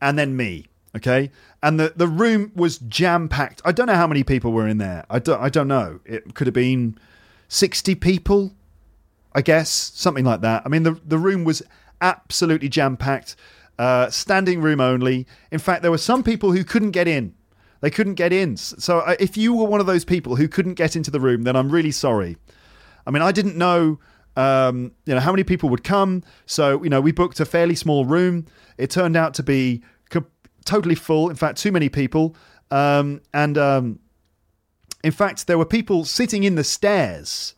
and 0.00 0.18
then 0.18 0.36
me. 0.36 0.66
Okay, 0.96 1.30
and 1.62 1.80
the, 1.80 1.92
the 1.96 2.06
room 2.06 2.52
was 2.54 2.78
jam 2.78 3.28
packed. 3.28 3.60
I 3.64 3.72
don't 3.72 3.86
know 3.88 3.96
how 3.96 4.06
many 4.06 4.22
people 4.22 4.52
were 4.52 4.68
in 4.68 4.78
there. 4.78 5.04
I 5.10 5.18
don't 5.18 5.40
I 5.40 5.48
don't 5.48 5.68
know. 5.68 6.00
It 6.04 6.34
could 6.34 6.46
have 6.46 6.54
been 6.54 6.96
sixty 7.48 7.94
people, 7.94 8.52
I 9.34 9.42
guess, 9.42 9.70
something 9.70 10.24
like 10.24 10.40
that. 10.42 10.62
I 10.64 10.68
mean, 10.68 10.84
the 10.84 11.00
the 11.04 11.18
room 11.18 11.42
was 11.44 11.62
absolutely 12.00 12.68
jam 12.68 12.96
packed, 12.96 13.34
uh, 13.78 14.08
standing 14.10 14.60
room 14.60 14.80
only. 14.80 15.26
In 15.50 15.58
fact, 15.58 15.82
there 15.82 15.90
were 15.90 15.98
some 15.98 16.22
people 16.22 16.52
who 16.52 16.62
couldn't 16.62 16.92
get 16.92 17.08
in. 17.08 17.34
They 17.80 17.90
couldn't 17.90 18.14
get 18.14 18.32
in. 18.32 18.56
So 18.56 19.00
if 19.18 19.36
you 19.36 19.52
were 19.52 19.66
one 19.66 19.80
of 19.80 19.86
those 19.86 20.04
people 20.04 20.36
who 20.36 20.48
couldn't 20.48 20.74
get 20.74 20.96
into 20.96 21.10
the 21.10 21.20
room, 21.20 21.42
then 21.42 21.54
I'm 21.54 21.70
really 21.70 21.90
sorry. 21.90 22.38
I 23.06 23.10
mean, 23.10 23.22
I 23.22 23.30
didn't 23.30 23.58
know 23.58 23.98
um, 24.36 24.92
you 25.06 25.14
know, 25.14 25.20
how 25.20 25.32
many 25.32 25.44
people 25.44 25.68
would 25.68 25.84
come. 25.84 26.22
So, 26.46 26.82
you 26.82 26.90
know, 26.90 27.00
we 27.00 27.12
booked 27.12 27.40
a 27.40 27.44
fairly 27.44 27.74
small 27.74 28.04
room. 28.04 28.46
It 28.78 28.90
turned 28.90 29.16
out 29.16 29.34
to 29.34 29.42
be 29.42 29.82
totally 30.64 30.94
full. 30.94 31.30
In 31.30 31.36
fact, 31.36 31.58
too 31.58 31.72
many 31.72 31.88
people. 31.88 32.34
Um, 32.70 33.20
and 33.32 33.56
um, 33.58 33.98
in 35.02 35.12
fact, 35.12 35.46
there 35.46 35.58
were 35.58 35.66
people 35.66 36.04
sitting 36.04 36.44
in 36.44 36.54
the 36.54 36.64
stairs 36.64 37.54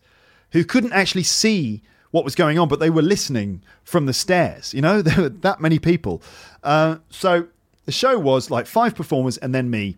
who 0.51 0.63
couldn't 0.63 0.93
actually 0.93 1.23
see 1.23 1.81
what 2.11 2.23
was 2.23 2.35
going 2.35 2.57
on, 2.57 2.67
but 2.67 2.79
they 2.79 2.89
were 2.89 3.01
listening 3.01 3.61
from 3.83 4.05
the 4.05 4.13
stairs. 4.13 4.73
You 4.73 4.81
know, 4.81 5.01
there 5.03 5.21
were 5.21 5.29
that 5.29 5.61
many 5.61 5.79
people. 5.79 6.21
Uh, 6.63 6.97
so 7.09 7.47
the 7.85 7.91
show 7.91 8.19
was 8.19 8.51
like 8.51 8.67
five 8.67 8.95
performers 8.95 9.37
and 9.37 9.55
then 9.55 9.69
me. 9.69 9.97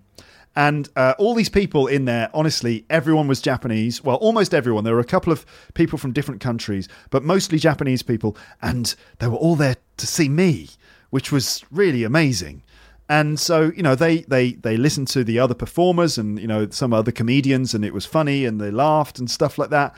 And 0.55 0.89
uh, 0.95 1.13
all 1.17 1.35
these 1.35 1.49
people 1.49 1.87
in 1.87 2.05
there, 2.05 2.29
honestly, 2.33 2.85
everyone 2.89 3.27
was 3.27 3.39
Japanese. 3.39 4.03
Well, 4.03 4.17
almost 4.17 4.53
everyone. 4.53 4.83
There 4.83 4.95
were 4.95 4.99
a 4.99 5.05
couple 5.05 5.31
of 5.31 5.45
people 5.73 5.97
from 5.97 6.11
different 6.11 6.41
countries, 6.41 6.89
but 7.11 7.23
mostly 7.23 7.59
Japanese 7.59 8.01
people. 8.03 8.35
And 8.61 8.93
they 9.19 9.27
were 9.27 9.37
all 9.37 9.55
there 9.55 9.77
to 9.97 10.07
see 10.07 10.27
me, 10.27 10.69
which 11.11 11.31
was 11.31 11.63
really 11.71 12.03
amazing. 12.03 12.63
And 13.09 13.39
so, 13.39 13.71
you 13.75 13.81
know, 13.81 13.95
they, 13.95 14.19
they, 14.21 14.53
they 14.53 14.77
listened 14.77 15.07
to 15.09 15.23
the 15.23 15.39
other 15.39 15.55
performers 15.55 16.19
and, 16.19 16.39
you 16.39 16.47
know, 16.47 16.69
some 16.69 16.93
other 16.93 17.11
comedians, 17.11 17.73
and 17.73 17.83
it 17.83 17.93
was 17.93 18.05
funny 18.05 18.45
and 18.45 18.61
they 18.61 18.69
laughed 18.69 19.17
and 19.17 19.29
stuff 19.29 19.57
like 19.57 19.71
that. 19.71 19.95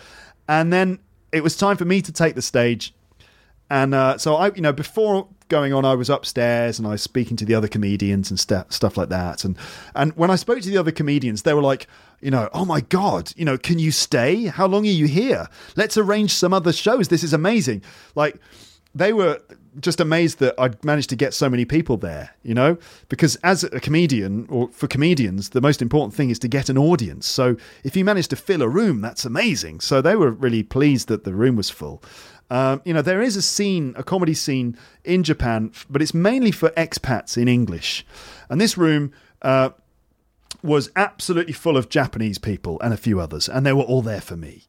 And 0.47 0.71
then 0.71 0.99
it 1.33 1.43
was 1.43 1.57
time 1.57 1.75
for 1.75 1.85
me 1.85 2.01
to 2.01 2.11
take 2.11 2.35
the 2.35 2.41
stage. 2.41 2.93
And 3.69 3.93
uh, 3.93 4.17
so 4.17 4.35
I, 4.35 4.53
you 4.53 4.61
know, 4.61 4.73
before 4.73 5.29
going 5.47 5.73
on, 5.73 5.85
I 5.85 5.95
was 5.95 6.09
upstairs 6.09 6.77
and 6.77 6.87
I 6.87 6.91
was 6.91 7.01
speaking 7.01 7.37
to 7.37 7.45
the 7.45 7.55
other 7.55 7.69
comedians 7.69 8.29
and 8.29 8.39
st- 8.39 8.71
stuff 8.71 8.97
like 8.97 9.07
that. 9.09 9.45
And 9.45 9.57
and 9.95 10.11
when 10.17 10.29
I 10.29 10.35
spoke 10.35 10.59
to 10.61 10.69
the 10.69 10.77
other 10.77 10.91
comedians, 10.91 11.43
they 11.43 11.53
were 11.53 11.61
like, 11.61 11.87
you 12.19 12.31
know, 12.31 12.49
oh 12.53 12.65
my 12.65 12.81
god, 12.81 13.31
you 13.37 13.45
know, 13.45 13.57
can 13.57 13.79
you 13.79 13.91
stay? 13.91 14.45
How 14.45 14.67
long 14.67 14.85
are 14.85 14.89
you 14.89 15.07
here? 15.07 15.47
Let's 15.77 15.97
arrange 15.97 16.33
some 16.33 16.53
other 16.53 16.73
shows. 16.73 17.07
This 17.07 17.23
is 17.23 17.31
amazing. 17.31 17.81
Like 18.13 18.39
they 18.93 19.13
were 19.13 19.39
just 19.79 19.99
amazed 19.99 20.39
that 20.39 20.53
I'd 20.59 20.83
managed 20.83 21.09
to 21.11 21.15
get 21.15 21.33
so 21.33 21.49
many 21.49 21.63
people 21.63 21.95
there, 21.95 22.31
you 22.43 22.53
know? 22.53 22.77
Because 23.07 23.37
as 23.37 23.63
a 23.63 23.79
comedian, 23.79 24.45
or 24.49 24.67
for 24.69 24.87
comedians, 24.87 25.49
the 25.49 25.61
most 25.61 25.81
important 25.81 26.13
thing 26.13 26.29
is 26.29 26.39
to 26.39 26.47
get 26.47 26.67
an 26.67 26.77
audience. 26.77 27.25
So 27.25 27.55
if 27.83 27.95
you 27.95 28.03
manage 28.03 28.27
to 28.29 28.35
fill 28.35 28.61
a 28.61 28.67
room, 28.67 28.99
that's 28.99 29.23
amazing. 29.23 29.79
So 29.79 30.01
they 30.01 30.15
were 30.15 30.31
really 30.31 30.63
pleased 30.63 31.07
that 31.07 31.23
the 31.23 31.33
room 31.33 31.55
was 31.55 31.69
full. 31.69 32.03
Um, 32.49 32.81
you 32.83 32.93
know, 32.93 33.01
there 33.01 33.21
is 33.21 33.37
a 33.37 33.41
scene, 33.41 33.93
a 33.95 34.03
comedy 34.03 34.33
scene 34.33 34.77
in 35.05 35.23
Japan, 35.23 35.71
but 35.89 36.01
it's 36.01 36.13
mainly 36.13 36.51
for 36.51 36.69
expats 36.71 37.37
in 37.37 37.47
English. 37.47 38.05
And 38.49 38.59
this 38.59 38.77
room 38.77 39.13
uh, 39.41 39.69
was 40.61 40.91
absolutely 40.97 41.53
full 41.53 41.77
of 41.77 41.87
Japanese 41.87 42.37
people 42.37 42.77
and 42.81 42.93
a 42.93 42.97
few 42.97 43.21
others, 43.21 43.47
and 43.47 43.65
they 43.65 43.71
were 43.71 43.83
all 43.83 44.01
there 44.01 44.19
for 44.19 44.35
me. 44.35 44.63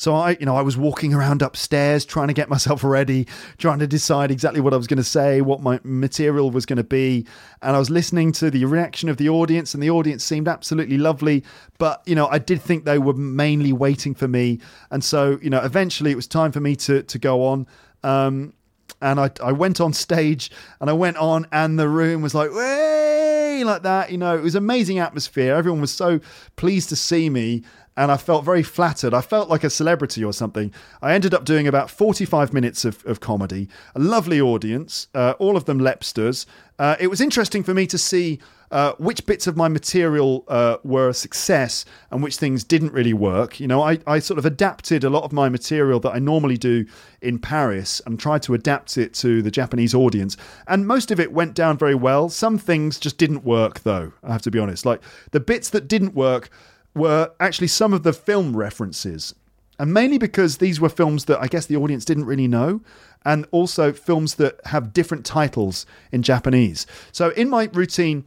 So 0.00 0.14
I, 0.14 0.38
you 0.40 0.46
know, 0.46 0.56
I 0.56 0.62
was 0.62 0.78
walking 0.78 1.12
around 1.12 1.42
upstairs 1.42 2.06
trying 2.06 2.28
to 2.28 2.32
get 2.32 2.48
myself 2.48 2.82
ready, 2.82 3.26
trying 3.58 3.80
to 3.80 3.86
decide 3.86 4.30
exactly 4.30 4.58
what 4.62 4.72
I 4.72 4.78
was 4.78 4.86
going 4.86 4.96
to 4.96 5.04
say, 5.04 5.42
what 5.42 5.60
my 5.60 5.78
material 5.82 6.50
was 6.50 6.64
going 6.64 6.78
to 6.78 6.82
be, 6.82 7.26
and 7.60 7.76
I 7.76 7.78
was 7.78 7.90
listening 7.90 8.32
to 8.32 8.50
the 8.50 8.64
reaction 8.64 9.10
of 9.10 9.18
the 9.18 9.28
audience, 9.28 9.74
and 9.74 9.82
the 9.82 9.90
audience 9.90 10.24
seemed 10.24 10.48
absolutely 10.48 10.96
lovely. 10.96 11.44
But 11.76 12.00
you 12.06 12.14
know, 12.14 12.28
I 12.28 12.38
did 12.38 12.62
think 12.62 12.86
they 12.86 12.96
were 12.96 13.12
mainly 13.12 13.74
waiting 13.74 14.14
for 14.14 14.26
me, 14.26 14.60
and 14.90 15.04
so 15.04 15.38
you 15.42 15.50
know, 15.50 15.60
eventually 15.60 16.12
it 16.12 16.16
was 16.16 16.26
time 16.26 16.50
for 16.50 16.60
me 16.60 16.76
to 16.76 17.02
to 17.02 17.18
go 17.18 17.44
on. 17.44 17.66
Um, 18.02 18.54
and 19.02 19.20
I, 19.20 19.30
I 19.42 19.52
went 19.52 19.80
on 19.80 19.92
stage 19.92 20.50
and 20.80 20.90
I 20.90 20.92
went 20.92 21.16
on 21.16 21.46
and 21.52 21.78
the 21.78 21.88
room 21.88 22.20
was 22.20 22.34
like, 22.34 22.52
way 22.52 23.64
like 23.64 23.82
that. 23.82 24.10
You 24.10 24.18
know, 24.18 24.36
it 24.36 24.42
was 24.42 24.54
amazing 24.54 24.98
atmosphere. 24.98 25.54
Everyone 25.54 25.80
was 25.80 25.92
so 25.92 26.20
pleased 26.56 26.88
to 26.90 26.96
see 26.96 27.30
me 27.30 27.62
and 27.96 28.10
I 28.10 28.16
felt 28.16 28.44
very 28.44 28.62
flattered. 28.62 29.12
I 29.12 29.20
felt 29.20 29.48
like 29.48 29.64
a 29.64 29.70
celebrity 29.70 30.24
or 30.24 30.32
something. 30.32 30.72
I 31.02 31.14
ended 31.14 31.34
up 31.34 31.44
doing 31.44 31.66
about 31.66 31.90
45 31.90 32.52
minutes 32.52 32.84
of, 32.84 33.04
of 33.04 33.20
comedy, 33.20 33.68
a 33.94 33.98
lovely 33.98 34.40
audience, 34.40 35.08
uh, 35.14 35.34
all 35.38 35.56
of 35.56 35.64
them 35.64 35.80
Lepsters. 35.80 36.46
Uh, 36.78 36.96
it 36.98 37.08
was 37.08 37.20
interesting 37.20 37.62
for 37.62 37.74
me 37.74 37.86
to 37.86 37.98
see 37.98 38.38
uh, 38.70 38.92
which 38.98 39.26
bits 39.26 39.46
of 39.46 39.56
my 39.56 39.68
material 39.68 40.44
uh, 40.48 40.76
were 40.84 41.08
a 41.08 41.14
success 41.14 41.84
and 42.10 42.22
which 42.22 42.36
things 42.36 42.62
didn't 42.62 42.92
really 42.92 43.12
work. 43.12 43.58
You 43.58 43.66
know, 43.66 43.82
I, 43.82 43.98
I 44.06 44.20
sort 44.20 44.38
of 44.38 44.46
adapted 44.46 45.02
a 45.02 45.10
lot 45.10 45.24
of 45.24 45.32
my 45.32 45.48
material 45.48 45.98
that 46.00 46.12
I 46.12 46.20
normally 46.20 46.56
do 46.56 46.86
in 47.20 47.38
Paris 47.38 48.00
and 48.06 48.18
tried 48.18 48.42
to 48.42 48.54
adapt 48.54 48.96
it 48.96 49.12
to 49.14 49.42
the 49.42 49.50
Japanese 49.50 49.94
audience. 49.94 50.36
And 50.68 50.86
most 50.86 51.10
of 51.10 51.18
it 51.18 51.32
went 51.32 51.54
down 51.54 51.78
very 51.78 51.96
well. 51.96 52.28
Some 52.28 52.58
things 52.58 53.00
just 53.00 53.18
didn't 53.18 53.44
work, 53.44 53.80
though, 53.80 54.12
I 54.22 54.32
have 54.32 54.42
to 54.42 54.50
be 54.50 54.60
honest. 54.60 54.86
Like 54.86 55.02
the 55.32 55.40
bits 55.40 55.70
that 55.70 55.88
didn't 55.88 56.14
work 56.14 56.48
were 56.94 57.32
actually 57.38 57.68
some 57.68 57.92
of 57.92 58.02
the 58.02 58.12
film 58.12 58.56
references. 58.56 59.34
And 59.78 59.94
mainly 59.94 60.18
because 60.18 60.58
these 60.58 60.80
were 60.80 60.88
films 60.88 61.24
that 61.24 61.40
I 61.40 61.46
guess 61.46 61.66
the 61.66 61.76
audience 61.76 62.04
didn't 62.04 62.26
really 62.26 62.48
know, 62.48 62.82
and 63.24 63.46
also 63.50 63.92
films 63.92 64.34
that 64.34 64.60
have 64.66 64.92
different 64.92 65.24
titles 65.24 65.86
in 66.12 66.22
Japanese. 66.22 66.86
So 67.12 67.30
in 67.30 67.48
my 67.48 67.68
routine, 67.72 68.24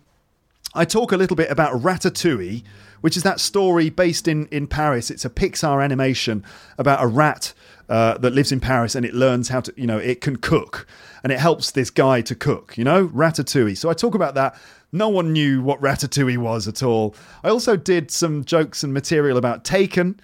I 0.73 0.85
talk 0.85 1.11
a 1.11 1.17
little 1.17 1.35
bit 1.35 1.51
about 1.51 1.79
Ratatouille, 1.81 2.63
which 3.03 3.17
is 3.17 3.23
that 3.23 3.41
story 3.41 3.89
based 3.89 4.29
in, 4.29 4.47
in 4.47 4.65
Paris. 4.65 5.11
It's 5.11 5.25
a 5.25 5.29
Pixar 5.29 5.83
animation 5.83 6.41
about 6.77 7.03
a 7.03 7.05
rat 7.05 7.53
uh, 7.89 8.17
that 8.19 8.31
lives 8.31 8.53
in 8.53 8.61
Paris 8.61 8.95
and 8.95 9.05
it 9.05 9.13
learns 9.13 9.49
how 9.49 9.59
to, 9.59 9.73
you 9.75 9.85
know, 9.85 9.97
it 9.97 10.21
can 10.21 10.37
cook 10.37 10.87
and 11.21 11.29
it 11.29 11.37
helps 11.37 11.71
this 11.71 11.89
guy 11.89 12.21
to 12.21 12.33
cook, 12.33 12.77
you 12.77 12.85
know, 12.85 13.09
Ratatouille. 13.09 13.75
So 13.75 13.89
I 13.89 13.93
talk 13.93 14.15
about 14.15 14.35
that. 14.35 14.55
No 14.93 15.09
one 15.09 15.33
knew 15.33 15.61
what 15.61 15.81
Ratatouille 15.81 16.37
was 16.37 16.65
at 16.65 16.81
all. 16.81 17.13
I 17.43 17.49
also 17.49 17.75
did 17.75 18.09
some 18.09 18.45
jokes 18.45 18.85
and 18.85 18.93
material 18.93 19.37
about 19.37 19.65
Taken, 19.65 20.17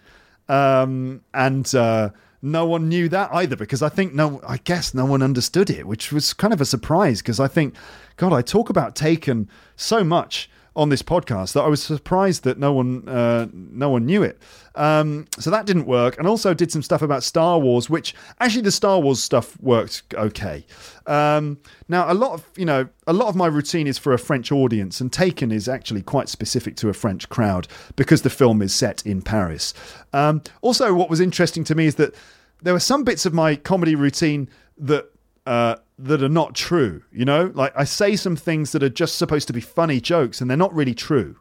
um, 0.47 1.19
and 1.34 1.76
uh, 1.76 2.11
no 2.41 2.65
one 2.65 2.88
knew 2.88 3.10
that 3.10 3.30
either 3.34 3.57
because 3.57 3.81
I 3.81 3.89
think 3.89 4.14
no, 4.14 4.39
I 4.47 4.56
guess 4.56 4.93
no 4.93 5.03
one 5.03 5.22
understood 5.22 5.69
it, 5.69 5.85
which 5.85 6.14
was 6.14 6.31
kind 6.31 6.53
of 6.53 6.61
a 6.61 6.65
surprise 6.65 7.22
because 7.22 7.41
I 7.41 7.49
think, 7.49 7.76
God, 8.15 8.31
I 8.31 8.41
talk 8.41 8.69
about 8.69 8.95
Taken 8.95 9.49
so 9.76 10.01
much 10.06 10.49
on 10.75 10.89
this 10.89 11.01
podcast 11.01 11.53
that 11.53 11.61
I 11.61 11.67
was 11.67 11.81
surprised 11.81 12.43
that 12.43 12.57
no 12.57 12.73
one 12.73 13.07
uh, 13.07 13.47
no 13.53 13.89
one 13.89 14.05
knew 14.05 14.23
it. 14.23 14.39
Um, 14.75 15.27
so 15.39 15.49
that 15.49 15.65
didn't 15.65 15.85
work, 15.85 16.17
and 16.17 16.27
also 16.27 16.53
did 16.53 16.71
some 16.71 16.81
stuff 16.81 17.01
about 17.01 17.23
Star 17.23 17.59
Wars, 17.59 17.89
which 17.89 18.15
actually 18.39 18.61
the 18.61 18.71
Star 18.71 18.99
Wars 18.99 19.21
stuff 19.21 19.59
worked 19.59 20.03
okay. 20.13 20.65
Um, 21.05 21.57
now 21.87 22.11
a 22.11 22.13
lot 22.13 22.33
of 22.33 22.45
you 22.55 22.65
know 22.65 22.87
a 23.07 23.13
lot 23.13 23.27
of 23.27 23.35
my 23.35 23.47
routine 23.47 23.87
is 23.87 23.97
for 23.97 24.13
a 24.13 24.19
French 24.19 24.51
audience, 24.51 25.01
and 25.01 25.11
Taken 25.11 25.51
is 25.51 25.67
actually 25.67 26.01
quite 26.01 26.29
specific 26.29 26.75
to 26.77 26.89
a 26.89 26.93
French 26.93 27.27
crowd 27.29 27.67
because 27.95 28.21
the 28.21 28.29
film 28.29 28.61
is 28.61 28.73
set 28.73 29.05
in 29.05 29.21
Paris. 29.21 29.73
Um, 30.13 30.41
also, 30.61 30.93
what 30.93 31.09
was 31.09 31.19
interesting 31.19 31.63
to 31.65 31.75
me 31.75 31.87
is 31.87 31.95
that 31.95 32.15
there 32.61 32.73
were 32.73 32.79
some 32.79 33.03
bits 33.03 33.25
of 33.25 33.33
my 33.33 33.55
comedy 33.55 33.95
routine 33.95 34.49
that 34.77 35.11
uh, 35.45 35.75
that 35.99 36.23
are 36.23 36.30
not 36.30 36.55
true. 36.55 37.03
You 37.11 37.26
know, 37.26 37.51
like 37.53 37.73
I 37.76 37.84
say 37.84 38.15
some 38.15 38.35
things 38.35 38.71
that 38.71 38.84
are 38.84 38.89
just 38.89 39.17
supposed 39.17 39.47
to 39.47 39.53
be 39.53 39.61
funny 39.61 39.99
jokes, 39.99 40.41
and 40.41 40.49
they're 40.49 40.57
not 40.57 40.73
really 40.73 40.95
true. 40.95 41.38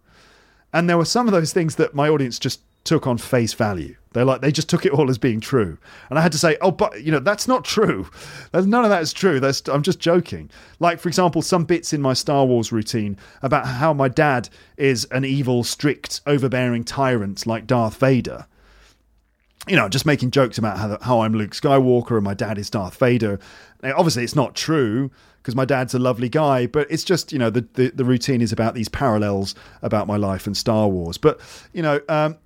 And 0.72 0.88
there 0.88 0.98
were 0.98 1.04
some 1.04 1.26
of 1.26 1.32
those 1.32 1.52
things 1.52 1.76
that 1.76 1.94
my 1.94 2.08
audience 2.08 2.38
just 2.38 2.60
took 2.84 3.06
on 3.06 3.18
face 3.18 3.54
value. 3.54 3.94
They're 4.12 4.24
like 4.24 4.40
they 4.40 4.50
just 4.50 4.68
took 4.68 4.86
it 4.86 4.92
all 4.92 5.10
as 5.10 5.18
being 5.18 5.40
true, 5.40 5.78
and 6.10 6.18
I 6.18 6.22
had 6.22 6.32
to 6.32 6.38
say, 6.38 6.56
"Oh, 6.60 6.70
but 6.70 7.02
you 7.02 7.12
know 7.12 7.20
that's 7.20 7.46
not 7.46 7.64
true. 7.64 8.08
none 8.52 8.84
of 8.84 8.90
that 8.90 9.02
is 9.02 9.12
true. 9.12 9.38
That's, 9.40 9.66
I'm 9.68 9.82
just 9.82 10.00
joking." 10.00 10.50
Like 10.80 10.98
for 10.98 11.08
example, 11.08 11.42
some 11.42 11.64
bits 11.64 11.92
in 11.92 12.02
my 12.02 12.14
Star 12.14 12.44
Wars 12.44 12.72
routine 12.72 13.18
about 13.42 13.66
how 13.66 13.92
my 13.92 14.08
dad 14.08 14.48
is 14.76 15.04
an 15.10 15.24
evil, 15.24 15.62
strict, 15.62 16.20
overbearing 16.26 16.84
tyrant 16.84 17.46
like 17.46 17.66
Darth 17.66 17.96
Vader 17.96 18.46
you 19.68 19.76
know, 19.76 19.88
just 19.88 20.06
making 20.06 20.30
jokes 20.30 20.58
about 20.58 20.78
how, 20.78 20.98
how 21.00 21.20
I'm 21.20 21.34
Luke 21.34 21.52
Skywalker 21.52 22.16
and 22.16 22.24
my 22.24 22.34
dad 22.34 22.58
is 22.58 22.70
Darth 22.70 22.96
Vader. 22.96 23.38
Now, 23.82 23.94
obviously, 23.96 24.24
it's 24.24 24.36
not 24.36 24.54
true 24.54 25.10
because 25.42 25.54
my 25.54 25.64
dad's 25.64 25.94
a 25.94 25.98
lovely 25.98 26.28
guy, 26.28 26.66
but 26.66 26.90
it's 26.90 27.04
just, 27.04 27.32
you 27.32 27.38
know, 27.38 27.50
the, 27.50 27.66
the, 27.74 27.90
the, 27.90 28.04
routine 28.04 28.42
is 28.42 28.52
about 28.52 28.74
these 28.74 28.88
parallels 28.88 29.54
about 29.82 30.06
my 30.06 30.16
life 30.16 30.46
and 30.46 30.56
Star 30.56 30.88
Wars. 30.88 31.16
But, 31.16 31.40
you 31.72 31.82
know, 31.82 32.00
um, 32.08 32.36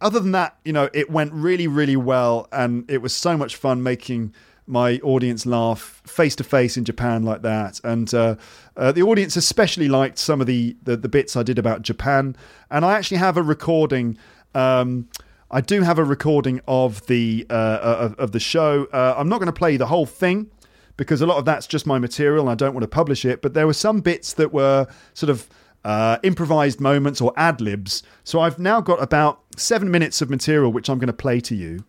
other 0.00 0.20
than 0.20 0.32
that, 0.32 0.56
you 0.64 0.72
know, 0.72 0.88
it 0.94 1.10
went 1.10 1.32
really, 1.32 1.66
really 1.66 1.96
well. 1.96 2.48
And 2.52 2.88
it 2.90 3.02
was 3.02 3.14
so 3.14 3.36
much 3.36 3.56
fun 3.56 3.82
making 3.82 4.32
my 4.66 4.98
audience 4.98 5.46
laugh 5.46 6.02
face 6.06 6.36
to 6.36 6.44
face 6.44 6.76
in 6.76 6.84
Japan 6.84 7.24
like 7.24 7.42
that. 7.42 7.80
And 7.82 8.12
uh, 8.14 8.36
uh, 8.76 8.92
the 8.92 9.02
audience 9.02 9.36
especially 9.36 9.88
liked 9.88 10.18
some 10.18 10.40
of 10.40 10.46
the, 10.46 10.76
the, 10.82 10.96
the, 10.96 11.08
bits 11.08 11.36
I 11.36 11.42
did 11.42 11.58
about 11.58 11.82
Japan. 11.82 12.36
And 12.70 12.84
I 12.84 12.96
actually 12.96 13.16
have 13.16 13.36
a 13.36 13.42
recording. 13.42 14.18
Um, 14.54 15.08
I 15.50 15.60
do 15.60 15.82
have 15.82 15.98
a 15.98 16.04
recording 16.04 16.60
of 16.68 17.06
the 17.06 17.46
uh, 17.48 17.52
uh, 17.52 17.96
of, 18.00 18.14
of, 18.18 18.32
the 18.32 18.40
show. 18.40 18.86
Uh, 18.92 19.14
I'm 19.16 19.28
not 19.28 19.38
going 19.38 19.46
to 19.46 19.52
play 19.52 19.76
the 19.76 19.86
whole 19.86 20.04
thing 20.04 20.50
because 20.96 21.22
a 21.22 21.26
lot 21.26 21.38
of 21.38 21.44
that's 21.46 21.66
just 21.66 21.86
my 21.86 21.98
material 21.98 22.42
and 22.42 22.50
I 22.50 22.54
don't 22.54 22.74
want 22.74 22.82
to 22.82 22.88
publish 22.88 23.24
it. 23.24 23.40
But 23.40 23.54
there 23.54 23.66
were 23.66 23.72
some 23.72 24.00
bits 24.00 24.34
that 24.34 24.52
were 24.52 24.86
sort 25.14 25.30
of 25.30 25.48
uh, 25.84 26.18
improvised 26.22 26.80
moments 26.80 27.20
or 27.20 27.32
ad 27.36 27.60
libs. 27.60 28.02
So 28.24 28.40
I've 28.40 28.58
now 28.58 28.82
got 28.82 29.02
about 29.02 29.40
seven 29.56 29.90
minutes 29.90 30.20
of 30.20 30.28
material 30.28 30.70
which 30.70 30.90
I'm 30.90 30.98
going 30.98 31.06
to 31.06 31.14
play 31.14 31.40
to 31.40 31.54
you. 31.54 31.84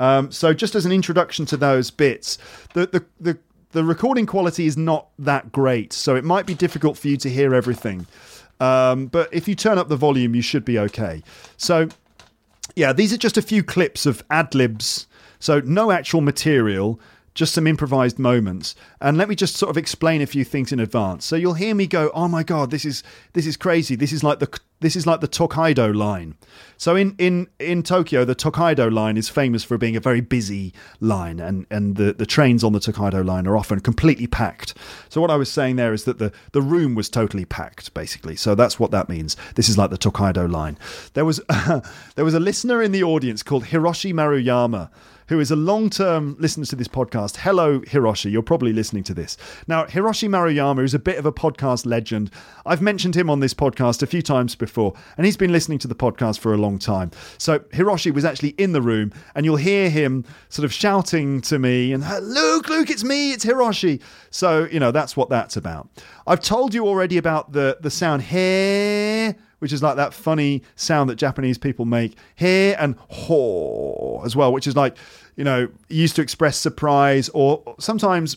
Um, 0.00 0.30
so 0.30 0.52
just 0.52 0.74
as 0.74 0.84
an 0.84 0.92
introduction 0.92 1.46
to 1.46 1.56
those 1.56 1.90
bits, 1.90 2.38
the, 2.74 2.86
the 2.86 3.04
the 3.20 3.38
the 3.72 3.84
recording 3.84 4.26
quality 4.26 4.66
is 4.66 4.76
not 4.76 5.08
that 5.18 5.52
great, 5.52 5.92
so 5.92 6.14
it 6.14 6.24
might 6.24 6.46
be 6.46 6.54
difficult 6.54 6.96
for 6.96 7.08
you 7.08 7.16
to 7.18 7.28
hear 7.28 7.54
everything. 7.54 8.06
Um, 8.60 9.06
but 9.06 9.32
if 9.32 9.46
you 9.46 9.54
turn 9.54 9.78
up 9.78 9.88
the 9.88 9.96
volume, 9.96 10.34
you 10.34 10.42
should 10.42 10.64
be 10.64 10.78
okay. 10.78 11.22
So 11.56 11.88
yeah, 12.78 12.92
these 12.92 13.12
are 13.12 13.18
just 13.18 13.36
a 13.36 13.42
few 13.42 13.62
clips 13.64 14.06
of 14.06 14.22
ad 14.30 14.54
libs 14.54 15.08
So 15.40 15.60
no 15.60 15.90
actual 15.90 16.20
material, 16.20 17.00
just 17.34 17.52
some 17.52 17.66
improvised 17.66 18.18
moments. 18.18 18.74
And 19.00 19.16
let 19.16 19.28
me 19.28 19.34
just 19.34 19.56
sort 19.56 19.70
of 19.70 19.76
explain 19.76 20.22
a 20.22 20.26
few 20.26 20.44
things 20.44 20.72
in 20.72 20.80
advance. 20.80 21.24
So 21.24 21.36
you'll 21.36 21.54
hear 21.54 21.74
me 21.74 21.86
go, 21.86 22.10
"Oh 22.14 22.28
my 22.28 22.42
god, 22.42 22.70
this 22.70 22.84
is 22.84 23.02
this 23.32 23.46
is 23.46 23.56
crazy. 23.56 23.96
This 23.96 24.12
is 24.12 24.24
like 24.24 24.38
the 24.38 24.58
this 24.80 24.96
is 24.96 25.06
like 25.06 25.20
the 25.20 25.28
Tokaido 25.28 25.90
line." 25.90 26.34
So 26.76 26.94
in 26.94 27.14
in 27.18 27.48
in 27.58 27.82
Tokyo, 27.82 28.24
the 28.24 28.34
Tokaido 28.34 28.88
line 28.88 29.16
is 29.16 29.28
famous 29.28 29.64
for 29.64 29.78
being 29.78 29.96
a 29.96 30.00
very 30.00 30.20
busy 30.20 30.72
line 31.00 31.40
and 31.40 31.66
and 31.70 31.96
the 31.96 32.12
the 32.12 32.26
trains 32.26 32.62
on 32.62 32.72
the 32.72 32.80
Tokaido 32.80 33.22
line 33.22 33.46
are 33.46 33.56
often 33.56 33.80
completely 33.80 34.26
packed. 34.26 34.74
So 35.08 35.20
what 35.20 35.30
I 35.30 35.36
was 35.36 35.50
saying 35.50 35.76
there 35.76 35.92
is 35.92 36.04
that 36.04 36.18
the 36.18 36.32
the 36.52 36.62
room 36.62 36.94
was 36.94 37.08
totally 37.08 37.44
packed 37.44 37.92
basically. 37.94 38.36
So 38.36 38.54
that's 38.54 38.78
what 38.78 38.90
that 38.92 39.08
means. 39.08 39.36
This 39.54 39.68
is 39.68 39.76
like 39.76 39.90
the 39.90 39.98
Tokaido 39.98 40.46
line. 40.46 40.78
There 41.14 41.24
was 41.24 41.40
there 42.14 42.24
was 42.24 42.34
a 42.34 42.40
listener 42.40 42.82
in 42.82 42.92
the 42.92 43.02
audience 43.02 43.42
called 43.42 43.64
Hiroshi 43.64 44.12
Maruyama 44.12 44.90
who 45.28 45.40
is 45.40 45.50
a 45.50 45.56
long 45.56 45.90
term 45.90 46.36
listener 46.38 46.64
to 46.66 46.76
this 46.76 46.88
podcast. 46.88 47.36
Hello, 47.36 47.80
Hiroshi. 47.80 48.30
You're 48.30 48.42
probably 48.42 48.72
listening 48.72 49.04
to 49.04 49.14
this. 49.14 49.36
Now, 49.66 49.84
Hiroshi 49.84 50.28
Maruyama 50.28 50.82
is 50.84 50.94
a 50.94 50.98
bit 50.98 51.18
of 51.18 51.26
a 51.26 51.32
podcast 51.32 51.86
legend. 51.86 52.30
I've 52.66 52.82
mentioned 52.82 53.16
him 53.16 53.30
on 53.30 53.40
this 53.40 53.54
podcast 53.54 54.02
a 54.02 54.06
few 54.06 54.22
times 54.22 54.54
before, 54.54 54.94
and 55.16 55.26
he's 55.26 55.36
been 55.36 55.52
listening 55.52 55.78
to 55.80 55.88
the 55.88 55.94
podcast 55.94 56.38
for 56.38 56.52
a 56.52 56.56
long 56.56 56.78
time. 56.78 57.10
So, 57.38 57.60
Hiroshi 57.60 58.12
was 58.12 58.24
actually 58.24 58.50
in 58.50 58.72
the 58.72 58.82
room, 58.82 59.12
and 59.34 59.44
you'll 59.44 59.56
hear 59.56 59.90
him 59.90 60.24
sort 60.48 60.64
of 60.64 60.72
shouting 60.72 61.40
to 61.42 61.58
me, 61.58 61.92
and 61.92 62.04
Luke, 62.22 62.68
Luke, 62.68 62.90
it's 62.90 63.04
me, 63.04 63.32
it's 63.32 63.44
Hiroshi. 63.44 64.00
So, 64.30 64.66
you 64.70 64.80
know, 64.80 64.90
that's 64.90 65.16
what 65.16 65.28
that's 65.28 65.56
about. 65.56 65.88
I've 66.26 66.40
told 66.40 66.74
you 66.74 66.86
already 66.86 67.18
about 67.18 67.52
the, 67.52 67.78
the 67.80 67.90
sound 67.90 68.22
here 68.22 69.36
which 69.58 69.72
is 69.72 69.82
like 69.82 69.96
that 69.96 70.14
funny 70.14 70.62
sound 70.76 71.10
that 71.10 71.16
Japanese 71.16 71.58
people 71.58 71.84
make 71.84 72.16
here 72.34 72.76
and 72.78 72.96
ho 73.08 74.22
as 74.24 74.36
well, 74.36 74.52
which 74.52 74.66
is 74.66 74.76
like, 74.76 74.96
you 75.36 75.44
know, 75.44 75.68
used 75.88 76.16
to 76.16 76.22
express 76.22 76.56
surprise 76.56 77.28
or 77.30 77.62
sometimes 77.78 78.36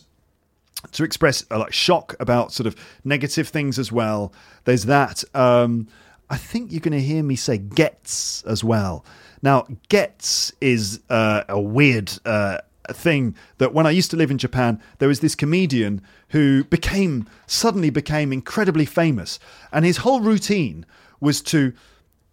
to 0.90 1.04
express 1.04 1.44
uh, 1.50 1.58
like 1.58 1.72
shock 1.72 2.16
about 2.18 2.52
sort 2.52 2.66
of 2.66 2.76
negative 3.04 3.48
things 3.48 3.78
as 3.78 3.92
well. 3.92 4.32
There's 4.64 4.84
that. 4.86 5.22
Um, 5.34 5.88
I 6.28 6.36
think 6.36 6.72
you're 6.72 6.80
going 6.80 6.92
to 6.92 7.00
hear 7.00 7.22
me 7.22 7.36
say 7.36 7.58
gets 7.58 8.42
as 8.44 8.64
well. 8.64 9.04
Now, 9.42 9.66
gets 9.88 10.52
is 10.60 11.00
uh, 11.10 11.44
a 11.48 11.60
weird 11.60 12.12
uh, 12.24 12.58
thing 12.90 13.36
that 13.58 13.74
when 13.74 13.86
I 13.86 13.90
used 13.90 14.10
to 14.12 14.16
live 14.16 14.30
in 14.30 14.38
Japan, 14.38 14.80
there 14.98 15.08
was 15.08 15.20
this 15.20 15.34
comedian 15.34 16.00
who 16.28 16.64
became 16.64 17.28
suddenly 17.46 17.90
became 17.90 18.32
incredibly 18.32 18.86
famous, 18.86 19.38
and 19.72 19.84
his 19.84 19.98
whole 19.98 20.20
routine 20.20 20.86
was 21.22 21.40
to 21.40 21.72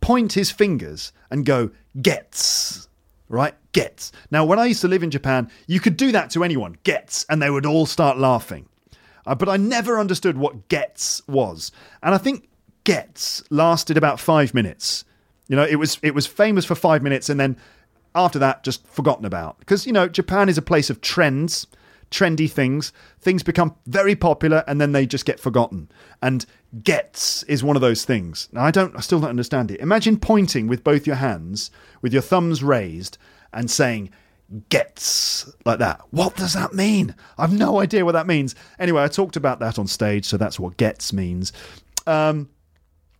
point 0.02 0.34
his 0.34 0.52
fingers 0.52 1.14
and 1.30 1.46
go, 1.46 1.72
gets, 2.02 2.90
right? 3.30 3.54
Gets. 3.72 4.12
Now, 4.32 4.44
when 4.44 4.60
I 4.60 4.66
used 4.66 4.82
to 4.82 4.88
live 4.88 5.04
in 5.04 5.12
Japan, 5.12 5.50
you 5.68 5.80
could 5.80 5.96
do 5.96 6.12
that 6.12 6.32
to 6.32 6.44
anyone, 6.44 6.78
gets, 6.84 7.26
and 7.30 7.42
they 7.42 7.50
would 7.50 7.66
all 7.66 7.86
start 7.86 8.18
laughing. 8.18 8.68
Uh, 9.26 9.36
but 9.36 9.48
I 9.48 9.58
never 9.58 10.00
understood 10.00 10.38
what 10.38 10.68
gets 10.70 11.26
was. 11.28 11.72
And 12.02 12.16
I 12.16 12.18
think 12.18 12.50
gets 12.84 13.44
lasted 13.52 13.96
about 13.96 14.20
five 14.20 14.54
minutes. 14.54 15.06
You 15.48 15.56
know, 15.56 15.66
it 15.66 15.76
was 15.76 16.00
it 16.02 16.16
was 16.16 16.26
famous 16.26 16.66
for 16.66 16.76
five 16.76 17.04
minutes 17.04 17.30
and 17.30 17.40
then 17.40 17.58
after 18.16 18.40
that 18.40 18.64
just 18.64 18.88
forgotten 18.88 19.26
about. 19.26 19.60
Because, 19.60 19.86
you 19.86 19.94
know, 19.94 20.08
Japan 20.08 20.50
is 20.50 20.58
a 20.58 20.64
place 20.64 20.90
of 20.90 21.02
trends 21.02 21.68
trendy 22.12 22.50
things. 22.50 22.92
Things 23.20 23.44
become 23.44 23.76
very 23.86 24.16
popular 24.16 24.64
and 24.68 24.80
then 24.80 24.92
they 24.92 25.06
just 25.06 25.26
get 25.26 25.40
forgotten. 25.40 25.90
And 26.22 26.46
gets 26.84 27.44
is 27.44 27.64
one 27.64 27.76
of 27.76 27.82
those 27.82 28.06
things. 28.06 28.50
Now 28.52 28.64
I 28.64 28.72
don't 28.72 28.96
I 28.96 29.02
still 29.02 29.20
don't 29.20 29.30
understand 29.30 29.72
it. 29.72 29.80
Imagine 29.80 30.20
pointing 30.20 30.68
with 30.68 30.84
both 30.84 31.08
your 31.08 31.18
hands 31.18 31.72
with 32.02 32.14
your 32.14 32.22
thumbs 32.22 32.64
raised 32.64 33.18
and 33.54 33.70
saying 33.70 34.12
gets 34.70 35.52
like 35.66 35.80
that. 35.80 36.02
What 36.12 36.36
does 36.36 36.54
that 36.54 36.74
mean? 36.74 37.16
I've 37.38 37.54
no 37.54 37.80
idea 37.80 38.06
what 38.06 38.14
that 38.14 38.28
means. 38.28 38.56
Anyway, 38.80 39.04
I 39.04 39.08
talked 39.08 39.36
about 39.36 39.60
that 39.60 39.78
on 39.78 39.88
stage, 39.88 40.26
so 40.26 40.38
that's 40.38 40.60
what 40.60 40.78
gets 40.78 41.14
means. 41.14 41.54
Um, 42.08 42.50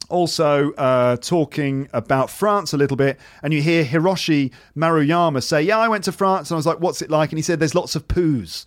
also 0.10 0.74
uh, 0.74 1.18
talking 1.18 1.90
about 1.94 2.30
France 2.30 2.74
a 2.74 2.78
little 2.78 2.98
bit, 2.98 3.20
and 3.44 3.54
you 3.54 3.62
hear 3.62 3.86
Hiroshi 3.86 4.52
Maruyama 4.76 5.42
say, 5.42 5.62
"Yeah, 5.62 5.78
I 5.78 5.88
went 5.88 6.04
to 6.06 6.12
France," 6.12 6.50
and 6.50 6.56
I 6.56 6.58
was 6.58 6.66
like, 6.66 6.80
"What's 6.80 7.02
it 7.02 7.10
like?" 7.10 7.32
And 7.32 7.38
he 7.38 7.44
said, 7.44 7.60
"There's 7.60 7.76
lots 7.76 7.96
of 7.96 8.08
poos." 8.08 8.66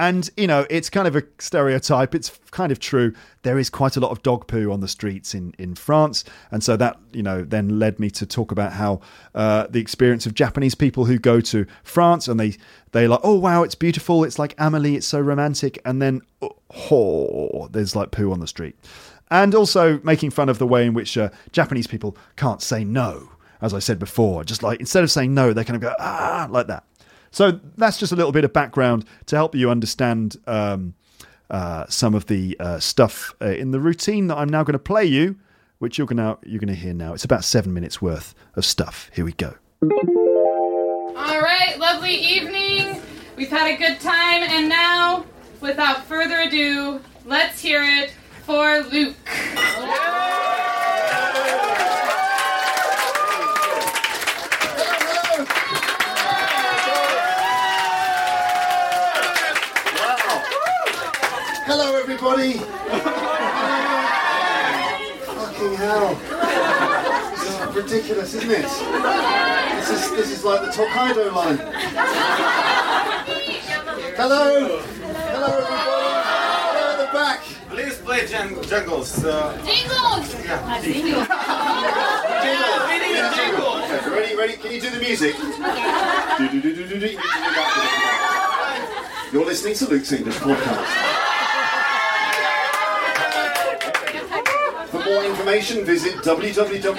And, 0.00 0.30
you 0.34 0.46
know, 0.46 0.66
it's 0.70 0.88
kind 0.88 1.06
of 1.06 1.14
a 1.14 1.22
stereotype. 1.38 2.14
It's 2.14 2.30
kind 2.52 2.72
of 2.72 2.80
true. 2.80 3.12
There 3.42 3.58
is 3.58 3.68
quite 3.68 3.98
a 3.98 4.00
lot 4.00 4.10
of 4.12 4.22
dog 4.22 4.46
poo 4.46 4.72
on 4.72 4.80
the 4.80 4.88
streets 4.88 5.34
in, 5.34 5.52
in 5.58 5.74
France. 5.74 6.24
And 6.50 6.64
so 6.64 6.74
that, 6.78 6.98
you 7.12 7.22
know, 7.22 7.44
then 7.44 7.78
led 7.78 8.00
me 8.00 8.08
to 8.12 8.24
talk 8.24 8.50
about 8.50 8.72
how 8.72 9.02
uh, 9.34 9.66
the 9.68 9.78
experience 9.78 10.24
of 10.24 10.32
Japanese 10.32 10.74
people 10.74 11.04
who 11.04 11.18
go 11.18 11.42
to 11.42 11.66
France 11.82 12.28
and 12.28 12.40
they, 12.40 12.56
they 12.92 13.08
like, 13.08 13.20
oh, 13.22 13.38
wow, 13.38 13.62
it's 13.62 13.74
beautiful. 13.74 14.24
It's 14.24 14.38
like 14.38 14.54
Amelie. 14.56 14.96
It's 14.96 15.06
so 15.06 15.20
romantic. 15.20 15.78
And 15.84 16.00
then, 16.00 16.22
oh, 16.40 17.68
there's 17.70 17.94
like 17.94 18.10
poo 18.10 18.32
on 18.32 18.40
the 18.40 18.46
street 18.46 18.76
and 19.30 19.54
also 19.54 20.00
making 20.02 20.30
fun 20.30 20.48
of 20.48 20.58
the 20.58 20.66
way 20.66 20.86
in 20.86 20.94
which 20.94 21.16
uh, 21.16 21.30
Japanese 21.52 21.86
people 21.86 22.16
can't 22.36 22.62
say 22.62 22.84
no. 22.84 23.30
As 23.62 23.74
I 23.74 23.78
said 23.78 23.98
before, 23.98 24.42
just 24.42 24.62
like 24.62 24.80
instead 24.80 25.04
of 25.04 25.10
saying 25.10 25.34
no, 25.34 25.52
they 25.52 25.64
kind 25.64 25.76
of 25.76 25.82
go 25.82 25.94
ah 25.98 26.48
like 26.50 26.66
that. 26.68 26.82
So 27.30 27.60
that's 27.76 27.98
just 27.98 28.10
a 28.10 28.16
little 28.16 28.32
bit 28.32 28.42
of 28.42 28.54
background 28.54 29.04
to 29.26 29.36
help 29.36 29.54
you 29.54 29.70
understand 29.70 30.38
um, 30.46 30.94
uh, 31.50 31.84
some 31.86 32.14
of 32.14 32.24
the 32.26 32.56
uh, 32.58 32.78
stuff 32.78 33.34
uh, 33.42 33.48
in 33.48 33.70
the 33.70 33.78
routine 33.78 34.28
that 34.28 34.38
I'm 34.38 34.48
now 34.48 34.62
going 34.62 34.72
to 34.72 34.78
play 34.78 35.04
you, 35.04 35.36
which 35.78 35.98
you're 35.98 36.06
going 36.06 36.36
you're 36.44 36.58
going 36.58 36.68
to 36.68 36.74
hear 36.74 36.94
now. 36.94 37.12
It's 37.12 37.24
about 37.24 37.44
seven 37.44 37.74
minutes 37.74 38.00
worth 38.00 38.34
of 38.54 38.64
stuff. 38.64 39.10
Here 39.14 39.26
we 39.26 39.32
go. 39.32 39.54
All 39.82 41.40
right, 41.42 41.76
lovely 41.78 42.14
evening. 42.14 43.02
We've 43.36 43.50
had 43.50 43.70
a 43.70 43.76
good 43.76 44.00
time, 44.00 44.42
and 44.42 44.70
now, 44.70 45.26
without 45.60 46.06
further 46.06 46.40
ado, 46.40 47.00
let's 47.26 47.60
hear 47.60 47.82
it 47.84 48.14
for 48.50 48.82
Luke. 48.90 49.14
Hello, 61.64 61.94
everybody. 61.94 62.54
Fucking 65.28 65.74
hell. 65.76 66.16
This 67.30 67.54
is 67.54 67.76
ridiculous, 67.76 68.34
isn't 68.34 68.50
it? 68.50 68.62
This 69.76 69.90
is 69.90 70.10
this 70.16 70.30
is 70.32 70.44
like 70.44 70.62
the 70.62 70.72
Tokaido 70.72 71.32
line. 71.32 71.58
Hello. 74.16 74.82
Hello, 74.82 75.46
everybody. 75.46 75.99
Hello 77.20 77.32
at 77.32 77.42
the 77.42 77.52
back. 77.52 77.68
Please 77.68 77.98
play 77.98 78.26
jang- 78.26 78.62
jungles. 78.62 79.22
Uh, 79.22 79.52
Jingles! 79.58 80.34
yeah. 80.42 80.80
Jingle. 80.80 81.20
Okay, 83.84 84.10
ready? 84.10 84.36
Ready? 84.36 84.56
Can 84.56 84.72
you 84.72 84.80
do 84.80 84.88
the 84.88 84.98
music? 85.00 85.36
Need. 86.98 87.18
You're 89.32 89.44
listening 89.44 89.74
to 89.74 89.86
Luke's 89.86 90.12
English 90.12 90.36
podcast. 90.36 90.86
For 94.88 95.04
more 95.04 95.24
information, 95.24 95.84
visit 95.84 96.14
www. 96.24 96.94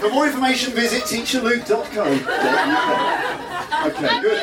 For 0.00 0.10
more 0.10 0.26
information, 0.26 0.72
visit 0.72 1.04
teacherluke.co. 1.04 2.02
Okay, 3.86 4.20
good. 4.20 4.42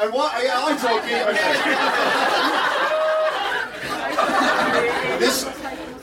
And 0.00 0.12
what? 0.12 0.32
Yeah, 0.44 0.62
I 0.64 0.76
talk 0.76 1.02
Okay. 1.02 1.24
this. 5.18 5.44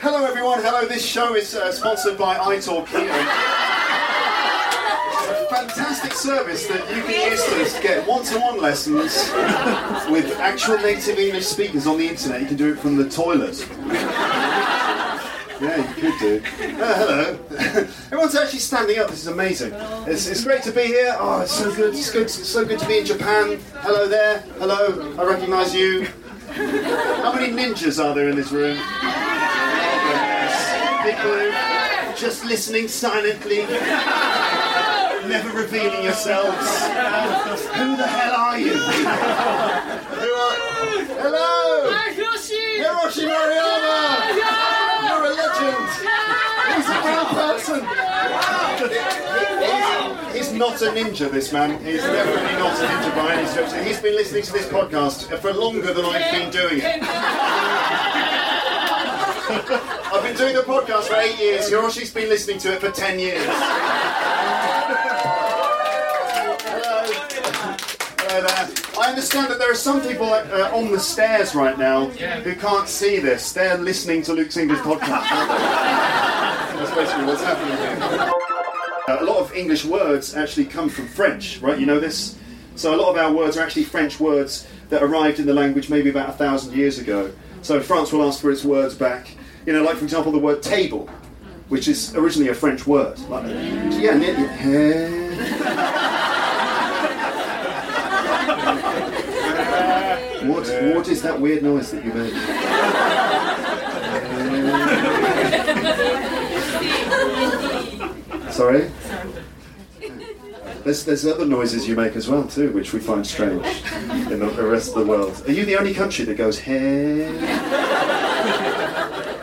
Hello, 0.02 0.26
everyone. 0.26 0.62
Hello. 0.62 0.86
This 0.86 1.06
show 1.06 1.36
is 1.36 1.56
uh, 1.56 1.72
sponsored 1.72 2.18
by 2.18 2.36
iTalki. 2.36 3.08
It's 5.18 5.30
a 5.30 5.48
fantastic 5.50 6.12
service 6.14 6.68
that 6.68 6.82
you 6.94 7.04
can 7.04 7.32
use 7.32 7.74
to 7.74 7.82
get 7.82 8.06
one-to-one 8.06 8.60
lessons 8.60 9.32
with 10.12 10.38
actual 10.40 10.78
native 10.80 11.18
English 11.18 11.46
speakers 11.46 11.88
on 11.88 11.98
the 11.98 12.08
internet. 12.08 12.42
You 12.42 12.48
can 12.48 12.58
do 12.58 12.74
it 12.74 12.80
from 12.80 12.98
the 12.98 13.10
toilet. 13.10 13.56
Yeah, 15.62 15.78
you 15.78 15.94
could 15.96 16.20
do. 16.20 16.42
Uh, 16.44 16.98
hello. 16.98 17.40
Everyone's 18.06 18.36
actually 18.36 18.60
standing 18.60 19.00
up. 19.00 19.10
This 19.10 19.22
is 19.22 19.28
amazing. 19.28 19.72
It's, 20.06 20.28
it's 20.28 20.44
great 20.44 20.64
to 20.64 20.72
be 20.72 20.84
here. 20.84 21.16
Oh, 21.18 21.42
it's 21.42 21.54
so 21.54 21.74
good. 21.74 21.94
It's 21.96 22.12
good. 22.12 22.24
It's 22.24 22.48
so 22.48 22.66
good 22.66 22.80
to 22.80 22.88
be 22.88 23.00
in 23.00 23.06
Japan. 23.06 23.60
Hello 23.76 24.08
there. 24.08 24.40
Hello. 24.60 25.16
I 25.18 25.24
recognise 25.24 25.74
you. 25.74 26.08
How 26.52 27.34
many 27.34 27.54
ninjas 27.54 28.04
are 28.04 28.14
there 28.14 28.30
in 28.30 28.36
this 28.36 28.52
room? 28.52 28.78
People 31.04 31.32
who 31.32 32.16
just 32.16 32.46
listening 32.46 32.88
silently, 32.88 33.60
never 35.28 35.58
revealing 35.58 36.04
yourselves. 36.04 36.68
Who 37.76 37.96
the 37.96 38.08
hell 38.08 38.34
are 38.34 38.60
you? 38.60 38.74
Who 38.74 40.32
are? 40.34 40.56
Hello. 41.22 41.92
Hiroshi 42.78 43.26
Maruyama! 43.28 44.75
You're 45.60 45.72
legend! 45.72 45.90
He's 46.76 46.90
a 46.90 46.98
real 47.06 47.26
person! 47.26 47.82
He's, 50.34 50.48
he's 50.48 50.52
not 50.54 50.82
a 50.82 50.86
ninja, 50.92 51.32
this 51.32 51.52
man. 51.54 51.84
He's 51.84 52.02
definitely 52.02 52.58
not 52.60 52.80
a 52.80 52.88
ninja 52.88 53.16
by 53.16 53.36
any 53.36 53.48
stretch. 53.48 53.86
He's 53.86 54.00
been 54.02 54.16
listening 54.16 54.44
to 54.44 54.52
this 54.52 54.68
podcast 54.68 55.38
for 55.40 55.54
longer 55.54 55.94
than 55.94 56.06
I've 56.06 56.32
been 56.32 56.50
doing 56.52 56.80
it. 56.80 57.04
I've 59.48 60.24
been 60.24 60.36
doing 60.36 60.56
the 60.56 60.62
podcast 60.62 61.04
for 61.04 61.16
eight 61.16 61.40
years. 61.40 61.70
Hiroshi's 61.70 62.12
been 62.12 62.30
listening 62.30 62.58
to 62.60 62.74
it 62.74 62.82
for 62.82 62.92
ten 62.92 63.20
years. 63.20 63.46
Hello 68.36 68.48
there. 68.48 68.70
I 69.00 69.12
understand 69.12 69.50
that 69.50 69.60
there 69.60 69.72
are 69.72 69.76
some 69.76 70.02
people 70.02 70.26
uh, 70.26 70.70
on 70.74 70.92
the 70.92 71.00
stairs 71.00 71.56
right 71.56 71.80
now 71.80 72.08
who 72.08 72.54
can't 72.56 72.90
see 72.90 73.20
this. 73.20 73.54
They're 73.54 73.78
listening 73.78 74.24
to 74.24 74.34
Luke's 74.34 74.58
English 74.58 74.80
podcast. 74.80 75.30
That's 75.30 76.94
basically 76.94 77.26
what's 77.28 77.42
happening 77.42 77.78
here. 77.78 78.34
Uh, 79.08 79.20
a 79.22 79.24
lot 79.24 79.38
of 79.38 79.54
English 79.54 79.86
words 79.86 80.36
actually 80.36 80.66
come 80.66 80.90
from 80.90 81.08
French, 81.08 81.62
right? 81.62 81.80
You 81.80 81.86
know 81.86 81.98
this? 81.98 82.38
So 82.76 82.94
a 82.94 82.98
lot 82.98 83.12
of 83.12 83.18
our 83.18 83.32
words 83.32 83.56
are 83.56 83.62
actually 83.62 83.86
French 83.86 84.20
words 84.20 84.68
that 84.90 85.02
arrived 85.02 85.40
in 85.40 85.46
the 85.46 85.54
language 85.54 85.90
maybe 85.90 86.10
about 86.10 86.28
a 86.28 86.34
thousand 86.34 86.76
years 86.76 87.00
ago. 87.00 87.32
So 87.62 87.80
France 87.80 88.12
will 88.12 88.28
ask 88.28 88.42
for 88.42 88.52
its 88.52 88.66
words 88.66 88.96
back. 88.96 89.30
You 89.66 89.72
know, 89.72 89.82
like 89.82 89.96
for 89.96 90.04
example, 90.04 90.34
the 90.34 90.40
word 90.40 90.62
table, 90.62 91.10
which 91.70 91.88
is 91.88 92.14
originally 92.18 92.50
a 92.50 92.54
French 92.54 92.86
word. 92.86 93.18
Like, 93.30 93.46
yeah, 93.46 94.18
nearly. 94.18 96.26
What, 100.48 100.68
what 100.96 101.08
is 101.08 101.22
that 101.24 101.40
weird 101.40 101.64
noise 101.64 101.92
that 101.92 102.06
you 102.06 102.14
made? 102.14 102.34
Sorry? 108.52 108.92
There's, 110.84 111.04
there's 111.04 111.26
other 111.26 111.46
noises 111.46 111.88
you 111.88 111.96
make 111.96 112.16
as 112.16 112.28
well 112.28 112.48
too, 112.48 112.72
which 112.72 112.94
we 112.94 113.00
find 113.00 113.26
strange 113.26 113.66
in 114.32 114.40
the, 114.40 114.52
the 114.56 114.68
rest 114.68 114.90
of 114.90 115.00
the 115.00 115.06
world. 115.06 115.44
Are 115.48 115.52
you 115.52 115.66
the 115.66 115.78
only 115.78 115.94
country 115.96 116.26
that 116.26 116.38
goes 116.38 116.60
hey? 116.60 117.28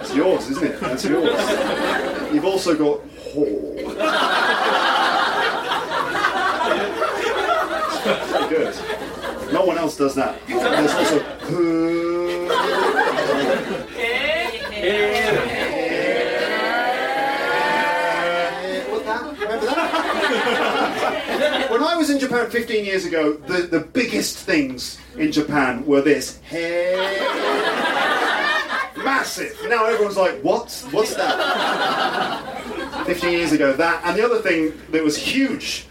It's 0.01 0.15
yours, 0.15 0.49
isn't 0.51 0.65
it? 0.65 0.81
That's 0.81 1.05
yours. 1.05 2.33
You've 2.33 2.45
also 2.45 2.77
got 2.77 3.01
ho. 3.35 3.45
Pretty 8.31 8.49
good. 8.55 8.75
No 9.63 9.69
one 9.69 9.79
else 9.79 9.97
does 9.97 10.17
that. 10.17 10.45
There's 10.49 10.93
also 10.93 11.21
Remember 19.39 19.67
that? 19.67 21.69
When 21.71 21.85
I 21.85 21.97
was 21.97 22.11
in 22.11 22.19
Japan 22.19 22.51
15 22.51 22.85
years 22.85 23.07
ago, 23.07 23.35
the, 23.35 23.63
the 23.63 23.79
biggest 23.79 24.37
things 24.37 24.99
in 25.17 25.31
Japan 25.31 25.87
were 25.87 26.01
this. 26.01 26.41
Massive. 28.97 29.57
Now 29.69 29.87
everyone's 29.87 30.17
like, 30.17 30.41
what? 30.41 30.85
What's 30.91 31.15
that? 31.15 33.05
15 33.07 33.31
years 33.31 33.53
ago, 33.53 33.73
that. 33.75 34.03
And 34.05 34.19
the 34.19 34.25
other 34.25 34.43
thing 34.43 34.73
that 34.91 35.05
was 35.05 35.17
huge 35.17 35.87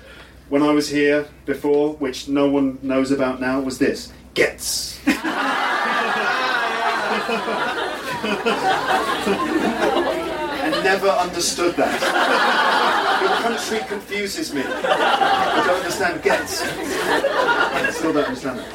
when 0.51 0.61
I 0.61 0.71
was 0.71 0.89
here 0.89 1.27
before, 1.45 1.93
which 1.93 2.27
no 2.27 2.49
one 2.49 2.77
knows 2.81 3.11
about 3.11 3.39
now, 3.39 3.61
was 3.61 3.77
this. 3.77 4.11
Gets. 4.33 4.99
I 5.07 5.21
never 10.83 11.07
understood 11.07 11.75
that. 11.77 12.01
Your 13.21 13.31
country 13.39 13.79
confuses 13.87 14.53
me. 14.53 14.63
I 14.65 15.63
don't 15.65 15.77
understand 15.77 16.21
gets. 16.21 16.63
I 16.63 17.89
still 17.91 18.11
don't 18.11 18.25
understand 18.25 18.59
it. 18.59 18.65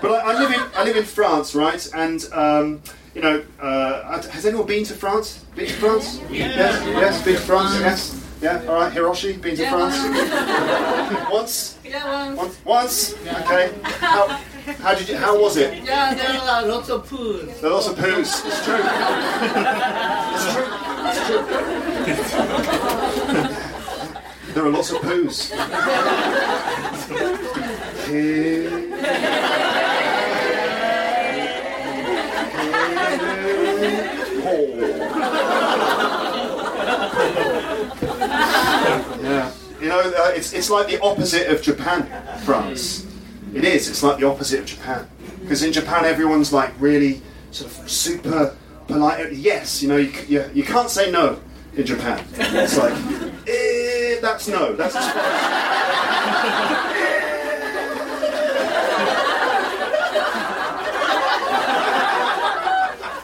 But 0.00 0.12
I, 0.12 0.34
I 0.34 0.38
live 0.38 0.52
in 0.52 0.60
I 0.76 0.84
live 0.84 0.96
in 0.96 1.04
France, 1.04 1.56
right? 1.56 1.84
And 1.94 2.28
um, 2.32 2.80
you 3.12 3.22
know, 3.22 3.44
uh, 3.60 4.22
has 4.28 4.46
anyone 4.46 4.66
been 4.66 4.84
to 4.84 4.94
France? 4.94 5.44
Been 5.56 5.66
to 5.66 5.72
France? 5.74 6.20
Yes, 6.30 6.80
yes, 6.86 7.24
been 7.24 7.34
to 7.34 7.40
France. 7.40 7.74
Yes, 7.80 8.23
yeah. 8.40 8.62
All 8.68 8.74
right, 8.74 8.92
Hiroshi, 8.92 9.40
been 9.40 9.56
to 9.56 9.68
France 9.68 9.96
once. 11.32 11.78
Yeah, 11.84 12.34
Once, 12.34 12.58
once. 12.64 13.14
Okay. 13.26 13.70
How, 13.82 14.26
how 14.80 14.94
did 14.94 15.08
you? 15.08 15.16
How 15.16 15.40
was 15.40 15.56
it? 15.56 15.82
yeah, 15.84 16.14
there 16.14 16.38
are 16.40 16.66
lots 16.66 16.88
of 16.90 17.06
food. 17.08 17.48
There 17.60 17.70
are 17.70 17.74
lots 17.74 17.88
of 17.88 17.96
poos. 17.96 18.44
It's 18.46 18.64
true. 18.64 18.82
It's 20.34 20.46
true. 20.52 21.44
It's 22.06 22.30
true. 22.30 22.54
There 24.54 24.64
are 24.64 24.70
lots 24.70 24.90
of 24.90 24.98
poos. 25.02 25.50
Yeah. 39.24 39.52
You 39.80 39.88
know, 39.88 40.00
uh, 40.00 40.32
it's, 40.34 40.52
it's 40.52 40.70
like 40.70 40.86
the 40.86 41.00
opposite 41.00 41.48
of 41.50 41.60
Japan, 41.62 42.06
France. 42.44 43.06
It 43.54 43.64
is. 43.64 43.88
It's 43.88 44.02
like 44.02 44.18
the 44.18 44.26
opposite 44.26 44.60
of 44.60 44.66
Japan. 44.66 45.08
Because 45.40 45.62
in 45.62 45.72
Japan, 45.72 46.04
everyone's 46.04 46.52
like 46.52 46.72
really 46.80 47.20
sort 47.50 47.70
of 47.70 47.90
super 47.90 48.56
polite. 48.86 49.32
Yes, 49.32 49.82
you 49.82 49.88
know, 49.88 49.96
you, 49.96 50.12
you, 50.28 50.44
you 50.54 50.62
can't 50.62 50.90
say 50.90 51.10
no 51.10 51.40
in 51.76 51.84
Japan. 51.86 52.24
It's 52.34 52.76
like, 52.78 52.92
eh, 53.48 54.20
that's 54.20 54.48
no. 54.48 54.74
That's 54.74 54.94
as 54.96 55.10
far 55.10 55.22
as. 55.22 56.84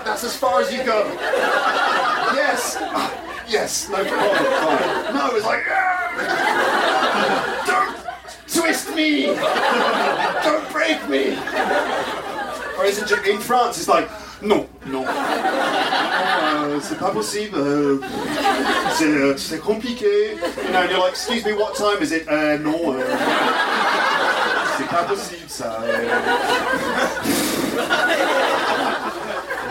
That's 0.04 0.24
as 0.24 0.36
far 0.36 0.60
as 0.60 0.72
you 0.72 0.84
go. 0.84 1.06
Yes. 2.34 2.76
Ah, 2.80 3.42
yes. 3.48 3.88
No 3.88 4.04
problem. 4.04 5.14
No, 5.14 5.36
it's 5.36 5.46
like. 5.46 5.62
"Ah." 5.70 5.89
Don't 7.66 7.96
twist 8.48 8.94
me. 8.94 9.26
Don't 10.44 10.72
break 10.72 11.08
me. 11.08 11.36
Whereas 12.76 12.98
in, 12.98 13.06
Ja- 13.08 13.22
in 13.30 13.38
France, 13.40 13.78
it's 13.78 13.88
like, 13.88 14.08
non, 14.42 14.66
non. 14.86 15.04
Euh, 15.06 16.80
c'est 16.80 16.98
pas 16.98 17.10
possible. 17.10 17.56
euh, 17.58 18.00
C'est, 18.96 19.04
euh, 19.04 19.36
c'est 19.36 19.58
compliqué. 19.60 20.36
You 20.64 20.72
know, 20.72 20.80
and 20.82 20.90
you're 20.90 21.00
like, 21.00 21.12
excuse 21.12 21.44
me, 21.44 21.52
what 21.52 21.74
time 21.74 22.00
is 22.02 22.12
it? 22.12 22.26
Uh, 22.28 22.56
non. 22.58 22.96
Uh, 22.96 23.02
c'est 24.78 24.86
pas 24.88 25.04
possible, 25.04 25.48
ça. 25.48 25.78
Yeah, 25.86 26.18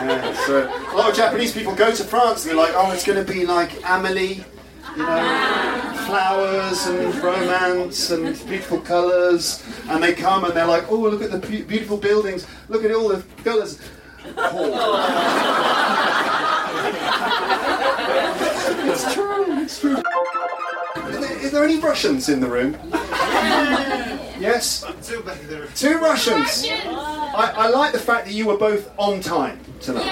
uh, 0.02 0.10
uh, 0.10 0.34
so 0.46 0.70
a 0.94 0.96
lot 0.96 1.10
of 1.10 1.16
Japanese 1.16 1.52
people 1.52 1.74
go 1.74 1.92
to 1.94 2.04
France 2.04 2.44
and 2.46 2.52
they're 2.52 2.58
like, 2.66 2.74
oh, 2.76 2.92
it's 2.92 3.04
going 3.06 3.24
to 3.24 3.32
be 3.32 3.46
like 3.46 3.72
Amelie, 3.88 4.44
you 4.96 5.04
know, 5.04 5.94
flowers 6.06 6.88
and 6.88 7.16
romance 7.24 8.12
and 8.12 8.36
beautiful 8.48 8.80
colours. 8.80 9.64
And 9.90 10.04
they 10.04 10.14
come 10.14 10.44
and 10.46 10.54
they're 10.54 10.66
like, 10.66 10.92
oh, 10.92 11.00
look 11.00 11.22
at 11.22 11.32
the 11.32 11.40
be- 11.40 11.62
beautiful 11.64 11.98
buildings, 11.98 12.48
look 12.68 12.84
at 12.84 12.92
all 12.92 13.10
the 13.10 13.24
colours. 13.44 13.80
it's 18.86 19.14
true, 19.14 19.62
it's 19.62 19.80
true. 19.80 20.02
Is 21.42 21.52
there 21.52 21.64
any 21.64 21.80
Russians 21.80 22.30
in 22.30 22.40
the 22.40 22.48
room? 22.48 22.78
Yes? 24.40 24.86
Two 25.76 25.98
Russians. 26.00 26.66
I, 26.68 27.54
I 27.56 27.70
like 27.70 27.92
the 27.92 28.00
fact 28.00 28.26
that 28.26 28.34
you 28.34 28.48
were 28.48 28.58
both 28.58 28.90
on 28.98 29.22
time 29.22 29.60
tonight. 29.82 30.06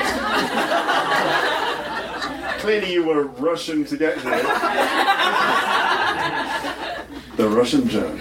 Clearly, 2.67 2.91
you 2.91 3.03
were 3.05 3.23
rushing 3.23 3.85
to 3.85 3.95
get 3.95 4.15
here. 4.19 4.43
the 7.37 7.47
Russian 7.47 7.87
joke. 7.87 8.19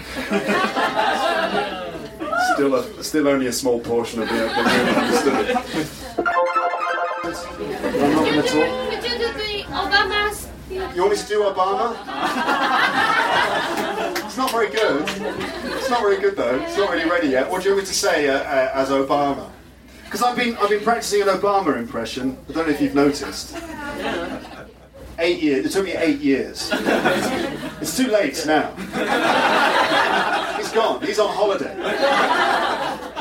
still, 2.53 2.75
a, 2.75 3.03
still 3.03 3.27
only 3.27 3.47
a 3.47 3.51
small 3.51 3.81
portion 3.81 4.21
of 4.21 4.29
the, 4.29 4.35
the 4.35 4.39
room 4.39 4.55
understood 4.95 5.49
it. 5.49 5.55
I'm 7.97 8.13
not 8.13 8.23
going 8.23 8.41
to 8.41 8.47
talk. 8.47 8.69
Could 8.89 9.03
you 9.03 9.17
do 9.17 9.27
the 9.33 9.65
Obama's? 9.73 10.47
You 10.69 11.01
want 11.01 11.11
me 11.11 11.17
to 11.17 11.27
do 11.27 11.43
Obama? 11.43 11.97
it's 14.25 14.37
not 14.37 14.51
very 14.51 14.69
good. 14.69 15.03
It's 15.75 15.89
not 15.89 15.99
very 15.99 16.21
good 16.21 16.37
though. 16.37 16.55
It's 16.55 16.77
not 16.77 16.91
really 16.91 17.09
ready 17.09 17.27
yet. 17.27 17.51
What 17.51 17.63
do 17.63 17.67
you 17.67 17.75
want 17.75 17.83
me 17.83 17.87
to 17.89 17.93
say 17.93 18.29
uh, 18.29 18.37
uh, 18.37 18.71
as 18.75 18.91
Obama? 18.91 19.49
Because 20.07 20.23
I've 20.23 20.37
been 20.37 20.55
I've 20.57 20.69
been 20.69 20.83
practicing 20.83 21.21
an 21.21 21.27
Obama 21.27 21.77
impression. 21.77 22.37
I 22.47 22.53
don't 22.53 22.65
know 22.67 22.73
if 22.73 22.79
you've 22.79 22.95
noticed. 22.95 23.57
Eight 25.19 25.41
years. 25.43 25.65
It 25.65 25.71
took 25.73 25.83
me 25.83 25.91
eight 25.91 26.19
years. 26.19 26.69
It's 27.81 27.97
too 27.97 28.07
late 28.07 28.41
now. 28.47 28.71
He's 30.57 30.71
gone. 30.71 31.01
He's 31.01 31.19
on 31.19 31.33
holiday. 31.35 31.75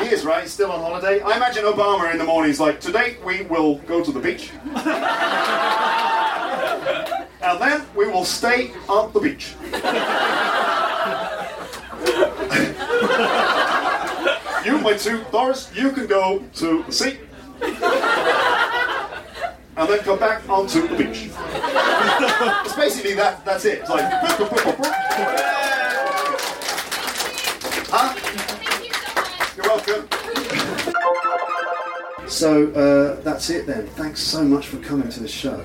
He 0.04 0.14
is 0.14 0.24
right. 0.24 0.42
He's 0.42 0.52
still 0.52 0.70
on 0.70 0.80
holiday. 0.80 1.20
I 1.22 1.36
imagine 1.36 1.64
Obama 1.64 2.12
in 2.12 2.18
the 2.18 2.24
morning 2.24 2.52
is 2.52 2.60
like, 2.60 2.80
today 2.80 3.16
we 3.24 3.42
will 3.42 3.78
go 3.78 4.04
to 4.04 4.12
the 4.12 4.20
beach. 4.20 4.52
and 7.42 7.60
then 7.60 7.84
we 7.96 8.06
will 8.06 8.24
stay 8.24 8.70
on 8.88 9.12
the 9.12 9.20
beach. 9.20 9.54
You, 14.66 14.78
my 14.78 14.94
two 14.94 15.24
daughters, 15.30 15.70
you 15.74 15.92
can 15.92 16.06
go 16.06 16.42
to 16.54 16.82
the 16.82 16.92
sea, 16.92 17.18
and 19.76 19.88
then 19.88 19.98
come 20.00 20.18
back 20.18 20.48
onto 20.48 20.88
the 20.88 20.96
beach. 20.96 21.30
it's 22.64 22.74
basically 22.74 23.14
that. 23.14 23.44
That's 23.44 23.64
it. 23.64 23.78
It's 23.80 23.90
like. 23.90 24.04
Huh? 27.88 28.12
Thank 28.14 28.84
you 28.84 28.92
so 28.92 29.14
much. 29.14 29.56
You're 29.56 29.66
welcome. 29.66 30.02
So 32.28 32.70
uh, 32.72 33.20
that's 33.22 33.50
it 33.50 33.66
then. 33.66 33.86
Thanks 33.88 34.20
so 34.20 34.42
much 34.42 34.66
for 34.66 34.78
coming 34.78 35.08
to 35.10 35.20
the 35.20 35.28
show. 35.28 35.64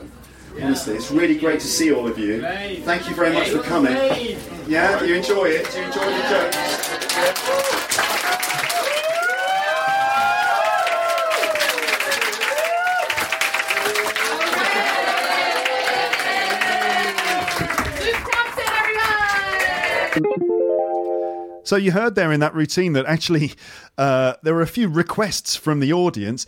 Honestly, 0.61 0.95
it's 0.95 1.09
really 1.09 1.37
great 1.37 1.59
to 1.61 1.67
see 1.67 1.91
all 1.91 2.07
of 2.07 2.19
you. 2.19 2.41
Thank 2.41 3.09
you 3.09 3.15
very 3.15 3.33
much 3.33 3.49
for 3.49 3.63
coming. 3.63 3.95
Yeah, 4.67 5.01
you 5.03 5.15
enjoy 5.15 5.45
it. 5.45 5.75
You 5.75 5.83
enjoy 5.83 6.05
the 6.05 6.21
jokes. 6.29 8.20
So 21.63 21.75
you 21.75 21.91
heard 21.91 22.15
there 22.15 22.31
in 22.31 22.39
that 22.39 22.55
routine 22.55 22.93
that 22.93 23.05
actually 23.05 23.53
uh, 23.97 24.33
there 24.43 24.53
were 24.53 24.61
a 24.61 24.67
few 24.67 24.87
requests 24.87 25.55
from 25.55 25.79
the 25.79 25.93
audience. 25.93 26.45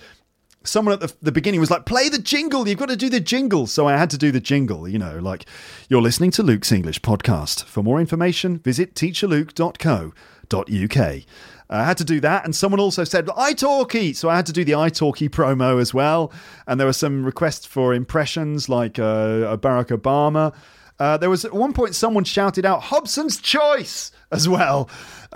Someone 0.63 0.93
at 0.93 1.01
the, 1.01 1.13
the 1.21 1.31
beginning 1.31 1.59
was 1.59 1.69
like, 1.69 1.85
"Play 1.85 2.09
the 2.09 2.17
jingle! 2.17 2.67
You've 2.67 2.79
got 2.79 2.89
to 2.89 2.95
do 2.95 3.09
the 3.09 3.19
jingle." 3.19 3.67
So 3.67 3.87
I 3.87 3.97
had 3.97 4.09
to 4.11 4.17
do 4.17 4.31
the 4.31 4.39
jingle. 4.39 4.87
You 4.87 4.97
know, 4.97 5.19
like 5.19 5.45
you're 5.89 6.01
listening 6.01 6.31
to 6.31 6.43
Luke's 6.43 6.71
English 6.71 7.01
podcast. 7.01 7.65
For 7.65 7.83
more 7.83 7.99
information, 7.99 8.59
visit 8.59 8.95
teacherluke.co.uk. 8.95 11.23
I 11.69 11.83
had 11.83 11.97
to 11.97 12.03
do 12.03 12.19
that, 12.19 12.45
and 12.45 12.55
someone 12.55 12.79
also 12.79 13.03
said 13.03 13.25
iTalki, 13.27 14.15
so 14.15 14.29
I 14.29 14.35
had 14.35 14.45
to 14.45 14.53
do 14.53 14.63
the 14.63 14.73
iTalki 14.73 15.29
promo 15.29 15.81
as 15.81 15.93
well. 15.93 16.31
And 16.67 16.79
there 16.79 16.87
were 16.87 16.93
some 16.93 17.25
requests 17.25 17.65
for 17.65 17.93
impressions, 17.93 18.69
like 18.69 18.99
uh, 18.99 19.57
Barack 19.57 19.87
Obama. 19.87 20.53
Uh, 20.99 21.17
there 21.17 21.29
was 21.29 21.43
at 21.43 21.53
one 21.53 21.73
point 21.73 21.95
someone 21.95 22.23
shouted 22.23 22.65
out 22.65 22.83
Hobson's 22.83 23.37
Choice 23.37 24.11
as 24.31 24.47
well, 24.47 24.89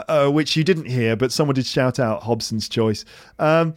uh, 0.07 0.29
which 0.29 0.55
you 0.55 0.63
didn't 0.63 0.85
hear, 0.85 1.15
but 1.15 1.31
someone 1.31 1.55
did 1.55 1.65
shout 1.65 1.99
out 1.99 2.23
Hobson's 2.23 2.69
Choice. 2.69 3.05
Um, 3.39 3.75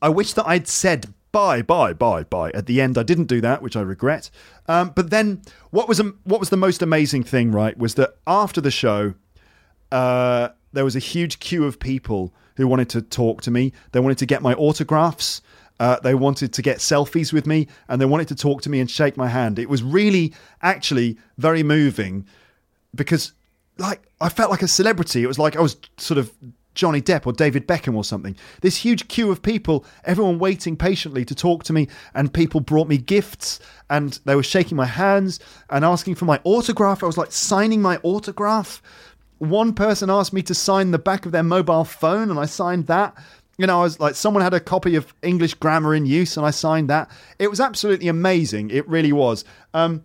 I 0.00 0.08
wish 0.08 0.32
that 0.34 0.46
I'd 0.46 0.68
said 0.68 1.12
bye, 1.34 1.62
bye, 1.62 1.92
bye, 1.92 2.22
bye 2.22 2.52
at 2.54 2.66
the 2.66 2.80
end. 2.80 2.96
I 2.96 3.02
didn't 3.02 3.24
do 3.24 3.40
that, 3.40 3.60
which 3.60 3.74
I 3.74 3.80
regret. 3.80 4.30
Um, 4.68 4.92
but 4.94 5.10
then, 5.10 5.42
what 5.70 5.88
was 5.88 5.98
what 6.22 6.38
was 6.38 6.50
the 6.50 6.56
most 6.56 6.80
amazing 6.80 7.24
thing? 7.24 7.50
Right, 7.50 7.76
was 7.76 7.96
that 7.96 8.16
after 8.26 8.60
the 8.60 8.70
show, 8.70 9.14
uh, 9.90 10.50
there 10.72 10.84
was 10.84 10.94
a 10.94 11.00
huge 11.00 11.40
queue 11.40 11.64
of 11.64 11.80
people 11.80 12.32
who 12.56 12.68
wanted 12.68 12.88
to 12.90 13.02
talk 13.02 13.42
to 13.42 13.50
me. 13.50 13.72
They 13.90 14.00
wanted 14.00 14.18
to 14.18 14.26
get 14.26 14.42
my 14.42 14.54
autographs. 14.54 15.42
Uh, 15.80 15.98
they 16.00 16.14
wanted 16.14 16.52
to 16.52 16.62
get 16.62 16.78
selfies 16.78 17.32
with 17.32 17.46
me, 17.46 17.66
and 17.88 18.00
they 18.00 18.06
wanted 18.06 18.28
to 18.28 18.34
talk 18.34 18.62
to 18.62 18.70
me 18.70 18.80
and 18.80 18.90
shake 18.90 19.16
my 19.16 19.28
hand. 19.28 19.58
It 19.58 19.68
was 19.68 19.82
really, 19.82 20.32
actually, 20.62 21.18
very 21.36 21.62
moving 21.62 22.26
because, 22.94 23.32
like, 23.78 24.02
I 24.20 24.28
felt 24.28 24.50
like 24.50 24.62
a 24.62 24.68
celebrity. 24.68 25.22
It 25.22 25.26
was 25.26 25.38
like 25.38 25.56
I 25.56 25.60
was 25.60 25.76
sort 25.98 26.18
of 26.18 26.32
Johnny 26.74 27.00
Depp 27.00 27.26
or 27.26 27.32
David 27.32 27.66
Beckham 27.66 27.94
or 27.94 28.04
something. 28.04 28.36
This 28.60 28.76
huge 28.76 29.08
queue 29.08 29.30
of 29.30 29.42
people, 29.42 29.84
everyone 30.04 30.38
waiting 30.38 30.76
patiently 30.76 31.24
to 31.24 31.34
talk 31.34 31.64
to 31.64 31.72
me, 31.72 31.88
and 32.14 32.32
people 32.32 32.60
brought 32.60 32.88
me 32.88 32.98
gifts 32.98 33.60
and 33.90 34.18
they 34.24 34.34
were 34.34 34.42
shaking 34.42 34.76
my 34.76 34.86
hands 34.86 35.40
and 35.70 35.84
asking 35.84 36.16
for 36.16 36.24
my 36.24 36.40
autograph. 36.44 37.02
I 37.02 37.06
was 37.06 37.18
like 37.18 37.32
signing 37.32 37.80
my 37.80 37.98
autograph. 38.02 38.82
One 39.38 39.72
person 39.72 40.10
asked 40.10 40.32
me 40.32 40.42
to 40.42 40.54
sign 40.54 40.90
the 40.90 40.98
back 40.98 41.26
of 41.26 41.32
their 41.32 41.42
mobile 41.42 41.84
phone, 41.84 42.30
and 42.30 42.38
I 42.38 42.46
signed 42.46 42.86
that. 42.86 43.14
You 43.56 43.66
know, 43.66 43.80
I 43.80 43.82
was 43.82 44.00
like, 44.00 44.14
someone 44.14 44.42
had 44.42 44.54
a 44.54 44.60
copy 44.60 44.96
of 44.96 45.14
English 45.22 45.54
Grammar 45.54 45.94
in 45.94 46.06
Use, 46.06 46.36
and 46.36 46.44
I 46.44 46.50
signed 46.50 46.90
that. 46.90 47.10
It 47.38 47.48
was 47.48 47.60
absolutely 47.60 48.08
amazing. 48.08 48.70
It 48.70 48.88
really 48.88 49.12
was. 49.12 49.44
Um, 49.72 50.04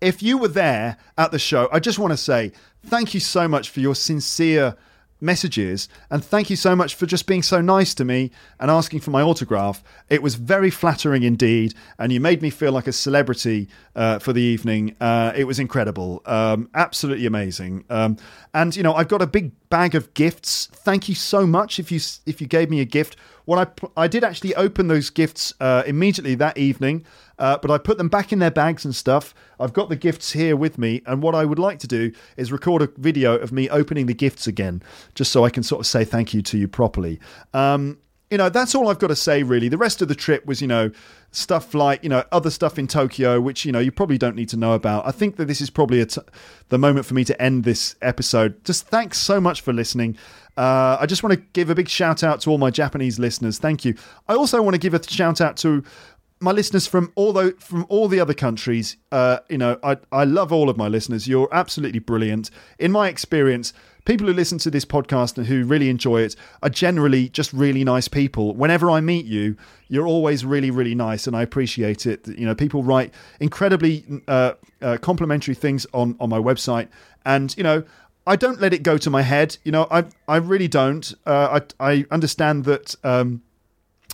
if 0.00 0.22
you 0.22 0.38
were 0.38 0.48
there 0.48 0.96
at 1.18 1.30
the 1.30 1.38
show, 1.38 1.68
I 1.72 1.80
just 1.80 1.98
want 1.98 2.12
to 2.12 2.16
say 2.16 2.52
thank 2.84 3.14
you 3.14 3.20
so 3.20 3.48
much 3.48 3.70
for 3.70 3.80
your 3.80 3.94
sincere 3.94 4.76
messages 5.20 5.88
and 6.10 6.24
thank 6.24 6.50
you 6.50 6.56
so 6.56 6.76
much 6.76 6.94
for 6.94 7.06
just 7.06 7.26
being 7.26 7.42
so 7.42 7.60
nice 7.60 7.94
to 7.94 8.04
me 8.04 8.30
and 8.60 8.70
asking 8.70 9.00
for 9.00 9.10
my 9.10 9.22
autograph. 9.22 9.82
It 10.08 10.22
was 10.22 10.34
very 10.34 10.70
flattering 10.70 11.22
indeed, 11.22 11.74
and 11.98 12.12
you 12.12 12.20
made 12.20 12.42
me 12.42 12.50
feel 12.50 12.72
like 12.72 12.86
a 12.86 12.92
celebrity 12.92 13.68
uh, 13.94 14.18
for 14.18 14.32
the 14.32 14.42
evening. 14.42 14.96
Uh, 15.00 15.32
it 15.34 15.44
was 15.44 15.58
incredible, 15.58 16.22
um, 16.26 16.68
absolutely 16.74 17.26
amazing. 17.26 17.84
Um, 17.90 18.16
and 18.52 18.74
you 18.76 18.82
know, 18.82 18.94
I've 18.94 19.08
got 19.08 19.22
a 19.22 19.26
big 19.26 19.52
bag 19.70 19.94
of 19.94 20.14
gifts. 20.14 20.66
Thank 20.66 21.08
you 21.08 21.14
so 21.14 21.46
much 21.46 21.78
if 21.78 21.90
you 21.90 22.00
if 22.26 22.40
you 22.40 22.46
gave 22.46 22.70
me 22.70 22.80
a 22.80 22.84
gift. 22.84 23.16
What 23.44 23.80
I 23.96 24.04
I 24.04 24.08
did 24.08 24.24
actually 24.24 24.54
open 24.54 24.88
those 24.88 25.10
gifts 25.10 25.52
uh, 25.60 25.82
immediately 25.86 26.34
that 26.36 26.56
evening, 26.56 27.04
uh, 27.38 27.58
but 27.58 27.70
I 27.70 27.78
put 27.78 27.98
them 27.98 28.08
back 28.08 28.32
in 28.32 28.38
their 28.38 28.50
bags 28.50 28.84
and 28.84 28.94
stuff. 28.94 29.34
I've 29.58 29.72
got 29.72 29.88
the 29.88 29.96
gifts 29.96 30.32
here 30.32 30.56
with 30.56 30.78
me, 30.78 31.02
and 31.06 31.22
what 31.22 31.34
I 31.34 31.44
would 31.44 31.58
like 31.58 31.78
to 31.80 31.86
do 31.86 32.12
is 32.36 32.52
record 32.52 32.82
a 32.82 32.88
video 32.96 33.36
of 33.36 33.52
me 33.52 33.68
opening 33.68 34.06
the 34.06 34.14
gifts 34.14 34.46
again, 34.46 34.82
just 35.14 35.32
so 35.32 35.44
I 35.44 35.50
can 35.50 35.62
sort 35.62 35.80
of 35.80 35.86
say 35.86 36.04
thank 36.04 36.34
you 36.34 36.42
to 36.42 36.58
you 36.58 36.68
properly. 36.68 37.20
Um, 37.52 37.98
you 38.30 38.38
know, 38.38 38.48
that's 38.48 38.74
all 38.74 38.88
I've 38.88 38.98
got 38.98 39.08
to 39.08 39.16
say, 39.16 39.42
really. 39.42 39.68
The 39.68 39.78
rest 39.78 40.02
of 40.02 40.08
the 40.08 40.14
trip 40.14 40.44
was, 40.46 40.60
you 40.60 40.66
know, 40.66 40.90
stuff 41.30 41.74
like, 41.74 42.02
you 42.02 42.08
know, 42.08 42.24
other 42.32 42.50
stuff 42.50 42.78
in 42.78 42.88
Tokyo, 42.88 43.40
which, 43.40 43.64
you 43.64 43.70
know, 43.70 43.78
you 43.78 43.92
probably 43.92 44.18
don't 44.18 44.34
need 44.34 44.48
to 44.48 44.56
know 44.56 44.72
about. 44.72 45.06
I 45.06 45.12
think 45.12 45.36
that 45.36 45.44
this 45.44 45.60
is 45.60 45.70
probably 45.70 46.04
the 46.68 46.78
moment 46.78 47.06
for 47.06 47.14
me 47.14 47.24
to 47.24 47.40
end 47.40 47.64
this 47.64 47.94
episode. 48.02 48.64
Just 48.64 48.88
thanks 48.88 49.18
so 49.18 49.40
much 49.40 49.60
for 49.60 49.72
listening. 49.72 50.16
Uh, 50.56 50.96
I 51.00 51.06
just 51.06 51.22
want 51.22 51.34
to 51.34 51.40
give 51.52 51.68
a 51.70 51.74
big 51.74 51.88
shout 51.88 52.24
out 52.24 52.40
to 52.42 52.50
all 52.50 52.58
my 52.58 52.70
Japanese 52.70 53.18
listeners. 53.18 53.58
Thank 53.58 53.84
you. 53.84 53.94
I 54.26 54.34
also 54.34 54.62
want 54.62 54.74
to 54.74 54.80
give 54.80 54.94
a 54.94 55.02
shout 55.02 55.40
out 55.40 55.56
to 55.58 55.84
my 56.40 56.52
listeners 56.52 56.86
from 56.86 57.12
all 57.14 57.32
the 57.32 57.52
from 57.58 57.86
all 57.88 58.08
the 58.08 58.20
other 58.20 58.34
countries. 58.34 58.96
Uh, 59.12 59.38
you 59.48 59.58
know, 59.58 59.78
I 59.82 59.96
I 60.12 60.24
love 60.24 60.52
all 60.52 60.68
of 60.68 60.76
my 60.76 60.88
listeners. 60.88 61.26
You're 61.26 61.48
absolutely 61.52 62.00
brilliant. 62.00 62.50
In 62.78 62.92
my 62.92 63.08
experience, 63.08 63.72
people 64.04 64.26
who 64.26 64.32
listen 64.32 64.58
to 64.58 64.70
this 64.70 64.84
podcast 64.84 65.38
and 65.38 65.46
who 65.46 65.64
really 65.64 65.88
enjoy 65.88 66.22
it 66.22 66.36
are 66.62 66.68
generally 66.68 67.28
just 67.28 67.52
really 67.52 67.84
nice 67.84 68.08
people. 68.08 68.54
Whenever 68.54 68.90
I 68.90 69.00
meet 69.00 69.26
you, 69.26 69.56
you're 69.88 70.06
always 70.06 70.44
really 70.44 70.70
really 70.70 70.94
nice, 70.94 71.26
and 71.26 71.36
I 71.36 71.42
appreciate 71.42 72.06
it. 72.06 72.26
You 72.26 72.46
know, 72.46 72.54
people 72.54 72.82
write 72.82 73.14
incredibly 73.40 74.04
uh, 74.28 74.54
uh, 74.82 74.98
complimentary 75.00 75.54
things 75.54 75.86
on 75.94 76.16
on 76.20 76.28
my 76.28 76.38
website, 76.38 76.88
and 77.24 77.56
you 77.56 77.62
know. 77.62 77.84
I 78.26 78.36
don't 78.36 78.58
let 78.58 78.72
it 78.72 78.82
go 78.82 78.96
to 78.96 79.10
my 79.10 79.20
head, 79.20 79.58
you 79.64 79.70
know. 79.70 79.86
I 79.90 80.04
I 80.26 80.36
really 80.36 80.66
don't. 80.66 81.12
Uh, 81.26 81.60
I 81.78 81.90
I 81.90 82.06
understand 82.10 82.64
that 82.64 82.94
um, 83.04 83.42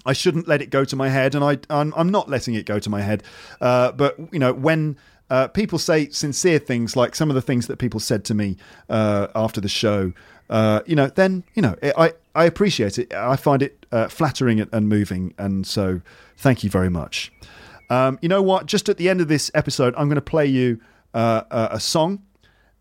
I 0.06 0.12
shouldn't 0.12 0.48
let 0.48 0.62
it 0.62 0.70
go 0.70 0.84
to 0.84 0.96
my 0.96 1.08
head, 1.08 1.34
and 1.34 1.44
I 1.44 1.58
I'm, 1.68 1.92
I'm 1.96 2.10
not 2.10 2.28
letting 2.28 2.54
it 2.54 2.66
go 2.66 2.78
to 2.78 2.90
my 2.90 3.02
head. 3.02 3.22
Uh, 3.60 3.92
but 3.92 4.16
you 4.32 4.38
know, 4.38 4.52
when 4.52 4.96
uh, 5.28 5.48
people 5.48 5.78
say 5.78 6.08
sincere 6.08 6.58
things, 6.58 6.96
like 6.96 7.14
some 7.14 7.30
of 7.30 7.34
the 7.34 7.42
things 7.42 7.66
that 7.66 7.78
people 7.78 8.00
said 8.00 8.24
to 8.26 8.34
me 8.34 8.56
uh, 8.88 9.28
after 9.34 9.60
the 9.60 9.68
show, 9.68 10.12
uh, 10.48 10.80
you 10.86 10.96
know, 10.96 11.06
then 11.08 11.44
you 11.54 11.62
know, 11.62 11.76
I 11.96 12.12
I 12.34 12.44
appreciate 12.44 12.98
it. 12.98 13.12
I 13.14 13.36
find 13.36 13.62
it 13.62 13.86
uh, 13.92 14.08
flattering 14.08 14.60
and 14.60 14.88
moving, 14.88 15.34
and 15.38 15.66
so 15.66 16.00
thank 16.36 16.64
you 16.64 16.70
very 16.70 16.90
much. 16.90 17.32
Um, 17.90 18.18
you 18.22 18.28
know 18.28 18.42
what? 18.42 18.66
Just 18.66 18.88
at 18.88 18.96
the 18.96 19.08
end 19.08 19.20
of 19.20 19.28
this 19.28 19.50
episode, 19.54 19.94
I'm 19.96 20.08
going 20.08 20.14
to 20.16 20.20
play 20.22 20.46
you 20.46 20.80
uh, 21.12 21.42
a, 21.50 21.68
a 21.72 21.80
song. 21.80 22.22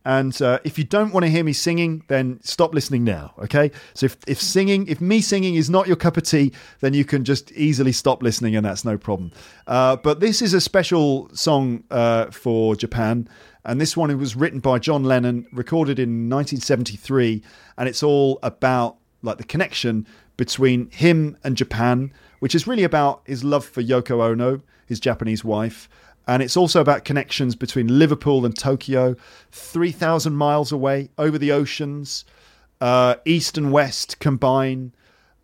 And 0.06 0.42
uh, 0.42 0.60
if 0.64 0.78
you 0.78 0.84
don't 0.84 1.14
want 1.14 1.26
to 1.26 1.30
hear 1.30 1.44
me 1.44 1.54
singing, 1.54 2.04
then 2.08 2.40
stop 2.42 2.74
listening 2.74 3.04
now. 3.04 3.34
Okay. 3.40 3.72
So 3.94 4.06
if, 4.06 4.18
if 4.28 4.42
singing, 4.42 4.88
if 4.88 5.02
me 5.02 5.22
singing 5.22 5.56
is 5.56 5.70
not 5.70 5.88
your 5.88 5.98
cup 5.98 6.18
of 6.18 6.24
tea, 6.24 6.54
then 6.80 6.94
you 6.94 7.04
can 7.04 7.26
just 7.26 7.52
easily 7.52 7.92
stop 7.92 8.24
listening, 8.24 8.56
and 8.56 8.66
that's 8.66 8.86
no 8.86 8.98
problem. 8.98 9.32
Uh, 9.68 9.98
but 9.98 10.20
this 10.20 10.42
is 10.42 10.54
a 10.54 10.62
special 10.62 11.30
song 11.36 11.84
uh, 11.92 12.32
for 12.32 12.76
Japan, 12.76 13.28
and 13.66 13.80
this 13.80 13.98
one 13.98 14.16
was 14.18 14.36
written 14.36 14.60
by 14.60 14.80
John 14.80 15.04
Lennon, 15.04 15.46
recorded 15.52 16.00
in 16.00 16.30
1973, 16.30 17.44
and 17.78 17.90
it's 17.90 18.02
all 18.02 18.40
about 18.42 18.98
like 19.22 19.38
the 19.38 19.44
connection 19.44 20.08
between 20.38 20.90
him 20.92 21.38
and 21.44 21.58
Japan, 21.58 22.14
which 22.40 22.56
is 22.56 22.66
really 22.66 22.86
about 22.86 23.22
his 23.26 23.44
love 23.44 23.66
for 23.66 23.84
Yoko 23.84 24.22
Ono, 24.22 24.62
his 24.86 25.00
Japanese 25.00 25.44
wife. 25.44 25.90
And 26.28 26.44
it's 26.44 26.56
also 26.56 26.80
about 26.80 27.06
connections 27.06 27.56
between 27.56 28.00
Liverpool 28.00 28.46
and 28.46 28.58
Tokyo, 28.58 29.16
3,000 29.52 30.36
miles 30.36 30.72
away, 30.72 31.10
over 31.18 31.38
the 31.38 31.52
oceans, 31.52 32.24
uh, 32.82 33.16
east 33.26 33.58
and 33.58 33.72
west 33.72 34.20
combine, 34.20 34.94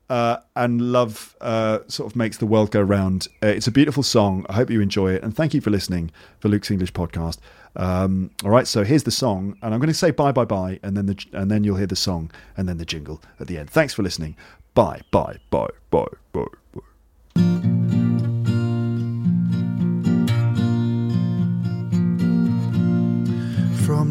uh, 0.09 0.37
and 0.55 0.91
love 0.91 1.35
uh, 1.41 1.79
sort 1.87 2.11
of 2.11 2.15
makes 2.15 2.37
the 2.37 2.45
world 2.45 2.71
go 2.71 2.81
round. 2.81 3.27
Uh, 3.41 3.47
it's 3.47 3.67
a 3.67 3.71
beautiful 3.71 4.03
song. 4.03 4.45
I 4.49 4.53
hope 4.53 4.69
you 4.69 4.81
enjoy 4.81 5.13
it. 5.13 5.23
And 5.23 5.35
thank 5.35 5.53
you 5.53 5.61
for 5.61 5.71
listening 5.71 6.11
for 6.39 6.49
Luke's 6.49 6.69
English 6.69 6.93
podcast. 6.93 7.39
Um, 7.75 8.29
all 8.43 8.51
right, 8.51 8.67
so 8.67 8.83
here's 8.83 9.03
the 9.03 9.11
song, 9.11 9.57
and 9.61 9.73
I'm 9.73 9.79
going 9.79 9.89
to 9.89 9.93
say 9.93 10.11
bye, 10.11 10.31
bye, 10.31 10.45
bye, 10.45 10.79
and 10.81 10.95
then 10.95 11.07
the 11.07 11.25
and 11.33 11.51
then 11.51 11.63
you'll 11.63 11.75
hear 11.75 11.87
the 11.87 11.95
song 11.95 12.31
and 12.55 12.69
then 12.69 12.77
the 12.77 12.85
jingle 12.85 13.21
at 13.39 13.47
the 13.47 13.57
end. 13.57 13.69
Thanks 13.69 13.93
for 13.93 14.01
listening. 14.01 14.37
Bye, 14.75 15.01
bye, 15.11 15.39
bye, 15.49 15.67
bye, 15.89 16.07
bye, 16.31 16.45
bye. 16.73 16.81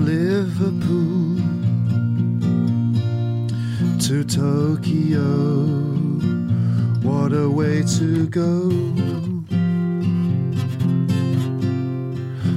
Liverpool 0.00 1.36
to 4.00 4.24
Tokyo. 4.24 5.64
What 7.02 7.32
a 7.32 7.48
way 7.48 7.82
to 7.98 8.26
go 8.28 8.70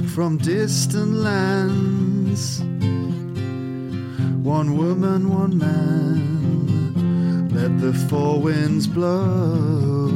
from 0.08 0.38
distant 0.38 1.12
lands. 1.12 2.60
One 4.42 4.76
woman, 4.76 5.28
one 5.28 5.58
man, 5.58 7.48
let 7.54 7.78
the 7.80 7.92
four 8.08 8.40
winds 8.40 8.86
blow. 8.86 10.08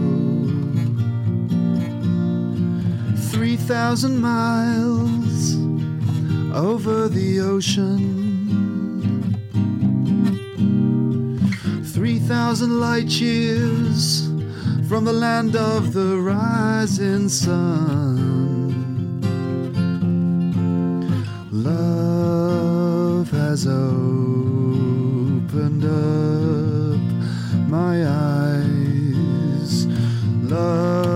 Three 3.30 3.56
thousand 3.56 4.20
miles 4.20 5.61
over 6.54 7.08
the 7.08 7.40
ocean. 7.40 8.30
Three 11.84 12.18
thousand 12.18 12.80
light 12.80 13.08
years 13.08 14.28
from 14.88 15.04
the 15.04 15.12
land 15.12 15.56
of 15.56 15.92
the 15.92 16.18
rising 16.18 17.28
sun. 17.28 19.20
Love 21.50 23.30
has 23.30 23.66
opened 23.66 24.64
up 25.84 27.00
my 27.68 28.06
eyes. 28.06 29.86
Love 30.42 31.11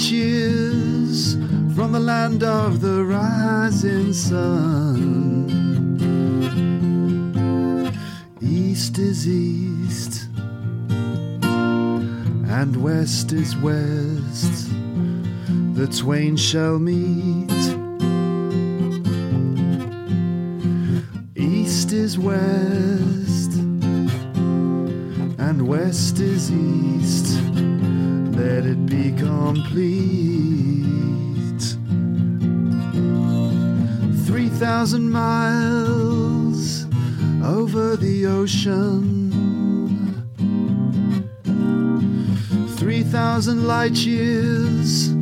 years 0.00 1.34
from 1.74 1.92
the 1.92 2.00
land 2.00 2.42
of 2.42 2.80
the 2.80 3.04
rising 3.04 4.12
sun. 4.12 5.50
East 8.40 8.98
is 8.98 9.28
east, 9.28 10.28
and 11.42 12.76
west 12.82 13.32
is 13.32 13.56
west. 13.58 14.70
The 15.74 15.86
twain 15.88 16.36
shall 16.36 16.78
meet. 16.78 17.50
East 21.36 21.92
is 21.92 22.18
west, 22.18 23.52
and 25.38 25.68
west 25.68 26.18
is 26.18 26.50
east. 26.50 27.81
Let 28.44 28.66
it 28.66 28.86
be 28.86 29.12
complete. 29.12 29.78
Three 34.26 34.48
thousand 34.48 35.08
miles 35.10 36.86
over 37.44 37.94
the 37.94 38.26
ocean. 38.26 39.30
Three 42.78 43.04
thousand 43.04 43.68
light 43.68 43.98
years 43.98 45.12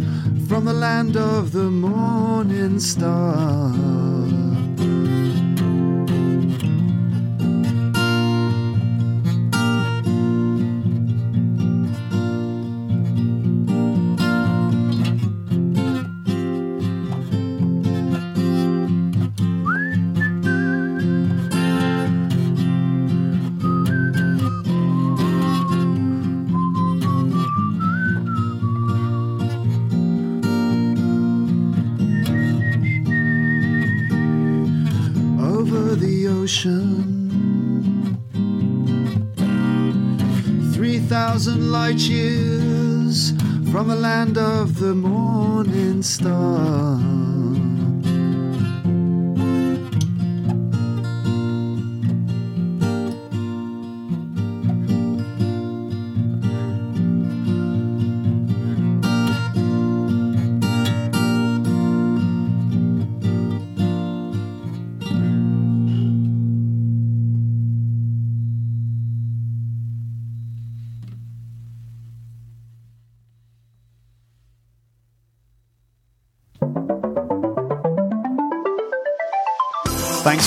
from 0.48 0.64
the 0.64 0.72
land 0.72 1.18
of 1.18 1.52
the 1.52 1.70
morning 1.70 2.80
star. 2.80 4.09
Thousand 41.40 41.72
light 41.72 41.96
years 42.00 43.30
from 43.72 43.88
the 43.88 43.96
land 43.96 44.36
of 44.36 44.78
the 44.78 44.94
morning 44.94 46.02
star. 46.02 47.09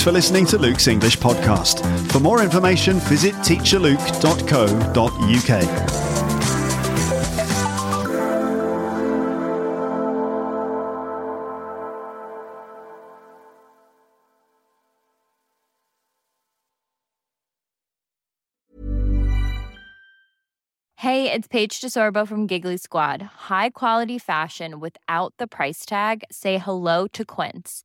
For 0.04 0.12
listening 0.12 0.44
to 0.44 0.58
Luke's 0.58 0.86
English 0.86 1.16
podcast. 1.16 1.80
For 2.12 2.20
more 2.20 2.42
information, 2.42 3.00
visit 3.00 3.32
teacherluke.co.uk. 3.36 6.14
Hey, 20.98 21.32
it's 21.32 21.48
Paige 21.48 21.80
DeSorbo 21.80 22.28
from 22.28 22.46
Giggly 22.46 22.76
Squad. 22.76 23.22
High 23.22 23.70
quality 23.70 24.18
fashion 24.18 24.80
without 24.80 25.32
the 25.38 25.46
price 25.46 25.86
tag. 25.86 26.24
Say 26.30 26.58
hello 26.58 27.06
to 27.08 27.24
Quince. 27.24 27.84